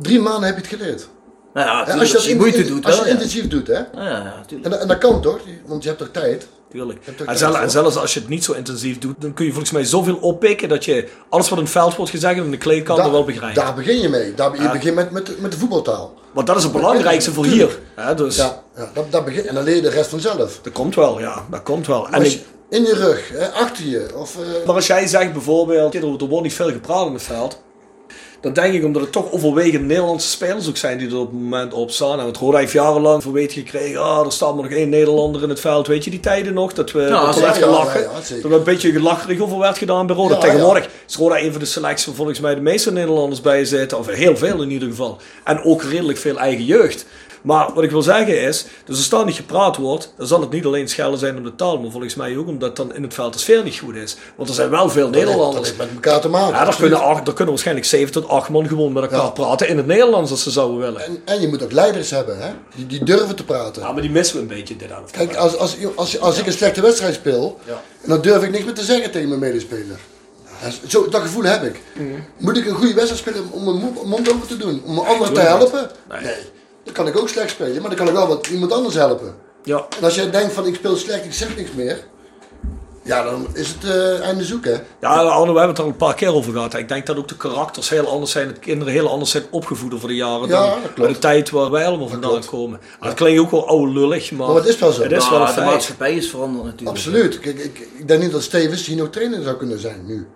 Drie 0.00 0.20
maanden 0.20 0.42
heb 0.44 0.55
je 0.55 0.61
het 0.68 0.80
geleerd. 0.80 1.09
Nou 1.55 1.66
ja, 1.66 1.78
Hè, 1.78 1.84
tuurlijk, 1.84 2.00
als 2.00 2.09
je 2.09 2.14
dat 2.14 2.22
die 2.22 2.32
in- 2.32 2.38
moeite 2.38 2.59
in- 2.59 2.66
doet 2.66 2.84
als 2.84 2.94
je 2.94 3.00
wel, 3.00 3.11
het 3.11 3.18
ja. 3.18 3.24
intensief 3.24 3.48
doet, 3.50 3.66
hè? 3.66 3.74
Ja, 3.74 3.84
ja, 4.11 4.42
tuurlijk. 4.46 4.64
En, 4.64 4.70
dat- 4.70 4.80
en 4.80 4.88
dat 4.88 4.98
kan 4.98 5.20
toch? 5.22 5.40
Want 5.66 5.82
je 5.82 5.88
hebt 5.88 6.00
toch 6.00 6.11
tijd? 6.12 6.46
Tuurlijk. 6.70 6.98
hebt 7.05 7.20
En, 7.20 7.26
tijd 7.26 7.55
en 7.55 7.70
zelfs 7.70 7.96
als 7.96 8.14
je 8.14 8.20
het 8.20 8.28
niet 8.28 8.44
zo 8.44 8.53
intensief 8.53 8.98
doet, 8.98 9.14
dan 9.18 9.32
kun 9.34 9.44
je 9.44 9.50
volgens 9.50 9.72
mij 9.72 9.84
zoveel 9.84 10.16
oppikken 10.16 10.68
dat 10.68 10.84
je 10.84 11.09
alles 11.28 11.48
wat 11.48 11.59
in 11.59 11.64
het 11.64 11.72
veld 11.72 11.96
wordt 11.96 12.11
gezegd 12.11 12.38
en 12.38 12.44
in 12.44 12.50
de 12.50 12.57
kleedkamer 12.57 13.11
wel 13.11 13.24
begrijpt. 13.24 13.57
daar 13.57 13.74
begin 13.74 14.00
je 14.00 14.09
mee. 14.09 14.34
Daar, 14.34 14.62
je 14.62 14.70
begint 14.70 14.94
met, 14.94 15.11
met, 15.11 15.40
met 15.40 15.53
de 15.53 15.59
voetbaltaal. 15.59 16.14
Want 16.32 16.46
dat 16.46 16.57
is 16.57 16.62
het 16.62 16.72
belangrijkste 16.72 17.32
voor 17.32 17.44
hier. 17.44 17.78
Hè, 17.94 18.14
dus 18.14 18.36
Ja, 18.36 18.62
ja 18.76 18.90
dat, 18.94 19.12
dat 19.12 19.24
begin, 19.24 19.46
en 19.46 19.55
dan 19.55 19.64
leer 19.64 19.74
je 19.76 19.82
de 19.82 19.90
rest 19.90 20.11
vanzelf. 20.11 20.59
dat 20.62 20.72
komt 20.72 20.94
wel, 20.94 21.20
ja. 21.20 21.44
Dat 21.50 21.62
komt 21.62 21.86
wel. 21.86 22.07
En 22.07 22.12
Als 22.14 22.24
ik, 22.24 22.30
je- 22.32 22.40
in 22.73 22.83
je 22.83 22.95
rug, 22.95 23.29
hè, 23.33 23.49
achter 23.51 23.85
je. 23.87 24.07
Of, 24.16 24.37
eh, 24.37 24.66
maar 24.66 24.75
als 24.75 24.87
jij 24.87 25.07
zegt 25.07 25.33
bijvoorbeeld, 25.33 25.95
er 25.95 26.03
er 26.03 26.27
wordt 26.29 26.43
niet 26.43 26.55
veel 26.55 26.70
gepraat 26.70 27.07
in 27.07 27.12
het 27.12 27.23
veld. 27.23 27.61
Dan 28.41 28.53
denk 28.53 28.75
ik 28.75 28.85
omdat 28.85 29.03
het 29.03 29.12
toch 29.12 29.33
overwegend 29.33 29.87
Nederlandse 29.87 30.29
spelers 30.29 30.68
ook 30.68 30.77
zijn 30.77 30.99
die 30.99 31.09
er 31.09 31.16
op 31.16 31.31
het 31.31 31.41
moment 31.41 31.73
op 31.75 31.91
staan. 31.91 32.20
En 32.20 32.27
het 32.27 32.37
Roda 32.37 32.59
heeft 32.59 32.73
jarenlang 32.73 33.23
voor 33.23 33.33
weten 33.33 33.57
gekregen, 33.62 34.03
ah, 34.03 34.27
er 34.27 34.33
staat 34.33 34.55
maar 34.55 34.62
nog 34.64 34.73
één 34.73 34.89
Nederlander 34.89 35.43
in 35.43 35.49
het 35.49 35.61
veld. 35.61 35.87
Weet 35.87 36.05
je 36.05 36.11
die 36.11 36.20
tijden 36.20 36.55
nog? 36.55 36.73
Dat 36.73 36.93
we 36.93 36.99
dat 37.09 37.35
er 37.37 37.41
werd 37.43 37.57
Ja, 37.57 37.61
ja, 37.61 37.66
gelachen. 37.66 38.01
ja, 38.01 38.11
ja, 38.14 38.20
zeker. 38.20 38.43
dat 38.43 38.51
er 38.53 38.59
een 38.59 38.64
beetje 38.64 38.93
gelacherig 38.93 39.41
over 39.41 39.59
werd 39.59 39.79
gedaan 39.79 40.07
bij 40.07 40.16
Roda. 40.16 40.35
Ja, 40.35 40.41
Tegenwoordig 40.41 40.89
is 41.09 41.16
Roda 41.16 41.39
een 41.41 41.51
van 41.51 41.61
de 41.61 41.66
selecties 41.66 42.07
waar 42.07 42.14
volgens 42.14 42.41
mij 42.41 42.55
de 42.55 42.61
meeste 42.61 42.93
Nederlanders 42.93 43.41
bij 43.41 43.64
zitten. 43.64 43.99
Of 43.99 44.07
heel 44.07 44.37
veel 44.37 44.62
in 44.62 44.70
ieder 44.70 44.89
geval. 44.89 45.18
En 45.45 45.64
ook 45.64 45.83
redelijk 45.83 46.18
veel 46.18 46.39
eigen 46.39 46.64
jeugd. 46.64 47.07
Maar 47.43 47.72
wat 47.74 47.84
ik 47.84 47.90
wil 47.90 48.03
zeggen 48.03 48.40
is, 48.40 48.66
dus 48.84 48.97
als 48.97 49.20
er 49.20 49.26
niet 49.26 49.34
gepraat 49.36 49.76
wordt, 49.76 50.12
dan 50.16 50.26
zal 50.26 50.40
het 50.40 50.51
niet 50.51 50.64
alleen 50.64 50.88
schelden 50.88 51.18
zijn 51.18 51.36
om 51.36 51.43
de 51.45 51.55
taal, 51.55 51.78
maar 51.78 51.90
volgens 51.90 52.14
mij 52.14 52.36
ook 52.36 52.47
omdat 52.49 52.76
dan 52.76 52.95
in 52.95 53.03
het 53.03 53.14
veld 53.14 53.32
de 53.32 53.38
sfeer 53.38 53.62
niet 53.64 53.78
goed 53.78 53.95
is. 53.95 54.16
Want 54.36 54.49
er 54.49 54.55
zijn 54.55 54.70
wel 54.70 54.88
veel 54.88 55.05
Dat 55.05 55.14
heeft- 55.14 55.26
dat 55.26 55.34
Nederlanders. 55.34 55.66
heeft 55.68 55.78
met 55.78 55.88
elkaar 55.95 56.20
te 56.20 56.28
maken. 56.28 56.47
Ja, 56.53 56.53
daar 56.59 56.66
absoluut. 56.66 56.90
kunnen, 56.90 57.09
acht, 57.09 57.24
daar 57.24 57.34
kunnen 57.34 57.49
waarschijnlijk 57.55 57.86
7 57.86 58.12
tot 58.12 58.28
8 58.28 58.49
man 58.49 58.68
gewoon 58.68 58.93
met 58.93 59.03
elkaar 59.03 59.18
Ja. 59.20 59.30
praten 59.30 59.68
in 59.68 59.76
het 59.76 59.86
Nederlands 59.86 60.30
als 60.30 60.43
ze 60.43 60.51
zouden 60.51 60.78
willen. 60.78 61.05
En, 61.05 61.22
en 61.24 61.40
je 61.40 61.49
moet 61.49 61.62
ook 61.62 61.72
leiders 61.72 62.11
hebben, 62.11 62.38
hè? 62.38 62.51
Die, 62.74 62.86
die 62.86 63.05
durven 63.05 63.36
te 63.36 63.45
praten. 63.45 63.82
Ja, 63.82 63.93
maar 63.93 64.03
die 64.03 64.11
missen 64.11 64.36
we 64.36 64.43
een 64.43 64.49
beetje 64.49 64.76
dit 64.76 64.93
aan 64.93 65.03
het 65.03 65.11
Kijk, 65.11 65.36
als, 65.36 65.57
als, 65.57 65.76
als, 65.95 66.20
als 66.20 66.38
ik 66.38 66.47
een 66.47 66.53
slechte 66.53 66.80
wedstrijd 66.80 67.14
speel, 67.14 67.59
dan 68.07 68.20
durf 68.20 68.43
ik 68.43 68.51
niks 68.51 68.64
meer 68.64 68.74
te 68.74 68.84
zeggen 68.84 69.11
tegen 69.11 69.28
mijn 69.28 69.40
medespeler. 69.40 69.99
Zo, 70.88 71.09
dat 71.09 71.20
gevoel 71.22 71.43
heb 71.45 71.62
ik. 71.62 71.80
Mhm. 71.95 72.07
Moet 72.38 72.57
ik 72.57 72.66
een 72.66 72.74
goede 72.74 72.95
wedstrijd 72.95 73.20
spelen 73.20 73.51
om 73.51 73.64
mijn 73.64 73.95
mond, 74.05 74.32
open 74.32 74.49
te 74.49 74.57
doen? 74.57 74.82
Om 74.86 74.99
een 74.99 75.05
ander 75.07 75.32
te 75.32 75.40
helpen? 75.40 75.90
Nee. 76.22 76.34
Dan 76.85 76.95
kan 76.95 77.07
ik 77.07 77.16
ook 77.16 77.28
slecht 77.28 77.51
spelen, 77.51 77.80
maar 77.80 77.91
dan 77.91 77.99
kan 77.99 78.09
ik 78.09 78.12
wel 78.12 78.28
wat 78.28 78.47
iemand 78.47 78.72
anders 78.72 78.95
helpen. 78.95 79.35
Ja. 79.64 79.87
En 79.99 80.05
als 80.05 80.14
jij 80.14 80.30
denkt 80.30 80.53
van 80.53 80.66
ik 80.66 80.74
speel 80.74 80.97
slecht, 80.97 81.24
ik 81.24 81.33
zeg 81.33 81.57
niks 81.57 81.72
meer. 81.72 82.05
Ja, 83.05 83.22
dan 83.22 83.47
is 83.53 83.68
het 83.68 83.85
eh, 83.85 84.20
einde 84.20 84.45
zoek, 84.45 84.64
hè? 84.64 84.76
Ja, 85.01 85.09
Arno, 85.11 85.53
we 85.53 85.59
hebben 85.59 85.68
het 85.68 85.78
er 85.78 85.85
al 85.85 85.91
een 85.91 85.97
paar 85.97 86.14
keer 86.14 86.35
over 86.35 86.53
gehad. 86.53 86.74
Ik 86.74 86.89
denk 86.89 87.07
dat 87.07 87.16
ook 87.16 87.28
de 87.28 87.37
karakters 87.37 87.89
heel 87.89 88.09
anders 88.09 88.30
zijn. 88.30 88.49
Dat 88.49 88.59
kinderen 88.59 88.93
heel 88.93 89.09
anders 89.11 89.30
zijn 89.30 89.43
opgevoed 89.51 89.95
over 89.95 90.09
de 90.09 90.14
jaren. 90.14 90.49
Ja, 90.49 90.70
dan 90.70 90.83
dat 90.83 90.93
klopt. 90.93 91.12
de 91.12 91.18
tijd 91.18 91.51
waar 91.51 91.70
wij 91.70 91.87
allemaal 91.87 92.09
vandaan 92.09 92.45
komen. 92.45 92.80
Het 93.01 93.14
klinkt 93.14 93.41
ook 93.41 93.51
wel 93.51 93.68
oude 93.68 93.93
lullig, 93.93 94.33
maar, 94.33 94.47
Maar 94.47 94.57
het 94.57 94.66
is 94.66 94.78
wel 94.78 94.93
zo. 94.93 95.03
Het 95.03 95.12
is 95.12 95.30
wel 95.30 95.41
een 95.41 95.47
de 95.47 95.53
feit. 95.53 95.66
maatschappij 95.66 96.14
is 96.14 96.30
veranderd 96.30 96.64
natuurlijk. 96.64 96.89
Absoluut. 96.97 97.39
Kijk, 97.39 97.59
ik, 97.59 97.89
ik 97.99 98.09
denk 98.09 98.22
niet 98.22 98.33
dat 98.33 98.43
Stevens 98.43 98.87
hier 98.87 98.97
nog 98.97 99.11
trainer 99.11 99.43
zou 99.43 99.57
kunnen 99.57 99.78
zijn 99.78 100.07
nu. 100.07 100.26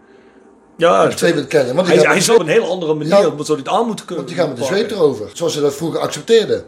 Ja, 0.77 1.09
twee 1.09 1.35
wil 1.35 1.47
kennen. 1.47 1.75
Want 1.75 1.87
die 1.87 1.97
hij, 1.97 2.07
hij 2.07 2.15
met- 2.15 2.25
zou 2.25 2.39
op 2.39 2.43
een 2.47 2.51
hele 2.53 2.67
andere 2.67 2.95
manier 2.95 3.13
Ja. 3.13 3.23
zou 3.23 3.45
hij 3.47 3.57
het 3.57 3.69
aan 3.69 3.87
moeten 3.87 4.07
kunnen. 4.07 4.25
Want 4.25 4.37
die 4.37 4.45
gaan 4.45 4.49
met 4.55 4.59
de 4.59 4.65
zweep 4.75 4.91
erover. 4.91 5.31
Zoals 5.33 5.53
ze 5.53 5.61
dat 5.61 5.75
vroeger 5.75 6.01
accepteerden. 6.01 6.65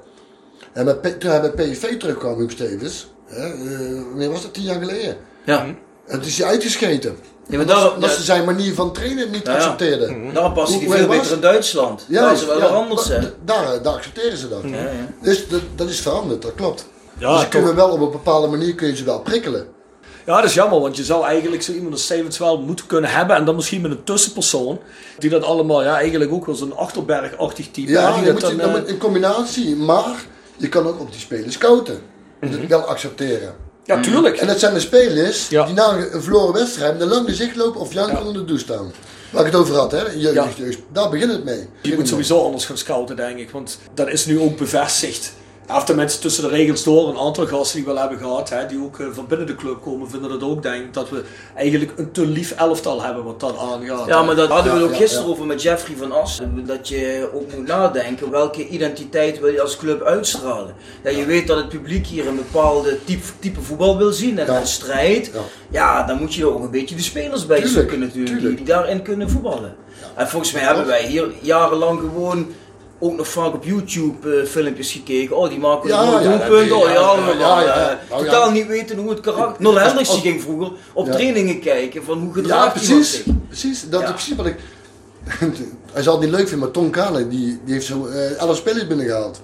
En 0.73 0.85
met, 0.85 1.21
toen 1.21 1.31
hij 1.31 1.41
bij 1.41 1.51
PSV 1.71 1.97
terugkwam, 1.99 2.39
Huub 2.39 2.51
Stevens. 2.51 3.07
Hè, 3.27 3.47
eh, 3.47 4.03
wanneer 4.09 4.31
was 4.31 4.43
dat? 4.43 4.55
Tien 4.55 4.63
jaar 4.63 4.79
geleden. 4.81 5.17
Ja. 5.45 5.65
En 6.07 6.19
toen 6.19 6.29
is 6.29 6.39
hij 6.39 6.47
uitgescheten. 6.49 7.11
Ja, 7.11 7.17
maar 7.57 7.61
Omdat, 7.61 7.77
daarom- 7.77 7.95
omdat 7.95 8.11
ja. 8.11 8.17
ze 8.17 8.23
zijn 8.23 8.45
manier 8.45 8.75
van 8.75 8.93
trainen 8.93 9.31
niet 9.31 9.47
Ja, 9.47 9.55
accepteerden. 9.55 10.33
Daarom 10.35 10.53
past 10.53 10.73
hij 10.79 10.89
veel 10.89 11.07
beter 11.07 11.25
in 11.27 11.31
het? 11.33 11.43
Duitsland. 11.43 12.05
Ja, 12.09 12.21
Daar 12.23 12.33
is 12.33 12.41
het 12.41 12.59
wel 12.59 12.69
anders, 12.69 13.07
Daar, 13.45 13.83
daar 13.83 13.93
accepteren 13.95 14.39
ze 14.39 14.49
dat. 14.49 14.61
Ja, 14.63 14.77
ja. 14.77 14.91
Dus 15.23 15.49
dat, 15.49 15.61
dat 15.75 15.89
is 15.89 16.01
veranderd, 16.01 16.43
dat 16.43 16.55
klopt. 16.55 16.87
Ja, 17.19 17.33
dus 17.33 17.41
ze 17.41 17.49
kunnen 17.49 17.75
wel 17.75 17.91
op 17.91 18.01
een 18.01 18.11
bepaalde 18.11 18.47
manier 18.47 18.75
kun 18.75 18.89
je 18.89 18.97
ze 18.97 19.05
wel 19.05 19.21
prikkelen. 19.21 19.67
Ja, 20.29 20.37
dat 20.37 20.45
is 20.45 20.55
jammer, 20.55 20.81
want 20.81 20.97
je 20.97 21.05
zou 21.05 21.25
eigenlijk 21.25 21.63
zo 21.63 21.73
iemand 21.73 21.93
als 21.93 22.03
Stevens 22.05 22.39
wel 22.39 22.61
moeten 22.61 22.87
kunnen 22.87 23.11
hebben. 23.11 23.37
En 23.37 23.45
dan 23.45 23.55
misschien 23.55 23.81
met 23.81 23.91
een 23.91 24.05
tussenpersoon. 24.05 24.79
Die 25.19 25.31
dat 25.31 25.43
allemaal, 25.43 25.83
ja, 25.83 25.97
eigenlijk 25.97 26.33
ook 26.33 26.47
wel 26.47 26.55
zo'n 26.55 26.77
achterberg-achtig 26.77 27.71
type. 27.71 27.91
Ja, 27.91 28.15
die 28.15 28.25
dan 28.25 28.35
dat 28.35 28.43
moet 28.43 28.51
je, 28.51 28.57
dan, 28.57 28.73
dan 28.73 28.85
eh, 28.85 28.89
in 28.89 28.99
combinatie. 28.99 29.77
Maar 29.77 30.25
je 30.57 30.69
kan 30.69 30.87
ook 30.87 31.01
op 31.01 31.11
die 31.11 31.21
spelers 31.21 31.55
scouten. 31.55 32.01
Dat 32.41 32.51
wel 32.69 32.81
accepteren. 32.81 33.55
ja, 33.85 34.01
tuurlijk. 34.01 34.37
En 34.37 34.47
dat 34.47 34.59
zijn 34.59 34.75
de 34.75 34.81
spelers 34.81 35.49
Ja. 35.49 35.65
die 35.65 35.75
na 35.75 35.93
een 35.97 36.23
verloren 36.23 36.53
wedstrijd 36.55 36.93
met 36.93 37.03
een 37.03 37.09
lang 37.09 37.29
gezicht 37.29 37.57
lopen 37.57 37.81
of 37.81 37.93
janken 37.93 38.19
onder 38.19 38.33
de 38.33 38.45
douche 38.45 38.65
staan. 38.65 38.93
Waar 39.31 39.47
ik 39.47 39.53
het 39.53 39.61
over 39.61 39.75
had, 39.75 39.93
hè? 39.93 40.03
Jeugd, 40.15 40.35
Ja. 40.35 40.49
jeugd. 40.57 40.79
Daar 40.93 41.09
begint 41.11 41.33
het 41.33 41.45
mee. 41.45 41.69
Je 41.83 41.95
moet 41.95 42.09
sowieso 42.09 42.45
anders 42.45 42.65
gaan 42.65 42.79
scouten, 42.79 43.17
denk 43.17 43.39
ik. 43.39 43.51
Want 43.51 43.79
dat 43.95 44.09
is 44.09 44.27
nu 44.27 44.41
ook 44.41 44.57
bevestigd. 44.57 45.33
Of 45.75 45.85
de 45.85 45.95
mensen 45.95 46.21
tussen 46.21 46.43
de 46.43 46.49
regels 46.49 46.83
door, 46.85 47.09
een 47.09 47.19
aantal 47.19 47.47
gasten 47.47 47.77
die 47.77 47.87
we 47.87 47.93
wel 47.93 48.01
hebben 48.01 48.19
gehad, 48.19 48.49
hè, 48.51 48.67
die 48.67 48.83
ook 48.83 48.99
eh, 48.99 49.07
van 49.13 49.27
binnen 49.27 49.47
de 49.47 49.55
club 49.55 49.83
komen, 49.83 50.11
vinden 50.11 50.31
dat 50.31 50.43
ook, 50.43 50.63
denk 50.63 50.85
ik, 50.85 50.95
dat 50.95 51.11
we 51.11 51.23
eigenlijk 51.57 51.93
een 51.97 52.11
te 52.13 52.27
lief 52.27 52.51
elftal 52.51 53.03
hebben 53.03 53.25
wat 53.25 53.41
dat 53.41 53.57
aangaat. 53.59 54.07
Ja, 54.07 54.23
maar 54.23 54.35
dat 54.37 54.49
hadden 54.49 54.73
we 54.73 54.79
Ja, 54.79 54.85
ook 54.85 54.91
ja, 54.93 54.97
gisteren 54.97 55.25
ja. 55.27 55.31
over 55.33 55.47
met 55.47 55.63
Jeffrey 55.63 55.97
van 55.97 56.13
Assen. 56.13 56.63
Dat 56.67 56.89
je 56.89 57.29
ook 57.35 57.55
moet 57.57 57.67
nadenken 57.67 58.31
welke 58.31 58.69
identiteit 58.69 59.41
wil 59.41 59.53
je 59.53 59.61
als 59.63 59.77
club 59.77 60.03
uitstralen. 60.03 60.75
Ja, 61.05 61.11
je 61.11 61.25
weet 61.25 61.47
dat 61.47 61.57
het 61.57 61.69
publiek 61.69 62.07
hier 62.07 62.27
een 62.27 62.37
bepaalde 62.37 62.99
type, 63.05 63.27
type 63.39 63.61
voetbal 63.61 63.97
wil 63.99 64.13
zien 64.13 64.39
en 64.39 64.47
Ja. 64.47 64.61
een 64.61 64.67
strijd. 64.67 65.31
Ja. 65.35 65.41
Ja. 65.71 66.07
dan 66.07 66.19
moet 66.19 66.35
je 66.35 66.43
er 66.43 66.55
ook 66.55 66.63
een 66.63 66.71
beetje 66.71 66.95
de 66.97 67.03
spelers 67.03 67.47
bij 67.47 67.67
zoeken 67.67 67.99
natuurlijk, 67.99 68.27
die, 68.27 68.37
tuurlijk. 68.39 68.57
die 68.57 68.67
daarin 68.67 69.03
kunnen 69.03 69.31
voetballen. 69.31 69.77
En 70.15 70.29
volgens 70.29 70.53
mij 70.53 70.63
hebben 70.63 70.87
wij 70.87 71.07
hier 71.07 71.31
jarenlang 71.41 71.99
gewoon 72.01 72.47
ook 72.99 73.17
nog 73.17 73.29
vaak 73.29 73.55
op 73.55 73.65
YouTube 73.65 74.37
eh, 74.41 74.47
filmpjes 74.47 74.93
gekeken. 74.93 75.37
Oh, 75.37 75.49
die 75.49 75.59
maken 75.59 75.89
Ja, 75.89 76.03
een 76.03 76.23
ja, 76.23 76.37
doelpunt. 76.39 76.69
ja, 76.69 76.75
Oh 76.77 76.89
ja, 76.89 76.95
ja, 76.95 77.61
ja, 77.61 77.67
ja. 77.67 77.99
Nou, 78.11 78.25
ja. 78.25 78.31
totaal 78.31 78.51
niet 78.51 78.67
weten 78.67 78.99
hoe 78.99 79.11
het 79.11 79.21
karakter... 79.21 79.63
Nol 79.63 79.75
Hendricks 79.81 80.11
die 80.11 80.21
ging 80.21 80.43
vroeger 80.43 80.73
op 80.93 81.07
Ja. 81.07 81.13
trainingen 81.13 81.61
kijken 81.61 82.05
van 82.05 82.19
hoe 82.19 82.29
Ja, 82.29 82.33
gedraagt 82.35 82.83
iemand 82.83 82.99
precies. 83.01 83.25
zich. 83.25 83.35
Precies. 83.49 83.89
Dat 83.89 84.01
Ja. 84.01 84.07
is 84.07 84.13
precies 84.13 84.37
wat 84.37 84.47
ik. 84.47 84.57
Hij 85.93 86.03
zal 86.03 86.13
het 86.13 86.23
niet 86.23 86.31
leuk 86.31 86.41
vinden, 86.49 86.59
maar 86.59 86.71
Tom 86.71 86.91
Kane, 86.91 87.29
die, 87.29 87.61
die 87.65 87.75
heeft 87.75 87.87
zo 87.87 88.07
eh 88.07 88.41
11 88.41 88.57
spelers 88.57 88.87
binnengehaald. 88.87 89.41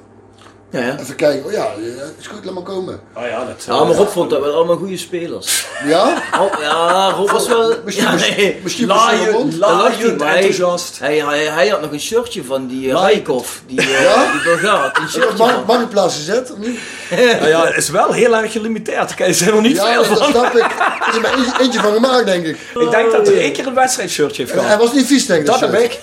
Ja, 0.75 0.81
ja. 0.81 0.97
Even 1.01 1.15
kijken, 1.15 1.45
oh 1.47 1.53
ja, 1.53 1.65
eh, 1.65 1.85
is 2.21 2.27
goed, 2.27 2.45
laat 2.45 2.55
maar 2.55 2.63
komen. 2.63 3.01
Ah 3.13 3.27
ja, 3.29 3.45
dat, 3.45 3.65
Ja, 3.67 3.85
maar 3.85 3.95
Rob 3.97 4.09
vond 4.09 4.31
dat 4.31 4.41
wel 4.41 4.55
allemaal 4.55 4.77
goede 4.77 4.97
spelers. 4.97 5.67
Ja? 5.85 6.23
Rob, 6.39 6.55
ja, 6.61 7.11
Rob 7.11 7.31
was 7.31 7.49
wel... 7.49 7.75
Misschien- 7.85 8.05
ja, 8.07 8.15
nee. 8.15 8.61
misschien 8.63 8.87
laaiend 8.87 10.23
enthousiast. 10.23 10.99
Hij, 10.99 11.17
hij, 11.19 11.45
hij 11.45 11.69
had 11.69 11.81
nog 11.81 11.93
een 11.93 12.01
shirtje 12.01 12.45
van 12.45 12.67
die 12.67 12.93
Laaiend. 12.93 13.13
Rijkov, 13.27 13.49
die, 13.67 13.81
uh, 13.81 14.03
Ja? 14.03 14.33
die 14.33 14.43
Bulgaar. 14.43 15.01
Shirtje 15.11 15.37
mar- 15.39 15.51
van. 15.53 15.65
marktplaats 15.67 16.15
gezet? 16.15 16.53
Of 16.53 16.59
niet? 16.59 16.79
Ja, 17.49 17.67
het 17.67 17.77
is 17.77 17.89
wel 17.91 18.13
heel 18.13 18.37
erg 18.37 18.53
gelimiteerd. 18.53 18.97
Daar 19.09 19.15
kan 19.17 19.29
je 19.29 19.45
er 19.45 19.53
nog 19.53 19.63
niet 19.63 19.77
Ja, 19.77 20.03
veel 20.05 20.15
dat 20.19 20.29
snap 20.29 20.55
ik. 20.55 20.63
Er 20.63 21.09
is 21.09 21.15
er 21.15 21.21
maar 21.21 21.35
eentje, 21.39 21.53
eentje 21.61 21.81
van 21.81 21.93
gemaakt, 21.93 22.27
denk 22.27 22.45
ik. 22.47 22.57
Ik 22.81 22.91
denk 22.91 23.13
dat 23.13 23.27
hij 23.27 23.39
één 23.39 23.53
keer 23.53 23.67
een 23.67 23.75
wedstrijdshirtje 23.75 24.43
heeft 24.43 24.55
En 24.55 24.59
hij 24.65 24.69
gehad. 24.73 24.83
was 24.87 24.93
niet 24.95 25.07
vies, 25.07 25.27
denk 25.27 25.41
ik. 25.41 25.47
Dat 25.47 25.61
heb 25.61 25.75
ik. 25.75 26.01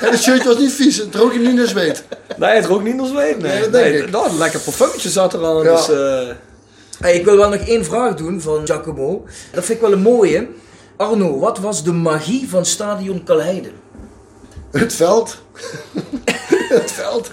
En 0.00 0.10
het 0.10 0.22
shirtje 0.22 0.48
was 0.48 0.58
niet 0.58 0.72
vies, 0.72 0.96
het 0.96 1.14
rook 1.14 1.32
je 1.32 1.38
niet 1.38 1.54
naar 1.54 1.66
zweet. 1.66 2.04
Nee, 2.36 2.50
het 2.54 2.64
rook 2.66 2.82
niet 2.82 2.94
naar 2.96 3.06
zweet. 3.06 3.38
Nee, 3.38 3.70
Nee, 3.90 4.02
ik. 4.02 4.10
nou, 4.10 4.28
een 4.28 4.38
lekker 4.38 4.60
parfumtje 4.60 5.08
zat 5.08 5.34
eraan. 5.34 5.62
Ja. 5.62 5.76
Dus, 5.76 5.90
eh, 5.90 6.34
Hey, 6.98 7.14
ik 7.14 7.24
wil 7.24 7.36
wel 7.36 7.48
nog 7.48 7.60
één 7.60 7.84
vraag 7.84 8.14
doen 8.14 8.40
van 8.40 8.66
Giacomo. 8.66 9.24
Dat 9.52 9.64
vind 9.64 9.78
ik 9.78 9.84
wel 9.84 9.92
een 9.92 10.02
mooie. 10.02 10.48
Arno, 10.96 11.38
wat 11.38 11.58
was 11.58 11.84
de 11.84 11.92
magie 11.92 12.48
van 12.48 12.64
stadion 12.64 13.24
Kalheide? 13.24 13.70
Het 14.70 14.92
veld. 14.92 15.36
het 16.80 16.92
veld. 16.92 17.30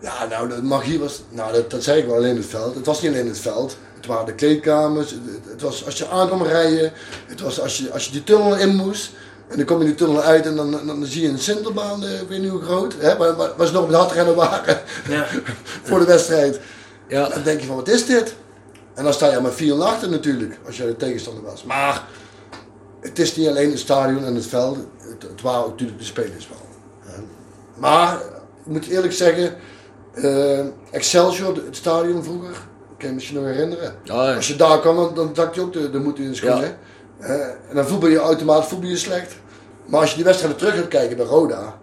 Ja, 0.00 0.26
nou, 0.26 0.48
de 0.48 0.62
magie 0.62 0.98
was. 0.98 1.22
Nou, 1.28 1.52
dat, 1.52 1.70
dat 1.70 1.82
zei 1.82 2.00
ik 2.00 2.06
wel 2.06 2.16
alleen 2.16 2.36
het 2.36 2.46
veld. 2.46 2.74
Het 2.74 2.86
was 2.86 3.02
niet 3.02 3.10
alleen 3.10 3.26
het 3.28 3.38
veld. 3.38 3.76
Het 3.96 4.06
waren 4.06 4.26
de 4.26 4.34
kleedkamers. 4.34 5.10
Het, 5.10 5.20
het 5.50 5.62
was 5.62 5.84
als 5.84 5.98
je 5.98 6.08
aan 6.08 6.26
kwam 6.26 6.42
rijden. 6.42 6.92
Het 7.26 7.40
was 7.40 7.60
als 7.60 7.78
je, 7.78 7.92
als 7.92 8.04
je 8.04 8.12
die 8.12 8.24
tunnel 8.24 8.56
in 8.56 8.76
moest. 8.76 9.10
En 9.52 9.58
dan 9.58 9.66
kom 9.66 9.78
je 9.78 9.84
die 9.84 9.94
tunnel 9.94 10.22
uit 10.22 10.46
en 10.46 10.56
dan, 10.56 10.70
dan, 10.70 10.86
dan 10.86 11.04
zie 11.04 11.22
je 11.22 11.28
een 11.28 11.38
Sintelbaan, 11.38 12.04
eh, 12.04 12.20
ik 12.20 12.28
weet 12.28 12.40
niet 12.40 12.50
hoe 12.50 12.62
groot. 12.62 12.94
Hè, 12.98 13.16
waar, 13.16 13.36
waar, 13.56 13.66
ze 13.66 13.72
nog 13.72 13.86
met 13.86 13.96
hardrennen 13.96 14.34
waren. 14.34 14.80
Ja. 15.08 15.26
voor 15.88 15.98
de 15.98 16.04
wedstrijd. 16.04 16.60
ja. 17.08 17.28
Dan 17.28 17.42
denk 17.42 17.60
je 17.60 17.66
van, 17.66 17.76
wat 17.76 17.88
is 17.88 18.06
dit? 18.06 18.34
En 18.94 19.04
dan 19.04 19.12
sta 19.12 19.30
je 19.30 19.40
maar 19.40 19.52
4 19.52 19.82
achter 19.82 20.10
natuurlijk, 20.10 20.58
als 20.66 20.76
jij 20.76 20.86
de 20.86 20.96
tegenstander 20.96 21.42
was. 21.42 21.64
Maar 21.64 22.04
het 23.00 23.18
is 23.18 23.36
niet 23.36 23.48
alleen 23.48 23.70
het 23.70 23.78
stadion 23.78 24.24
en 24.24 24.34
het 24.34 24.46
veld. 24.46 24.76
Het, 24.98 25.22
het 25.22 25.40
waren 25.40 25.70
natuurlijk 25.70 25.98
de 25.98 26.04
spelers 26.04 26.48
wel. 26.48 26.68
Eh, 27.06 27.20
Maar, 27.74 28.14
ik 28.64 28.72
moet 28.72 28.86
eerlijk 28.86 29.12
zeggen, 29.12 29.54
eh, 30.14 30.58
Excelsior, 30.90 31.54
het 31.54 31.76
stadion 31.76 32.24
vroeger, 32.24 32.56
kan 32.98 33.08
je 33.08 33.14
misschien 33.14 33.36
nog 33.36 33.46
herinneren. 33.46 33.94
Ja, 34.02 34.28
ja. 34.28 34.34
Als 34.34 34.48
je 34.48 34.56
daar 34.56 34.80
kwam, 34.80 35.14
dan, 35.14 35.30
dan 35.34 35.48
je 35.52 35.60
ook 35.60 35.72
de, 35.72 35.90
de 35.90 35.98
moed 35.98 36.18
in 36.18 36.28
de 36.28 36.34
schoenen. 36.34 36.76
Eh, 37.18 37.40
en 37.68 37.74
dan 37.74 37.86
voetbal 37.86 38.08
je 38.08 38.18
automatisch 38.18 38.68
voetbal 38.68 38.88
je 38.88 38.96
slecht. 38.96 39.34
Maar 39.92 40.00
als 40.00 40.10
je 40.10 40.16
die 40.16 40.24
wedstrijden 40.24 40.58
terug 40.58 40.74
gaat 40.74 40.88
kijken 40.88 41.16
bij 41.16 41.26
Roda, 41.26 41.78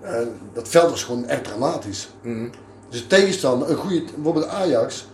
eh, 0.00 0.14
dat 0.52 0.68
veld 0.68 0.90
was 0.90 1.04
gewoon 1.04 1.28
echt 1.28 1.44
dramatisch. 1.44 2.08
Dus 2.90 3.00
de 3.00 3.06
tegenstander, 3.06 3.70
een 3.70 3.76
goede, 3.76 4.02
bijvoorbeeld 4.14 4.46
Ajax, 4.46 5.06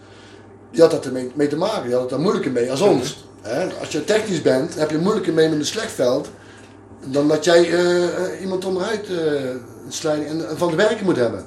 die 0.70 0.80
had 0.80 0.90
dat 0.90 1.04
ermee 1.04 1.30
mee 1.34 1.48
te 1.48 1.56
maken. 1.56 1.82
Die 1.82 1.92
had 1.92 2.00
het 2.00 2.10
daar 2.10 2.20
moeilijker 2.20 2.50
mee 2.50 2.70
als 2.70 2.80
ons. 2.80 3.24
Hè? 3.40 3.68
Als 3.80 3.88
je 3.88 4.04
technisch 4.04 4.42
bent, 4.42 4.74
heb 4.74 4.90
je 4.90 4.98
moeilijker 4.98 5.32
mee 5.32 5.48
met 5.48 5.58
een 5.58 5.64
slecht 5.64 5.92
veld. 5.92 6.28
Dan 7.04 7.28
dat 7.28 7.44
jij 7.44 7.72
eh, 7.72 8.40
iemand 8.40 8.64
onderuit 8.64 9.08
eh 9.10 9.16
slijden 9.88 10.26
en, 10.26 10.58
van 10.58 10.68
het 10.68 10.76
werken 10.76 11.04
moet 11.04 11.16
hebben. 11.16 11.46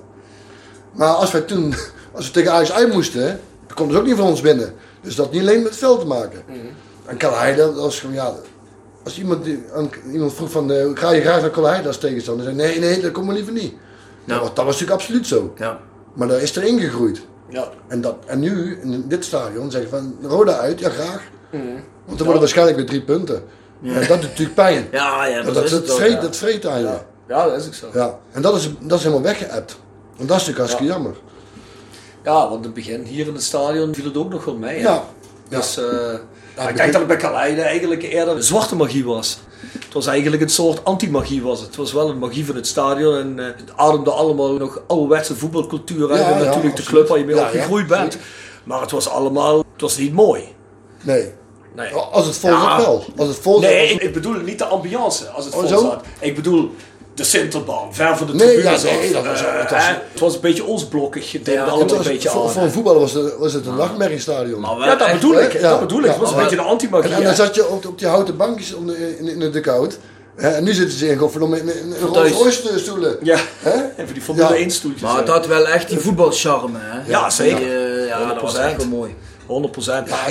Maar 0.91 1.13
als 1.13 1.31
wij 1.31 1.41
toen, 1.41 1.73
als 2.15 2.25
we 2.25 2.31
tegen 2.31 2.51
Ajax 2.51 2.71
uit 2.71 2.93
moesten, 2.93 3.39
dan 3.67 3.75
kon 3.75 3.87
het 3.87 3.97
ook 3.97 4.05
niet 4.05 4.15
van 4.15 4.27
ons 4.27 4.41
binnen. 4.41 4.73
Dus 5.01 5.15
dat 5.15 5.25
had 5.25 5.33
niet 5.33 5.43
alleen 5.43 5.61
met 5.61 5.69
het 5.69 5.79
veld 5.79 5.99
te 5.99 6.05
maken. 6.05 6.43
En 7.05 7.17
Kalheide, 7.17 7.61
dat 7.61 7.75
was 7.75 7.99
gewoon, 7.99 8.15
ja, 8.15 8.33
als 9.03 9.19
iemand, 9.19 9.45
iemand 10.11 10.33
vroeg 10.33 10.51
van, 10.51 10.71
eh, 10.71 10.85
ga 10.93 11.11
je 11.11 11.21
graag 11.21 11.41
naar 11.41 11.49
Kalheide 11.49 11.87
als 11.87 11.97
tegenstander? 11.97 12.45
Dan 12.45 12.55
zei 12.55 12.69
nee, 12.69 12.79
nee, 12.79 13.01
dat 13.01 13.11
komt 13.11 13.27
me 13.27 13.33
liever 13.33 13.53
niet. 13.53 13.73
Dat, 14.25 14.39
was, 14.39 14.53
dat 14.53 14.65
was 14.65 14.73
natuurlijk 14.73 15.01
absoluut 15.01 15.27
zo. 15.27 15.53
Ja. 15.57 15.79
Maar 16.13 16.27
daar 16.27 16.41
is 16.41 16.55
erin 16.55 16.79
gegroeid. 16.79 17.21
Ja. 17.49 17.69
En, 17.87 18.01
dat, 18.01 18.15
en 18.25 18.39
nu, 18.39 18.79
in 18.81 19.05
dit 19.07 19.25
stadion, 19.25 19.71
zeggen 19.71 19.89
van 19.89 20.15
Roda 20.21 20.57
uit, 20.57 20.79
ja 20.79 20.89
graag. 20.89 21.21
Want 22.05 22.19
er 22.19 22.23
worden 22.23 22.41
waarschijnlijk 22.41 22.77
weer 22.77 22.85
drie 22.85 23.01
punten. 23.01 23.43
En 23.83 23.93
dat 23.93 24.07
doet 24.07 24.21
natuurlijk 24.21 24.55
pijn. 24.55 24.87
Ja, 24.91 25.25
ja, 25.25 25.41
dat, 25.41 25.53
dat, 25.53 25.63
is 25.63 25.73
ook, 25.73 25.87
vreet, 25.87 26.11
ja. 26.11 26.21
dat 26.21 26.35
vreet 26.35 26.65
aan 26.65 26.79
je. 26.79 26.85
Ja. 26.85 27.05
Ja. 27.27 27.45
ja, 27.45 27.49
dat 27.49 27.59
is 27.59 27.67
ook 27.67 27.93
zo. 27.93 28.19
En 28.31 28.41
dat 28.41 28.55
is, 28.55 28.69
dat 28.79 28.97
is 28.97 29.03
helemaal 29.03 29.23
weggeëpt. 29.23 29.77
En 30.17 30.25
dat 30.25 30.37
is 30.39 30.45
natuurlijk 30.45 30.57
hartstikke 30.57 30.93
jammer. 30.93 31.15
Ja, 32.23 32.49
want 32.49 32.55
in 32.55 32.63
het 32.63 32.73
begin 32.73 33.03
hier 33.03 33.27
in 33.27 33.33
het 33.33 33.43
stadion 33.43 33.95
viel 33.95 34.05
het 34.05 34.17
ook 34.17 34.29
nog 34.29 34.45
wel 34.45 34.55
mee. 34.55 34.75
hè. 34.77 34.81
Ja. 34.81 35.03
Dus 35.49 35.77
eh, 35.77 36.67
ik 36.69 36.75
denk 36.75 36.91
dat 36.91 37.01
het 37.01 37.07
bij 37.07 37.17
Kaleide 37.17 37.61
eigenlijk 37.61 38.03
eerder 38.03 38.43
zwarte 38.43 38.75
magie 38.75 39.05
was. 39.05 39.39
Het 39.73 39.93
was 39.93 40.07
eigenlijk 40.07 40.41
een 40.41 40.49
soort 40.49 40.83
anti-magie 40.83 41.41
was 41.41 41.59
het. 41.59 41.67
Het 41.67 41.75
was 41.75 41.93
wel 41.93 42.09
een 42.09 42.17
magie 42.17 42.45
van 42.45 42.55
het 42.55 42.67
stadion 42.67 43.15
en 43.15 43.39
eh, 43.39 43.45
het 43.45 43.71
ademde 43.75 44.11
allemaal 44.11 44.53
nog 44.53 44.81
ouderwetse 44.87 45.35
voetbalcultuur 45.35 46.11
uit. 46.11 46.19
Ja, 46.19 46.31
en 46.31 46.39
ja, 46.39 46.45
natuurlijk 46.45 46.75
de 46.75 46.83
club 46.83 47.07
waar 47.07 47.17
je 47.17 47.25
mee 47.25 47.35
Ja, 47.35 47.41
opgegroeid 47.41 47.87
bent. 47.87 48.17
Maar 48.63 48.81
het 48.81 48.91
was 48.91 49.09
allemaal, 49.09 49.57
het 49.57 49.81
was 49.81 49.97
niet 49.97 50.13
mooi. 50.13 50.43
Nee. 51.01 51.31
Nee. 51.75 51.93
Als 51.93 52.25
het 52.25 52.35
vol 52.35 52.49
zat 52.49 52.77
wel. 52.77 53.05
Als 53.17 53.27
het 53.27 53.37
vol 53.37 53.53
zat. 53.53 53.69
Nee, 53.69 53.93
als 53.93 54.01
ik, 54.01 54.13
bedoel 54.13 54.33
niet 54.33 54.57
de 54.57 54.65
ambiance 54.65 55.27
als 55.27 55.45
het 55.45 55.53
Oh, 55.53 55.59
vol 55.59 55.69
zat. 55.69 56.03
Ik 56.19 56.35
bedoel 56.35 56.71
de 57.16 57.24
Sinterbaan, 57.24 57.93
ver 57.95 58.18
van 58.18 58.28
de 58.28 58.34
Nee, 58.34 58.47
ja, 58.47 58.53
nee, 58.53 58.64
dat 58.64 59.26
was- 59.26 59.41
Eh, 59.41 59.59
het 59.59 59.70
was- 59.72 59.80
eh, 59.82 59.88
het 60.11 60.20
was 60.20 60.34
een 60.36 60.41
beetje 60.41 60.68
Oostblokkig. 60.68 61.32
Het 61.32 61.45
deed 61.45 61.53
Ja, 61.55 61.64
allemaal 61.64 61.88
was- 61.97 62.05
een 62.05 62.11
beetje 62.14 62.30
voor, 62.30 62.43
aan. 62.43 62.49
voor 62.49 62.61
een 62.61 62.72
voetballer 62.72 62.99
was 62.99 63.14
het, 63.14 63.38
was 63.38 63.53
het 63.53 63.66
een 63.66 63.76
nachtmerriestadion. 63.76 64.61
Ja, 64.61 64.95
dat 64.95 65.07
echt- 65.07 65.14
bedoel 65.14 65.39
ik. 65.41 65.53
Ja. 65.53 65.70
Dat 65.70 65.80
bedoel 65.80 65.99
ik. 65.99 66.05
Het 66.05 66.18
was 66.18 66.32
een 66.32 66.38
beetje 66.38 66.55
de 66.55 66.61
anti-magie. 66.61 67.09
En, 67.11 67.18
en 67.18 67.24
dan 67.24 67.36
zat 67.36 67.55
je 67.55 67.68
op, 67.70 67.86
op 67.86 67.99
die 67.99 68.07
houten 68.07 68.38
bankjes 68.38 68.74
in, 68.74 69.28
in 69.28 69.39
de 69.39 69.49
dugout. 69.49 69.97
Hè, 70.36 70.49
en 70.49 70.64
nu 70.64 70.74
zitten 70.74 70.97
ze 70.97 71.07
in 71.09 71.18
godverdomme 71.18 71.59
in, 71.59 71.68
in, 71.80 71.93
in 72.74 72.80
stoelen. 72.80 73.18
Ja, 73.22 73.38
Hè? 73.59 73.72
even 74.01 74.14
die 74.14 74.24
Formule 74.24 74.47
Ja. 74.47 74.55
1 74.55 74.72
stoeltjes. 74.72 75.01
Maar 75.01 75.18
het 75.18 75.28
had 75.28 75.47
wel 75.47 75.68
echt 75.68 75.89
die 75.89 75.99
voetbalcharme, 75.99 76.78
hè? 76.82 77.11
Ja, 77.11 77.30
zeker. 77.30 77.57
Eh, 78.01 78.07
ja, 78.07 78.28
dat 78.34 78.41
was 78.41 78.51
100%. 78.57 78.66
echt 78.66 78.78
wel 78.78 78.88
mooi. 78.88 79.16
100%. 79.47 79.49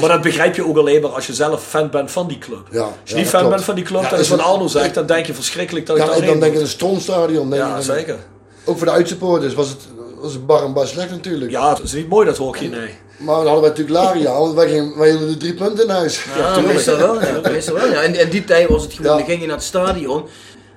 maar 0.01 0.09
dat 0.09 0.23
begrijp 0.23 0.57
je 0.57 0.67
ook 0.67 0.77
alleen 0.77 1.01
maar 1.03 1.11
als 1.11 1.27
je 1.27 1.35
zelf 1.35 1.65
fan 1.65 1.91
bent 1.91 2.11
van 2.11 2.29
die 2.29 2.39
club. 2.39 2.67
Ja, 2.71 2.81
als 2.81 2.91
je 3.05 3.11
ja, 3.11 3.15
niet 3.15 3.23
dat 3.23 3.31
fan 3.31 3.41
klopt. 3.41 3.55
bent 3.55 3.65
van 3.65 3.75
die 3.75 3.85
club, 3.85 4.03
Ja, 4.03 4.09
dan 4.09 4.19
is 4.19 4.29
wat 4.29 4.39
een- 4.39 4.45
Arno 4.45 4.67
zegt, 4.67 4.95
dan 4.95 5.07
denk 5.07 5.27
je 5.27 5.35
verschrikkelijk 5.35 5.87
dat 5.87 5.97
je 5.97 6.03
Ja, 6.03 6.09
daar 6.09 6.19
en 6.19 6.27
dan 6.27 6.33
denk 6.41 6.45
ik 6.53 6.53
moet. 6.53 6.63
een 6.63 6.69
Stronstadion. 6.69 7.51
denk 7.51 7.63
Ja, 7.63 7.77
je, 7.77 7.83
zeker. 7.83 8.17
Ook 8.65 8.77
voor 8.79 8.87
de 8.87 8.93
uitsupporters 8.93 9.55
was 9.55 9.69
het, 9.69 9.79
was 10.21 10.33
het 10.33 10.47
bar 10.47 10.65
en 10.65 10.73
bar 10.73 10.87
slecht 10.87 11.11
natuurlijk. 11.11 11.51
Ja, 11.51 11.69
het 11.75 11.83
is 11.83 11.93
niet 11.93 12.09
mooi 12.09 12.27
dat 12.27 12.37
hockey, 12.37 12.67
nee. 12.67 12.91
Maar 13.17 13.35
dan 13.37 13.45
hadden 13.47 13.61
wij 13.61 13.71
natuurlijk 13.71 13.97
Laria, 13.99 14.33
want 14.39 14.55
wij, 14.55 14.69
gingen, 14.69 14.99
wij 14.99 15.09
hielden 15.11 15.29
de 15.29 15.37
drie 15.37 15.55
punten 15.55 15.85
in 15.85 15.91
huis. 15.91 16.25
Ja, 16.37 16.61
meestal 16.61 16.97
wel. 16.97 17.21
Ja, 17.21 17.41
meestal 17.51 17.75
wel. 17.75 17.87
Ja. 17.87 18.01
In, 18.01 18.15
in 18.21 18.29
die 18.31 18.45
tijd 18.45 18.69
was 18.69 18.83
het 18.83 18.93
gewoon, 18.93 19.11
Ja. 19.11 19.17
dan 19.17 19.27
ging 19.27 19.41
je 19.41 19.47
naar 19.47 19.57
het 19.57 19.65
stadion. 19.65 20.25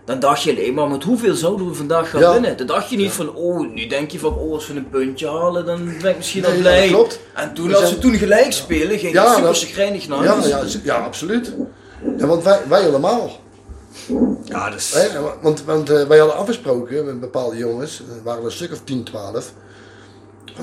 Dan 0.06 0.20
dacht 0.20 0.44
je 0.44 0.52
alleen 0.52 0.74
maar, 0.74 0.88
met 0.88 1.04
hoeveel 1.04 1.34
zouden 1.36 1.68
we 1.68 1.74
vandaag 1.74 2.10
gaan 2.10 2.20
Ja. 2.22 2.32
winnen? 2.32 2.58
Dan 2.58 2.68
dacht 2.68 2.90
je 2.90 2.98
niet 2.98 3.12
van, 3.12 3.34
oh, 3.36 3.74
nu 3.74 3.88
denk 3.88 4.12
je 4.12 4.20
van, 4.20 4.34
oh, 4.38 4.54
als 4.54 4.68
we 4.68 4.76
een 4.76 4.90
puntje 4.90 5.28
halen, 5.30 5.66
dan 5.66 5.86
ben 6.02 6.10
ik 6.12 6.18
misschien 6.18 6.46
al 6.46 6.52
blij. 6.58 6.80
dat 6.82 6.90
klopt. 6.90 7.20
En 7.34 7.54
toen, 7.54 7.68
We 7.68 7.76
als 7.76 7.84
zijn- 7.84 7.96
we 7.96 8.02
toen 8.02 8.14
gelijk 8.16 8.52
spelen, 8.54 9.00
ging 9.00 9.14
het 9.20 9.30
super 9.36 9.56
chagrijnig 9.56 10.08
naar 10.08 10.24
Ja, 10.24 10.38
ja, 10.44 10.62
ja, 10.84 10.96
absoluut. 10.98 11.54
Ja, 12.18 12.26
want 12.28 12.44
wij, 12.44 12.60
wij 12.68 12.88
allemaal. 12.88 13.30
Ja, 14.46 14.70
dus... 14.70 15.08
Want 15.42 15.64
want 15.64 15.90
eh, 15.90 16.08
wij 16.08 16.18
hadden 16.18 16.38
afgesproken 16.38 17.06
met 17.06 17.20
bepaalde 17.20 17.58
jongens, 17.58 18.00
er 18.00 18.24
waren 18.24 18.40
er 18.40 18.46
een 18.46 18.52
stuk 18.52 18.72
of 18.72 18.80
10, 18.84 19.04
12. 19.04 19.54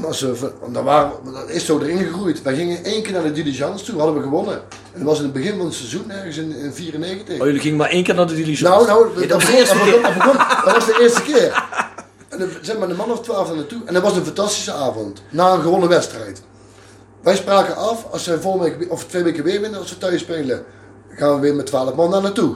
Als 0.05 0.20
we, 0.20 0.51
want 0.61 0.74
dan 0.74 0.84
waren, 0.84 1.11
we- 1.24 1.32
dat 1.32 1.49
is 1.51 1.64
zo 1.66 1.78
erin 1.80 1.99
gegroeid. 1.99 2.43
Wij 2.43 2.55
gingen 2.55 2.84
één 2.84 3.03
keer 3.03 3.12
naar 3.12 3.22
de 3.22 3.32
diligence 3.32 3.84
toe, 3.84 3.97
hadden 3.99 4.16
we 4.16 4.22
gewonnen. 4.22 4.55
En 4.93 4.99
dat 4.99 5.03
was 5.03 5.18
in 5.18 5.24
het 5.24 5.32
begin 5.32 5.57
van 5.57 5.66
het 5.66 5.74
seizoen, 5.74 6.11
ergens 6.11 6.36
in 6.36 6.49
1994. 6.49 7.38
Oh, 7.40 7.47
jullie 7.47 7.61
gingen 7.61 7.76
maar 7.76 7.88
één 7.90 8.05
keer 8.05 8.14
naar 8.14 8.26
de 8.26 8.34
diligence. 8.34 8.62
Nou, 8.64 8.86
nou, 8.86 9.14
dat 9.14 9.28
dat, 9.28 9.30
was 9.30 9.40
de 9.45 9.47
begon, 9.47 9.59
eerste 9.61 9.74
dat, 9.76 9.84
begon, 9.84 10.03
dat, 10.03 10.14
begon- 10.14 10.64
dat 10.64 10.74
was 10.74 10.86
de 10.86 10.99
eerste 11.01 11.22
keer. 11.22 11.64
En 12.28 12.40
er 12.40 12.59
zijn 12.62 12.78
maar 12.78 12.90
een 12.90 12.97
man 12.97 13.11
of 13.11 13.20
twaalf 13.20 13.47
daar 13.47 13.57
naartoe. 13.57 13.80
En 13.84 13.95
dat 13.95 14.03
was 14.03 14.16
een 14.16 14.24
fantastische 14.24 14.72
avond. 14.72 15.22
Na 15.30 15.53
een 15.53 15.61
gewonnen 15.62 15.88
wedstrijd. 15.88 16.43
Wij 17.22 17.36
spraken 17.36 17.76
af, 17.76 18.07
als 18.11 18.24
ze 18.24 18.40
volgende 18.40 18.76
week, 18.78 18.93
of 18.93 19.05
twee 19.05 19.22
weken 19.22 19.45
weer 19.45 19.61
winnen, 19.61 19.80
als 19.80 19.90
we 19.90 19.99
thuis 19.99 20.20
spelen, 20.20 20.64
gaan 21.11 21.34
we 21.34 21.40
weer 21.40 21.55
met 21.55 21.66
twaalf 21.66 21.95
man 21.95 22.11
daar 22.11 22.22
naartoe. 22.22 22.55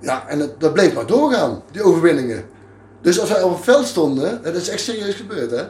Ja, 0.00 0.24
en 0.28 0.38
dat, 0.38 0.60
dat 0.60 0.72
bleef 0.72 0.94
maar 0.94 1.06
doorgaan, 1.06 1.62
die 1.70 1.82
overwinningen. 1.82 2.44
Dus 3.02 3.20
als 3.20 3.28
wij 3.30 3.42
op 3.42 3.54
het 3.54 3.64
veld 3.64 3.86
stonden, 3.86 4.40
dat 4.42 4.54
is 4.54 4.68
echt 4.68 4.80
serieus 4.82 5.14
gebeurd 5.14 5.50
hè. 5.50 5.62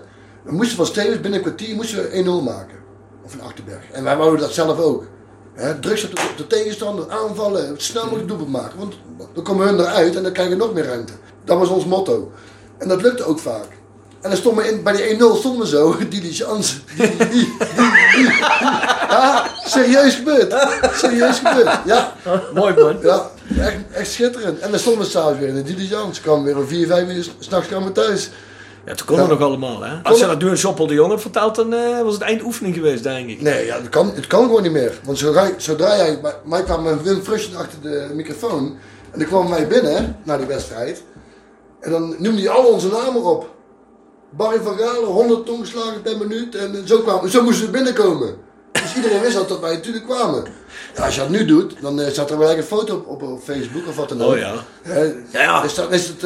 We 0.46 0.52
moesten 0.52 0.76
van 0.76 0.86
Stevens 0.86 1.20
binnen 1.20 1.34
een 1.34 1.44
kwartier 1.44 1.74
moesten 1.74 2.10
we 2.10 2.40
1-0 2.40 2.44
maken. 2.44 2.76
Of 3.24 3.34
een 3.34 3.42
Achterberg. 3.42 3.90
En 3.92 4.04
wij 4.04 4.16
wouden 4.16 4.40
dat 4.40 4.52
zelf 4.52 4.78
ook. 4.78 5.06
Hè, 5.54 5.78
druk 5.78 5.98
zetten 5.98 6.24
op 6.30 6.36
de 6.36 6.46
tegenstander, 6.46 7.10
aanvallen, 7.10 7.74
snel 7.76 8.04
mogelijk 8.04 8.28
doelpunt 8.28 8.50
maken. 8.50 8.78
Want 8.78 8.94
dan 9.34 9.44
komen 9.44 9.66
hun 9.66 9.80
eruit 9.80 10.16
en 10.16 10.22
dan 10.22 10.32
krijgen 10.32 10.58
we 10.58 10.64
nog 10.64 10.74
meer 10.74 10.84
ruimte. 10.84 11.12
Dat 11.44 11.58
was 11.58 11.68
ons 11.68 11.84
motto. 11.84 12.32
En 12.78 12.88
dat 12.88 13.02
lukte 13.02 13.24
ook 13.24 13.38
vaak. 13.38 13.68
En 14.20 14.30
dan 14.30 14.36
stonden 14.38 14.64
we 14.64 14.70
in, 14.70 14.82
bij 14.82 14.92
die 14.92 15.14
1-0 15.14 15.18
stonden 15.38 15.60
we 15.60 15.66
zo, 15.66 15.96
die. 16.10 16.34
Ja, 19.08 19.50
serieus 19.64 20.14
gebeurd. 20.14 20.54
Serieus 20.94 21.38
gebeurd. 21.38 21.78
Ja, 21.84 22.12
Mooi 22.54 22.74
man. 22.74 22.98
ja 23.02 23.30
echt, 23.58 23.76
echt 23.92 24.10
schitterend. 24.10 24.58
En 24.58 24.70
dan 24.70 24.80
stonden 24.80 25.02
we 25.02 25.10
s'avonds 25.10 25.38
weer 25.38 25.48
in 25.48 25.54
de 25.54 25.62
diligence. 25.62 26.20
Kwamen 26.20 26.44
weer 26.44 26.56
om 26.56 26.66
4, 26.66 26.86
5 26.86 27.08
uur 27.08 27.26
s'nachts 27.38 27.68
we 27.68 27.92
thuis. 27.92 28.30
Ja, 28.86 28.94
toen 28.94 29.06
kon 29.06 29.18
het 29.18 29.28
nog 29.28 29.40
allemaal, 29.40 29.82
hè. 29.82 30.02
Als 30.02 30.18
je 30.18 30.26
dat 30.26 30.42
nu 30.42 30.48
aan 30.48 30.54
Joppel 30.54 30.86
de 30.86 31.18
verteld, 31.18 31.54
dan 31.54 31.72
eh, 31.74 32.02
was 32.02 32.14
het 32.14 32.22
eindoefening 32.22 32.74
geweest, 32.74 33.02
denk 33.02 33.28
ik. 33.28 33.40
Nee, 33.40 33.66
ja, 33.66 33.76
het, 33.76 33.88
kan, 33.88 34.12
het 34.14 34.26
kan 34.26 34.44
gewoon 34.44 34.62
niet 34.62 34.72
meer. 34.72 34.92
Want 35.04 35.18
zodra, 35.18 35.50
zodra 35.56 35.96
jij... 35.96 36.20
Mij 36.44 36.62
kwam 36.62 37.02
Wim 37.02 37.22
Frusje 37.22 37.56
achter 37.56 37.80
de 37.80 38.10
microfoon. 38.14 38.76
En 39.10 39.18
dan 39.18 39.28
kwam 39.28 39.50
wij 39.50 39.66
binnen, 39.66 40.16
naar 40.22 40.38
die 40.38 40.46
wedstrijd. 40.46 41.02
En 41.80 41.90
dan 41.90 42.14
noemde 42.18 42.40
hij 42.40 42.50
al 42.50 42.64
onze 42.64 42.88
namen 42.88 43.22
op. 43.22 43.54
Barry 44.30 44.60
van 44.60 44.78
Galen, 44.78 45.04
100 45.08 45.46
tongslagen 45.46 46.02
per 46.02 46.16
minuut. 46.16 46.54
En 46.54 46.82
zo, 46.84 46.98
kwamen, 46.98 47.30
zo 47.30 47.42
moesten 47.42 47.66
we 47.66 47.72
binnenkomen. 47.72 48.34
Dus 48.72 48.96
iedereen 48.96 49.20
wist 49.20 49.36
al 49.36 49.46
dat 49.46 49.60
wij 49.60 49.74
natuurlijk 49.74 50.06
kwamen. 50.06 50.44
Ja, 50.96 51.04
als 51.04 51.14
je 51.14 51.20
dat 51.20 51.30
nu 51.30 51.44
doet, 51.44 51.74
dan 51.80 52.00
eh, 52.00 52.10
staat 52.12 52.30
er 52.30 52.38
wel 52.38 52.56
een 52.56 52.62
foto 52.62 52.94
op, 52.94 53.06
op, 53.06 53.22
op 53.22 53.42
Facebook 53.42 53.86
of 53.88 53.96
wat 53.96 54.08
dan 54.08 54.22
ook. 54.22 54.32
Oh 54.32 54.38
ja. 54.38 54.54
Eh, 54.82 55.04
Ja, 55.30 55.42
ja. 55.42 55.62
Dus 55.62 55.74
dan 55.74 55.92
is 55.92 56.08
het... 56.08 56.22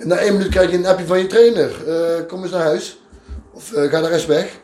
eh, 0.00 0.06
na 0.06 0.16
één 0.16 0.32
minuut 0.32 0.48
krijg 0.50 0.70
je 0.70 0.76
een 0.76 0.86
appje 0.86 1.06
van 1.06 1.18
je 1.18 1.26
trainer. 1.26 1.70
Eh, 1.88 2.26
kom 2.28 2.42
eens 2.42 2.50
naar 2.52 2.60
huis. 2.62 2.98
Of 3.54 3.72
eh, 3.72 3.90
ga 3.90 4.00
de 4.00 4.08
rest 4.08 4.26
weg. 4.26 4.58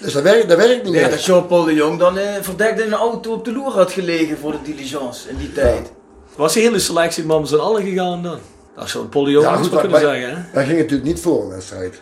Dus 0.00 0.12
dat 0.12 0.22
werkt, 0.22 0.48
dat 0.48 0.56
werkt 0.58 0.82
niet 0.82 0.92
Nee, 0.92 1.00
meer. 1.02 1.10
dat 1.10 1.24
Jean-Paul 1.24 1.64
de 1.64 1.74
Jong 1.74 1.98
dan 1.98 2.18
eh, 2.18 2.34
verdekt 2.40 2.80
in 2.80 2.86
een 2.86 2.92
auto 2.98 3.32
op 3.32 3.44
de 3.44 3.52
loer 3.52 3.72
had 3.72 3.92
gelegen 3.92 4.38
voor 4.38 4.52
de 4.52 4.58
diligence 4.62 5.28
in 5.28 5.36
die 5.36 5.52
tijd. 5.52 5.90
Was 6.36 6.52
die 6.52 6.62
hele 6.62 6.78
selectie 6.78 7.24
man 7.24 7.40
met 7.40 7.48
z'n 7.48 7.56
allen 7.56 7.82
gegaan 7.82 8.22
dan? 8.22 8.38
Dat 8.76 8.88
zou 8.88 9.04
Paul 9.06 9.24
de 9.24 9.30
Jong 9.30 9.44
Ja, 9.44 9.50
ja, 9.52 9.56
goed, 9.56 9.64
wel 9.70 9.80
maar 9.80 9.90
kunnen 9.90 10.00
wij- 10.10 10.20
zeggen, 10.20 10.36
hè. 10.42 10.42
Wij 10.52 10.64
gingen 10.64 10.80
natuurlijk 10.80 11.08
niet 11.08 11.20
voor 11.20 11.42
een 11.42 11.48
wedstrijd. 11.48 11.94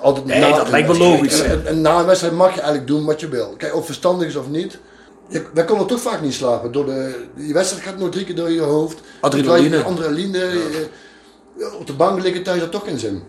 Altijd 0.00 0.26
Nee, 0.26 0.40
na 0.40 0.48
dat 0.48 0.64
een 0.64 0.70
lijkt 0.70 0.88
me 0.88 0.92
wedstrijd. 0.98 1.20
logisch. 1.20 1.40
En, 1.42 1.66
en 1.66 1.80
na 1.80 1.98
een 1.98 2.06
wedstrijd 2.06 2.34
mag 2.34 2.48
je 2.54 2.60
eigenlijk 2.60 2.86
doen 2.86 3.04
wat 3.04 3.20
je 3.20 3.28
wil. 3.28 3.54
Kijk, 3.56 3.74
of 3.74 3.86
verstandig 3.86 4.28
is 4.28 4.36
of 4.36 4.48
niet. 4.48 4.78
Je, 5.28 5.42
wij 5.54 5.64
konden 5.64 5.86
toch 5.86 6.00
vaak 6.00 6.20
niet 6.20 6.34
slapen. 6.34 6.72
Door 6.72 6.84
de, 6.86 7.24
die 7.36 7.52
wedstrijd 7.52 7.84
gaat 7.84 7.98
nog 7.98 8.08
drie 8.10 8.24
keer 8.24 8.34
door 8.34 8.50
je 8.50 8.60
hoofd. 8.60 9.00
Adrenaline. 9.20 9.68
Terwijl 9.70 9.94
je- 9.94 10.00
Adrenaline. 10.00 10.38
je- 10.38 10.86
op 11.78 11.86
de 11.86 11.92
bank 11.92 12.22
liggen 12.22 12.42
thuis 12.42 12.60
had 12.60 12.70
toch 12.70 12.84
geen 12.84 12.98
zin. 12.98 13.22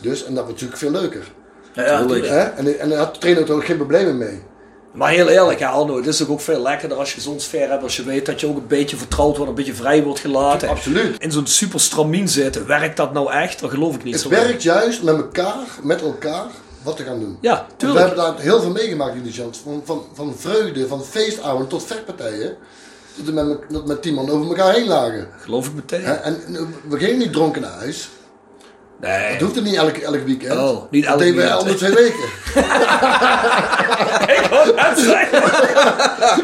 Dus, 0.00 0.24
en 0.24 0.34
dat 0.34 0.42
was 0.44 0.52
natuurlijk 0.52 0.80
veel 0.80 0.90
leuker. 0.90 1.32
Ja, 1.74 1.82
ja, 1.86 1.98
Tuurlijk. 1.98 2.22
tuurlijk. 2.24 2.42
Hè? 2.56 2.62
En, 2.62 2.78
en 2.80 2.88
daar 2.88 2.98
had 2.98 3.14
de 3.14 3.20
trainer 3.20 3.44
er 3.48 3.52
ook 3.54 3.64
geen 3.64 3.76
problemen 3.76 4.18
mee. 4.18 4.40
Maar 4.92 5.10
heel 5.10 5.28
eerlijk, 5.28 5.58
ja, 5.58 5.70
Arno, 5.70 5.96
het 5.96 6.06
is 6.06 6.26
ook 6.26 6.40
veel 6.40 6.62
lekkerder 6.62 6.98
als 6.98 7.14
je 7.14 7.20
zo'n 7.20 7.40
sfeer 7.40 7.70
hebt. 7.70 7.82
Als 7.82 7.96
je 7.96 8.04
weet 8.04 8.26
dat 8.26 8.40
je 8.40 8.46
ook 8.46 8.56
een 8.56 8.66
beetje 8.66 8.96
vertrouwd 8.96 9.34
wordt, 9.36 9.50
een 9.50 9.56
beetje 9.56 9.74
vrij 9.74 10.02
wordt 10.02 10.20
gelaten. 10.20 10.68
Absoluut. 10.68 11.22
In 11.22 11.32
zo'n 11.32 11.46
super 11.46 11.80
stramien 11.80 12.28
zitten, 12.28 12.66
werkt 12.66 12.96
dat 12.96 13.12
nou 13.12 13.32
echt? 13.32 13.60
Dat 13.60 13.70
geloof 13.70 13.94
ik 13.94 14.02
niet 14.04 14.12
Het 14.14 14.22
zo. 14.22 14.28
werkt 14.28 14.62
juist 14.62 15.02
met 15.02 15.16
elkaar, 15.16 15.64
met 15.82 16.00
elkaar, 16.02 16.46
wat 16.82 16.96
te 16.96 17.02
gaan 17.04 17.18
doen. 17.20 17.38
Ja, 17.40 17.54
Want 17.56 17.68
We 17.70 17.76
tuurlijk. 17.76 18.06
hebben 18.06 18.24
daar 18.24 18.38
heel 18.40 18.60
veel 18.60 18.70
meegemaakt 18.70 19.14
in 19.14 19.22
die 19.22 19.32
chance. 19.32 19.60
Van, 19.62 19.82
van, 19.84 20.04
van 20.14 20.34
vreugde, 20.38 20.86
van 20.86 21.04
feestavond 21.04 21.68
tot 21.70 21.84
vechtpartijen. 21.84 22.56
Dat 23.24 23.34
we 23.34 23.40
met, 23.42 23.58
dat 23.68 23.86
met 23.86 24.02
tien 24.02 24.14
man 24.14 24.30
over 24.30 24.46
elkaar 24.46 24.72
heen 24.74 24.86
lagen. 24.86 25.28
Geloof 25.40 25.66
ik 25.66 25.74
meteen. 25.74 26.04
Hè, 26.04 26.12
En, 26.12 26.40
en 26.46 26.74
we 26.88 26.98
gingen 26.98 27.18
niet 27.18 27.32
dronken 27.32 27.62
naar 27.62 27.70
huis. 27.78 28.08
Nee. 29.00 29.30
Dat 29.32 29.40
hoefde 29.40 29.62
niet 29.62 29.74
elk, 29.74 29.96
elk 29.96 30.26
weekend. 30.26 30.60
Oh, 30.60 30.90
niet 30.90 31.04
elk 31.04 31.18
dat 31.18 31.26
deden 31.26 31.36
we 31.36 31.64
weekend. 31.64 31.68
de 31.68 31.74
twee 31.74 31.94
weken. 31.94 32.18
Ik 34.36 34.96
zeggen. 34.96 35.42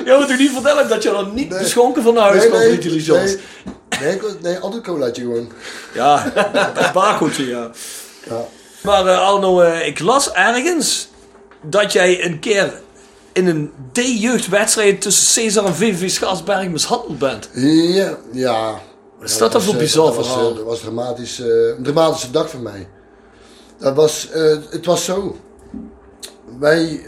Je 0.04 0.16
moet 0.18 0.30
u 0.30 0.36
niet 0.36 0.52
vertellen 0.52 0.88
dat 0.88 1.02
je 1.02 1.10
dan 1.10 1.34
niet 1.34 1.48
Nee. 1.50 1.58
beschonken 1.58 2.02
van 2.02 2.16
huis 2.16 2.38
Nee, 2.40 2.48
kwam 2.48 2.60
nee, 2.60 2.78
nee, 2.78 4.18
nee, 4.20 4.20
nee, 4.42 4.58
altijd 4.58 4.82
colaatje 4.82 5.22
gewoon. 5.22 5.52
Ja, 5.94 6.32
dat 6.74 6.92
bakeltje, 6.92 7.46
ja. 7.46 7.70
Ja. 8.28 8.44
Maar 8.82 9.06
eh, 9.06 9.28
Arno, 9.28 9.60
eh, 9.60 9.86
ik 9.86 9.98
las 10.00 10.32
ergens 10.32 11.08
dat 11.62 11.92
jij 11.92 12.24
een 12.24 12.38
keer 12.38 12.72
in 13.36 13.46
een 13.46 13.72
D-jeugdwedstrijd 13.92 15.00
tussen 15.00 15.24
Cesar 15.26 15.64
en 15.64 15.74
VVV 15.74 16.10
Schaarsberg 16.10 16.68
mishandeld 16.68 17.18
bent. 17.18 17.48
Ja, 17.54 18.16
ja. 18.32 18.80
Wat 19.18 19.28
is 19.28 19.38
dat 19.38 19.52
dan 19.52 19.60
was, 19.60 19.64
voor 19.64 19.74
eh, 19.74 19.80
bizar 19.80 20.06
dat 20.06 20.16
was, 20.16 20.26
verhaal? 20.26 20.50
eh, 20.50 20.56
Dat 20.56 20.64
was 20.64 20.80
dramatisch, 20.80 21.40
eh, 21.40 21.46
een 21.76 21.82
dramatische 21.82 22.30
dag 22.30 22.50
voor 22.50 22.60
mij. 22.60 22.88
Dat 23.78 23.94
was, 23.94 24.28
het 24.70 24.86
was 24.86 25.04
zo. 25.04 25.36
Wij, 26.58 27.00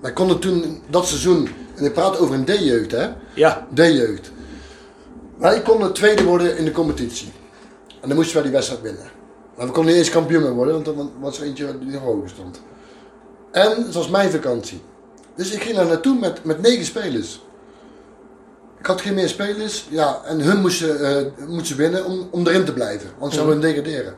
wij 0.00 0.12
konden 0.12 0.38
toen 0.38 0.82
dat 0.90 1.06
seizoen, 1.06 1.48
en 1.76 1.84
ik 1.84 1.92
praat 1.92 2.18
over 2.18 2.34
een 2.34 2.44
D-jeugd 2.44 2.90
hè, 2.90 3.08
Ja, 3.34 3.66
D-jeugd. 3.74 4.30
Wij 5.38 5.62
konden 5.62 5.92
tweede 5.92 6.24
worden 6.24 6.56
in 6.56 6.64
de 6.64 6.72
competitie. 6.72 7.32
En 8.00 8.08
dan 8.08 8.16
moesten 8.16 8.34
wij 8.34 8.42
die 8.42 8.52
wedstrijd 8.52 8.82
winnen. 8.82 9.10
Maar 9.56 9.66
we 9.66 9.72
konden 9.72 9.92
niet 9.92 10.02
eens 10.02 10.10
kampioen 10.12 10.50
worden, 10.52 10.74
want 10.74 10.86
er 10.86 10.94
was 11.20 11.38
er 11.40 11.44
eentje 11.46 11.78
die 11.78 11.90
nog 11.90 12.02
hoger 12.02 12.28
stond. 12.28 12.60
En 13.52 13.82
het 13.84 13.94
was 13.94 14.08
mijn 14.08 14.30
vakantie. 14.30 14.80
Dus 15.38 15.50
ik 15.50 15.62
ging 15.62 15.76
daar 15.76 15.86
naartoe 15.86 16.18
met, 16.18 16.44
met 16.44 16.60
negen 16.60 16.84
spelers. 16.84 17.40
Ik 18.78 18.86
had 18.86 19.00
geen 19.00 19.14
meer 19.14 19.28
spelers. 19.28 19.86
Ja, 19.90 20.20
en 20.24 20.40
hun 20.40 20.60
moesten, 20.60 21.00
eh, 21.00 21.46
moesten 21.46 21.76
winnen 21.76 22.04
om, 22.04 22.28
om 22.30 22.46
erin 22.46 22.64
te 22.64 22.72
blijven. 22.72 23.10
Anders 23.14 23.34
zouden 23.34 23.60
we 23.60 23.66
degraderen. 23.66 24.14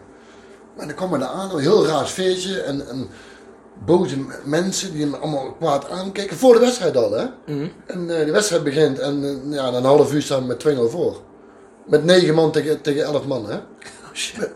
Maar 0.77 0.87
dan 0.87 0.95
kwam 0.95 1.15
er 1.15 1.25
aan, 1.25 1.51
een 1.51 1.59
heel 1.59 1.87
raar 1.87 2.07
sfeertje. 2.07 2.61
En, 2.61 2.89
en 2.89 3.09
boze 3.85 4.17
mensen 4.45 4.93
die 4.93 5.03
hem 5.03 5.15
allemaal 5.15 5.53
kwaad 5.53 5.91
aankijken. 5.91 6.37
Voor 6.37 6.55
de 6.55 6.61
wedstrijd 6.61 6.97
al, 6.97 7.13
hè? 7.13 7.27
En 7.87 8.19
eh, 8.19 8.25
de 8.27 8.33
wedstrijd 8.33 8.65
begint 8.65 8.99
en 8.99 9.25
eh, 9.25 9.55
ja, 9.55 9.71
na 9.71 9.77
een 9.77 9.85
half 9.85 10.13
uur 10.13 10.23
staan 10.23 10.41
we 10.41 10.47
met 10.47 10.69
2-0 10.69 10.91
voor. 10.91 11.21
Met 11.87 12.05
9 12.05 12.35
man 12.35 12.53
tegen, 12.53 12.81
tegen 12.81 13.05
11 13.05 13.27
man, 13.27 13.51
hè? 13.51 13.59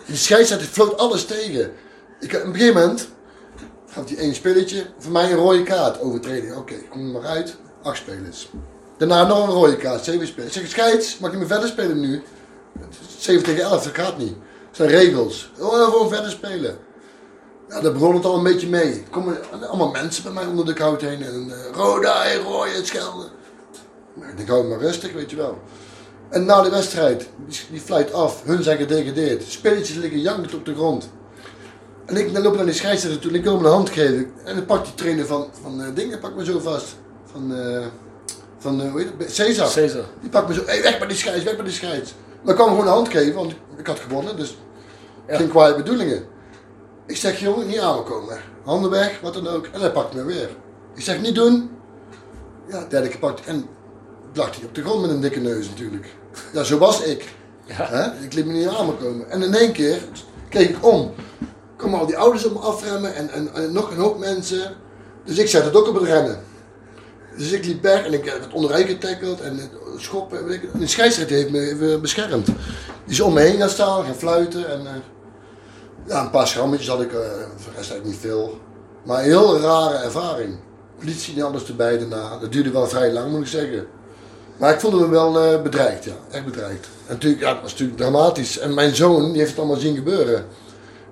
Die 0.07 0.17
scheidsrechter 0.17 0.69
floot 0.69 0.97
alles 0.97 1.25
tegen. 1.25 1.73
Ik, 2.21 2.35
op 2.35 2.45
een 2.45 2.55
gegeven 2.55 2.81
moment 2.81 3.09
gaf 3.95 4.09
hij 4.09 4.19
één 4.19 4.35
spelletje, 4.35 4.87
voor 4.99 5.13
mij 5.13 5.31
een 5.31 5.37
rode 5.37 5.63
kaart 5.63 6.01
overtreding. 6.01 6.57
Oké, 6.57 6.75
kom 6.91 7.01
er 7.01 7.21
maar 7.21 7.31
uit, 7.31 7.57
acht 7.83 7.97
spelers. 7.97 8.51
Daarna 8.97 9.27
nog 9.27 9.47
een 9.47 9.55
rode 9.55 9.77
kaart, 9.77 10.05
zeven 10.05 10.27
spelers. 10.27 10.53
Zeg, 10.53 10.67
scheids, 10.67 11.19
mag 11.19 11.31
je 11.31 11.37
me 11.37 11.47
verder 11.47 11.69
spelen 11.69 12.01
nu? 12.01 12.23
7 13.19 13.45
tegen 13.45 13.63
11, 13.63 13.83
dat 13.83 13.95
gaat 13.95 14.19
niet. 14.19 14.35
Dat 14.69 14.77
zijn 14.77 14.89
regels. 14.89 15.51
Oh, 15.59 15.85
gewoon 15.85 16.09
verder 16.09 16.31
spelen. 16.31 16.79
Ja, 17.69 17.81
daar 17.81 17.93
begon 17.93 18.15
het 18.15 18.25
al 18.25 18.37
een 18.37 18.43
beetje 18.43 18.69
mee. 18.69 18.93
Er 18.93 19.11
komen 19.11 19.39
allemaal 19.69 19.91
mensen 19.91 20.23
bij 20.23 20.33
mij 20.33 20.47
onder 20.47 20.65
de 20.65 20.73
koud 20.73 21.01
heen. 21.01 21.23
En 21.23 21.47
uh, 21.49 21.55
Roda, 21.73 22.23
hey, 22.23 22.37
rooien, 22.37 22.87
schelden. 22.87 23.29
Maar 24.15 24.29
ik 24.29 24.37
denk, 24.37 24.49
hou 24.49 24.65
maar 24.65 24.79
rustig, 24.79 25.13
weet 25.13 25.31
je 25.31 25.37
wel. 25.37 25.59
En 26.29 26.45
na 26.45 26.63
de 26.63 26.71
wedstrijd, 26.71 27.29
die, 27.47 27.61
die 27.71 27.81
fluit 27.81 28.13
af. 28.13 28.43
Hun 28.45 28.63
zijn 28.63 28.79
gedegradeerd. 28.79 29.43
Spelletjes 29.43 29.97
liggen 29.97 30.21
jankend 30.21 30.55
op 30.55 30.65
de 30.65 30.75
grond. 30.75 31.09
En 32.07 32.17
ik 32.17 32.39
loop 32.39 32.57
naar 32.57 32.65
die 32.65 32.75
scheidsrechter 32.75 33.21
toe 33.21 33.31
en 33.31 33.37
ik 33.37 33.45
wil 33.45 33.55
hem 33.57 33.65
een 33.65 33.71
hand 33.71 33.91
geven. 33.91 34.33
En 34.45 34.55
dan 34.57 34.67
pakt 34.67 34.85
die 34.85 34.95
trainer 34.95 35.27
van, 35.27 35.49
van 35.63 35.83
eh, 35.83 35.95
dingen, 35.95 36.19
pak 36.19 36.35
me 36.35 36.45
zo 36.45 36.59
vast. 36.59 36.97
Van, 37.33 37.55
eh 37.55 37.87
van 38.59 38.83
eh, 38.83 38.91
hoe 38.91 39.01
heet 39.01 39.11
het? 39.19 39.35
Cesar. 39.35 39.69
Cesar. 39.69 40.05
Die 40.21 40.31
pakt 40.31 40.49
me 40.49 40.55
zo, 40.55 40.63
hey, 40.67 40.83
weg 40.83 40.99
met 40.99 41.09
die 41.09 41.19
scheids, 41.19 41.45
weg 41.45 41.57
met 41.57 41.67
die 41.67 41.75
scheids. 41.75 42.15
Maar 42.43 42.51
ik 42.51 42.55
kwam 42.55 42.69
hem 42.69 42.77
gewoon 42.77 42.91
een 42.91 42.97
hand 42.97 43.09
geven, 43.09 43.35
want 43.35 43.55
ik 43.77 43.87
had 43.87 43.99
gewonnen. 43.99 44.37
Dus 44.37 44.57
geen 45.27 45.49
kwaaie 45.49 45.75
bedoelingen. 45.75 46.25
Ik 47.07 47.17
zeg, 47.17 47.41
jongen, 47.41 47.67
niet 47.67 47.79
aankomen. 47.79 48.39
Handen 48.65 48.91
weg, 48.91 49.21
wat 49.21 49.35
dan 49.35 49.49
ook. 49.49 49.67
En 49.73 49.81
hij 49.81 49.93
pakt 49.93 50.15
me 50.15 50.25
weer. 50.25 50.51
Ik 50.95 51.03
zeg, 51.03 51.21
niet 51.21 51.35
doen. 51.35 51.71
Ja, 52.69 52.87
derde 52.89 53.09
keer 53.09 53.19
pakt 53.19 53.47
En 53.47 53.67
lag 54.33 54.57
hij 54.57 54.65
op 54.65 54.75
de 54.75 54.83
grond 54.83 55.01
met 55.01 55.11
een 55.11 55.21
dikke 55.21 55.41
neus 55.41 55.69
natuurlijk. 55.69 56.15
Ja, 56.53 56.63
zo 56.63 56.79
was 56.79 57.03
ik. 57.03 57.35
Hè? 57.67 58.25
Ik 58.25 58.33
liet 58.33 58.47
me 58.47 58.53
niet 58.53 58.69
aankomen. 58.69 59.31
En 59.31 59.43
in 59.43 59.55
één 59.55 59.73
keer 59.73 60.03
keek 60.49 60.69
ik 60.69 60.85
om. 60.85 61.15
Komen 61.77 61.99
al 61.99 62.07
die 62.07 62.17
ouders 62.17 62.45
op 62.45 62.53
me 62.53 62.59
afremmen 62.59 63.15
en, 63.15 63.55
en, 63.55 63.73
nog 63.73 63.91
een 63.91 63.97
hoop 63.97 64.19
mensen. 64.19 64.75
Dus 65.25 65.39
ik 65.39 65.49
zet 65.49 65.65
het 65.65 65.77
ook 65.77 65.89
op 65.89 65.95
het 65.95 66.05
rennen. 66.05 66.41
Dus 67.37 67.53
ik 67.53 67.65
liep 67.65 67.83
weg 67.83 68.05
en 68.05 68.13
ik 68.13 68.25
werd 68.25 68.53
onderuit 68.53 68.87
getackled 68.87 69.41
en 69.41 69.59
eh, 69.59 69.65
schoppen. 69.97 70.39
En 70.73 70.79
de 70.79 70.87
scheidsrechter 70.87 71.37
heeft 71.37 71.51
me 71.51 71.71
even 71.71 72.01
beschermd. 72.01 72.47
Die 72.47 72.55
is 73.07 73.21
om 73.21 73.33
me 73.33 73.41
heen 73.41 73.59
gaan 73.59 73.69
staan, 73.69 74.05
gaan 74.05 74.15
fluiten. 74.15 74.69
En, 74.71 74.87
eh, 74.87 74.93
ja, 76.07 76.21
een 76.21 76.31
paar 76.31 76.49
schrammetjes 76.49 76.89
had 76.89 77.01
ik, 77.01 77.13
eh, 77.13 77.19
voor 77.57 77.73
de 77.73 77.77
rest 77.77 77.91
eigenlijk 77.91 78.05
niet 78.05 78.19
veel. 78.19 78.59
Maar 79.03 79.19
een 79.19 79.25
heel 79.25 79.61
rare 79.61 79.97
ervaring. 79.97 80.57
Politie 80.99 81.37
en 81.37 81.43
alles 81.43 81.67
erbij 81.69 81.99
daarna. 81.99 82.39
Dat 82.39 82.53
duurde 82.53 82.71
wel 82.71 82.87
vrij 82.87 83.13
lang, 83.13 83.31
moet 83.31 83.41
ik 83.41 83.47
zeggen. 83.47 83.87
Maar 84.57 84.75
ik 84.75 84.81
voelde 84.81 84.97
me 84.97 85.09
wel 85.09 85.41
eh, 85.41 85.63
bedreigd, 85.63 86.05
ja. 86.05 86.13
Echt 86.31 86.45
bedreigd. 86.45 86.89
En 87.07 87.13
natuurlijk, 87.13 87.43
ja, 87.43 87.53
dat 87.53 87.63
was 87.63 87.71
natuurlijk 87.71 87.99
dramatisch. 87.99 88.59
En 88.59 88.75
mijn 88.75 88.95
zoon, 88.95 89.29
die 89.29 89.39
heeft 89.39 89.51
het 89.51 89.59
allemaal 89.59 89.81
zien 89.81 89.95
gebeuren. 89.95 90.47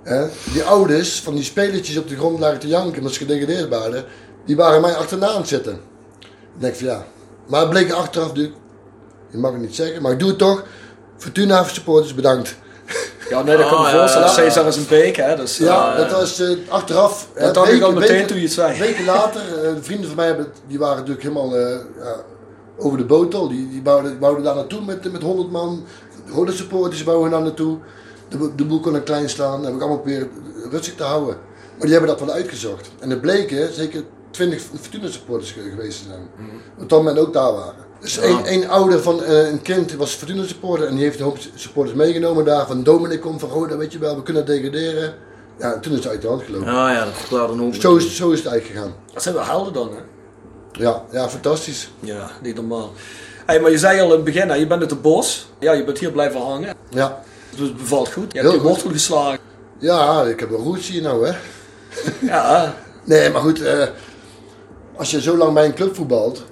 Hè? 0.03 0.27
Die 0.53 0.63
ouders 0.65 1.21
van 1.21 1.35
die 1.35 1.45
spelertjes 1.45 1.97
op 1.97 2.09
de 2.09 2.17
grond 2.17 2.39
lagen 2.39 2.59
te 2.59 2.67
janken 2.69 2.99
omdat 2.99 3.13
ze 3.13 3.19
gedegradeerd 3.19 3.69
waren. 3.69 4.05
Die 4.47 4.57
waren 4.57 4.81
mij 4.81 4.95
achterna 4.95 5.29
aan 5.29 5.37
het 5.41 5.49
zitten. 5.49 5.73
Ik 6.55 6.61
denk 6.61 6.75
van 6.75 6.87
ja. 6.87 7.05
Maar 7.47 7.61
het 7.61 7.71
bleek 7.71 7.93
achteraf, 7.93 8.33
dus, 8.33 8.49
je 9.31 9.39
mag 9.39 9.53
het 9.53 9.61
niet 9.61 9.75
zeggen, 9.75 10.03
maar 10.03 10.13
ik 10.13 10.19
doe 10.19 10.29
het 10.29 10.39
toch. 10.39 10.65
Fortuna 11.17 11.65
supporters 11.65 12.15
bedankt. 12.15 12.55
Ja, 13.31 13.43
nee, 13.43 13.57
dat 13.57 13.69
kan 13.69 13.79
ik 13.79 13.85
me 13.85 13.91
ja, 13.93 13.99
voorstellen. 13.99 14.27
ja. 14.27 14.33
Cesar 14.33 14.67
is 14.67 14.77
een 14.77 14.87
beek, 14.89 15.17
hè. 15.17 15.37
Dus, 15.37 15.57
Ja, 15.57 15.93
eh, 15.93 15.99
dat 15.99 16.11
was 16.11 16.41
eh, 16.41 16.49
achteraf. 16.69 17.29
hè, 17.35 17.45
Dat 17.45 17.55
dacht 17.55 17.73
ik 17.73 17.83
al 17.83 17.93
meteen 17.93 18.09
weken- 18.13 18.27
toen 18.27 18.37
je 18.37 18.43
het 18.43 18.53
zei. 18.53 18.79
Weken 18.79 19.05
later, 19.05 19.41
eh, 19.41 19.75
de 19.75 19.83
vrienden 19.83 20.07
van 20.07 20.17
mij 20.17 20.27
hebben, 20.27 20.47
die 20.69 20.79
waren 20.79 20.97
natuurlijk 20.97 21.23
helemaal 21.23 21.57
eh, 21.57 21.77
ja, 22.03 22.15
over 22.79 22.99
de 22.99 23.05
boot 23.05 23.35
al. 23.35 23.49
Die, 23.49 23.69
die 23.71 23.83
wouden, 23.83 24.43
daar 24.43 24.55
naartoe 24.55 24.85
met, 24.85 25.13
met 25.13 25.23
100 25.23 25.51
man. 25.51 25.85
De 26.27 26.33
rode 26.33 26.53
supporters 26.53 27.03
wouden 27.03 27.31
daar 27.31 27.43
naartoe. 27.43 27.79
De, 28.33 28.39
bo- 28.39 28.53
de 28.57 28.65
boel 28.65 28.81
kon 28.81 28.95
er 28.95 29.01
klein 29.01 29.29
staan. 29.29 29.57
Dat 29.57 29.65
heb 29.65 29.75
ik 29.75 29.81
allemaal 29.81 29.99
proberen 29.99 30.31
rustig 30.71 30.95
te 30.95 31.03
houden. 31.03 31.37
Maar 31.77 31.87
die 31.87 31.91
hebben 31.93 32.09
dat 32.11 32.21
wel 32.21 32.35
uitgezocht. 32.35 32.91
En 32.99 33.11
er 33.11 33.19
bleken 33.19 33.75
zeker 33.75 34.03
20 34.31 34.61
Fortuna 34.81 35.09
supporters 35.11 35.51
ge- 35.53 35.71
geweest 35.71 35.99
te 36.03 36.09
zijn. 36.09 36.29
Wat 36.79 36.89
dan 36.89 37.05
men 37.05 37.19
ook 37.19 37.33
daar 37.33 37.53
waren. 37.53 37.75
Dus 38.01 38.19
één, 38.19 38.45
één 38.45 38.69
ouder 38.69 39.03
van 39.03 39.23
eh, 39.25 39.49
een 39.51 39.63
kind 39.63 39.93
was 39.95 40.13
Fortuna 40.15 40.47
supporter 40.47 40.87
en 40.87 40.95
die 40.95 41.05
heeft 41.05 41.19
een 41.19 41.25
hoop 41.25 41.39
supporters 41.55 41.97
meegenomen 41.97 42.45
daar. 42.45 42.67
Van 42.67 42.83
Dominic 42.83 43.21
komt 43.21 43.41
van 43.41 43.49
Roda, 43.49 43.77
weet 43.77 43.93
je 43.93 43.99
wel, 43.99 44.17
we 44.17 44.23
kunnen 44.23 44.47
degraderen. 44.47 45.15
Ja, 45.59 45.79
toen 45.81 45.93
is 45.93 45.99
het 45.99 46.09
uit 46.09 46.23
de 46.23 46.29
hand 46.29 46.43
gelopen. 46.43 46.69
Ah 46.69 46.75
ja, 46.93 47.05
dat 47.05 47.15
verklaart 47.15 47.51
een. 47.51 47.75
Zo 47.75 47.97
is, 47.97 48.17
zo 48.17 48.31
is 48.31 48.39
het 48.39 48.49
eigenlijk 48.49 48.79
gegaan. 48.81 48.95
Dat 49.13 49.23
zijn 49.23 49.35
wel 49.35 49.45
helden 49.45 49.73
dan, 49.73 49.89
hè. 49.91 50.01
Ja, 50.83 51.03
ja, 51.11 51.29
fantastisch. 51.29 51.91
Ja, 52.01 52.31
niet 52.43 52.55
normaal. 52.55 52.93
Hey, 53.47 53.61
maar 53.61 53.71
je 53.71 53.79
zei 53.79 54.01
al 54.01 54.07
in 54.07 54.13
het 54.13 54.25
begin, 54.25 54.49
hè, 54.49 54.55
je 54.55 54.67
bent 54.67 54.81
uit 54.81 54.91
het 54.91 55.03
bos. 55.03 55.49
Ja, 55.59 55.73
je 55.73 55.85
bent 55.85 55.99
hier 55.99 56.13
blijven 56.13 56.41
hangen. 56.41 56.75
Ja, 56.91 57.23
Dus 57.57 57.69
het 57.69 57.77
bevalt 57.77 58.13
goed. 58.13 58.33
Je 58.33 58.39
Heel 58.41 58.51
hebt 58.51 58.63
je 58.63 58.69
goed. 58.69 58.77
wortel 58.77 58.91
geslagen. 58.91 59.39
ja 59.79 60.23
ik 60.23 60.41
heb 60.41 60.51
een 60.51 60.57
roet 60.57 60.81
hier 60.81 61.03
nou, 61.03 61.27
hè. 61.27 61.33
Ja, 62.33 62.75
Nee, 63.05 63.31
maar 63.31 63.41
goed, 63.41 63.63
eh, 63.63 63.87
als 64.97 65.11
je 65.11 65.21
zo 65.21 65.37
lang 65.37 65.55
bij 65.55 65.65
een 65.65 65.75
club 65.75 65.95
voetbalt, 65.95 66.45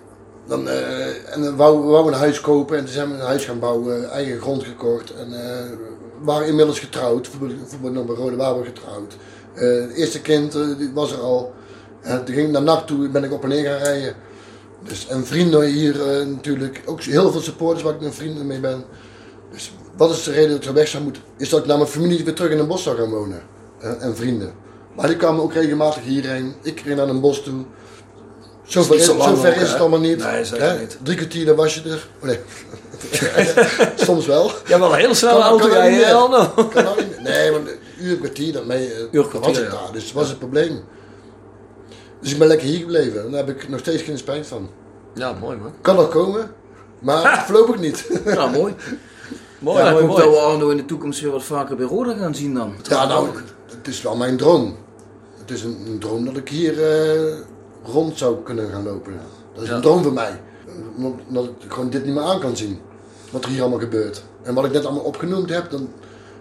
dan, 0.46 0.68
eh, 0.68 1.34
en 1.34 1.42
dan 1.42 1.56
wou, 1.56 1.80
we 1.80 1.86
wouden 1.90 2.12
een 2.12 2.18
huis 2.18 2.40
kopen 2.40 2.76
en 2.76 2.84
toen 2.84 2.92
zijn 2.92 3.08
we 3.08 3.14
een 3.14 3.26
huis 3.26 3.44
gaan 3.44 3.58
bouwen, 3.58 4.10
eigen 4.10 4.40
grond 4.40 4.64
gekocht 4.64 5.14
en 5.14 5.26
eh, 5.26 5.70
we 6.20 6.26
waren 6.26 6.46
inmiddels 6.46 6.78
getrouwd, 6.78 7.28
voetbal, 7.28 7.50
voetbal 7.66 7.90
nog 7.90 8.06
bij 8.06 8.14
Rode 8.14 8.36
we 8.36 8.64
getrouwd. 8.64 9.16
Eh, 9.54 9.80
het 9.80 9.92
eerste 9.92 10.20
kind 10.20 10.54
eh, 10.54 10.78
die 10.78 10.90
was 10.94 11.12
er 11.12 11.20
al, 11.20 11.52
en 12.00 12.24
toen 12.24 12.34
ging 12.34 12.46
ik 12.46 12.52
naar 12.52 12.62
NAC 12.62 12.86
toe, 12.86 13.08
ben 13.08 13.24
ik 13.24 13.32
op 13.32 13.42
en 13.42 13.48
neer 13.48 13.70
gaan 13.70 13.78
rijden. 13.78 14.14
Dus, 14.84 15.06
en 15.08 15.26
vrienden 15.26 15.64
hier 15.64 16.10
eh, 16.10 16.26
natuurlijk, 16.26 16.82
ook 16.86 17.02
heel 17.02 17.30
veel 17.30 17.40
supporters 17.40 17.82
waar 17.82 17.94
ik 17.94 18.00
met 18.00 18.14
vrienden 18.14 18.46
mee 18.46 18.60
ben. 18.60 18.84
Dus 19.52 19.72
wat 20.00 20.10
is 20.10 20.22
de 20.22 20.32
reden 20.32 20.50
dat 20.50 20.64
ik 20.64 20.70
weg 20.74 20.88
zou 20.88 21.02
moeten? 21.02 21.22
Is 21.36 21.48
dat 21.48 21.60
ik 21.60 21.66
naar 21.66 21.76
mijn 21.78 21.88
familie 21.88 22.24
weer 22.24 22.34
terug 22.34 22.50
in 22.50 22.58
een 22.58 22.66
bos 22.66 22.82
zou 22.82 22.96
gaan 22.96 23.10
wonen. 23.10 23.42
en 24.00 24.16
vrienden. 24.16 24.52
Maar 24.96 25.06
die 25.06 25.16
kwamen 25.16 25.42
ook 25.42 25.52
regelmatig 25.52 26.02
hierheen. 26.02 26.54
Ik 26.62 26.80
ging 26.84 26.96
naar 26.96 27.08
een 27.08 27.20
bos 27.20 27.42
toe. 27.42 27.64
Zo 28.64 28.82
ver, 28.82 28.96
is, 28.96 29.04
zo 29.04 29.34
ver 29.34 29.50
ook, 29.54 29.60
is 29.60 29.70
het 29.70 29.80
allemaal 29.80 30.00
niet. 30.00 30.18
Nee, 30.18 30.44
zeker 30.44 30.64
Hè? 30.70 30.78
niet. 30.78 30.98
Drie 31.02 31.16
kwartier, 31.16 31.46
dan 31.46 31.56
was 31.56 31.74
je 31.74 31.90
er. 31.90 32.08
Oh, 32.20 32.26
nee. 32.26 32.38
Soms 34.06 34.26
wel. 34.26 34.50
hebt 34.64 34.68
wel 34.78 34.92
een 34.92 34.98
hele 34.98 35.14
snelle 35.14 35.38
Kan- 35.38 35.48
auto. 35.48 35.68
kan 35.68 35.76
Ja, 35.76 35.84
ook 35.84 35.90
niet 35.90 36.00
ja, 36.00 36.28
meer. 36.28 36.38
nou. 36.56 36.68
Kan 36.68 36.84
nou 36.84 36.96
niet 37.04 37.10
meer. 37.22 37.22
Nee, 37.32 37.50
maar 37.50 37.60
een 37.60 37.78
uur, 38.00 38.16
kwartier, 38.16 38.52
dan 38.52 38.66
je, 38.66 39.08
Uur, 39.10 39.28
kwartier, 39.28 39.50
was 39.52 39.58
ik 39.58 39.64
ja. 39.64 39.70
daar. 39.70 39.92
Dus 39.92 40.04
dat 40.04 40.12
was 40.12 40.28
het 40.28 40.38
probleem. 40.38 40.80
Dus 42.20 42.32
ik 42.32 42.38
ben 42.38 42.48
lekker 42.48 42.66
hier 42.66 42.78
gebleven. 42.78 43.24
En 43.24 43.30
daar 43.30 43.46
heb 43.46 43.56
ik 43.56 43.68
nog 43.68 43.80
steeds 43.80 44.02
geen 44.02 44.18
spijt 44.18 44.46
van. 44.46 44.70
Ja, 45.14 45.32
mooi 45.32 45.56
man. 45.56 45.72
Kan 45.80 45.94
nog 45.96 46.08
komen, 46.08 46.54
maar 46.98 47.42
voorlopig 47.46 47.78
niet. 47.78 48.04
Ja, 48.24 48.46
mooi. 48.46 48.74
Mooi, 49.60 49.78
Ja, 49.78 49.86
ik 49.86 49.92
mooi, 49.92 50.06
hoop 50.06 50.16
dat 50.16 50.24
we 50.24 50.30
mooi. 50.30 50.44
Arno 50.44 50.68
in 50.68 50.76
de 50.76 50.84
toekomst 50.84 51.20
weer 51.20 51.30
wat 51.30 51.42
vaker 51.42 51.76
bij 51.76 51.86
Roda 51.86 52.14
gaan 52.14 52.34
zien 52.34 52.54
dan. 52.54 52.74
Ja, 52.82 53.06
nou, 53.06 53.28
het 53.76 53.88
is 53.88 54.02
wel 54.02 54.16
mijn 54.16 54.36
droom. 54.36 54.76
Het 55.38 55.50
is 55.50 55.62
een, 55.62 55.76
een 55.86 55.98
droom 55.98 56.24
dat 56.24 56.36
ik 56.36 56.48
hier 56.48 56.82
eh, 56.82 57.38
rond 57.84 58.18
zou 58.18 58.42
kunnen 58.42 58.70
gaan 58.70 58.84
lopen. 58.84 59.12
Dat 59.54 59.62
is 59.62 59.70
een 59.70 59.80
droom 59.80 60.02
voor 60.02 60.12
mij. 60.12 60.40
Omdat 61.28 61.44
ik 61.44 61.72
gewoon 61.72 61.90
dit 61.90 62.04
niet 62.04 62.14
meer 62.14 62.22
aan 62.22 62.40
kan 62.40 62.56
zien. 62.56 62.78
Wat 63.30 63.44
er 63.44 63.50
hier 63.50 63.60
allemaal 63.60 63.78
gebeurt. 63.78 64.22
En 64.42 64.54
wat 64.54 64.64
ik 64.64 64.72
net 64.72 64.84
allemaal 64.84 65.04
opgenoemd 65.04 65.50
heb, 65.50 65.70
dan... 65.70 65.88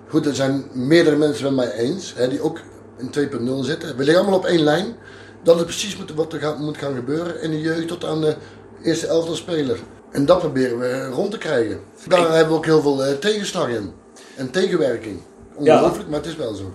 Goed, 0.08 0.26
er 0.26 0.36
zijn 0.36 0.66
meerdere 0.74 1.16
mensen 1.16 1.44
met 1.44 1.56
mij 1.56 1.72
eens, 1.78 2.14
hè, 2.16 2.28
die 2.28 2.41
ook 2.41 2.60
in 2.98 3.12
2.0 3.30 3.66
zitten. 3.66 3.98
We 3.98 4.04
liggen 4.04 4.22
allemaal 4.22 4.40
op 4.40 4.46
één 4.46 4.64
lijn. 4.64 4.96
Dat 5.44 5.56
is 5.56 5.64
precies 5.64 5.98
wat, 5.98 6.10
wat 6.12 6.34
er 6.34 6.40
gaat, 6.40 6.60
moet 6.60 6.78
gaan 6.78 6.96
gebeuren 6.96 7.41
in 7.41 7.52
de 7.52 7.62
jeugd 7.62 7.88
tot 7.88 8.06
aan 8.06 8.22
de 8.22 8.36
eerste 8.84 9.08
elftal 9.08 9.36
speler. 9.36 9.80
En 10.11 10.26
dat 10.26 10.40
proberen 10.40 10.80
we 10.80 11.06
rond 11.06 11.31
te 11.31 11.38
krijgen. 11.38 11.80
Daar 12.07 12.19
hebben 12.19 12.48
we 12.48 12.53
ook 12.53 12.65
heel 12.65 12.81
veel 12.81 13.03
eh, 13.06 13.14
tegenslag 13.14 13.69
in. 13.69 13.94
En 14.36 14.52
tegenwerking. 14.52 15.19
Ongelooflijk, 15.56 16.10
maar 16.10 16.19
het 16.19 16.27
is 16.27 16.36
wel 16.36 16.53
zo. 16.53 16.73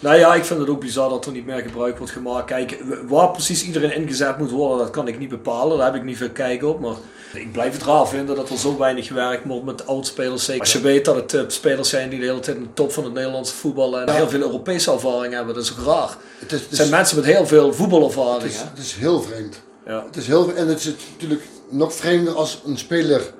Nou 0.00 0.16
ja, 0.16 0.34
ik 0.34 0.44
vind 0.44 0.60
het 0.60 0.68
ook 0.68 0.80
bizar 0.80 1.08
dat 1.08 1.26
er 1.26 1.32
niet 1.32 1.46
meer 1.46 1.60
gebruik 1.60 1.98
wordt 1.98 2.12
gemaakt. 2.12 2.46
Kijk, 2.46 2.82
waar 3.08 3.30
precies 3.30 3.64
iedereen 3.64 3.94
ingezet 3.94 4.38
moet 4.38 4.50
worden, 4.50 4.78
dat 4.78 4.90
kan 4.90 5.08
ik 5.08 5.18
niet 5.18 5.28
bepalen. 5.28 5.76
Daar 5.76 5.86
heb 5.86 5.94
ik 5.94 6.04
niet 6.04 6.16
veel 6.16 6.30
kijk 6.30 6.62
op. 6.62 6.80
Maar 6.80 6.94
ik 7.32 7.52
blijf 7.52 7.72
het 7.72 7.82
raar 7.82 8.08
vinden 8.08 8.36
dat 8.36 8.50
er 8.50 8.58
zo 8.58 8.78
weinig 8.78 9.06
gewerkt 9.06 9.46
wordt 9.46 9.64
met 9.64 9.86
oudspelers. 9.86 10.44
Zeker 10.44 10.60
als 10.60 10.72
je 10.72 10.80
weet 10.80 11.04
dat 11.04 11.14
het 11.14 11.34
eh, 11.34 11.42
spelers 11.46 11.88
zijn 11.88 12.08
die 12.10 12.20
de 12.20 12.26
hele 12.26 12.40
tijd 12.40 12.56
in 12.56 12.62
de 12.62 12.72
top 12.74 12.92
van 12.92 13.04
het 13.04 13.12
Nederlandse 13.12 13.54
voetbal 13.54 14.00
en 14.00 14.10
heel 14.14 14.28
veel 14.28 14.40
Europese 14.40 14.92
ervaring 14.92 15.34
hebben. 15.34 15.54
Dat 15.54 15.62
is 15.62 15.72
ook 15.78 15.86
raar. 15.86 16.16
Het 16.38 16.52
is, 16.52 16.60
Het 16.60 16.68
het 16.68 16.76
zijn 16.76 16.88
is, 16.88 16.94
mensen 16.94 17.16
met 17.16 17.24
heel 17.24 17.46
veel 17.46 17.66
het 17.66 17.76
voetbalervaring. 17.76 18.42
is, 18.42 18.56
hè? 18.56 18.64
het 18.70 18.78
is 18.78 18.92
heel 18.92 19.22
vreemd. 19.22 19.60
Ja. 19.86 20.04
Het 20.06 20.16
is 20.16 20.26
heel, 20.26 20.54
en 20.54 20.68
het 20.68 20.78
is 20.78 20.94
natuurlijk 21.12 21.42
nog 21.68 21.92
vreemder 21.94 22.34
als 22.34 22.62
een 22.66 22.78
speler 22.78 23.34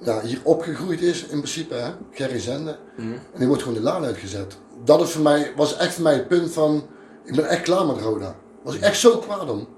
ja, 0.00 0.20
hier 0.20 0.40
opgegroeid 0.42 1.00
is, 1.00 1.22
in 1.22 1.38
principe, 1.38 1.74
hè? 1.74 1.90
Gerry 2.10 2.40
Zende. 2.40 2.78
En 2.96 3.38
die 3.38 3.46
wordt 3.46 3.62
gewoon 3.62 3.78
de 3.78 3.84
laan 3.84 4.04
uitgezet. 4.04 4.56
Dat 4.84 5.00
is 5.00 5.10
voor 5.10 5.22
mij, 5.22 5.52
was 5.56 5.76
echt 5.76 5.94
voor 5.94 6.02
mij 6.02 6.14
het 6.14 6.28
punt 6.28 6.52
van, 6.52 6.86
ik 7.24 7.36
ben 7.36 7.48
echt 7.48 7.62
klaar 7.62 7.86
met 7.86 8.00
Roda. 8.00 8.36
Was 8.62 8.74
ik 8.74 8.80
echt 8.80 8.98
zo 8.98 9.18
kwaad 9.18 9.50
om. 9.50 9.68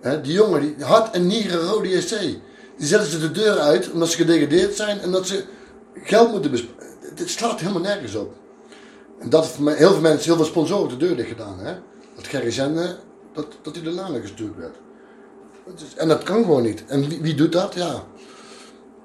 Hè, 0.00 0.20
die 0.20 0.32
jongen, 0.32 0.60
die 0.60 0.84
hart 0.84 1.14
en 1.14 1.26
nieren 1.26 1.60
Rode 1.60 1.88
JC. 1.88 2.20
Die 2.76 2.86
zetten 2.86 3.10
ze 3.10 3.20
de 3.20 3.30
deur 3.30 3.58
uit 3.58 3.90
omdat 3.90 4.08
ze 4.08 4.16
gedegradeerd 4.16 4.76
zijn 4.76 5.00
en 5.00 5.10
dat 5.10 5.26
ze 5.26 5.44
geld 5.94 6.32
moeten 6.32 6.50
besparen. 6.50 6.86
Dit 7.14 7.30
slaat 7.30 7.60
helemaal 7.60 7.82
nergens 7.82 8.14
op. 8.14 8.34
En 9.18 9.30
dat 9.30 9.42
heeft 9.42 9.54
voor 9.54 9.64
mij 9.64 9.74
heel 9.74 9.92
veel 9.92 10.00
mensen, 10.00 10.24
heel 10.24 10.36
veel 10.36 10.44
sponsoren 10.44 10.88
de 10.88 10.96
deur 10.96 11.16
dicht 11.16 11.28
gedaan. 11.28 11.58
Hè? 11.58 11.74
Dat 12.16 12.26
Gerry 12.26 12.50
Zende 12.50 12.96
dat, 13.32 13.46
dat 13.62 13.74
hij 13.74 13.84
de 13.84 13.90
laan 13.90 14.20
gestuurd 14.20 14.56
werd. 14.56 14.76
En 15.96 16.08
dat 16.08 16.22
kan 16.22 16.44
gewoon 16.44 16.62
niet. 16.62 16.84
En 16.86 17.08
wie, 17.08 17.20
wie 17.20 17.34
doet 17.34 17.52
dat? 17.52 17.74
Ja, 17.74 18.04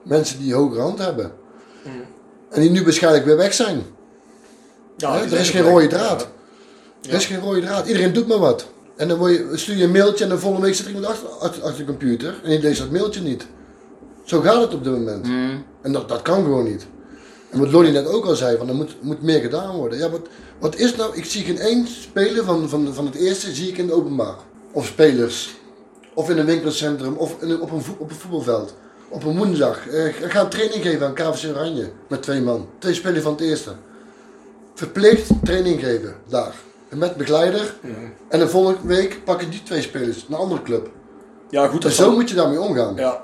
mensen 0.03 0.39
die 0.39 0.53
hoge 0.53 0.79
hand 0.79 0.99
hebben. 0.99 1.31
En 2.49 2.61
die 2.61 2.69
nu 2.69 2.83
waarschijnlijk 2.83 3.25
weer 3.25 3.37
weg 3.37 3.53
zijn. 3.53 3.83
Ja, 4.97 5.21
er 5.21 5.39
is 5.39 5.49
geen 5.49 5.61
rode 5.63 5.87
draad. 5.87 6.27
Er 7.01 7.13
is 7.13 7.25
geen 7.25 7.39
rode 7.39 7.61
draad. 7.61 7.87
Iedereen 7.87 8.13
doet 8.13 8.27
maar 8.27 8.39
wat. 8.39 8.67
En 8.95 9.07
dan 9.07 9.17
word 9.17 9.31
je, 9.31 9.49
stuur 9.53 9.75
je 9.75 9.83
een 9.83 9.91
mailtje 9.91 10.23
en 10.23 10.29
de 10.29 10.37
volgende 10.37 10.65
week 10.65 10.75
zit 10.75 10.85
er 10.85 10.91
iemand 10.91 11.11
achter, 11.11 11.29
achter, 11.29 11.63
achter 11.63 11.77
de 11.77 11.91
computer 11.91 12.39
en 12.43 12.49
die 12.49 12.59
leest 12.59 12.79
dat 12.79 12.91
mailtje 12.91 13.21
niet. 13.21 13.45
Zo 14.23 14.41
gaat 14.41 14.61
het 14.61 14.73
op 14.73 14.83
dit 14.83 14.93
moment. 14.93 15.27
En 15.81 15.91
dat, 15.91 16.09
dat 16.09 16.21
kan 16.21 16.43
gewoon 16.43 16.63
niet. 16.63 16.85
En 17.49 17.59
wat 17.59 17.71
Lonnie 17.71 17.91
net 17.91 18.07
ook 18.07 18.25
al 18.25 18.35
zei, 18.35 18.57
van 18.57 18.69
er 18.69 18.75
moet, 18.75 18.95
moet 19.01 19.21
meer 19.21 19.41
gedaan 19.41 19.75
worden. 19.75 19.99
Ja, 19.99 20.09
wat, 20.09 20.27
wat 20.59 20.75
is 20.75 20.95
nou, 20.95 21.15
ik 21.15 21.25
zie 21.25 21.43
geen 21.43 21.59
één 21.59 21.87
speler 21.87 22.43
van, 22.43 22.69
van, 22.69 22.93
van 22.93 23.05
het 23.05 23.15
eerste 23.15 23.53
zie 23.53 23.69
ik 23.69 23.77
in 23.77 23.85
het 23.85 23.93
openbaar. 23.93 24.35
Of 24.71 24.85
spelers. 24.85 25.55
Of 26.17 26.29
in 26.29 26.37
een 26.37 26.45
winkelcentrum, 26.45 27.13
of 27.15 27.41
in 27.41 27.61
op, 27.61 27.71
een 27.71 27.81
op 27.97 28.09
een 28.09 28.15
voetbalveld. 28.15 28.73
Op 29.09 29.23
een 29.23 29.37
woensdag. 29.37 29.87
Eh, 29.87 30.13
ga 30.21 30.41
een 30.41 30.49
training 30.49 30.83
geven 30.83 31.07
aan 31.07 31.13
KVC 31.13 31.49
Oranje. 31.49 31.89
Met 32.07 32.21
twee 32.23 32.41
man. 32.41 32.67
Twee 32.79 32.93
spelers 32.93 33.23
van 33.23 33.31
het 33.31 33.41
eerste. 33.41 33.71
Verplicht 34.73 35.29
training 35.43 35.79
geven, 35.79 36.15
daar. 36.27 36.55
En 36.89 36.97
met 36.97 37.15
begeleider. 37.15 37.75
En 38.29 38.39
de 38.39 38.47
volgende 38.49 38.79
week 38.83 39.21
pakken 39.23 39.49
die 39.49 39.63
twee 39.63 39.81
spelers 39.81 40.27
naar 40.27 40.39
een 40.39 40.43
andere 40.45 40.61
club. 40.61 40.89
Ja, 41.49 41.67
goed. 41.67 41.85
En 41.85 41.91
zo 41.91 42.11
moet 42.11 42.29
je 42.29 42.35
daarmee 42.35 42.59
omgaan. 42.61 42.95
Ja. 42.95 43.23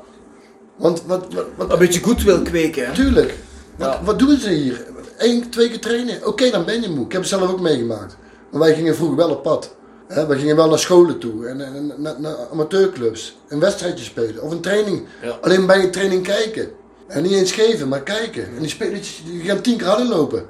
Want 0.75 1.03
wat, 1.05 1.33
wat, 1.33 1.45
wat, 1.55 1.71
Een 1.71 1.79
beetje 1.79 2.01
goed 2.03 2.23
wil 2.23 2.41
kweken, 2.41 2.85
hè? 2.85 2.93
Tuurlijk. 2.93 3.33
Wat, 3.75 3.93
Ja. 3.93 4.03
wat 4.03 4.19
doen 4.19 4.37
ze 4.37 4.49
hier? 4.49 4.85
Eén, 5.17 5.49
twee 5.49 5.69
keer 5.69 5.81
trainen. 5.81 6.27
Oké, 6.27 6.49
dan 6.49 6.65
ben 6.65 6.81
je 6.81 6.89
moe. 6.89 7.05
Ik 7.05 7.11
heb 7.11 7.21
het 7.21 7.29
zelf 7.29 7.51
ook 7.51 7.61
meegemaakt. 7.61 8.17
Maar 8.51 8.59
wij 8.61 8.73
gingen 8.75 8.95
vroeger 8.95 9.17
wel 9.17 9.29
op 9.29 9.43
pad. 9.43 9.75
Hè, 10.13 10.25
wij 10.27 10.37
gingen 10.37 10.55
wel 10.55 10.69
naar 10.69 10.79
scholen 10.79 11.17
toe. 11.19 11.47
En, 11.47 11.61
en, 11.65 11.75
en 11.75 11.91
naar, 11.97 12.15
naar 12.19 12.35
amateurclubs. 12.51 13.35
Een 13.47 13.59
wedstrijdje 13.59 14.05
spelen. 14.05 14.41
Of 14.43 14.51
een 14.51 14.61
training. 14.61 15.05
Ja. 15.21 15.37
Alleen 15.41 15.65
bij 15.65 15.83
een 15.83 15.91
training 15.91 16.23
kijken. 16.23 16.69
En 17.07 17.23
niet 17.23 17.31
eens 17.31 17.51
geven, 17.51 17.87
maar 17.87 18.01
kijken. 18.01 18.43
En 18.55 18.59
die 18.59 18.69
spelers 18.69 19.21
die 19.25 19.41
gaan 19.41 19.61
tien 19.61 19.77
keer 19.77 19.87
harder 19.87 20.05
lopen. 20.07 20.45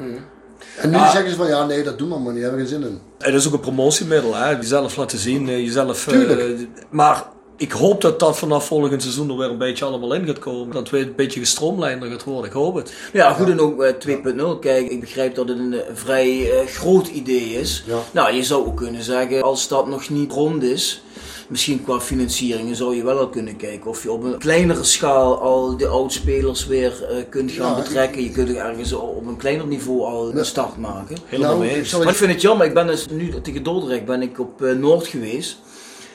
En 0.77 0.89
nu 0.89 0.95
Ja. 0.97 1.11
zeggen 1.11 1.29
ze 1.29 1.35
van, 1.35 1.47
ja 1.47 1.65
nee, 1.65 1.83
dat 1.83 1.97
doen 1.97 2.09
we 2.09 2.19
maar 2.19 2.33
niet. 2.33 2.41
Daar 2.41 2.51
hebben 2.51 2.69
we 2.69 2.71
geen 2.71 2.81
zin 2.81 2.89
in. 2.91 2.99
Dat 3.17 3.33
is 3.41 3.47
ook 3.47 3.53
een 3.53 3.59
promotiemiddel, 3.59 4.35
hè? 4.35 4.49
jezelf 4.49 4.95
laten 4.95 5.17
zien, 5.17 5.49
eh, 5.49 5.57
jezelf... 5.57 6.07
eh, 6.07 6.13
Tuurlijk. 6.13 6.67
maar 6.89 7.23
ik 7.63 7.71
hoop 7.71 8.01
dat 8.01 8.19
dat 8.19 8.37
vanaf 8.37 8.65
volgend 8.65 9.01
seizoen 9.01 9.29
er 9.29 9.37
weer 9.37 9.49
een 9.49 9.57
beetje 9.57 9.85
allemaal 9.85 10.13
in 10.13 10.25
gaat 10.25 10.39
komen. 10.39 10.73
Dat 10.73 10.81
het 10.81 10.89
weer 10.89 11.01
een 11.01 11.15
beetje 11.15 11.39
gestroomlijnder 11.39 12.09
gaat 12.09 12.23
worden, 12.23 12.45
ik 12.45 12.55
hoop 12.55 12.75
het. 12.75 12.93
Ja, 13.13 13.33
goed 13.33 13.49
en 13.49 13.59
ook 13.59 13.83
eh, 13.83 13.93
2.0. 14.07 14.59
Kijk, 14.59 14.89
ik 14.89 14.99
begrijp 14.99 15.35
dat 15.35 15.47
het 15.47 15.57
een 15.57 15.73
eh, 15.73 15.79
vrij 15.93 16.51
eh, 16.51 16.67
groot 16.67 17.07
idee 17.07 17.53
is. 17.59 17.83
Ja. 17.87 17.97
Nou, 18.11 18.33
je 18.33 18.43
zou 18.43 18.65
ook 18.65 18.77
kunnen 18.77 19.03
zeggen, 19.03 19.41
als 19.41 19.67
dat 19.67 19.87
nog 19.87 20.09
niet 20.09 20.31
rond 20.31 20.63
is, 20.63 21.01
misschien 21.47 21.83
qua 21.83 21.99
financiering 21.99 22.75
zou 22.75 22.95
je 22.95 23.03
wel 23.03 23.17
al 23.17 23.29
kunnen 23.29 23.55
kijken 23.55 23.89
of 23.89 24.03
je 24.03 24.11
op 24.11 24.23
een 24.23 24.37
kleinere 24.37 24.83
schaal 24.83 25.39
al 25.39 25.77
de 25.77 25.87
oudspelers 25.87 26.67
weer 26.67 27.03
eh, 27.03 27.15
kunt 27.29 27.51
gaan 27.51 27.69
Ja, 27.69 27.75
betrekken. 27.75 28.23
Je 28.23 28.29
kunt 28.29 28.49
ook 28.49 28.55
ergens 28.55 28.93
op 28.93 29.27
een 29.27 29.37
kleiner 29.37 29.67
niveau 29.67 30.01
al 30.01 30.35
een 30.35 30.45
start 30.45 30.77
maken. 30.77 31.17
Helemaal 31.25 31.57
Nou, 31.57 31.65
mee 31.65 31.85
Maar 31.97 32.07
ik 32.07 32.15
vind 32.15 32.31
het 32.31 32.41
jammer, 32.41 32.65
ik 32.65 32.73
ben 32.73 32.87
dus 32.87 33.07
nu 33.07 33.41
tegen 33.41 33.63
Dordrecht 33.63 34.05
ben 34.05 34.21
ik 34.21 34.39
op 34.39 34.61
eh, 34.61 34.75
Noord 34.75 35.07
geweest. 35.07 35.57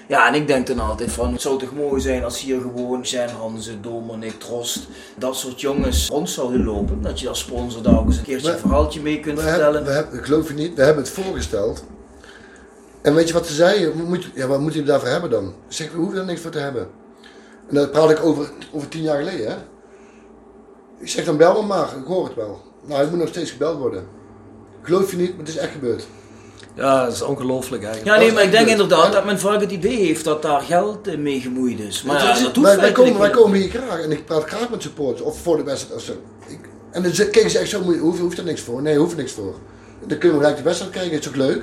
Ja, 0.09 0.29
en 0.29 0.35
ik 0.35 0.47
denk 0.47 0.67
dan 0.67 0.79
altijd 0.79 1.13
van, 1.13 1.33
het 1.33 1.41
zou 1.41 1.59
toch 1.59 1.75
mooi 1.75 2.01
zijn 2.01 2.25
als 2.25 2.41
hier 2.41 2.61
gewoon 2.61 3.07
zijn 3.07 3.31
Hanze, 3.31 3.81
Dominik, 3.81 4.39
Trost, 4.41 4.87
dat 5.17 5.37
soort 5.37 5.61
jongens 5.61 6.09
rond 6.09 6.31
zouden 6.31 6.65
lopen. 6.65 7.03
Dat 7.03 7.21
je 7.21 7.29
als 7.29 7.39
sponsor 7.39 7.83
daar 7.83 7.99
ook 7.99 8.07
eens 8.07 8.17
een 8.17 8.25
keertje 8.25 8.53
een 8.53 8.59
verhaaltje 8.59 9.01
mee 9.01 9.21
kunt 9.21 9.37
We 9.39 9.43
vertellen. 9.43 9.75
hebben, 9.75 9.85
we 9.85 9.91
hebben, 9.99 10.19
ik 10.19 10.25
geloof 10.25 10.49
je 10.49 10.55
niet, 10.55 10.75
we 10.75 10.83
hebben 10.83 11.03
het 11.03 11.13
voorgesteld. 11.13 11.85
En 13.03 13.15
weet 13.15 13.29
je 13.29 13.35
wat 13.35 13.47
ze 13.47 13.55
zeiden? 13.55 14.05
Moet, 14.05 14.31
ja, 14.35 14.47
wat 14.47 14.61
moeten 14.61 14.79
jullie 14.79 14.93
daarvoor 14.93 15.09
hebben 15.09 15.31
dan? 15.31 15.55
Zeg, 15.69 15.91
we 15.93 15.97
hoeven 15.97 16.17
daar 16.17 16.25
niks 16.25 16.41
voor 16.41 16.51
te 16.51 16.59
hebben. 16.59 16.89
En 17.69 17.75
dat 17.75 17.91
praat 17.91 18.11
ik 18.11 18.25
over, 18.25 18.51
over 18.73 18.89
tien 18.89 19.03
jaar 19.03 19.19
geleden. 19.19 19.47
Hè? 19.47 19.57
Ik 20.99 21.09
zeg, 21.09 21.25
dan 21.25 21.37
bel 21.37 21.63
me 21.63 21.67
maar, 21.67 21.97
ik 21.97 22.07
hoor 22.07 22.25
het 22.25 22.35
wel. 22.35 22.61
Nou, 22.85 23.05
ik 23.05 23.11
moet 23.11 23.19
nog 23.19 23.29
steeds 23.29 23.51
gebeld 23.51 23.79
worden. 23.79 24.07
Geloof 24.83 25.11
je 25.11 25.17
niet, 25.17 25.31
maar 25.31 25.47
het 25.47 25.49
is 25.49 25.57
echt 25.57 25.73
gebeurd. 25.73 26.07
Ja, 26.75 27.05
dat 27.05 27.13
is 27.15 27.23
ongelooflijk 27.23 27.83
eigenlijk. 27.85 28.15
Ja, 28.17 28.23
nee, 28.23 28.33
maar 28.33 28.43
ik 28.43 28.51
denk 28.51 28.69
inderdaad 28.69 29.13
dat 29.13 29.25
men 29.25 29.39
vaak 29.39 29.61
het 29.61 29.71
idee 29.71 29.97
heeft 29.97 30.25
dat 30.25 30.43
daar 30.43 30.61
geld 30.61 31.17
mee 31.19 31.41
gemoeid 31.41 31.81
is. 31.81 32.03
Maar 32.03 32.15
Het 32.17 32.25
ja, 32.25 32.33
is- 32.35 32.43
dat 32.43 32.57
hoeft 32.57 32.77
wij, 32.77 32.93
komen, 32.93 33.19
wij 33.19 33.31
komen 33.31 33.59
hier 33.59 33.71
graag 33.71 34.01
en 34.01 34.11
ik 34.13 34.25
praat 34.25 34.45
graag 34.45 34.71
met 34.71 34.83
supporters 34.83 35.21
of 35.23 35.39
voor 35.43 35.57
de 35.57 35.63
wedstrijd 35.63 35.95
of 36.01 36.03
zo. 36.07 36.13
Ik, 36.47 36.59
en 36.91 37.03
dan 37.03 37.13
keken 37.13 37.51
ze 37.51 37.59
echt 37.59 37.69
zo, 37.71 37.83
je- 37.93 37.99
hoeft, 37.99 38.39
er 38.39 38.45
niks 38.45 38.61
voor? 38.61 38.83
Nee, 38.83 38.97
hoeft 38.99 39.13
er 39.13 39.19
niks 39.19 39.33
voor. 39.33 39.55
Dan 40.07 40.19
kunnen 40.19 40.39
we 40.39 40.43
gelijk 40.45 40.57
de 40.57 40.65
wedstrijd 40.69 40.93
kijken, 40.93 41.19
is 41.19 41.29
ook 41.29 41.37
leuk. 41.37 41.63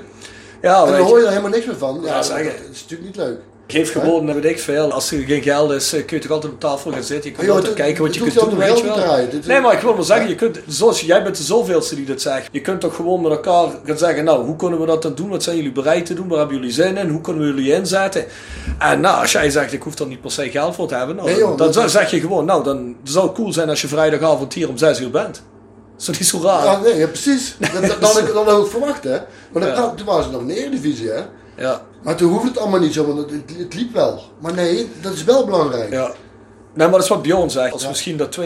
Ja, 0.61 0.85
en 0.85 0.91
dan 0.91 1.01
hoor 1.01 1.17
je 1.17 1.23
er 1.23 1.29
helemaal 1.29 1.49
niks 1.51 1.65
meer 1.65 1.77
van. 1.77 1.99
Ja, 2.01 2.07
Ja, 2.07 2.15
dat, 2.15 2.25
zeg 2.25 2.43
dat 2.43 2.51
het. 2.53 2.61
is 2.71 2.81
natuurlijk 2.81 3.03
niet 3.09 3.15
leuk. 3.25 3.39
Geef 3.67 3.91
gewoon, 3.91 4.33
weet 4.33 4.45
ik 4.45 4.59
veel. 4.59 4.91
Als 4.91 5.11
er 5.11 5.17
geen 5.23 5.41
geld 5.41 5.71
is, 5.71 5.93
eh, 5.93 6.05
kun 6.05 6.15
je 6.17 6.23
toch 6.23 6.31
altijd 6.31 6.53
op 6.53 6.59
tafel 6.59 6.91
gaan 6.91 7.03
zitten. 7.03 7.29
Je 7.31 7.35
kunt 7.37 7.49
altijd 7.49 7.73
kijken 7.73 8.03
wat 8.03 8.13
je 8.15 8.21
kunt 8.21 8.33
doen, 8.39 8.57
weet 8.57 8.77
je 8.79 8.83
wel. 8.85 9.27
Nee, 9.45 9.61
maar 9.61 9.73
ik 9.73 9.79
wil 9.79 9.95
wel 9.95 10.03
zeggen, 10.03 10.29
je 10.29 10.35
kunt, 10.35 10.59
zoals 10.67 11.01
jij 11.01 11.23
bent 11.23 11.37
de 11.37 11.43
zoveelste 11.43 11.95
die 11.95 12.05
dat 12.05 12.21
zegt. 12.21 12.47
Je 12.51 12.61
kunt 12.61 12.81
toch 12.81 12.95
gewoon 12.95 13.21
met 13.21 13.31
elkaar 13.31 13.67
gaan 13.85 13.97
zeggen, 13.97 14.23
nou, 14.23 14.45
hoe 14.45 14.55
kunnen 14.55 14.79
we 14.79 14.85
dat 14.85 15.01
dan 15.01 15.15
doen? 15.15 15.29
Wat 15.29 15.43
zijn 15.43 15.55
jullie 15.55 15.71
bereid 15.71 16.05
te 16.05 16.13
doen? 16.13 16.27
Waar 16.27 16.37
hebben 16.37 16.55
jullie 16.55 16.71
zin 16.71 16.97
in? 16.97 17.09
Hoe 17.09 17.21
kunnen 17.21 17.41
we 17.41 17.47
jullie 17.53 17.73
inzetten? 17.73 18.25
En 18.79 18.99
nou, 18.99 19.21
als 19.21 19.31
jij 19.31 19.49
zegt, 19.49 19.73
ik 19.73 19.81
hoef 19.83 19.99
er 19.99 20.07
niet 20.07 20.21
per 20.21 20.31
se 20.31 20.49
geld 20.49 20.75
voor 20.75 20.87
te 20.87 20.95
hebben. 20.95 21.15
Nou, 21.15 21.27
Nee, 21.29 21.37
joh, 21.37 21.47
dan, 21.47 21.57
dat- 21.57 21.73
dan 21.73 21.89
zeg 21.89 22.11
je 22.11 22.19
gewoon, 22.19 22.45
nou, 22.45 22.63
dan 22.63 22.95
zou 23.03 23.25
het 23.27 23.35
cool 23.35 23.53
zijn 23.53 23.69
als 23.69 23.81
je 23.81 23.87
vrijdagavond 23.87 24.53
hier 24.53 24.69
om 24.69 24.77
6 24.77 24.99
uur 25.01 25.11
bent. 25.11 25.41
Dat 25.97 26.07
is 26.09 26.19
niet 26.19 26.27
zo 26.27 26.39
raar? 26.43 26.63
Ja, 26.65 26.79
nee, 26.79 26.95
ja, 26.97 27.07
precies. 27.07 27.55
Dat, 27.59 27.71
dat, 27.73 28.01
dat 28.01 28.13
had 28.13 28.17
ik 28.27 28.33
dan 28.33 28.47
ook 28.47 28.67
verwacht, 28.69 29.03
hè. 29.03 29.17
Maar 29.51 29.61
dan, 29.75 29.93
Ja. 30.05 30.21
ze 30.23 30.29
nog 30.29 30.45
de 30.45 30.59
Eredivisie, 30.59 31.09
hè. 31.09 31.21
Ja, 31.57 31.81
Maar 32.05 32.15
toen 32.15 32.31
hoefde 32.31 32.47
het 32.47 32.57
allemaal 32.57 32.79
niet 32.79 32.93
zo, 32.93 33.05
want 33.05 33.17
het, 33.19 33.31
het, 33.31 33.57
het 33.57 33.73
liep 33.73 33.93
wel. 33.93 34.21
Maar 34.39 34.53
nee, 34.53 34.89
dat 35.01 35.13
is 35.13 35.23
wel 35.23 35.45
belangrijk. 35.45 35.91
ja. 35.91 36.13
Nee, 36.73 36.87
maar 36.87 36.95
dat 36.95 37.03
is 37.03 37.09
wat 37.09 37.21
Bjorn 37.21 37.49
zegt. 37.49 37.73
Als 37.73 37.87
misschien 37.87 38.17
dat 38.17 38.39
2.0 38.39 38.45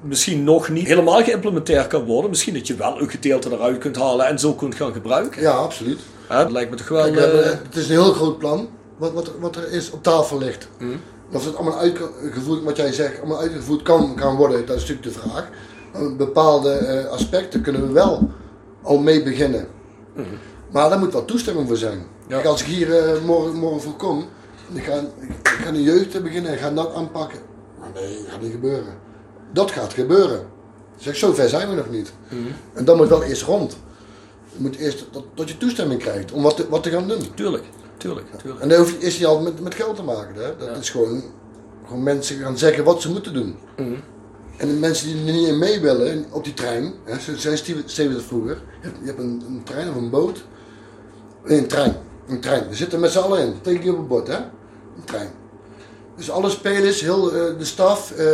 misschien 0.00 0.44
nog 0.44 0.68
niet 0.68 0.86
helemaal 0.86 1.22
geïmplementeerd 1.22 1.86
kan 1.86 2.04
worden. 2.04 2.30
Misschien 2.30 2.54
dat 2.54 2.66
je 2.66 2.74
wel 2.74 3.00
een 3.00 3.10
gedeelte 3.10 3.52
eruit 3.52 3.78
kunt 3.78 3.96
halen 3.96 4.26
en 4.26 4.38
zo 4.38 4.52
kunt 4.52 4.74
gaan 4.74 4.92
gebruiken. 4.92 5.42
Ja, 5.42 5.50
absoluut. 5.50 6.00
Ja, 6.28 6.42
dat 6.42 6.52
lijkt 6.52 6.70
me 6.70 6.76
toch 6.76 6.88
wel... 6.88 7.02
Kijk, 7.10 7.16
eh, 7.16 7.50
het 7.50 7.76
is 7.76 7.84
een 7.84 7.90
heel 7.90 8.12
groot 8.12 8.38
plan 8.38 8.68
wat, 8.96 9.12
wat, 9.12 9.32
wat 9.40 9.56
er 9.56 9.72
is 9.72 9.90
op 9.90 10.02
tafel 10.02 10.38
ligt. 10.38 10.68
Mhm. 10.78 10.90
Of 11.32 11.44
het 11.44 11.56
allemaal 11.56 11.78
uitgevoerd, 11.78 12.62
wat 12.62 12.76
jij 12.76 12.92
zegt, 12.92 13.18
allemaal 13.18 13.40
uitgevoerd 13.40 13.82
kan, 13.82 14.14
kan 14.14 14.36
worden, 14.36 14.66
dat 14.66 14.76
is 14.76 14.88
natuurlijk 14.88 15.14
de 15.14 15.20
vraag. 15.20 15.48
Maar 15.92 16.16
bepaalde 16.16 16.72
eh, 16.72 17.10
aspecten 17.10 17.60
kunnen 17.62 17.86
we 17.86 17.92
wel 17.92 18.30
al 18.82 18.98
mee 18.98 19.22
beginnen. 19.22 19.66
Maar 20.70 20.88
daar 20.88 20.98
moet 20.98 21.12
wel 21.12 21.24
toestemming 21.24 21.68
voor 21.68 21.76
zijn. 21.76 22.02
Mhm. 22.30 22.38
Kijk, 22.42 22.46
als 22.52 22.60
ik 22.60 22.66
hier 22.66 22.98
eh, 22.98 23.22
morgen, 23.24 23.54
morgen 23.56 23.80
voor 23.80 23.92
kom, 23.96 24.24
ik 24.72 24.82
ga, 24.84 24.94
ik, 25.20 25.48
ga 25.48 25.70
de 25.70 25.82
jeugd 25.82 26.22
beginnen 26.22 26.52
en 26.52 26.58
ga 26.58 26.70
dat 26.70 26.94
aanpakken. 26.94 27.38
Maar 27.78 27.88
nee, 27.94 28.16
dat 28.22 28.30
gaat 28.32 28.40
niet 28.40 28.52
gebeuren. 28.52 28.94
Dat 29.52 29.70
gaat 29.70 29.92
gebeuren. 29.92 30.46
Zeg, 30.96 31.16
zo 31.16 31.32
ver 31.32 31.48
zijn 31.48 31.68
we 31.68 31.74
nog 31.74 31.90
niet. 31.90 32.12
Mhm. 32.28 32.40
En 32.72 32.84
dan 32.84 32.96
moet 32.96 33.08
wel 33.08 33.22
eerst 33.22 33.42
rond. 33.42 33.76
Je 34.52 34.58
moet 34.62 34.76
eerst 34.76 35.04
dat, 35.12 35.24
dat 35.34 35.48
je 35.48 35.56
toestemming 35.58 36.00
krijgt 36.00 36.32
om 36.32 36.42
wat 36.42 36.56
te, 36.56 36.68
wat 36.68 36.82
te 36.82 36.90
gaan 36.90 37.08
doen. 37.08 37.34
Tuurlijk, 37.34 37.64
tuurlijk, 37.96 38.26
tuurlijk. 38.38 38.60
En 38.62 38.68
dat 38.68 38.78
hoeft- 38.78 39.02
is 39.02 39.18
niet 39.18 39.26
altijd 39.26 39.44
met, 39.54 39.62
met 39.62 39.74
geld 39.74 39.96
te 39.96 40.02
maken. 40.02 40.34
Hè? 40.42 40.56
Dat 40.66 40.76
is 40.78 40.90
gewoon, 40.90 41.22
gewoon 41.86 42.02
mensen 42.02 42.38
gaan 42.38 42.58
zeggen 42.58 42.84
wat 42.84 43.02
ze 43.02 43.10
moeten 43.10 43.32
doen. 43.34 43.56
En 44.56 44.68
de 44.68 44.74
mensen 44.74 45.06
die 45.06 45.16
er 45.26 45.32
niet 45.32 45.48
in 45.48 45.58
mee 45.58 45.80
willen 45.80 46.24
op 46.30 46.44
die 46.44 46.54
trein, 46.54 46.92
hè, 47.04 47.18
zo 47.18 47.36
zijn 47.36 47.56
Steven 47.58 47.82
Steven 47.86 48.12
dat 48.14 48.22
vroeger. 48.22 48.62
Je 48.80 48.86
hebt, 48.86 48.98
je 49.00 49.06
hebt 49.06 49.18
een, 49.18 49.42
een 49.46 49.62
trein 49.64 49.88
of 49.88 49.94
een 49.96 50.10
boot. 50.10 50.44
Nee, 51.44 51.58
een 51.58 51.66
trein. 51.66 51.96
Een 52.30 52.40
trein. 52.40 52.68
We 52.68 52.74
zitten 52.74 53.00
met 53.00 53.10
z'n 53.10 53.18
allen 53.18 53.40
in. 53.40 53.54
Teken 53.60 53.84
je 53.84 53.90
op 53.90 53.96
het 53.98 54.08
bord, 54.08 54.26
hè? 54.26 54.36
Een 54.36 55.04
trein. 55.04 55.30
Dus 56.16 56.30
alle 56.30 56.50
spelers, 56.50 57.00
heel 57.00 57.32
eh, 57.32 57.58
de 57.58 57.64
staf, 57.64 58.12
eh, 58.12 58.26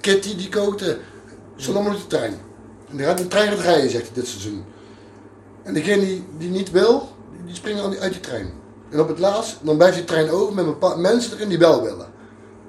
Kitty 0.00 0.36
die 0.36 0.48
kookte, 0.48 0.98
zullen 1.56 1.80
allemaal 1.80 1.96
op 1.96 2.02
de 2.02 2.16
trein. 2.16 2.34
En 2.90 2.96
die 2.96 3.06
gaat 3.06 3.20
een 3.20 3.28
trein 3.28 3.48
gaat 3.48 3.60
rijden, 3.60 3.90
zegt 3.90 4.04
hij 4.04 4.14
dit 4.14 4.26
seizoen. 4.26 4.64
En 5.62 5.74
degene 5.74 6.00
die, 6.04 6.24
die 6.38 6.48
niet 6.50 6.70
wil, 6.70 7.08
die- 7.46 7.54
springen 7.54 7.98
uit 8.00 8.12
die 8.12 8.20
trein. 8.20 8.50
En 8.90 9.00
op 9.00 9.08
het 9.08 9.18
laatst, 9.18 9.56
dan 9.62 9.76
blijft 9.76 9.96
die 9.96 10.04
trein 10.04 10.30
over 10.30 10.54
met 10.54 10.78
paar 10.78 10.98
mensen 10.98 11.32
erin 11.36 11.48
die 11.48 11.58
wel 11.58 11.82
willen. 11.82 12.06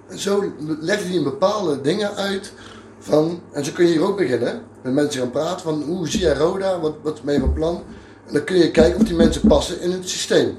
En 0.07 0.19
zo 0.19 0.53
leggen 0.80 1.11
die 1.11 1.23
bepaalde 1.23 1.81
dingen 1.81 2.15
uit 2.15 2.53
van, 2.99 3.41
en 3.51 3.65
zo 3.65 3.72
kun 3.73 3.85
je 3.85 3.91
hier 3.91 4.03
ook 4.07 4.17
beginnen, 4.17 4.61
met 4.81 4.93
mensen 4.93 5.22
gaan 5.22 5.31
praten 5.31 5.61
van 5.61 5.84
hoe 5.84 6.09
zie 6.09 6.19
jij 6.19 6.35
Roda, 6.35 6.80
wat, 6.80 6.93
wat 7.01 7.22
ben 7.22 7.34
je 7.34 7.39
van 7.39 7.53
plan? 7.53 7.84
En 8.27 8.34
dan 8.34 8.43
kun 8.43 8.57
je 8.57 8.72
kijken 8.72 8.99
of 9.02 9.07
die 9.07 9.15
mensen 9.15 9.41
passen 9.47 9.81
in 9.81 9.91
het 9.91 10.10
systeem. 10.10 10.57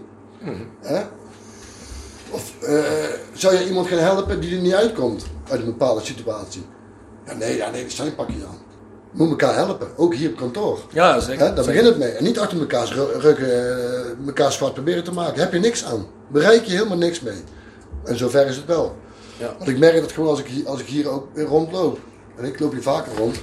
Hè? 0.81 1.03
Of 2.31 2.53
eh, 2.63 2.83
zou 3.33 3.55
je 3.55 3.67
iemand 3.67 3.87
gaan 3.89 3.99
helpen 3.99 4.41
die 4.41 4.57
er 4.57 4.63
niet 4.63 4.75
uitkomt 4.75 5.25
uit 5.51 5.61
een 5.61 5.67
bepaalde 5.67 6.05
situatie? 6.05 6.67
Ja, 7.27 7.35
nee, 7.35 7.57
ja, 7.57 7.71
nee, 7.71 7.83
dat 7.83 7.93
zijn 7.93 8.15
pak 8.15 8.31
je 8.31 8.39
dan. 8.41 8.59
Moet 9.11 9.31
elkaar 9.31 9.55
helpen, 9.55 9.89
ook 9.97 10.15
hier 10.15 10.31
op 10.31 10.37
kantoor. 10.37 10.79
Ja, 10.93 11.21
zeker. 11.21 11.55
Daar 11.55 11.65
begint 11.65 11.87
het 11.87 11.99
mee. 11.99 12.11
En 12.11 12.25
niet 12.25 12.39
achter 12.39 12.59
elkaars 12.59 12.93
ru- 12.95 13.19
ruggen 13.19 13.79
eh, 13.79 14.27
elkaar 14.27 14.53
zwart 14.53 14.75
proberen 14.75 15.05
te 15.05 15.13
maken. 15.13 15.41
Heb 15.41 15.53
je 15.53 15.59
niks 15.59 15.85
aan. 15.85 16.07
Bereik 16.29 16.65
je 16.65 16.73
helemaal 16.73 16.97
niks 16.97 17.21
mee. 17.21 17.43
En 18.05 18.19
zover 18.19 18.47
is 18.47 18.57
het 18.57 18.67
wel. 18.67 18.97
Ja. 19.39 19.55
Want 19.59 19.71
ik 19.71 19.79
merk 19.79 20.01
dat 20.01 20.13
gewoon 20.13 20.29
als 20.31 20.39
ik, 20.41 20.47
hier, 20.47 20.69
als 20.69 20.81
ik 20.81 20.87
hier 20.87 21.09
ook 21.09 21.27
rondloop. 21.35 21.99
En 22.37 22.45
ik 22.45 22.61
loop 22.61 22.73
hier 22.73 22.83
vaker 22.83 23.13
rond. 23.17 23.37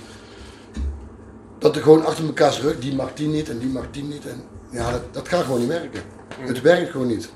Dat 1.64 1.76
er 1.76 1.82
gewoon 1.82 2.06
achter 2.06 2.26
elkaars 2.26 2.62
rug, 2.62 2.80
die 2.80 2.96
mag 2.96 3.14
die 3.14 3.28
niet 3.28 3.50
en 3.50 3.60
die 3.60 3.70
mag 3.70 3.84
die 3.92 4.04
niet. 4.04 4.26
En 4.28 4.44
ja, 4.70 4.92
dat, 4.92 5.02
dat 5.12 5.28
gaat 5.28 5.44
gewoon 5.44 5.60
niet 5.60 5.68
werken. 5.70 6.02
Het 6.40 6.62
werkt 6.62 6.92
gewoon 6.92 7.08
niet. 7.08 7.30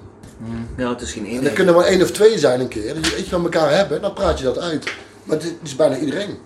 Ja, 0.78 0.90
het 0.90 1.02
is 1.02 1.12
geen 1.12 1.26
En 1.28 1.46
er 1.46 1.52
kunnen 1.52 1.76
maar 1.76 1.86
één 1.86 2.02
of 2.02 2.12
twee 2.12 2.40
zijn 2.40 2.60
een 2.60 2.68
keer. 2.68 2.94
Dat 2.94 3.06
je 3.08 3.18
iets 3.18 3.30
van 3.30 3.44
elkaar 3.44 3.72
hebben, 3.76 4.02
dan 4.02 4.14
praat 4.14 4.38
je 4.38 4.44
dat 4.44 4.60
uit. 4.60 4.86
Maar 5.24 5.38
het 5.38 5.54
is 5.64 5.76
bijna 5.76 5.98
iedereen. 5.98 6.38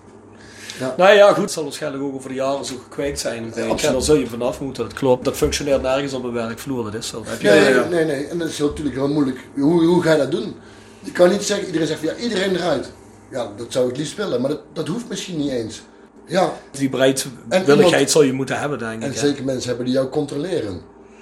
Nou 0.96 1.12
ja, 1.12 1.32
goed, 1.32 1.42
het 1.42 1.52
zal 1.52 1.62
waarschijnlijk 1.62 2.04
ook 2.04 2.14
over 2.14 2.28
de 2.28 2.34
jaren 2.34 2.64
zo 2.64 2.74
gekweekt 2.82 3.18
zijn. 3.20 3.44
Absoluut. 3.46 3.82
En 3.84 3.92
dan 3.92 4.02
zul 4.02 4.14
je 4.16 4.26
vanaf 4.26 4.60
moeten, 4.60 4.84
dat 4.84 4.92
klopt. 4.92 5.24
Dat 5.24 5.36
functioneert 5.36 5.82
nergens 5.82 6.12
op 6.12 6.24
een 6.24 6.32
werkvloer, 6.32 6.84
dat 6.84 6.94
is 6.94 7.06
zo. 7.08 7.22
Heb 7.26 7.40
je 7.40 7.48
Nee, 7.48 8.04
nee, 8.04 8.04
nee. 8.16 8.26
En 8.26 8.38
dat 8.38 8.48
is 8.48 8.58
heel- 8.58 8.68
natuurlijk 8.68 8.96
heel 8.96 9.08
moeilijk. 9.08 9.38
Hoe, 9.54 9.84
hoe 9.84 10.02
ga 10.02 10.12
je 10.12 10.18
dat 10.18 10.30
doen? 10.30 10.54
Je 11.00 11.12
kan 11.12 11.30
niet 11.30 11.42
zeggen, 11.42 11.66
iedereen 11.66 11.86
zegt 11.86 12.00
van, 12.00 12.08
ja, 12.08 12.14
iedereen 12.16 12.54
eruit. 12.56 12.92
Ja, 13.30 13.50
dat 13.56 13.66
zou 13.68 13.88
ik 13.88 13.96
liefst 13.96 14.16
willen, 14.16 14.40
maar 14.40 14.50
dat, 14.50 14.60
dat 14.72 14.88
hoeft 14.88 15.08
misschien 15.08 15.38
niet 15.38 15.50
eens. 15.50 15.82
Ja, 16.26 16.52
Die 16.70 16.88
bereidwilligheid 16.88 18.10
zal 18.10 18.22
je 18.22 18.32
moeten 18.32 18.58
hebben, 18.58 18.78
denk 18.78 18.94
ik. 18.94 19.02
en 19.02 19.12
hè. 19.12 19.18
zeker 19.18 19.44
mensen 19.44 19.68
hebben 19.68 19.86
die 19.86 19.94
jou 19.94 20.08
controleren. 20.08 20.80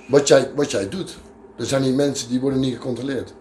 Wat 0.09 0.29
jij, 0.29 0.51
wat 0.55 0.71
jij 0.71 0.89
doet. 0.89 1.17
Er 1.59 1.67
zijn 1.67 1.83
die 1.83 1.93
mensen 1.93 2.29
die 2.29 2.41
worden 2.41 2.61
niet 2.61 2.75
gecontroleerd. 2.75 3.35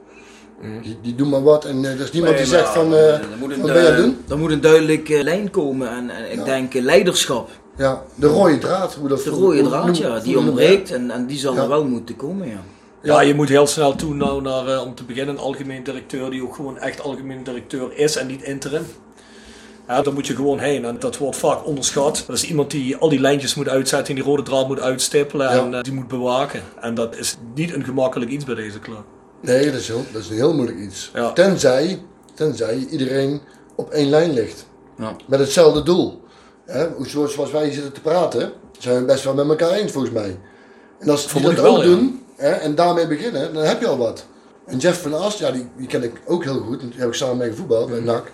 Die, 0.82 0.98
die 1.02 1.16
doen 1.16 1.30
maar 1.30 1.44
wat 1.44 1.66
en 1.66 1.86
eh, 1.86 1.92
er 1.92 2.00
is 2.00 2.12
niemand 2.12 2.38
die 2.38 2.46
Nee, 2.46 2.56
zegt 2.56 2.68
ja, 2.68 2.74
van, 2.74 2.94
eh, 2.94 3.14
er 3.14 3.22
moet 3.40 3.52
een, 3.52 3.62
wat 3.62 3.74
ben 3.74 3.82
je 3.82 3.88
aan 3.90 3.94
het 3.96 4.04
doen? 4.04 4.18
Er 4.30 4.38
moet 4.38 4.52
een 4.52 4.62
duidelijke 4.62 5.24
lijn 5.24 5.50
komen 5.52 5.90
en, 5.90 6.10
en 6.10 6.32
ik 6.32 6.38
Ja. 6.38 6.44
denk 6.44 6.74
eh, 6.74 6.82
leiderschap. 6.82 7.50
Ja, 7.78 8.04
de 8.16 8.28
rode 8.28 8.58
draad. 8.58 8.94
Hoe 8.94 9.08
dat 9.08 9.24
De 9.24 9.30
rode 9.30 9.64
draad, 9.64 9.98
ja, 9.98 10.20
die 10.20 10.38
ontbreekt 10.38 10.92
en, 10.92 11.12
en 11.12 11.26
die 11.26 11.38
zal 11.38 11.54
Ja. 11.56 11.62
er 11.62 11.68
wel 11.68 11.84
moeten 11.86 12.16
komen, 12.16 12.48
ja. 12.48 12.62
Ja, 13.04 13.22
je 13.22 13.34
moet 13.36 13.50
heel 13.50 13.68
snel 13.68 13.96
toe 13.96 14.14
nou 14.14 14.42
naar, 14.42 14.82
om 14.82 14.96
te 14.96 15.04
beginnen, 15.04 15.36
een 15.36 15.42
algemeen 15.42 15.84
directeur 15.84 16.30
die 16.30 16.44
ook 16.44 16.56
gewoon 16.56 16.78
echt 16.78 17.02
algemeen 17.02 17.44
directeur 17.44 17.98
is 17.98 18.16
en 18.16 18.28
niet 18.28 18.42
interim. 18.42 18.84
Ja, 19.90 20.02
daar 20.02 20.14
moet 20.14 20.28
je 20.28 20.36
gewoon 20.36 20.60
heen 20.60 20.86
en 20.86 21.00
dat 21.00 21.18
wordt 21.18 21.38
vaak 21.38 21.66
onderschat. 21.66 22.24
Dat 22.28 22.36
is 22.36 22.44
iemand 22.44 22.72
die 22.72 22.96
al 22.98 23.10
die 23.10 23.20
lijntjes 23.20 23.56
moet 23.56 23.70
uitzetten 23.70 24.08
en 24.10 24.16
die 24.16 24.24
rode 24.30 24.44
draad 24.44 24.68
moet 24.68 24.80
uitstippelen 24.80 25.50
en 25.50 25.70
Ja. 25.72 25.78
eh, 25.78 25.84
die 25.84 25.94
moet 25.94 26.08
bewaken. 26.08 26.62
En 26.82 26.94
dat 26.96 27.18
is 27.18 27.38
niet 27.56 27.74
een 27.74 27.84
gemakkelijk 27.84 28.32
iets 28.32 28.46
bij 28.46 28.56
deze 28.56 28.80
club. 28.80 29.04
Nee, 29.42 29.66
dat 29.72 29.80
is, 29.80 29.88
heel, 29.88 30.04
dat 30.12 30.22
is 30.22 30.30
een 30.30 30.36
heel 30.36 30.54
moeilijk 30.54 30.80
iets. 30.80 31.12
Ja. 31.14 31.32
Tenzij, 31.34 32.02
tenzij 32.34 32.86
iedereen 32.90 33.42
op 33.76 33.90
één 33.90 34.10
lijn 34.10 34.34
ligt. 34.34 34.66
Ja. 34.98 35.16
Met 35.28 35.40
hetzelfde 35.40 35.84
doel. 35.84 36.22
Hè? 36.66 36.88
Zoals, 37.06 37.52
wij 37.52 37.64
hier 37.64 37.74
zitten 37.74 37.94
te 37.94 38.02
praten, 38.02 38.52
zijn 38.80 38.94
we 38.94 39.00
het 39.00 39.08
best 39.12 39.24
wel 39.24 39.34
met 39.34 39.50
elkaar 39.50 39.72
eens 39.72 39.92
volgens 39.92 40.14
mij. 40.14 40.40
En 41.00 41.10
als 41.10 41.22
die 41.22 41.30
Vermoed 41.30 41.56
dat 41.56 41.66
ook 41.66 41.84
doen 41.84 42.24
hè, 42.36 42.50
en 42.50 42.76
daarmee 42.76 43.08
beginnen, 43.08 43.54
dan 43.54 43.64
heb 43.64 43.82
je 43.82 43.88
al 43.88 43.98
wat. 43.98 44.26
En 44.66 44.78
Jeff 44.78 45.02
van 45.02 45.14
As, 45.14 45.38
ja, 45.38 45.52
die, 45.52 45.68
die 45.78 45.88
ken 45.88 46.04
ik 46.04 46.22
ook 46.26 46.44
heel 46.44 46.60
goed. 46.60 46.80
Die 46.80 46.90
heb 46.96 47.08
ik 47.08 47.14
samen 47.14 47.38
mee 47.38 47.50
gevoetbald 47.50 47.90
Mhm. 47.90 48.04
bij 48.06 48.14
NAC. 48.14 48.32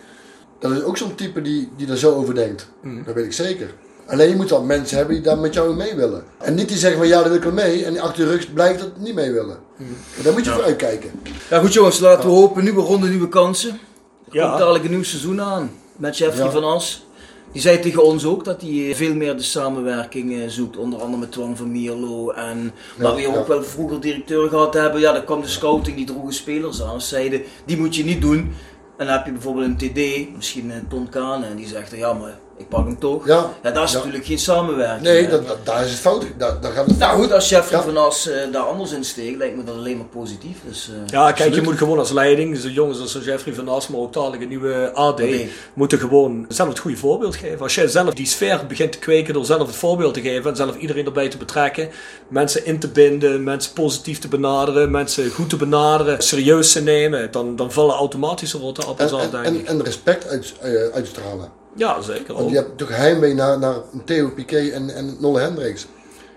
Dat 0.60 0.72
is 0.72 0.84
ook 0.84 0.98
zo'n 0.98 1.16
type 1.16 1.42
die, 1.42 1.70
die 1.78 1.88
er 1.90 1.98
zo 1.98 2.14
over 2.16 2.36
denkt. 2.36 2.70
Mhm. 2.82 3.04
Dat 3.04 3.14
weet 3.14 3.26
ik 3.26 3.34
zeker. 3.34 3.74
Alleen 4.08 4.30
je 4.30 4.36
moet 4.36 4.50
dan 4.50 4.66
mensen 4.66 4.98
hebben 4.98 5.16
die 5.16 5.24
daar 5.24 5.38
met 5.38 5.54
jou 5.54 5.76
mee 5.76 5.96
willen. 5.96 6.24
En 6.38 6.56
niet 6.56 6.68
die 6.68 6.78
zeggen 6.78 7.00
van 7.00 7.08
ja, 7.08 7.20
daar 7.20 7.28
wil 7.28 7.38
ik 7.38 7.44
wel 7.44 7.52
mee. 7.54 7.86
En 7.86 8.00
achter 8.00 8.24
je 8.26 8.30
rug 8.32 8.54
blijkt 8.54 8.80
dat 8.80 8.98
niet 8.98 9.16
mee 9.16 9.32
willen. 9.32 9.58
Maar 9.78 10.24
daar 10.24 10.34
moet 10.34 10.46
je 10.46 10.52
voor 10.52 10.64
uitkijken. 10.64 11.12
Ja 11.50 11.60
goed 11.60 11.74
jongens, 11.74 12.00
laten 12.00 12.30
we 12.30 12.36
hopen, 12.36 12.64
nieuwe 12.64 12.82
ronde, 12.82 13.08
nieuwe 13.08 13.30
kansen. 13.30 13.70
Er 13.70 14.36
Ja. 14.36 14.48
komt 14.48 14.60
dadelijk 14.60 14.84
een 14.84 14.92
nieuw 14.92 15.04
seizoen 15.04 15.42
aan 15.42 15.72
met 15.98 16.18
Jeffrey 16.18 16.46
Ja. 16.46 16.52
van 16.52 16.64
As. 16.64 17.06
Die 17.52 17.62
zei 17.62 17.80
tegen 17.80 18.04
ons 18.04 18.26
ook 18.26 18.44
dat 18.44 18.62
hij 18.62 18.90
eh, 18.90 18.96
veel 18.96 19.14
meer 19.14 19.38
de 19.38 19.44
samenwerking 19.44 20.34
eh, 20.42 20.48
zoekt. 20.48 20.78
Onder 20.78 21.00
andere 21.02 21.20
met 21.20 21.32
Twan 21.32 21.58
van 21.58 21.72
Mierlo. 21.72 22.30
En 22.32 22.72
waar 22.98 23.16
we 23.16 23.22
ja. 23.22 23.36
ook 23.36 23.48
wel 23.48 23.64
vroeger 23.64 24.00
directeur 24.00 24.50
gehad 24.50 24.74
hebben. 24.74 25.02
Ja, 25.02 25.12
dan 25.14 25.26
kwam 25.26 25.42
de 25.42 25.48
scouting, 25.48 25.96
die 25.98 26.06
droegen 26.06 26.34
spelers 26.34 26.82
aan. 26.84 27.02
Zeiden, 27.02 27.42
die 27.66 27.78
moet 27.78 27.96
je 27.96 28.04
niet 28.04 28.22
doen. 28.22 28.54
En 28.98 29.06
dan 29.06 29.16
heb 29.16 29.26
je 29.26 29.32
bijvoorbeeld 29.32 29.82
een 29.82 29.92
TD, 29.92 30.36
misschien 30.36 30.70
een 30.70 30.88
Ton 30.88 31.10
Kane. 31.10 31.46
En 31.46 31.56
die 31.56 31.68
zegt, 31.68 31.96
ja 31.96 32.14
maar 32.14 32.40
ik 32.58 32.70
pak 32.70 32.86
hem 32.86 33.00
toch. 33.00 33.26
Ja. 33.28 33.52
dat 33.62 33.84
is 33.84 33.92
Ja. 33.92 33.98
natuurlijk 33.98 34.26
geen 34.26 34.40
samenwerking. 34.40 35.02
Nee, 35.02 35.28
dat, 35.28 35.48
dat, 35.48 35.58
daar 35.64 35.84
is 35.84 35.92
het 35.92 36.00
fout. 36.00 36.26
Daar, 36.38 36.62
daar 36.62 36.72
gaat 36.72 36.86
het 36.86 36.98
Nou 36.98 37.12
fout. 37.12 37.24
goed, 37.24 37.32
als 37.34 37.50
Jeffrey 37.50 37.80
Ja. 37.80 37.86
van 37.86 37.98
As 37.98 38.28
eh, 38.28 38.52
daar 38.52 38.62
anders 38.62 38.92
in 38.92 39.04
steekt, 39.04 39.38
lijkt 39.38 39.56
me 39.58 39.64
dat 39.64 39.76
alleen 39.76 39.98
maar 39.98 40.06
positief. 40.06 40.58
Dus, 40.68 40.90
eh, 40.90 41.08
Ja, 41.08 41.32
kijk, 41.32 41.54
je 41.56 41.62
moet 41.62 41.78
gewoon 41.78 42.00
als 42.00 42.12
leiding, 42.12 42.54
dus 42.54 42.62
de 42.62 42.74
jongens 42.74 43.00
als 43.00 43.18
Jeffrey 43.26 43.54
van 43.54 43.68
As, 43.68 43.88
maar 43.88 44.00
ook 44.00 44.14
dadelijk 44.14 44.42
een 44.42 44.48
nieuwe 44.48 44.92
AD, 44.94 45.18
Nee. 45.20 45.52
moeten 45.74 46.00
gewoon 46.00 46.46
zelf 46.50 46.70
het 46.70 46.80
goede 46.80 46.98
voorbeeld 46.98 47.36
geven. 47.36 47.60
Als 47.60 47.76
jij 47.76 47.88
zelf 47.88 48.14
die 48.14 48.26
sfeer 48.28 48.62
begint 48.68 48.92
te 48.92 49.00
kweken 49.00 49.34
door 49.34 49.46
zelf 49.46 49.68
het 49.68 49.76
voorbeeld 49.76 50.14
te 50.14 50.22
geven 50.22 50.50
en 50.50 50.56
zelf 50.56 50.76
iedereen 50.78 51.06
erbij 51.06 51.30
te 51.30 51.38
betrekken, 51.38 51.90
mensen 52.28 52.66
in 52.66 52.80
te 52.80 52.88
binden, 52.88 53.44
mensen 53.44 53.74
positief 53.74 54.20
te 54.20 54.28
benaderen, 54.28 54.92
mensen 54.92 55.30
goed 55.30 55.50
te 55.50 55.56
benaderen, 55.56 56.24
serieus 56.24 56.72
te 56.72 56.82
nemen, 56.82 57.32
dan, 57.32 57.56
dan 57.56 57.72
vallen 57.72 57.96
automatisch 57.96 58.54
rotte 58.54 58.84
appels 58.86 59.12
En, 59.12 59.18
af, 59.18 59.24
en, 59.24 59.32
denk 59.32 59.46
en, 59.46 59.56
ik. 59.56 59.68
en 59.68 59.84
respect 59.84 60.28
uit, 60.28 60.54
eh, 60.62 60.72
uitstralen. 60.94 61.64
Ja, 61.76 62.02
zeker. 62.02 62.34
Want 62.34 62.46
Ook. 62.46 62.50
je 62.50 62.56
hebt 62.56 62.78
toch 62.78 62.90
heimwee 62.90 63.34
naar, 63.34 63.60
naar 63.60 63.76
Theo 64.06 64.30
Piquet 64.30 64.72
en, 64.72 64.96
en 64.96 65.18
Nolle 65.20 65.40
Hendricks. 65.40 65.88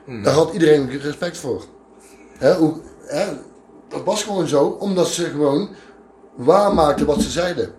Hmm. 0.04 0.22
Daar 0.22 0.34
had 0.34 0.52
iedereen 0.52 1.00
respect 1.00 1.36
voor. 1.36 1.64
Hè, 2.38 2.54
hoe, 2.54 2.74
hè, 3.06 3.26
dat 3.88 4.04
was 4.04 4.22
gewoon 4.22 4.48
zo, 4.48 4.64
omdat 4.64 5.08
ze 5.08 5.24
gewoon 5.24 5.68
waarmaakten 6.34 7.06
wat 7.06 7.22
ze 7.22 7.30
zeiden. 7.30 7.72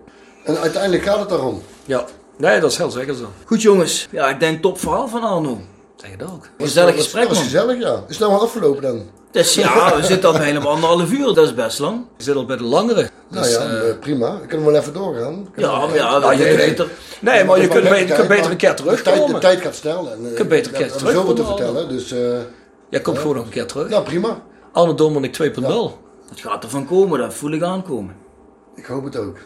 En 0.44 0.56
uiteindelijk 0.58 1.02
gaat 1.02 1.18
het 1.18 1.28
daarom. 1.28 1.62
Ja, 1.84 2.04
nee, 2.36 2.60
dat 2.60 2.70
is 2.70 2.76
heel 2.76 2.90
zeker 2.90 3.14
zo. 3.14 3.32
Goed 3.44 3.62
jongens, 3.62 4.08
ja, 4.10 4.28
ik 4.28 4.40
denk 4.40 4.62
top 4.62 4.78
verhaal 4.78 5.08
van 5.08 5.22
Arno. 5.22 5.60
Zeg 6.00 6.10
het 6.10 6.22
ook. 6.22 6.48
Gezellig 6.58 6.94
Dat 6.94 7.02
gesprek 7.04 7.24
was 7.28 7.34
man. 7.36 7.44
gezellig, 7.44 7.78
ja. 7.82 7.94
Is 8.08 8.18
het 8.18 8.18
nou 8.18 8.32
al 8.32 8.40
afgelopen 8.42 8.82
dan? 8.82 9.02
Dus 9.30 9.54
ja, 9.54 9.96
we 9.96 10.02
zitten 10.04 10.32
al 10.32 10.38
bijna 10.38 10.58
op 10.58 10.64
anderhalf 10.64 11.10
uur, 11.12 11.34
dat 11.34 11.46
is 11.46 11.54
best 11.54 11.78
lang. 11.78 12.04
Je 12.16 12.24
zit 12.24 12.34
al 12.36 12.44
bij 12.44 12.56
de 12.56 12.62
langere. 12.62 13.10
Nou 13.28 13.44
Dus, 13.44 13.52
ja, 13.54 13.58
eh, 13.60 13.88
eh, 13.90 13.98
prima. 13.98 14.40
We 14.40 14.46
kunnen 14.46 14.66
wel 14.66 14.80
even 14.80 14.92
doorgaan. 14.92 15.44
We 15.44 15.50
kunnen 15.50 15.70
Ja, 15.70 15.94
ja, 15.94 16.18
nou, 16.18 16.20
dat 16.20 16.38
je 16.38 16.48
is 16.48 16.56
kunt- 16.56 16.68
beter. 16.68 16.88
nee, 17.20 17.44
maar 17.44 17.56
je 17.60 17.62
Dat 17.68 17.72
kunt, 17.76 17.88
be- 17.88 17.94
je 17.96 18.04
beter 18.06 18.28
maar 18.28 18.50
een 18.50 18.56
keer 18.56 18.76
de 18.76 18.82
tijd, 18.82 18.96
de 18.96 19.02
terugkomen. 19.02 19.40
tijd 19.40 19.60
gaat 19.60 19.74
snel. 19.74 20.10
En, 20.10 20.28
eh, 20.30 20.34
kunt 20.34 20.48
beter 20.48 20.66
een 20.72 20.78
we 20.78 20.84
keer 20.84 20.92
hebben 20.94 21.12
zoveel 21.12 21.34
te 21.34 21.42
terugkomen, 21.42 21.88
vertellen, 21.88 21.88
dus 21.88 22.12
eh, 22.12 22.38
Jij 22.88 23.00
komt 23.00 23.18
gewoon 23.18 23.36
nog 23.36 23.44
een 23.44 23.50
keer 23.50 23.66
terug. 23.66 23.90
ja, 23.90 24.00
prima. 24.00 24.42
Arne 24.72 24.94
Dominic 24.94 25.32
2.0. 25.32 25.98
Het 26.30 26.40
gaat 26.40 26.62
ervan 26.64 26.86
komen, 26.86 27.18
dat 27.18 27.34
voel 27.34 27.50
ik 27.52 27.62
aankomen. 27.62 28.14
Ik 28.76 28.84
hoop 28.86 29.04
het 29.04 29.16
ook. 29.16 29.36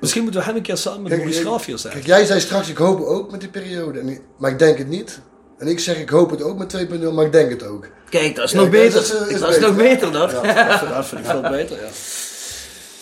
Misschien 0.00 0.22
moeten 0.22 0.40
we 0.40 0.46
hem 0.46 0.56
een 0.56 0.62
keer 0.62 0.76
samen 0.76 1.02
met 1.02 1.16
Maurice 1.16 1.40
Graaf 1.40 1.64
hier 1.64 1.78
zijn. 1.78 1.92
Kijk, 1.92 2.06
jij 2.06 2.24
zei 2.24 2.40
straks, 2.40 2.68
ik 2.68 2.76
hoop 2.76 3.00
ook 3.00 3.30
met 3.30 3.40
die 3.40 3.48
periode. 3.48 3.98
En 3.98 4.08
ik- 4.08 4.22
maar 4.36 4.50
ik 4.50 4.58
denk 4.58 4.78
het 4.78 4.88
niet. 4.88 5.20
En 5.58 5.68
ik 5.68 5.78
zeg, 5.80 5.98
ik 5.98 6.08
hoop 6.08 6.30
het 6.30 6.42
ook 6.42 6.58
met 6.58 6.76
2.0, 6.76 7.12
maar 7.12 7.24
ik 7.24 7.32
denk 7.32 7.50
het 7.50 7.66
ook. 7.66 7.86
Kijk, 8.10 8.36
dat 8.36 8.44
is 8.44 8.52
nog 8.52 8.70
beter. 8.70 8.92
dat 8.94 9.02
is, 9.02 9.34
is 9.34 9.40
dat 9.40 9.48
is 9.50 9.58
nog 9.58 9.76
beter 9.76 10.12
dat. 10.18 10.30
Ja. 10.30 10.82
Dat 10.94 11.06
vind 11.06 11.20
ik 11.20 11.26
veel 11.26 11.40
beter, 11.40 11.76
ja. 11.76 11.88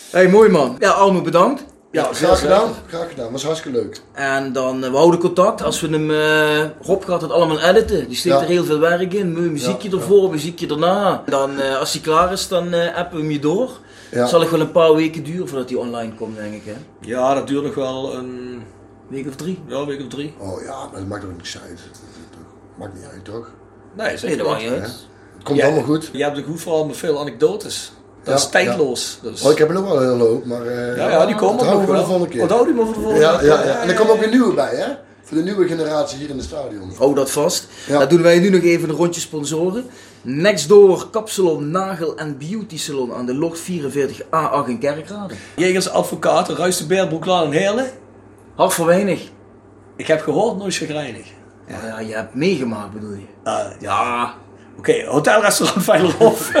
Hey, 0.09 0.27
mooi 0.29 0.49
man. 0.49 0.75
Ja, 0.79 0.89
Arno 0.89 1.21
bedankt. 1.21 1.63
Ja, 1.91 2.09
graag 2.13 2.39
gedaan. 2.39 2.73
Graag 2.87 3.09
gedaan. 3.09 3.31
Was 3.31 3.43
hartstikke 3.43 3.77
leuk. 3.77 4.01
En 4.13 4.53
dan 4.53 4.83
eh, 4.83 4.89
we 4.91 4.97
houden 4.97 5.19
contact. 5.19 5.63
Als 5.63 5.81
we 5.81 5.87
hem, 5.87 6.11
eh 6.11 6.87
Rob 6.87 7.03
gaat 7.03 7.21
het 7.21 7.31
allemaal 7.31 7.59
editen. 7.61 8.07
Die 8.07 8.17
steekt 8.17 8.35
Ja. 8.35 8.41
er 8.41 8.47
heel 8.47 8.63
veel 8.65 8.79
werk 8.79 9.13
in. 9.13 9.33
Mooi 9.33 9.49
muziekje 9.49 9.89
Ja, 9.89 9.95
ervoor, 9.95 10.29
muziekje 10.31 10.67
erna. 10.67 11.23
Dan, 11.25 11.59
eh, 11.59 11.77
als 11.79 11.91
hij 11.91 12.01
klaar 12.01 12.31
is, 12.31 12.47
dan 12.47 12.73
eh 12.73 12.95
appen 12.97 13.17
we 13.17 13.23
hem 13.23 13.31
je 13.31 13.39
door. 13.39 13.69
Ja. 14.11 14.25
Zal 14.27 14.41
ik 14.41 14.49
wel 14.49 14.59
een 14.59 14.71
paar 14.71 14.95
weken 14.95 15.23
duren 15.23 15.47
voordat 15.47 15.69
hij 15.69 15.77
online 15.77 16.13
komt, 16.13 16.35
denk 16.37 16.53
ik. 16.53 16.61
Hè? 16.65 16.75
Ja, 17.01 17.33
dat 17.33 17.47
duurt 17.47 17.63
nog 17.63 17.75
wel 17.75 18.13
een 18.15 18.61
Week 19.07 19.27
of 19.27 19.35
drie. 19.35 19.59
ja, 19.67 19.85
week 19.85 20.01
of 20.01 20.07
drie. 20.07 20.33
Oh 20.37 20.61
ja, 20.63 20.75
maar 20.91 20.99
dat 20.99 21.07
maakt 21.07 21.23
ook 21.23 21.35
niks 21.37 21.57
uit. 21.69 21.79
Maakt 22.79 22.93
niet 22.93 23.03
uit, 23.13 23.25
toch? 23.25 23.49
Nee, 23.95 24.07
Nee, 24.07 24.17
zeker 24.17 24.37
dat 24.37 24.47
maakt 24.47 24.61
niet. 24.61 24.71
uit. 24.71 24.81
Het 25.35 25.43
komt 25.43 25.61
allemaal 25.61 25.83
goed. 25.83 26.09
Je 26.13 26.23
hebt 26.23 26.37
een 26.37 26.43
goed 26.43 26.61
verhaal 26.61 26.85
met 26.85 26.97
veel 26.97 27.19
anekdotes. 27.19 27.91
Dat 28.23 28.33
Ja, 28.33 28.45
is 28.45 28.49
tijdloos. 28.49 29.19
Dus. 29.21 29.41
Oh, 29.41 29.51
ik 29.51 29.57
heb 29.57 29.67
er 29.67 29.73
nog 29.73 29.83
wel 29.87 30.01
een 30.03 30.11
hele 30.11 30.23
hoop, 30.23 30.45
maar... 30.45 30.65
eh, 30.67 30.97
ja, 30.97 31.09
ja, 31.09 31.25
die 31.25 31.35
komen 31.35 31.57
dat 31.57 31.65
nog 31.73 31.79
we 31.79 31.85
voor 31.85 31.93
wel. 31.93 32.01
de 32.01 32.07
volgende 32.07 32.31
keer. 32.31 32.41
Onthoud 32.41 32.65
die 32.65 32.73
maar 32.73 32.85
voor 32.85 32.93
de 32.93 32.99
volgende 32.99 33.25
Ja, 33.25 33.37
keer. 33.37 33.47
ja, 33.47 33.63
ja. 33.65 33.81
En 33.81 33.89
er 33.89 33.95
komen 33.95 34.13
ook 34.13 34.19
weer 34.19 34.29
nieuwe 34.29 34.53
bij, 34.53 34.75
hè? 34.75 34.87
Voor 35.23 35.37
de 35.37 35.43
nieuwe 35.43 35.67
generatie 35.67 36.17
hier 36.17 36.29
in 36.29 36.35
het 36.37 36.45
stadion. 36.45 36.91
Hou 36.97 37.15
dat 37.15 37.31
vast. 37.31 37.67
Ja. 37.87 37.99
Dan 37.99 38.07
doen 38.09 38.21
wij 38.21 38.39
nu 38.39 38.49
nog 38.49 38.61
even 38.61 38.89
een 38.89 38.95
rondje 38.95 39.21
sponsoren. 39.21 39.85
Next 40.21 40.67
door 40.67 41.09
Kapsalon 41.09 41.71
Nagel 41.71 42.17
en 42.17 42.37
Beauty 42.37 42.77
Salon 42.77 43.13
aan 43.13 43.25
de 43.25 43.35
Locht 43.35 43.59
44A8 43.61 44.67
in 44.67 44.79
Kerkrade. 44.79 45.33
Jegers, 45.55 45.89
advocaten, 45.89 46.55
Ruis 46.55 46.77
de 46.77 46.85
Beer, 46.85 47.07
Broeklaan 47.07 47.45
en 47.45 47.51
Heerlen. 47.51 47.85
Hart 48.55 48.73
voor 48.73 48.85
weinig. 48.85 49.21
Ik 49.95 50.07
heb 50.07 50.21
gehoord, 50.21 50.57
nooit 50.57 50.75
chagrijnig. 50.75 51.25
Ja, 51.67 51.85
ja, 51.87 51.99
je 51.99 52.13
hebt 52.13 52.35
meegemaakt 52.35 52.93
bedoel 52.93 53.13
je. 53.13 53.25
Ah, 53.43 53.65
ja. 53.79 54.33
Oké, 54.77 55.05
hotelrestaurant 55.05 55.83
Veilerhof. 55.89 56.51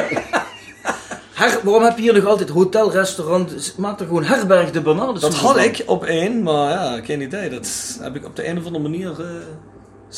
Her, 1.33 1.59
waarom 1.63 1.83
heb 1.83 1.95
je 1.97 2.01
hier 2.01 2.13
nog 2.13 2.25
altijd 2.25 2.49
hotel, 2.49 2.91
restaurant? 2.91 3.73
Maak 3.77 3.99
er 3.99 4.05
gewoon 4.05 4.23
herberg 4.23 4.71
de 4.71 4.81
bananen. 4.81 5.21
dat 5.21 5.33
had 5.35 5.57
ik 5.57 5.83
op 5.85 6.03
één, 6.05 6.43
maar 6.43 6.69
ja, 6.71 7.01
geen 7.03 7.21
idee. 7.21 7.49
Dat 7.49 7.97
heb 8.01 8.15
ik 8.15 8.25
op 8.25 8.35
de 8.35 8.47
een 8.47 8.57
of 8.57 8.65
andere 8.65 8.83
manier... 8.83 9.09
eh, 9.21 9.25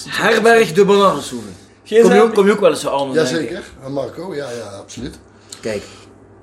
Herberg 0.08 0.74
de 0.74 0.86
bananensoeven. 0.86 1.56
GSM, 1.84 2.02
Kom 2.02 2.14
je, 2.14 2.22
ook, 2.22 2.34
kom 2.34 2.46
je 2.46 2.52
ook 2.52 2.60
wel 2.60 2.70
eens 2.70 2.80
zo 2.80 2.90
aan? 2.90 3.12
Jazeker, 3.12 3.64
en 3.84 3.92
Marco, 3.94 4.36
ja, 4.36 4.50
ja, 4.50 4.64
absoluut. 4.80 5.20
Kijk. 5.62 5.84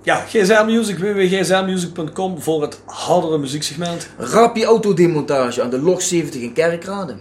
Ja, 0.02 0.24
GSM 0.28 0.64
Music, 0.66 0.98
www.gsmmusic.com 0.98 2.40
voor 2.42 2.62
het 2.62 2.80
hardere 2.84 3.38
muzieksegment. 3.38 4.08
Rapi 4.18 4.64
autodemontage 4.64 5.62
aan 5.62 5.70
de 5.70 5.80
Log 5.80 6.02
70 6.02 6.40
in 6.40 6.52
Kerkrade. 6.52 7.16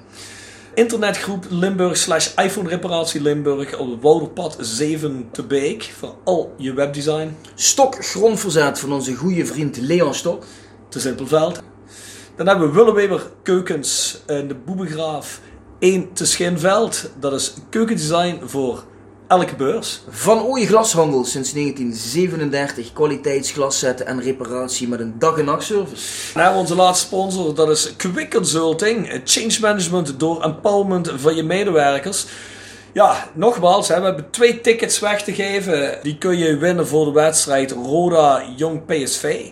Internetgroep 0.76 1.46
Limburg 1.50 1.98
slash 1.98 2.36
iPhone 2.36 2.70
reparatie 2.70 3.22
Limburg 3.22 3.78
op 3.78 4.02
Wouderpad 4.02 4.58
7 4.60 5.30
te 5.32 5.44
Beek 5.44 5.94
voor 5.98 6.16
al 6.24 6.54
je 6.58 6.74
webdesign. 6.74 7.38
Stok 7.56 8.06
grondverzet 8.06 8.80
van 8.80 8.94
onze 8.94 9.16
goede 9.16 9.46
vriend 9.46 9.78
Leon 9.78 10.14
Stok. 10.14 10.44
te 10.90 11.00
Simpelveld. 11.00 11.62
Dan 12.36 12.48
hebben 12.48 12.68
we 12.68 12.74
Willeweber 12.74 13.32
Keukens 13.44 14.22
in 14.28 14.48
de 14.48 14.56
Boebegraaf 14.56 15.42
1 15.80 16.14
te 16.14 16.26
Schinveld. 16.26 17.10
Dat 17.20 17.34
is 17.34 17.54
keukendesign 17.70 18.42
voor 18.46 18.84
elke 19.34 19.56
beurs. 19.56 20.02
Van 20.10 20.42
Ooije 20.42 20.68
Glashandel 20.68 21.26
sinds 21.26 21.54
1937. 21.54 22.94
Kwaliteitsglaszetten 22.94 24.06
en 24.06 24.22
reparatie 24.22 24.88
met 24.88 25.00
een 25.00 25.14
dag- 25.20 25.38
en 25.38 25.46
nachtservice. 25.46 26.06
Hebben 26.34 26.54
we 26.54 26.60
onze 26.60 26.76
laatste 26.76 27.06
sponsor, 27.06 27.56
dat 27.56 27.70
is 27.70 27.96
Quick 27.96 28.32
Consulting. 28.32 29.10
Eh, 29.10 29.20
Change 29.24 29.58
management 29.62 30.20
door 30.20 30.44
empowerment 30.44 31.12
van 31.16 31.36
je 31.36 31.44
medewerkers. 31.44 32.26
Ja, 32.94 33.30
nogmaals, 33.34 33.88
hè, 33.88 34.00
we 34.00 34.06
hebben 34.06 34.28
twee 34.32 34.62
tickets 34.62 35.00
weg 35.00 35.24
te 35.24 35.34
geven. 35.34 36.00
Die 36.04 36.18
kun 36.18 36.38
je 36.38 36.58
winnen 36.58 36.88
voor 36.88 37.06
de 37.06 37.12
wedstrijd 37.12 37.72
Roda 37.72 38.44
Jong 38.56 38.86
PSV. 38.86 39.46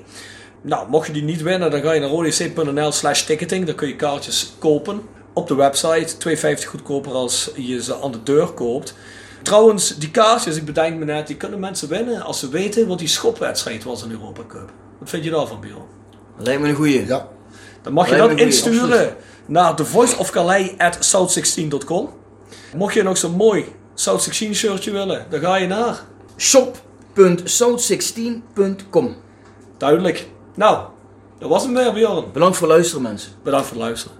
Nou, 0.61 0.89
mocht 0.89 1.07
je 1.07 1.13
die 1.13 1.23
niet 1.23 1.41
winnen, 1.41 1.71
dan 1.71 1.81
ga 1.81 1.91
je 1.91 1.99
naar 1.99 2.09
rodec.nl 2.09 2.91
slash 2.91 3.21
ticketing. 3.21 3.65
Dan 3.65 3.75
kun 3.75 3.87
je 3.87 3.95
kaartjes 3.95 4.53
kopen 4.59 5.01
op 5.33 5.47
de 5.47 5.55
website. 5.55 6.17
2,50 6.17 6.69
goedkoper 6.69 7.11
als 7.11 7.51
je 7.55 7.83
ze 7.83 7.95
aan 8.01 8.11
de 8.11 8.23
deur 8.23 8.47
koopt. 8.47 8.93
Trouwens, 9.43 9.97
die 9.97 10.11
kaartjes, 10.11 10.55
ik 10.55 10.65
bedenk 10.65 10.99
me 10.99 11.05
net, 11.05 11.27
die 11.27 11.35
kunnen 11.35 11.59
mensen 11.59 11.89
winnen 11.89 12.22
als 12.22 12.39
ze 12.39 12.49
weten 12.49 12.88
wat 12.88 12.99
die 12.99 13.07
schopwedstrijd 13.07 13.84
was 13.84 14.03
in 14.03 14.11
Europa 14.11 14.41
Cup. 14.47 14.69
Wat 14.99 15.09
vind 15.09 15.23
je 15.23 15.30
daarvan, 15.30 15.59
Bjorn? 15.59 15.85
Lijkt 16.38 16.61
me 16.61 16.69
een 16.69 16.76
goeie. 16.76 17.05
Ja. 17.05 17.27
Dan 17.81 17.93
mag 17.93 18.09
je 18.09 18.15
dat 18.15 18.30
goeie, 18.30 18.45
insturen 18.45 18.81
absoluut. 18.81 19.13
naar 19.45 19.76
thevoiceofcalais 19.76 20.72
at 20.77 20.97
south16.com. 20.97 22.09
Mocht 22.76 22.93
je 22.93 23.03
nog 23.03 23.18
zo'n 23.18 23.35
mooi 23.35 23.65
South 23.93 24.22
16 24.22 24.55
shirtje 24.55 24.91
willen, 24.91 25.26
dan 25.30 25.39
ga 25.39 25.55
je 25.55 25.68
naar. 25.68 25.99
Shop.south16.com 26.38 29.15
Duidelijk. 29.77 30.27
Nou, 30.55 30.85
dat 31.39 31.49
was 31.49 31.63
hem 31.63 31.73
weer, 31.73 31.93
Bjorn. 31.93 32.26
Bedankt 32.34 32.57
voor 32.57 32.68
het 32.68 32.76
luisteren 32.76 33.03
mensen. 33.03 33.31
Bedankt 33.43 33.68
voor 33.68 33.77
het 33.77 33.85
luisteren. 33.85 34.18